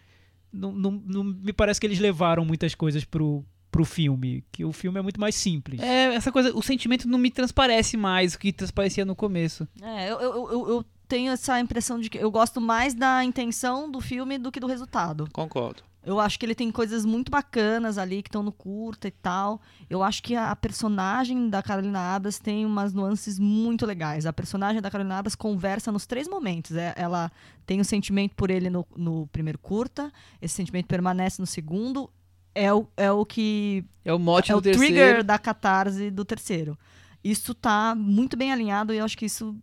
Não, 0.52 0.72
não- 0.72 1.02
não- 1.06 1.24
me 1.24 1.52
parece 1.52 1.80
que 1.80 1.86
eles 1.86 1.98
levaram 1.98 2.44
muitas 2.44 2.74
coisas 2.74 3.04
pro, 3.04 3.44
pro 3.70 3.84
filme, 3.84 4.44
que 4.50 4.64
o 4.64 4.72
filme 4.72 4.98
é 4.98 5.02
muito 5.02 5.20
mais 5.20 5.34
simples. 5.34 5.80
É, 5.80 6.14
essa 6.14 6.32
coisa, 6.32 6.54
o 6.56 6.62
sentimento 6.62 7.08
não 7.08 7.18
me 7.18 7.30
transparece 7.30 7.96
mais 7.96 8.34
o 8.34 8.38
que 8.38 8.52
transparecia 8.52 9.04
no 9.04 9.14
começo. 9.14 9.66
É, 9.80 10.10
eu, 10.10 10.20
eu, 10.20 10.52
eu, 10.52 10.68
eu 10.68 10.84
tenho 11.06 11.32
essa 11.32 11.58
impressão 11.58 11.98
de 11.98 12.08
que 12.08 12.18
eu 12.18 12.30
gosto 12.30 12.60
mais 12.60 12.94
da 12.94 13.24
intenção 13.24 13.90
do 13.90 14.00
filme 14.00 14.38
do 14.38 14.52
que 14.52 14.60
do 14.60 14.66
resultado. 14.66 15.28
Concordo. 15.32 15.82
Eu 16.02 16.18
acho 16.18 16.38
que 16.38 16.46
ele 16.46 16.54
tem 16.54 16.70
coisas 16.70 17.04
muito 17.04 17.30
bacanas 17.30 17.98
ali 17.98 18.22
que 18.22 18.28
estão 18.28 18.42
no 18.42 18.52
curta 18.52 19.06
e 19.06 19.10
tal. 19.10 19.60
Eu 19.88 20.02
acho 20.02 20.22
que 20.22 20.34
a, 20.34 20.56
personagem 20.56 21.50
da 21.50 21.62
Carolina 21.62 21.98
Abras 21.98 22.38
tem 22.38 22.64
umas 22.64 22.94
nuances 22.94 23.38
muito 23.38 23.84
legais. 23.84 24.24
A 24.24 24.32
personagem 24.32 24.80
da 24.80 24.90
Carolina 24.90 25.18
Abras 25.18 25.34
conversa 25.34 25.92
nos 25.92 26.06
três 26.06 26.26
momentos. 26.26 26.74
É, 26.74 26.94
ela 26.96 27.30
tem 27.66 27.80
o 27.80 27.84
sentimento 27.84 28.34
por 28.34 28.50
ele 28.50 28.70
no, 28.70 28.86
no 28.96 29.26
primeiro 29.26 29.58
curta, 29.58 30.10
esse 30.40 30.54
sentimento 30.54 30.86
permanece 30.86 31.40
no 31.40 31.46
segundo. 31.46 32.10
É 32.54 32.72
o, 32.72 32.86
é 32.96 33.10
o 33.12 33.24
que 33.24 33.84
É 34.04 34.12
o 34.12 34.18
mote 34.18 34.50
é 34.50 34.54
do 34.54 34.58
o 34.58 34.62
terceiro. 34.62 34.94
trigger 34.94 35.24
da 35.24 35.38
catarse 35.38 36.10
do 36.10 36.24
terceiro. 36.24 36.76
Isso 37.22 37.54
tá 37.54 37.94
muito 37.96 38.36
bem 38.36 38.52
alinhado 38.52 38.92
e 38.94 38.98
eu 38.98 39.04
acho 39.04 39.16
que 39.16 39.26
isso 39.26 39.54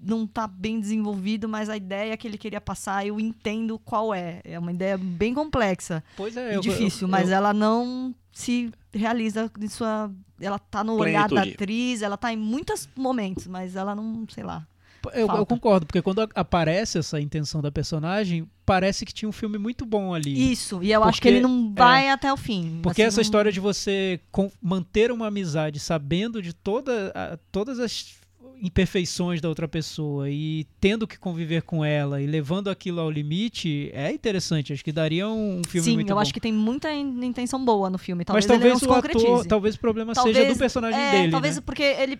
não 0.00 0.26
tá 0.26 0.46
bem 0.46 0.78
desenvolvido, 0.78 1.48
mas 1.48 1.68
a 1.68 1.76
ideia 1.76 2.16
que 2.16 2.28
ele 2.28 2.38
queria 2.38 2.60
passar, 2.60 3.04
eu 3.06 3.18
entendo 3.18 3.78
qual 3.80 4.14
é. 4.14 4.40
É 4.44 4.56
uma 4.58 4.70
ideia 4.70 4.96
bem 4.96 5.34
complexa 5.34 6.04
Pois 6.16 6.36
é, 6.36 6.52
e 6.52 6.54
eu- 6.54 6.60
difícil, 6.60 7.08
eu- 7.08 7.10
mas 7.10 7.28
eu- 7.30 7.34
ela 7.36 7.52
não 7.52 8.14
se 8.32 8.70
realiza 8.92 9.50
em 9.60 9.68
sua. 9.68 10.10
Ela 10.40 10.58
tá 10.60 10.84
no 10.84 10.92
olhar 10.94 11.22
da 11.22 11.28
Plenitude. 11.28 11.54
atriz, 11.54 12.02
ela 12.02 12.16
tá 12.16 12.32
em 12.32 12.36
muitos 12.36 12.88
momentos, 12.94 13.48
mas 13.48 13.74
ela 13.74 13.94
não, 13.96 14.24
sei 14.28 14.44
lá. 14.44 14.64
Eu, 15.14 15.26
eu 15.28 15.46
concordo, 15.46 15.86
porque 15.86 16.02
quando 16.02 16.28
aparece 16.34 16.98
essa 16.98 17.20
intenção 17.20 17.60
da 17.60 17.70
personagem, 17.70 18.48
parece 18.66 19.04
que 19.06 19.12
tinha 19.12 19.28
um 19.28 19.32
filme 19.32 19.58
muito 19.58 19.84
bom 19.86 20.14
ali. 20.14 20.52
Isso, 20.52 20.82
e 20.82 20.92
eu 20.92 21.02
acho 21.04 21.20
que 21.20 21.28
Porque- 21.28 21.28
ele 21.28 21.40
não 21.40 21.72
vai 21.74 22.08
até 22.10 22.32
o 22.32 22.36
fim. 22.36 22.80
Porque 22.82 23.02
assim, 23.02 23.08
essa 23.08 23.16
não- 23.18 23.22
história 23.22 23.52
de 23.52 23.60
você 23.60 24.20
manter 24.62 25.10
uma 25.10 25.26
amizade 25.28 25.78
sabendo 25.80 26.40
de 26.42 26.52
toda, 26.52 27.12
a- 27.14 27.38
todas 27.50 27.78
as 27.78 28.16
imperfeições 28.60 29.40
da 29.40 29.48
outra 29.48 29.68
pessoa 29.68 30.28
e 30.28 30.66
tendo 30.80 31.06
que 31.06 31.16
conviver 31.16 31.62
com 31.62 31.84
ela 31.84 32.20
e 32.20 32.26
levando 32.26 32.68
aquilo 32.68 33.00
ao 33.00 33.10
limite 33.10 33.88
é 33.94 34.10
interessante. 34.12 34.72
Acho 34.72 34.84
que 34.84 34.90
daria 34.92 35.28
um 35.28 35.62
filme 35.68 35.84
Sim, 35.84 35.94
muito 35.94 36.10
eu 36.10 36.16
bom. 36.16 36.20
acho 36.20 36.34
que 36.34 36.40
tem 36.40 36.52
muita 36.52 36.92
in- 36.92 37.24
intenção 37.24 37.64
boa 37.64 37.88
no 37.88 37.98
filme. 37.98 38.24
Mas 38.28 38.44
Talvez, 38.44 38.72
não 38.80 38.88
talvez 38.88 39.14
o 39.14 39.26
ator, 39.32 39.46
talvez 39.46 39.74
o 39.76 39.78
problema 39.78 40.12
seja 40.14 40.24
Talvez- 40.24 40.48
do 40.54 40.58
personagem 40.58 41.00
é, 41.00 41.10
dele. 41.12 41.30
Talvez 41.30 41.56
né? 41.56 41.62
porque 41.64 41.82
ele. 41.82 42.18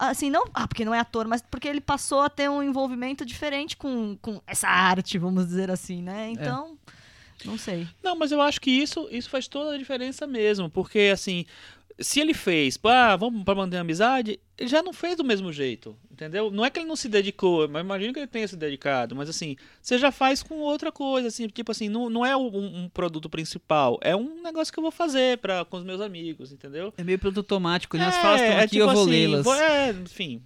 É, 0.00 0.04
Assim, 0.06 0.30
não. 0.30 0.44
Ah, 0.54 0.66
porque 0.66 0.84
não 0.84 0.94
é 0.94 1.00
ator, 1.00 1.26
mas 1.26 1.42
porque 1.42 1.68
ele 1.68 1.80
passou 1.80 2.20
a 2.20 2.28
ter 2.30 2.48
um 2.50 2.62
envolvimento 2.62 3.24
diferente 3.24 3.76
com, 3.76 4.16
com 4.20 4.40
essa 4.46 4.68
arte, 4.68 5.18
vamos 5.18 5.46
dizer 5.46 5.70
assim, 5.70 6.00
É. 6.00 6.02
né? 6.02 6.30
Então. 6.30 6.76
Não 7.44 7.58
sei. 7.58 7.86
Não, 8.02 8.16
mas 8.16 8.32
eu 8.32 8.40
acho 8.40 8.60
que 8.60 8.70
isso, 8.70 9.06
isso 9.10 9.28
faz 9.28 9.46
toda 9.46 9.74
a 9.74 9.78
diferença 9.78 10.26
mesmo. 10.26 10.70
Porque, 10.70 11.10
assim, 11.12 11.44
se 11.98 12.20
ele 12.20 12.34
fez, 12.34 12.78
ah, 12.84 13.16
vamos 13.16 13.44
pra 13.44 13.54
manter 13.54 13.76
a 13.76 13.80
amizade, 13.80 14.40
ele 14.58 14.68
já 14.68 14.82
não 14.82 14.92
fez 14.92 15.16
do 15.16 15.24
mesmo 15.24 15.52
jeito, 15.52 15.96
entendeu? 16.10 16.50
Não 16.50 16.64
é 16.64 16.70
que 16.70 16.78
ele 16.78 16.88
não 16.88 16.96
se 16.96 17.08
dedicou, 17.08 17.68
mas 17.68 17.82
imagino 17.84 18.12
que 18.12 18.18
ele 18.20 18.26
tenha 18.26 18.46
se 18.48 18.56
dedicado. 18.56 19.14
Mas, 19.14 19.28
assim, 19.28 19.56
você 19.80 19.96
já 19.98 20.10
faz 20.10 20.42
com 20.42 20.56
outra 20.60 20.90
coisa, 20.90 21.28
assim, 21.28 21.46
tipo 21.48 21.70
assim, 21.70 21.88
não, 21.88 22.10
não 22.10 22.24
é 22.26 22.36
um, 22.36 22.84
um 22.84 22.88
produto 22.88 23.28
principal, 23.28 23.98
é 24.02 24.14
um 24.14 24.42
negócio 24.42 24.72
que 24.72 24.78
eu 24.78 24.82
vou 24.82 24.90
fazer 24.92 25.38
pra, 25.38 25.64
com 25.64 25.76
os 25.76 25.84
meus 25.84 26.00
amigos, 26.00 26.52
entendeu? 26.52 26.92
É 26.96 27.04
meio 27.04 27.18
produto 27.18 27.38
automático, 27.52 27.96
né? 27.96 28.06
As 28.06 28.16
É, 28.16 28.20
falas 28.20 28.40
estão 28.40 28.56
é 28.56 28.60
aqui, 28.60 28.70
tipo 28.70 28.82
eu 28.82 28.90
vou 28.92 29.02
assim, 29.02 29.10
lê-las. 29.10 29.46
É, 29.46 29.90
enfim. 29.90 30.42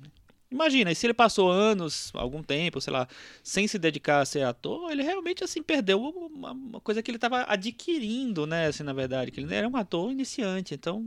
Imagina, 0.50 0.90
e 0.90 0.94
se 0.94 1.06
ele 1.06 1.12
passou 1.12 1.50
anos, 1.50 2.10
algum 2.14 2.42
tempo, 2.42 2.80
sei 2.80 2.92
lá, 2.92 3.06
sem 3.42 3.68
se 3.68 3.78
dedicar 3.78 4.20
a 4.20 4.24
ser 4.24 4.44
ator, 4.44 4.90
ele 4.90 5.02
realmente, 5.02 5.44
assim, 5.44 5.62
perdeu 5.62 6.00
uma, 6.00 6.52
uma 6.52 6.80
coisa 6.80 7.02
que 7.02 7.10
ele 7.10 7.18
estava 7.18 7.44
adquirindo, 7.46 8.46
né, 8.46 8.66
assim, 8.68 8.82
na 8.82 8.94
verdade, 8.94 9.30
que 9.30 9.40
ele 9.40 9.54
era 9.54 9.68
um 9.68 9.76
ator 9.76 10.10
iniciante, 10.10 10.74
então, 10.74 11.06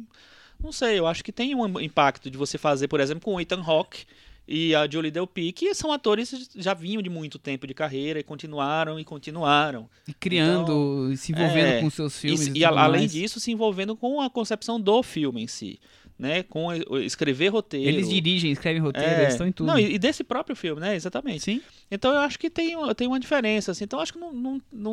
não 0.62 0.72
sei, 0.72 1.00
eu 1.00 1.08
acho 1.08 1.24
que 1.24 1.32
tem 1.32 1.56
um 1.56 1.80
impacto 1.80 2.30
de 2.30 2.38
você 2.38 2.60
fazer, 2.60 2.88
por 2.88 3.00
exemplo, 3.00 3.24
com 3.24 3.34
o 3.34 3.42
Ethan 3.42 3.64
Hawke 3.66 4.06
e 4.48 4.76
a 4.76 4.88
Julie 4.88 5.10
Delpy, 5.10 5.52
que 5.52 5.74
são 5.74 5.92
atores 5.92 6.30
que 6.30 6.62
já 6.62 6.74
vinham 6.74 7.02
de 7.02 7.10
muito 7.10 7.40
tempo 7.40 7.66
de 7.66 7.74
carreira 7.74 8.20
e 8.20 8.24
continuaram 8.24 9.00
e 9.00 9.04
continuaram. 9.04 9.90
E 10.08 10.14
criando, 10.14 11.10
e 11.12 11.18
se 11.18 11.32
envolvendo 11.32 11.68
é, 11.68 11.82
com 11.82 11.90
seus 11.90 12.18
filmes. 12.18 12.48
E, 12.48 12.52
E, 12.52 12.60
e 12.60 12.66
além 12.66 13.02
mais. 13.02 13.12
disso, 13.12 13.40
se 13.40 13.52
envolvendo 13.52 13.96
com 13.96 14.22
a 14.22 14.30
concepção 14.30 14.80
do 14.80 15.02
filme 15.02 15.42
em 15.42 15.48
si, 15.48 15.80
né, 16.22 16.44
com 16.44 16.72
escrever 17.02 17.48
roteiro. 17.50 17.90
Eles 17.90 18.08
dirigem, 18.08 18.52
escrevem 18.52 18.80
roteiro, 18.80 19.10
É, 19.10 19.22
eles 19.24 19.34
estão 19.34 19.48
em 19.48 19.52
tudo. 19.52 19.66
Não, 19.66 19.80
e, 19.80 19.98
desse 19.98 20.24
próprio 20.24 20.56
filme, 20.56 20.80
né? 20.80 20.96
Exatamente. 20.96 21.40
Sim. 21.44 21.62
Então 21.90 22.14
eu 22.14 22.20
acho 22.20 22.38
que 22.38 22.48
tem, 22.48 22.76
tem 22.96 23.08
uma 23.08 23.20
diferença, 23.20 23.72
assim. 23.72 23.86
Então 23.86 23.98
eu 23.98 24.04
acho 24.04 24.14
que 24.14 24.20
não, 24.20 24.32
não, 24.32 24.62
não, 24.72 24.92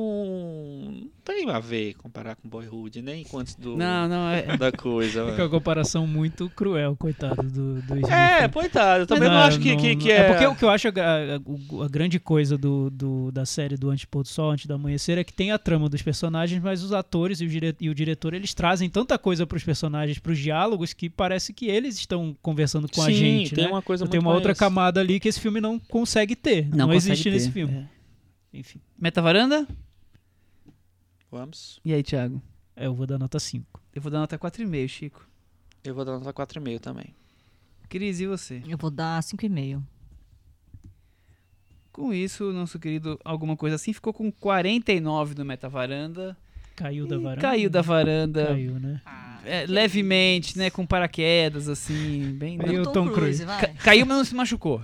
não 0.90 1.08
tem 1.24 1.48
a 1.50 1.60
ver 1.60 1.94
comparar 1.94 2.34
com 2.36 2.48
Boyhood, 2.48 3.02
nem 3.02 3.24
quanto 3.24 3.54
do, 3.60 3.76
Não, 3.76 4.08
não, 4.08 4.30
é. 4.30 4.42
da 4.56 4.72
coisa. 4.72 5.26
Fica 5.30 5.42
uma 5.42 5.50
comparação 5.50 6.06
muito 6.06 6.48
cruel, 6.50 6.96
coitado 6.96 7.42
do, 7.42 7.74
do 7.82 7.94
Smith. 7.98 8.10
É, 8.10 8.48
coitado. 8.48 9.02
Eu 9.02 9.06
também 9.06 9.28
não, 9.28 9.36
acho 9.38 9.60
que, 9.60 9.70
não- 9.72 9.76
que, 9.76 9.92
não- 9.94 9.98
que 10.00 10.10
é. 10.10 10.28
porque 10.28 10.46
o 10.46 10.54
que 10.56 10.64
eu 10.64 10.70
acho 10.70 10.88
a, 10.88 10.90
a- 10.90 11.84
a 11.84 11.88
grande 11.88 12.18
coisa 12.18 12.56
do, 12.56 12.88
do- 12.90 13.30
da 13.30 13.44
série 13.44 13.76
do 13.76 13.90
Antes 13.90 14.06
do 14.10 14.24
Sol, 14.24 14.50
Antes 14.52 14.64
do 14.66 14.72
Amanhecer, 14.74 15.18
é 15.18 15.24
que 15.24 15.32
tem 15.32 15.52
a 15.52 15.58
trama 15.58 15.88
dos 15.90 16.00
personagens, 16.02 16.60
mas 16.62 16.82
os 16.82 16.92
atores 16.92 17.40
e 17.40 17.44
o, 17.44 17.48
dire- 17.48 17.76
e 17.80 17.90
o 17.90 17.94
diretor, 17.94 18.32
eles 18.32 18.54
trazem 18.54 18.88
tanta 18.88 19.18
coisa 19.18 19.46
pros 19.46 19.62
personagens, 19.62 20.18
pros 20.18 20.38
diálogos, 20.38 20.92
que 20.92 21.10
parece 21.18 21.52
que 21.52 21.66
eles 21.66 21.96
estão 21.96 22.34
conversando 22.40 22.88
com 22.88 23.02
a 23.02 23.06
Sim, 23.06 23.12
gente, 23.12 23.54
tem 23.54 23.64
né? 23.64 23.70
uma 23.70 23.82
coisa 23.82 24.06
Tem 24.06 24.18
muito 24.20 24.26
uma 24.28 24.34
outra 24.34 24.50
mais- 24.50 24.58
camada 24.58 25.00
ali 25.00 25.18
que 25.20 25.28
esse 25.28 25.40
filme 25.40 25.60
não 25.60 25.78
consegue 25.78 26.34
ter. 26.36 26.68
Não, 26.74 26.86
consegue 26.86 26.96
existe 26.96 27.24
ter, 27.24 27.30
nesse 27.32 27.50
filme. 27.50 27.74
é. 27.74 27.88
Enfim, 28.58 28.80
Meta 28.98 29.20
varanda? 29.20 29.66
Vamos. 31.30 31.78
E 31.84 31.92
aí, 31.92 32.02
Thiago? 32.02 32.40
é, 32.74 32.86
eu 32.86 32.94
vou 32.94 33.06
dar 33.06 33.18
nota 33.18 33.38
5. 33.38 33.82
Eu 33.94 34.00
vou 34.00 34.10
dar 34.10 34.20
nota 34.20 34.38
4,5, 34.38 34.88
Chico. 34.88 35.28
Eu 35.84 35.94
vou 35.94 36.04
dar 36.04 36.12
nota 36.18 36.32
4,5 36.32 36.78
também. 36.80 37.14
Cris, 37.88 38.20
e 38.20 38.26
você? 38.26 38.62
Eu 38.66 38.78
vou 38.78 38.90
dar 38.90 39.22
5,5. 39.22 39.82
Com 41.92 42.12
isso, 42.14 42.52
nosso 42.52 42.78
querido 42.78 43.18
Alguma 43.24 43.56
Coisa 43.56 43.76
Assim 43.76 43.92
ficou 43.92 44.12
com 44.12 44.30
49 44.30 45.34
no 45.34 45.44
Meta 45.44 45.68
Varanda. 45.68 46.36
Caiu 46.76 47.06
da 47.08 47.18
varanda. 47.18 47.40
Caiu 47.40 47.68
da 47.68 47.82
varanda. 47.82 48.46
Caiu, 48.46 48.78
né? 48.78 49.02
É, 49.44 49.64
levemente, 49.66 50.56
né? 50.58 50.70
Com 50.70 50.86
paraquedas, 50.86 51.68
assim, 51.68 52.32
bem. 52.34 52.58
Aí 52.62 52.72
não- 52.76 52.82
o 52.82 52.92
Tom 52.92 53.08
Cruise. 53.10 53.44
Ca- 53.44 53.68
Caiu, 53.82 54.04
mas 54.06 54.16
não 54.18 54.24
se 54.24 54.34
machucou. 54.34 54.80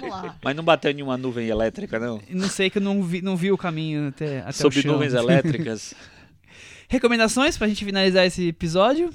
Vamos 0.00 0.10
lá. 0.10 0.36
Mas 0.42 0.54
não 0.56 0.62
bateu 0.64 0.92
nenhuma 0.94 1.16
nuvem 1.16 1.48
elétrica, 1.48 1.98
não? 1.98 2.20
Não 2.28 2.48
sei 2.48 2.70
que 2.70 2.78
eu 2.78 2.82
não 2.82 3.02
vi, 3.02 3.22
não 3.22 3.36
vi 3.36 3.50
o 3.50 3.58
caminho 3.58 4.08
até, 4.08 4.40
até 4.40 4.52
Sob 4.52 4.78
o 4.78 4.82
chão. 4.82 4.92
nuvens 4.92 5.14
elétricas. 5.14 5.94
Recomendações 6.88 7.56
pra 7.56 7.68
gente 7.68 7.84
finalizar 7.84 8.26
esse 8.26 8.48
episódio? 8.48 9.12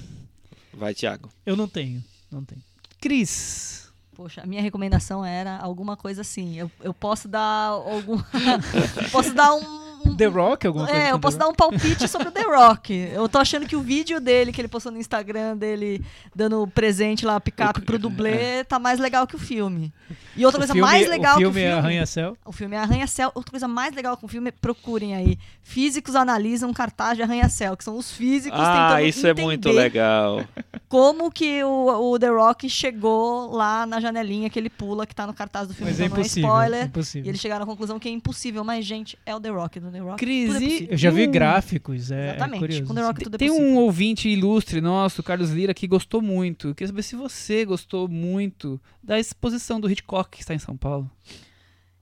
Vai, 0.74 0.94
Thiago. 0.94 1.30
Eu 1.46 1.56
não 1.56 1.68
tenho, 1.68 2.04
não 2.32 2.44
tenho. 2.44 2.62
Cris. 3.02 3.90
Poxa, 4.16 4.42
a 4.42 4.46
minha 4.46 4.62
recomendação 4.62 5.26
era 5.26 5.58
alguma 5.58 5.98
coisa 5.98 6.22
assim. 6.22 6.58
Eu, 6.58 6.72
eu 6.82 6.94
posso 6.94 7.28
dar 7.28 7.68
algum. 7.68 8.18
posso 9.12 9.34
dar 9.34 9.54
um. 9.54 9.85
Um- 10.10 10.16
The 10.16 10.26
Rock, 10.26 10.68
alguma 10.68 10.86
coisa 10.88 11.02
É, 11.02 11.12
eu 11.12 11.20
posso 11.20 11.38
dar 11.38 11.48
um 11.48 11.54
palpite 11.54 12.08
sobre 12.08 12.28
o 12.30 12.32
The 12.32 12.44
Rock. 12.44 12.94
Eu 13.14 13.28
tô 13.30 13.38
achando 13.38 13.66
que 13.68 13.76
o 13.76 13.82
vídeo 13.82 14.20
dele, 14.20 14.52
que 14.52 14.62
ele 14.62 14.68
postou 14.68 14.92
no 14.92 14.98
Instagram, 15.00 15.58
dele 15.58 16.04
dando 16.36 16.66
presente 16.68 17.26
lá, 17.26 17.40
picape 17.40 17.82
pro 17.82 18.00
dublê, 18.00 18.64
tá 18.64 18.80
mais 18.80 19.00
legal 19.00 19.26
que 19.28 19.36
o 19.36 19.40
filme. 19.40 19.94
E 20.36 20.46
outra 20.46 20.60
O 20.60 20.62
coisa 20.62 20.74
filme- 20.74 20.88
mais 20.88 21.08
legal 21.10 21.36
o 21.36 21.40
filme 21.40 21.54
que 21.54 21.60
o 21.60 21.62
é 21.62 21.66
filme. 21.72 21.80
Arranha-Céu. 21.80 22.38
O 22.46 22.52
filme 22.52 22.76
é 22.76 22.80
Arranha-Céu. 22.80 23.32
Outra 23.34 23.52
coisa 23.52 23.68
mais 23.68 23.94
legal 23.96 24.16
com 24.18 24.26
o 24.26 24.30
filme, 24.30 24.52
procurem 24.52 25.16
aí. 25.16 25.38
Físicos 25.64 26.16
analisam 26.16 26.72
cartaz 26.74 27.16
de 27.18 27.24
Arranha-Céu, 27.24 27.76
que 27.78 27.84
são 27.84 27.98
os 27.98 28.12
físicos 28.12 28.60
Ah, 28.62 28.90
tentando 28.96 29.08
isso 29.08 29.26
é 29.28 29.34
muito 29.34 29.68
entender 29.70 29.82
legal. 29.82 30.44
como 30.90 31.32
que 31.32 31.64
o, 31.64 32.12
o 32.12 32.20
The 32.20 32.30
Rock 32.30 32.70
chegou 32.70 33.52
lá 33.56 33.86
na 33.86 34.00
janelinha 34.00 34.50
que 34.50 34.60
ele 34.60 34.70
pula, 34.70 35.06
que 35.06 35.16
tá 35.16 35.26
no 35.26 35.34
cartaz 35.34 35.68
do 35.68 35.74
filme. 35.74 35.92
Mas 35.92 36.00
é 36.00 36.06
então 36.06 36.16
não 36.18 36.22
impossível. 36.22 36.50
spoiler. 36.50 36.82
E 36.84 36.86
impossível. 36.88 37.30
eles 37.30 37.42
chegaram 37.42 37.64
à 37.64 37.66
conclusão 37.66 37.98
que 38.00 38.08
é 38.08 38.12
impossível, 38.12 38.64
mas, 38.64 38.86
gente, 38.86 39.18
é 39.26 39.36
o 39.36 39.40
The 39.40 39.50
Rock. 39.50 39.80
The 39.96 40.02
Rock 40.02 40.18
Cris, 40.26 40.54
tudo 40.54 40.64
é. 40.66 40.94
Eu 40.94 40.98
já 40.98 41.10
vi 41.10 41.28
um- 41.28 41.32
gráficos, 41.32 42.12
é, 42.12 42.16
é 42.16 42.30
Exatamente. 42.36 42.60
curioso. 42.60 42.86
Com 42.86 42.94
The 42.94 43.02
Rock 43.02 43.24
tudo 43.24 43.36
é 43.36 43.38
Tem 43.38 43.52
um 43.52 43.76
ouvinte 43.78 44.28
ilustre 44.30 44.82
nosso, 44.82 45.24
Carlos 45.24 45.52
Lira, 45.52 45.74
que 45.74 45.88
gostou 45.88 46.22
muito. 46.22 46.70
Eu 46.70 46.76
queria 46.76 46.88
saber 46.90 47.04
se 47.04 47.16
você 47.16 47.64
gostou 47.66 48.08
muito 48.08 48.80
da 49.04 49.20
exposição 49.20 49.80
do 49.80 49.90
Hitchcock 49.90 50.30
que 50.32 50.42
está 50.42 50.54
em 50.54 50.60
São 50.60 50.76
Paulo. 50.76 51.10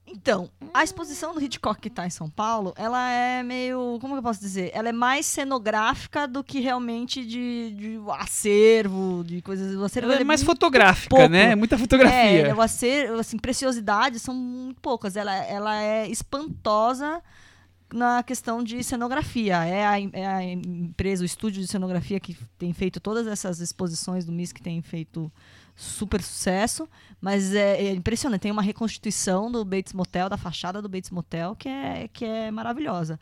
Então, 0.06 0.48
a 0.72 0.84
exposição 0.84 1.34
do 1.34 1.42
Hitchcock 1.42 1.80
que 1.80 1.90
tá 1.90 2.06
em 2.06 2.10
São 2.10 2.30
Paulo, 2.30 2.72
ela 2.76 3.10
é 3.10 3.42
meio. 3.42 3.98
Como 4.00 4.14
eu 4.14 4.22
posso 4.22 4.38
dizer? 4.38 4.70
Ela 4.72 4.90
é 4.90 4.92
mais 4.92 5.26
cenográfica 5.26 6.28
do 6.28 6.44
que 6.44 6.60
realmente 6.60 7.24
de, 7.26 7.74
de 7.76 7.98
acervo, 8.20 9.24
de 9.26 9.42
coisas. 9.42 9.74
O 9.74 9.82
acervo 9.82 10.06
Ela 10.06 10.14
é 10.14 10.18
ele 10.18 10.24
mais 10.24 10.42
fotográfica, 10.44 11.08
pouco. 11.16 11.28
né? 11.28 11.56
Muita 11.56 11.74
É, 11.74 11.78
fotografia. 11.78 12.54
o 12.54 12.60
acervo, 12.60 13.18
assim, 13.18 13.36
preciosidades 13.38 14.22
são 14.22 14.34
muito 14.34 14.80
poucas. 14.80 15.16
Ela, 15.16 15.34
ela 15.46 15.82
é 15.82 16.08
espantosa 16.08 17.20
na 17.92 18.22
questão 18.22 18.62
de 18.62 18.82
cenografia. 18.82 19.64
É 19.64 19.86
a, 19.86 20.00
é 20.00 20.26
a 20.26 20.42
empresa, 20.42 21.22
o 21.22 21.26
estúdio 21.26 21.62
de 21.62 21.68
cenografia 21.68 22.18
que 22.18 22.36
tem 22.58 22.72
feito 22.72 23.00
todas 23.00 23.26
essas 23.26 23.60
exposições 23.60 24.24
do 24.24 24.32
MIS 24.32 24.52
que 24.52 24.62
tem 24.62 24.80
feito 24.82 25.30
super 25.76 26.22
sucesso, 26.22 26.88
mas 27.20 27.54
é, 27.54 27.84
é 27.84 27.92
impressionante. 27.92 28.42
Tem 28.42 28.52
uma 28.52 28.62
reconstituição 28.62 29.50
do 29.50 29.64
Bates 29.64 29.92
Motel, 29.92 30.28
da 30.28 30.36
fachada 30.36 30.80
do 30.80 30.88
Bates 30.88 31.10
Motel, 31.10 31.56
que 31.56 31.68
é, 31.68 32.08
que 32.08 32.24
é 32.24 32.50
maravilhosa. 32.50 33.18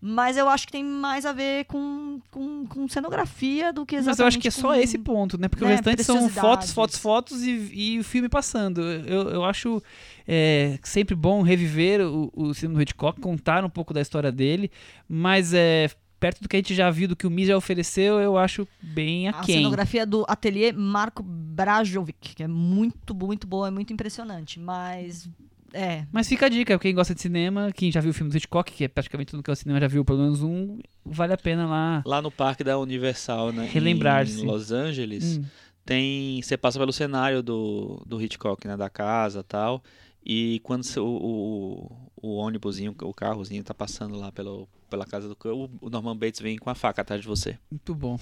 Mas 0.00 0.36
eu 0.38 0.48
acho 0.48 0.64
que 0.66 0.72
tem 0.72 0.82
mais 0.82 1.26
a 1.26 1.32
ver 1.32 1.66
com, 1.66 2.20
com, 2.30 2.66
com 2.66 2.88
cenografia 2.88 3.70
do 3.70 3.84
que 3.84 3.96
exatamente 3.96 4.10
Mas 4.16 4.18
eu 4.20 4.26
acho 4.26 4.38
que 4.38 4.48
é 4.48 4.50
só 4.50 4.68
com- 4.68 4.74
esse 4.74 4.96
ponto, 4.96 5.38
né? 5.38 5.46
Porque 5.46 5.62
o 5.62 5.68
né, 5.68 5.74
restante 5.74 6.02
são 6.02 6.26
fotos, 6.30 6.72
fotos, 6.72 6.96
fotos 6.98 7.42
e, 7.42 7.50
e 7.72 7.98
o 7.98 8.04
filme 8.04 8.28
passando. 8.28 8.80
Eu, 8.80 9.28
eu 9.28 9.44
acho 9.44 9.82
é, 10.26 10.78
sempre 10.82 11.14
bom 11.14 11.42
reviver 11.42 12.00
o, 12.00 12.30
o 12.34 12.54
cinema 12.54 12.76
do 12.76 12.82
Hitchcock, 12.82 13.20
contar 13.20 13.62
um 13.62 13.68
pouco 13.68 13.92
da 13.92 14.00
história 14.00 14.32
dele, 14.32 14.70
mas 15.06 15.52
é, 15.52 15.90
perto 16.18 16.40
do 16.42 16.48
que 16.48 16.56
a 16.56 16.58
gente 16.60 16.74
já 16.74 16.90
viu, 16.90 17.06
do 17.06 17.16
que 17.16 17.26
o 17.26 17.30
Mi 17.30 17.44
já 17.44 17.56
ofereceu, 17.56 18.18
eu 18.20 18.38
acho 18.38 18.66
bem 18.80 19.28
A 19.28 19.32
aquém. 19.32 19.56
cenografia 19.56 20.06
do 20.06 20.24
ateliê 20.28 20.72
Marco 20.72 21.22
Brajovic, 21.22 22.34
que 22.36 22.42
é 22.42 22.48
muito, 22.48 23.14
muito 23.14 23.46
boa, 23.46 23.68
é 23.68 23.70
muito 23.70 23.92
impressionante. 23.92 24.58
Mas, 24.58 25.28
é, 25.72 26.04
Mas 26.12 26.28
fica 26.28 26.46
a 26.46 26.48
dica, 26.48 26.78
quem 26.78 26.94
gosta 26.94 27.14
de 27.14 27.20
cinema, 27.20 27.70
quem 27.72 27.90
já 27.92 28.00
viu 28.00 28.10
o 28.10 28.14
filme 28.14 28.30
do 28.30 28.36
Hitchcock, 28.36 28.72
que 28.72 28.84
é 28.84 28.88
praticamente 28.88 29.30
tudo 29.30 29.42
que 29.42 29.50
é 29.50 29.52
o 29.52 29.56
cinema 29.56 29.80
já 29.80 29.88
viu 29.88 30.04
pelo 30.04 30.18
menos 30.20 30.42
um, 30.42 30.78
vale 31.04 31.32
a 31.32 31.38
pena 31.38 31.66
lá. 31.66 32.02
Lá 32.06 32.20
no 32.22 32.30
parque 32.30 32.62
da 32.64 32.78
Universal, 32.78 33.52
né? 33.52 33.68
Relembrar-se. 33.70 34.42
Em 34.42 34.46
Los 34.46 34.72
Angeles, 34.72 35.38
Hum. 35.38 35.44
tem. 35.84 36.42
Você 36.42 36.56
passa 36.56 36.78
pelo 36.78 36.92
cenário 36.92 37.42
do, 37.42 38.02
do 38.06 38.20
Hitchcock, 38.20 38.66
né? 38.66 38.76
Da 38.76 38.88
casa 38.90 39.42
tal. 39.42 39.82
E 40.24 40.60
quando 40.62 40.84
cê- 40.84 41.00
o, 41.00 41.06
o, 41.06 41.90
o 42.22 42.36
ônibusinho, 42.36 42.94
o 43.02 43.14
carrozinho 43.14 43.62
tá 43.64 43.72
passando 43.72 44.16
lá 44.18 44.30
pelo, 44.30 44.68
pela 44.90 45.06
casa 45.06 45.28
do 45.28 45.36
o, 45.48 45.70
o 45.80 45.88
Norman 45.90 46.16
Bates 46.16 46.40
vem 46.40 46.58
com 46.58 46.68
a 46.68 46.74
faca 46.74 47.00
atrás 47.02 47.20
de 47.22 47.26
você. 47.26 47.56
Muito 47.70 47.94
bom. 47.94 48.18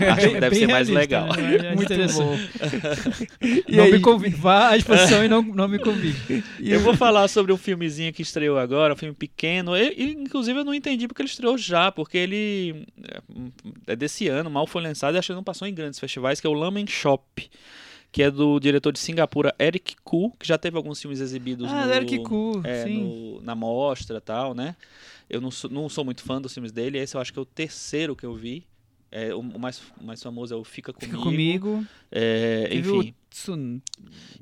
É. 0.00 0.08
Acho 0.10 0.30
que 0.30 0.36
É 0.36 0.40
deve 0.40 0.56
ser 0.56 0.66
mais 0.66 0.88
legal. 0.88 1.26
né? 1.36 1.56
É 1.56 1.74
Muito 1.74 1.92
interessante. 1.92 2.20
bom. 2.22 2.36
E 3.68 3.76
não 3.76 3.84
aí? 3.84 3.92
me 3.92 4.00
convide. 4.00 4.36
Vá 4.36 4.70
à 4.70 4.76
exposição 4.76 5.24
e 5.24 5.28
não, 5.28 5.42
não 5.42 5.68
me 5.68 5.78
convide. 5.78 6.42
Eu 6.60 6.80
vou 6.80 6.94
falar 6.96 7.28
sobre 7.28 7.52
um 7.52 7.56
filmezinho 7.56 8.12
que 8.12 8.22
estreou 8.22 8.58
agora, 8.58 8.94
um 8.94 8.96
filme 8.96 9.14
pequeno. 9.14 9.76
Eu- 9.76 9.92
eu, 9.92 10.08
inclusive 10.08 10.58
eu 10.58 10.64
não 10.64 10.74
entendi 10.74 11.06
porque 11.06 11.22
ele 11.22 11.28
estreou 11.28 11.58
já, 11.58 11.92
porque 11.92 12.16
ele 12.18 12.86
é 13.86 13.94
desse 13.96 14.28
ano, 14.28 14.50
mal 14.50 14.66
foi 14.66 14.82
lançado 14.82 15.14
e 15.14 15.18
acho 15.18 15.28
que 15.28 15.34
não 15.34 15.44
passou 15.44 15.66
em 15.68 15.74
grandes 15.74 15.98
festivais, 16.00 16.40
que 16.40 16.46
é 16.46 16.50
o 16.50 16.54
Lamen 16.54 16.86
Shop, 16.86 17.50
que 18.16 18.22
é 18.22 18.30
do 18.30 18.58
diretor 18.58 18.92
de 18.94 18.98
Singapura, 18.98 19.54
Eric 19.60 19.94
Koo, 20.02 20.30
que 20.40 20.48
já 20.48 20.56
teve 20.56 20.74
alguns 20.74 20.98
filmes 20.98 21.20
exibidos 21.20 21.70
Ah, 21.70 21.84
no, 21.86 21.92
Eric 21.92 22.18
Koo, 22.20 22.62
é, 22.64 22.84
sim. 22.84 22.94
no- 22.94 23.42
na 23.42 23.54
mostra 23.54 24.16
e 24.16 24.20
tal, 24.22 24.54
né? 24.54 24.74
Eu 25.28 25.38
não 25.38 25.50
sou, 25.50 25.68
não 25.68 25.86
sou 25.86 26.02
muito 26.02 26.22
fã 26.22 26.40
dos 26.40 26.54
filmes 26.54 26.72
dele, 26.72 26.96
esse 26.96 27.14
eu 27.14 27.20
acho 27.20 27.30
que 27.30 27.38
é 27.38 27.42
o 27.42 27.44
terceiro 27.44 28.16
que 28.16 28.24
eu 28.24 28.34
vi. 28.34 28.66
É, 29.12 29.34
o, 29.34 29.42
mais, 29.42 29.82
o 30.00 30.04
mais 30.04 30.22
famoso 30.22 30.54
é 30.54 30.56
o 30.56 30.64
Fica 30.64 30.94
Comigo. 30.94 31.12
Fica 31.14 31.22
comigo. 31.22 31.86
É, 32.10 32.70
enfim. 32.72 33.10
o 33.10 33.14
Tsun- 33.28 33.80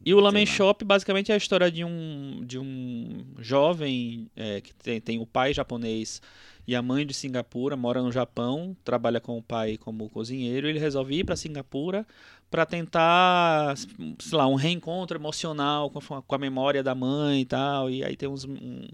E 0.06 0.14
o 0.14 0.20
Lamen. 0.20 0.46
Shop 0.46 0.84
basicamente 0.84 1.32
é 1.32 1.34
a 1.34 1.36
história 1.36 1.68
de 1.68 1.82
um, 1.84 2.42
de 2.46 2.60
um 2.60 3.24
jovem 3.40 4.30
é, 4.36 4.60
que 4.60 4.72
tem, 4.72 5.00
tem 5.00 5.18
o 5.18 5.26
pai 5.26 5.52
japonês 5.52 6.22
e 6.66 6.76
a 6.76 6.80
mãe 6.80 7.04
de 7.04 7.12
Singapura, 7.12 7.76
mora 7.76 8.00
no 8.00 8.10
Japão, 8.12 8.74
trabalha 8.84 9.20
com 9.20 9.36
o 9.36 9.42
pai 9.42 9.76
como 9.76 10.08
cozinheiro, 10.08 10.66
e 10.66 10.70
ele 10.70 10.78
resolve 10.78 11.14
ir 11.18 11.24
para 11.24 11.34
Singapura 11.36 12.06
para 12.54 12.64
tentar, 12.64 13.76
sei 13.76 14.38
lá, 14.38 14.46
um 14.46 14.54
reencontro 14.54 15.18
emocional 15.18 15.90
com 15.90 15.98
a, 16.14 16.22
com 16.22 16.34
a 16.36 16.38
memória 16.38 16.84
da 16.84 16.94
mãe 16.94 17.40
e 17.40 17.44
tal, 17.44 17.90
e 17.90 18.04
aí 18.04 18.16
tem 18.16 18.28
uns, 18.28 18.44
um, 18.44 18.86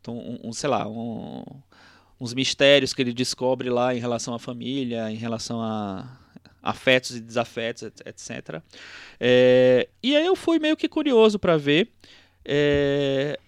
então, 0.00 0.18
um- 0.18 0.48
um, 0.48 0.52
sei 0.52 0.68
lá, 0.68 0.84
um- 0.88 1.44
uns 2.20 2.34
mistérios 2.34 2.92
que 2.92 3.00
ele 3.00 3.12
descobre 3.12 3.70
lá 3.70 3.94
em 3.94 4.00
relação 4.00 4.34
à 4.34 4.40
família, 4.40 5.08
em 5.08 5.14
relação 5.14 5.62
a 5.62 6.18
afetos 6.60 7.14
e 7.14 7.20
desafetos, 7.20 7.84
et- 7.84 8.02
etc. 8.08 8.60
É, 9.20 9.88
e 10.02 10.16
aí 10.16 10.26
eu 10.26 10.34
fui 10.34 10.58
meio 10.58 10.76
que 10.76 10.88
curioso 10.88 11.38
para 11.38 11.56
ver. 11.56 11.92
é, 12.44 13.38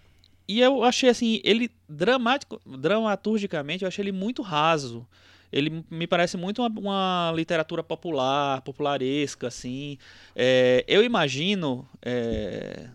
e 0.47 0.61
eu 0.61 0.85
achei 0.85 1.11
assim, 1.11 1.41
ele 1.43 1.69
dramático, 1.89 2.61
dramaturgicamente, 2.65 3.83
eu 3.83 3.89
achei 3.89 4.05
ele 4.05 4.13
muito 4.13 4.41
raso. 4.41 5.05
Ele 5.53 5.85
me 5.91 6.07
parece 6.07 6.37
muito 6.37 6.63
uma, 6.63 6.69
uma 6.69 7.33
literatura 7.35 7.83
popular, 7.83 8.61
popularesca, 8.63 9.49
assim. 9.49 9.99
É, 10.35 10.85
eu 10.89 11.05
imagino 11.05 11.89
é, 12.03 12.89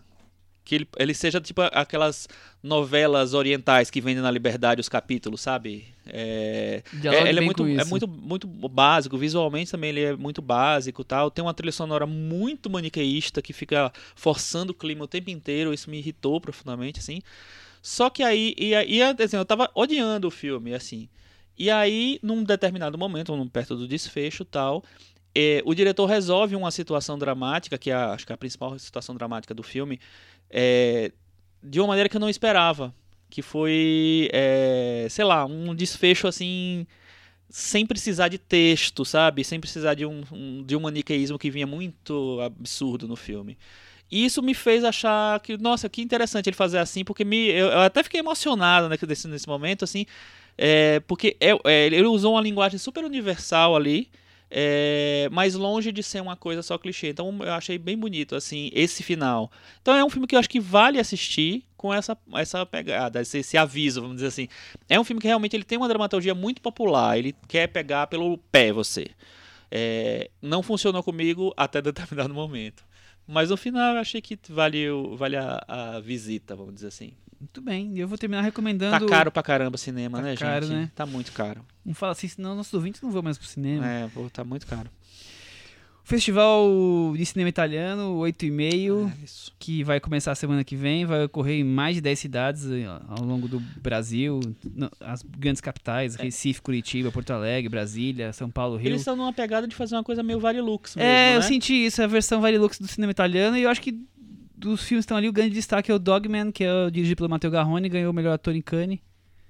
que 0.64 0.76
ele, 0.76 0.88
ele 0.98 1.14
seja 1.14 1.40
tipo 1.40 1.60
aquelas 1.62 2.28
novelas 2.62 3.34
orientais 3.34 3.90
que 3.90 4.00
vendem 4.00 4.22
na 4.22 4.30
Liberdade 4.30 4.80
os 4.80 4.88
capítulos, 4.88 5.40
sabe? 5.40 5.84
É, 6.06 6.82
é, 7.04 7.28
ele 7.28 7.40
é 7.40 7.42
muito, 7.42 7.66
é 7.66 7.84
muito, 7.84 8.08
muito 8.08 8.46
básico, 8.46 9.18
visualmente 9.18 9.70
também 9.70 9.90
ele 9.90 10.02
é 10.02 10.16
muito 10.16 10.40
básico 10.40 11.02
tal. 11.02 11.30
Tem 11.30 11.44
uma 11.44 11.54
trilha 11.54 11.72
sonora 11.72 12.06
muito 12.06 12.70
maniqueísta 12.70 13.42
que 13.42 13.52
fica 13.52 13.92
forçando 14.14 14.72
o 14.72 14.74
clima 14.74 15.04
o 15.04 15.08
tempo 15.08 15.30
inteiro, 15.30 15.74
isso 15.74 15.90
me 15.90 15.98
irritou 15.98 16.40
profundamente, 16.40 17.00
assim. 17.00 17.20
Só 17.82 18.08
que 18.08 18.22
aí, 18.22 18.54
e 18.56 18.74
aí 18.74 19.02
assim, 19.02 19.36
eu 19.36 19.44
tava 19.44 19.68
odiando 19.74 20.28
o 20.28 20.30
filme, 20.30 20.72
assim. 20.74 21.08
E 21.62 21.70
aí, 21.70 22.18
num 22.24 22.42
determinado 22.42 22.98
momento, 22.98 23.32
perto 23.52 23.76
do 23.76 23.86
desfecho 23.86 24.44
tal, 24.44 24.82
eh, 25.32 25.62
o 25.64 25.74
diretor 25.74 26.06
resolve 26.06 26.56
uma 26.56 26.72
situação 26.72 27.16
dramática, 27.16 27.78
que 27.78 27.88
é 27.90 27.94
a, 27.94 28.12
acho 28.14 28.26
que 28.26 28.32
é 28.32 28.34
a 28.34 28.38
principal 28.38 28.76
situação 28.80 29.14
dramática 29.14 29.54
do 29.54 29.62
filme, 29.62 30.00
eh, 30.50 31.12
de 31.62 31.78
uma 31.80 31.86
maneira 31.86 32.08
que 32.08 32.16
eu 32.16 32.20
não 32.20 32.28
esperava. 32.28 32.92
Que 33.30 33.42
foi, 33.42 34.28
eh, 34.32 35.06
sei 35.08 35.24
lá, 35.24 35.46
um 35.46 35.72
desfecho 35.74 36.26
assim 36.26 36.84
sem 37.48 37.86
precisar 37.86 38.28
de 38.28 38.38
texto, 38.38 39.04
sabe? 39.04 39.44
Sem 39.44 39.60
precisar 39.60 39.94
de 39.94 40.06
um, 40.06 40.22
um- 40.32 40.62
de 40.64 40.76
um 40.76 40.80
maniqueísmo 40.80 41.38
que 41.38 41.50
vinha 41.50 41.66
muito 41.66 42.40
absurdo 42.40 43.06
no 43.08 43.16
filme. 43.16 43.58
E 44.12 44.26
isso 44.26 44.42
me 44.42 44.52
fez 44.52 44.84
achar 44.84 45.40
que, 45.40 45.56
nossa, 45.56 45.88
que 45.88 46.02
interessante 46.02 46.46
ele 46.46 46.54
fazer 46.54 46.76
assim, 46.76 47.02
porque 47.02 47.24
me, 47.24 47.48
eu, 47.48 47.68
eu 47.68 47.80
até 47.80 48.02
fiquei 48.02 48.20
emocionado 48.20 48.86
né, 48.86 48.98
nesse, 49.08 49.26
nesse 49.26 49.48
momento, 49.48 49.84
assim, 49.84 50.04
é, 50.58 51.00
porque 51.00 51.34
é, 51.40 51.52
é, 51.64 51.86
ele 51.86 52.02
usou 52.02 52.34
uma 52.34 52.42
linguagem 52.42 52.78
super 52.78 53.06
universal 53.06 53.74
ali, 53.74 54.10
é, 54.50 55.30
mas 55.32 55.54
longe 55.54 55.90
de 55.90 56.02
ser 56.02 56.20
uma 56.20 56.36
coisa 56.36 56.62
só 56.62 56.76
clichê. 56.76 57.08
Então 57.08 57.34
eu 57.40 57.52
achei 57.54 57.78
bem 57.78 57.96
bonito, 57.96 58.36
assim, 58.36 58.70
esse 58.74 59.02
final. 59.02 59.50
Então 59.80 59.96
é 59.96 60.04
um 60.04 60.10
filme 60.10 60.26
que 60.26 60.34
eu 60.34 60.38
acho 60.38 60.50
que 60.50 60.60
vale 60.60 61.00
assistir 61.00 61.64
com 61.74 61.92
essa, 61.92 62.14
essa 62.34 62.66
pegada, 62.66 63.22
esse, 63.22 63.38
esse 63.38 63.56
aviso, 63.56 64.02
vamos 64.02 64.16
dizer 64.16 64.28
assim. 64.28 64.46
É 64.90 65.00
um 65.00 65.04
filme 65.04 65.22
que 65.22 65.26
realmente 65.26 65.56
ele 65.56 65.64
tem 65.64 65.78
uma 65.78 65.88
dramaturgia 65.88 66.34
muito 66.34 66.60
popular, 66.60 67.16
ele 67.16 67.34
quer 67.48 67.66
pegar 67.66 68.08
pelo 68.08 68.36
pé 68.36 68.74
você. 68.74 69.06
É, 69.70 70.30
não 70.42 70.62
funcionou 70.62 71.02
comigo 71.02 71.50
até 71.56 71.80
determinado 71.82 72.34
momento. 72.34 72.84
Mas 73.26 73.50
no 73.50 73.56
final 73.56 73.94
eu 73.94 74.00
achei 74.00 74.20
que 74.20 74.38
vale, 74.48 74.86
vale 75.16 75.36
a, 75.36 75.64
a 75.68 76.00
visita, 76.00 76.54
vamos 76.56 76.74
dizer 76.74 76.88
assim. 76.88 77.12
Muito 77.40 77.60
bem. 77.60 77.92
E 77.96 78.00
eu 78.00 78.06
vou 78.06 78.16
terminar 78.16 78.42
recomendando. 78.42 79.04
Tá 79.04 79.10
caro 79.10 79.32
pra 79.32 79.42
caramba 79.42 79.76
cinema, 79.76 80.18
Tá 80.18 80.24
né, 80.24 80.36
caro, 80.36 80.66
gente? 80.66 80.74
né? 80.76 80.90
Tá 80.94 81.04
muito 81.04 81.32
caro. 81.32 81.64
Não 81.84 81.92
fala 81.92 82.12
assim, 82.12 82.28
senão 82.28 82.54
nossos 82.54 82.72
ouvintes 82.72 83.00
não 83.02 83.10
vão 83.10 83.22
mais 83.22 83.36
pro 83.36 83.46
cinema. 83.48 83.84
É, 83.84 84.08
pô, 84.08 84.30
tá 84.30 84.44
muito 84.44 84.66
caro. 84.66 84.88
O 86.04 86.08
Festival 86.08 86.68
de 87.16 87.24
Cinema 87.24 87.48
Italiano, 87.48 88.16
8 88.16 88.44
e 88.46 88.50
meio, 88.50 89.06
É 89.08 89.26
que 89.58 89.84
vai 89.84 90.00
começar 90.00 90.32
a 90.32 90.34
semana 90.34 90.64
que 90.64 90.74
vem, 90.74 91.04
vai 91.06 91.24
ocorrer 91.24 91.60
em 91.60 91.64
mais 91.64 91.94
de 91.94 92.00
10 92.00 92.18
cidades 92.18 92.66
eh, 92.68 92.84
ao 93.08 93.24
longo 93.24 93.46
do 93.46 93.60
Brasil, 93.80 94.40
as 95.00 95.22
grandes 95.22 95.60
capitais, 95.60 96.16
Recife, 96.16 96.60
Curitiba, 96.60 97.12
Porto 97.12 97.30
Alegre, 97.30 97.68
Brasília, 97.68 98.32
São 98.32 98.50
Paulo, 98.50 98.76
Rio. 98.76 98.88
Eles 98.88 99.02
estão 99.02 99.14
numa 99.14 99.32
pegada 99.32 99.66
de 99.68 99.76
fazer 99.76 99.94
uma 99.94 100.02
coisa 100.02 100.22
meio 100.24 100.40
Varilux 100.40 100.96
mesmo, 100.96 101.08
É, 101.08 101.30
né? 101.30 101.36
eu 101.36 101.42
senti 101.42 101.72
isso, 101.72 102.02
a 102.02 102.06
versão 102.08 102.40
Varilux 102.40 102.78
do 102.80 102.88
cinema 102.88 103.12
italiano, 103.12 103.56
e 103.56 103.62
eu 103.62 103.70
acho 103.70 103.80
que 103.80 103.92
dos 104.56 104.82
filmes 104.82 105.04
que 105.04 105.06
estão 105.06 105.16
ali, 105.16 105.28
o 105.28 105.32
grande 105.32 105.54
destaque 105.54 105.90
é 105.90 105.94
o 105.94 105.98
Dogman, 106.00 106.50
que 106.50 106.64
é 106.64 106.72
o- 106.86 106.90
dirigido 106.90 107.18
pelo 107.18 107.28
Matteo 107.30 107.50
Garrone, 107.50 107.88
ganhou 107.88 108.10
o 108.10 108.14
melhor 108.14 108.32
ator 108.32 108.54
em 108.56 108.60
Cannes. 108.62 108.98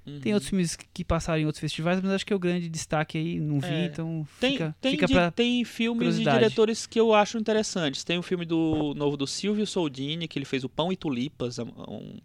Uhum. 0.04 0.18
Tem 0.20 0.32
outros 0.34 0.48
filmes 0.50 0.76
que 0.92 1.04
passaram 1.04 1.40
em 1.40 1.46
outros 1.46 1.60
festivais, 1.60 2.00
mas 2.02 2.10
acho 2.10 2.26
que 2.26 2.32
é 2.32 2.36
o 2.36 2.38
grande 2.38 2.68
destaque 2.68 3.16
aí, 3.18 3.38
não 3.40 3.60
vi, 3.60 3.66
É. 3.68 3.84
então 3.86 4.26
Tem, 4.40 4.52
fica, 4.52 4.76
tem, 4.80 4.90
fica 4.92 5.06
de- 5.06 5.12
pra... 5.14 5.30
tem 5.30 5.64
filmes 5.64 6.16
de 6.18 6.24
diretores 6.24 6.86
que 6.86 6.98
eu 6.98 7.14
acho 7.14 7.38
interessantes. 7.38 8.02
Tem 8.02 8.18
o 8.18 8.22
filme 8.22 8.44
do 8.44 8.94
novo 8.96 9.16
do 9.16 9.26
Silvio 9.28 9.66
Soldini, 9.66 10.26
que 10.26 10.38
ele 10.38 10.44
fez 10.46 10.64
o 10.64 10.68
Pão 10.68 10.92
e 10.92 10.96
Tulipas 10.96 11.58
há, 11.60 11.62
um- 11.64 12.18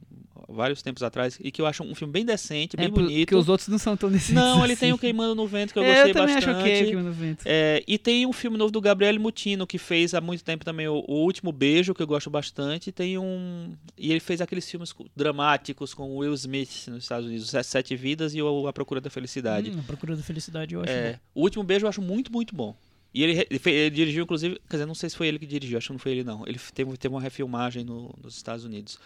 vários 0.47 0.81
tempos 0.81 1.03
atrás 1.03 1.37
e 1.41 1.51
que 1.51 1.61
eu 1.61 1.65
acho 1.65 1.83
um 1.83 1.93
filme 1.93 2.11
bem 2.13 2.23
decente, 2.25 2.77
bem 2.77 2.85
é, 2.85 2.89
bonito. 2.89 3.19
Porque 3.19 3.35
os 3.35 3.49
outros 3.49 3.67
não 3.67 3.77
são 3.77 3.97
tão 3.97 4.09
decentes 4.09 4.33
Não, 4.33 4.63
ele 4.63 4.73
assim. 4.73 4.79
tem 4.79 4.93
o 4.93 4.97
Queimando 4.97 5.35
no 5.35 5.45
Vento 5.47 5.73
que 5.73 5.79
eu 5.79 5.83
É, 5.83 5.87
gostei 5.93 6.11
eu 6.11 6.13
também 6.13 6.35
bastante. 6.35 6.49
acho 6.55 6.59
ok 6.61 6.83
Queimando 6.85 7.07
no 7.09 7.13
Vento. 7.13 7.41
É, 7.45 7.83
e 7.87 7.97
tem 7.97 8.25
um 8.25 8.31
filme 8.33 8.57
novo 8.57 8.71
do 8.71 8.79
Gabriel 8.79 9.19
Mutino, 9.19 9.67
que 9.67 9.77
fez 9.77 10.13
há 10.13 10.21
muito 10.21 10.43
tempo 10.43 10.63
também 10.63 10.87
o, 10.87 11.03
o 11.07 11.23
Último 11.25 11.51
Beijo, 11.51 11.93
que 11.93 12.01
eu 12.01 12.07
gosto 12.07 12.29
bastante. 12.29 12.91
Tem 12.91 13.17
um. 13.17 13.73
E 13.97 14.09
ele 14.11 14.19
fez 14.19 14.39
aqueles 14.41 14.69
filmes 14.69 14.93
co- 14.93 15.05
dramáticos 15.15 15.93
com 15.93 16.09
o 16.11 16.17
Will 16.17 16.33
Smith 16.33 16.87
nos 16.87 17.03
Estados 17.03 17.27
Unidos, 17.27 17.51
Sete 17.63 17.95
Vidas 17.95 18.33
e 18.33 18.41
o 18.41 18.67
A 18.67 18.73
Procura 18.73 19.01
da 19.01 19.09
Felicidade. 19.09 19.71
Hum, 19.71 19.79
a 19.79 19.83
Procura 19.83 20.15
da 20.15 20.23
Felicidade 20.23 20.73
eu 20.75 20.81
acho 20.81 20.91
É, 20.91 21.19
o 21.35 21.41
Último 21.41 21.63
Beijo 21.63 21.85
eu 21.85 21.89
acho 21.89 22.01
muito, 22.01 22.31
muito 22.31 22.55
bom. 22.55 22.75
E 23.13 23.23
ele, 23.23 23.47
ele 23.65 23.89
dirigiu, 23.89 24.23
inclusive, 24.25 24.59
quer 24.69 24.75
dizer, 24.75 24.85
não 24.85 24.93
sei 24.93 25.09
se 25.09 25.15
foi 25.15 25.27
ele 25.27 25.39
que 25.39 25.45
dirigiu, 25.47 25.77
acho 25.77 25.87
que 25.87 25.93
não 25.93 25.99
foi 25.99 26.11
ele 26.11 26.23
não. 26.23 26.45
Ele 26.45 26.59
teve, 26.73 26.95
teve 26.97 27.13
uma 27.13 27.21
refilmagem 27.21 27.83
no- 27.83 28.13
nos 28.21 28.35
Estados 28.35 28.63
Unidos. 28.63 28.99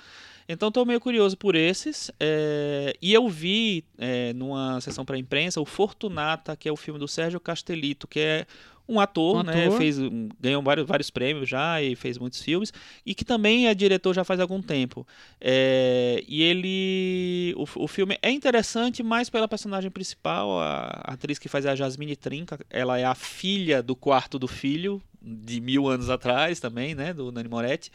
Então 0.52 0.68
estou 0.68 0.86
meio 0.86 1.00
curioso 1.00 1.38
por 1.38 1.56
esses. 1.56 2.12
é, 2.20 2.96
e 3.02 3.14
eu 3.14 3.28
vi 3.30 3.84
é, 3.98 4.34
numa 4.34 4.80
sessão 4.82 5.06
para 5.06 5.18
imprensa 5.18 5.60
o 5.62 5.66
Fortunata, 5.66 6.56
que 6.56 6.68
é 6.68 6.72
o 6.72 6.76
filme 6.78 7.00
do 7.00 7.08
Sérgio 7.08 7.40
Castellito, 7.40 8.08
que 8.08 8.20
é 8.20 8.46
um 8.90 9.00
ator, 9.00 9.38
Um 9.38 9.44
né? 9.44 9.66
ator. 9.68 9.78
Fez, 9.78 9.98
um- 10.00 10.28
ganhou 10.40 10.62
vários, 10.62 10.86
vários 10.86 11.10
prêmios 11.10 11.48
já 11.48 11.82
e 11.82 11.96
fez 11.96 12.18
muitos 12.18 12.42
filmes. 12.42 12.74
E 13.06 13.16
que 13.16 13.24
também 13.24 13.68
é 13.68 13.74
diretor 13.74 14.14
já 14.14 14.24
faz 14.26 14.40
algum 14.42 14.62
tempo. 14.62 15.08
É, 15.40 16.22
e 16.28 16.42
ele. 16.44 17.54
O, 17.56 17.84
o 17.84 17.88
filme 17.88 18.18
é 18.22 18.30
interessante 18.30 19.02
mais 19.02 19.30
pela 19.30 19.48
personagem 19.48 19.90
principal, 19.90 20.60
a, 20.60 21.02
a 21.06 21.14
atriz 21.14 21.40
que 21.40 21.48
faz 21.48 21.66
a 21.66 21.76
Jasmine 21.76 22.16
Trinca. 22.18 22.60
Ela 22.70 23.00
é 23.00 23.06
a 23.06 23.16
filha 23.16 23.82
do 23.82 23.96
quarto 23.96 24.38
do 24.38 24.48
filho, 24.48 25.02
de 25.22 25.62
mil 25.62 25.88
anos 25.88 26.10
atrás 26.10 26.60
também, 26.60 26.94
né? 26.94 27.14
Do 27.14 27.32
Nani 27.32 27.48
Moretti. 27.48 27.92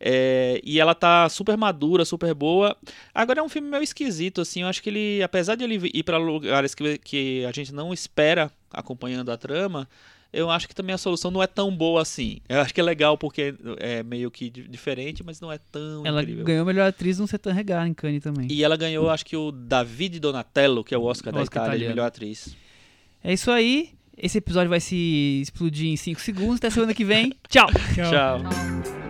É, 0.00 0.60
e 0.64 0.78
ela 0.80 0.94
tá 0.94 1.28
super 1.28 1.56
madura, 1.56 2.04
super 2.04 2.34
boa. 2.34 2.76
Agora 3.14 3.40
é 3.40 3.42
um 3.42 3.48
filme 3.48 3.68
meio 3.68 3.82
esquisito, 3.82 4.40
assim. 4.40 4.62
Eu 4.62 4.68
acho 4.68 4.82
que 4.82 4.90
ele, 4.90 5.22
apesar 5.22 5.54
de 5.54 5.64
ele 5.64 5.90
ir 5.94 6.02
para 6.02 6.18
lugares 6.18 6.74
que, 6.74 6.98
que 6.98 7.44
a 7.44 7.52
gente 7.52 7.72
não 7.72 7.92
espera 7.92 8.50
acompanhando 8.72 9.30
a 9.32 9.36
trama, 9.36 9.88
eu 10.32 10.50
acho 10.50 10.68
que 10.68 10.74
também 10.74 10.92
a 10.94 10.98
solução 10.98 11.30
não 11.30 11.42
é 11.42 11.46
tão 11.46 11.74
boa 11.74 12.02
assim. 12.02 12.38
Eu 12.48 12.60
acho 12.60 12.74
que 12.74 12.80
é 12.80 12.84
legal 12.84 13.16
porque 13.16 13.54
é 13.78 14.02
meio 14.02 14.30
que 14.30 14.50
di- 14.50 14.68
diferente, 14.68 15.22
mas 15.24 15.40
não 15.40 15.50
é 15.50 15.58
tão 15.72 16.04
Ela 16.06 16.20
incrível. 16.22 16.44
ganhou 16.44 16.66
melhor 16.66 16.86
atriz 16.88 17.18
no 17.18 17.26
Setan 17.26 17.52
Regar 17.52 17.86
em 17.86 17.94
Cannes 17.94 18.22
também. 18.22 18.46
E 18.50 18.62
ela 18.62 18.76
ganhou, 18.76 19.08
acho 19.08 19.24
que 19.24 19.36
o 19.36 19.50
David 19.50 20.20
Donatello, 20.20 20.84
que 20.84 20.94
é 20.94 20.98
o 20.98 21.04
Oscar, 21.04 21.32
da 21.32 21.40
Oscar 21.40 21.62
Itália 21.62 21.78
de 21.78 21.84
italiano. 21.84 21.94
melhor 21.96 22.06
atriz. 22.08 22.54
É 23.24 23.32
isso 23.32 23.50
aí. 23.50 23.90
Esse 24.18 24.38
episódio 24.38 24.68
vai 24.68 24.80
se 24.80 25.40
explodir 25.42 25.88
em 25.88 25.96
5 25.96 26.20
segundos. 26.20 26.56
Até 26.56 26.68
semana 26.70 26.92
que 26.92 27.04
vem. 27.04 27.32
Tchau! 27.48 27.68
Tchau. 27.94 28.10
Tchau. 28.10 28.42
Tchau. 28.42 29.05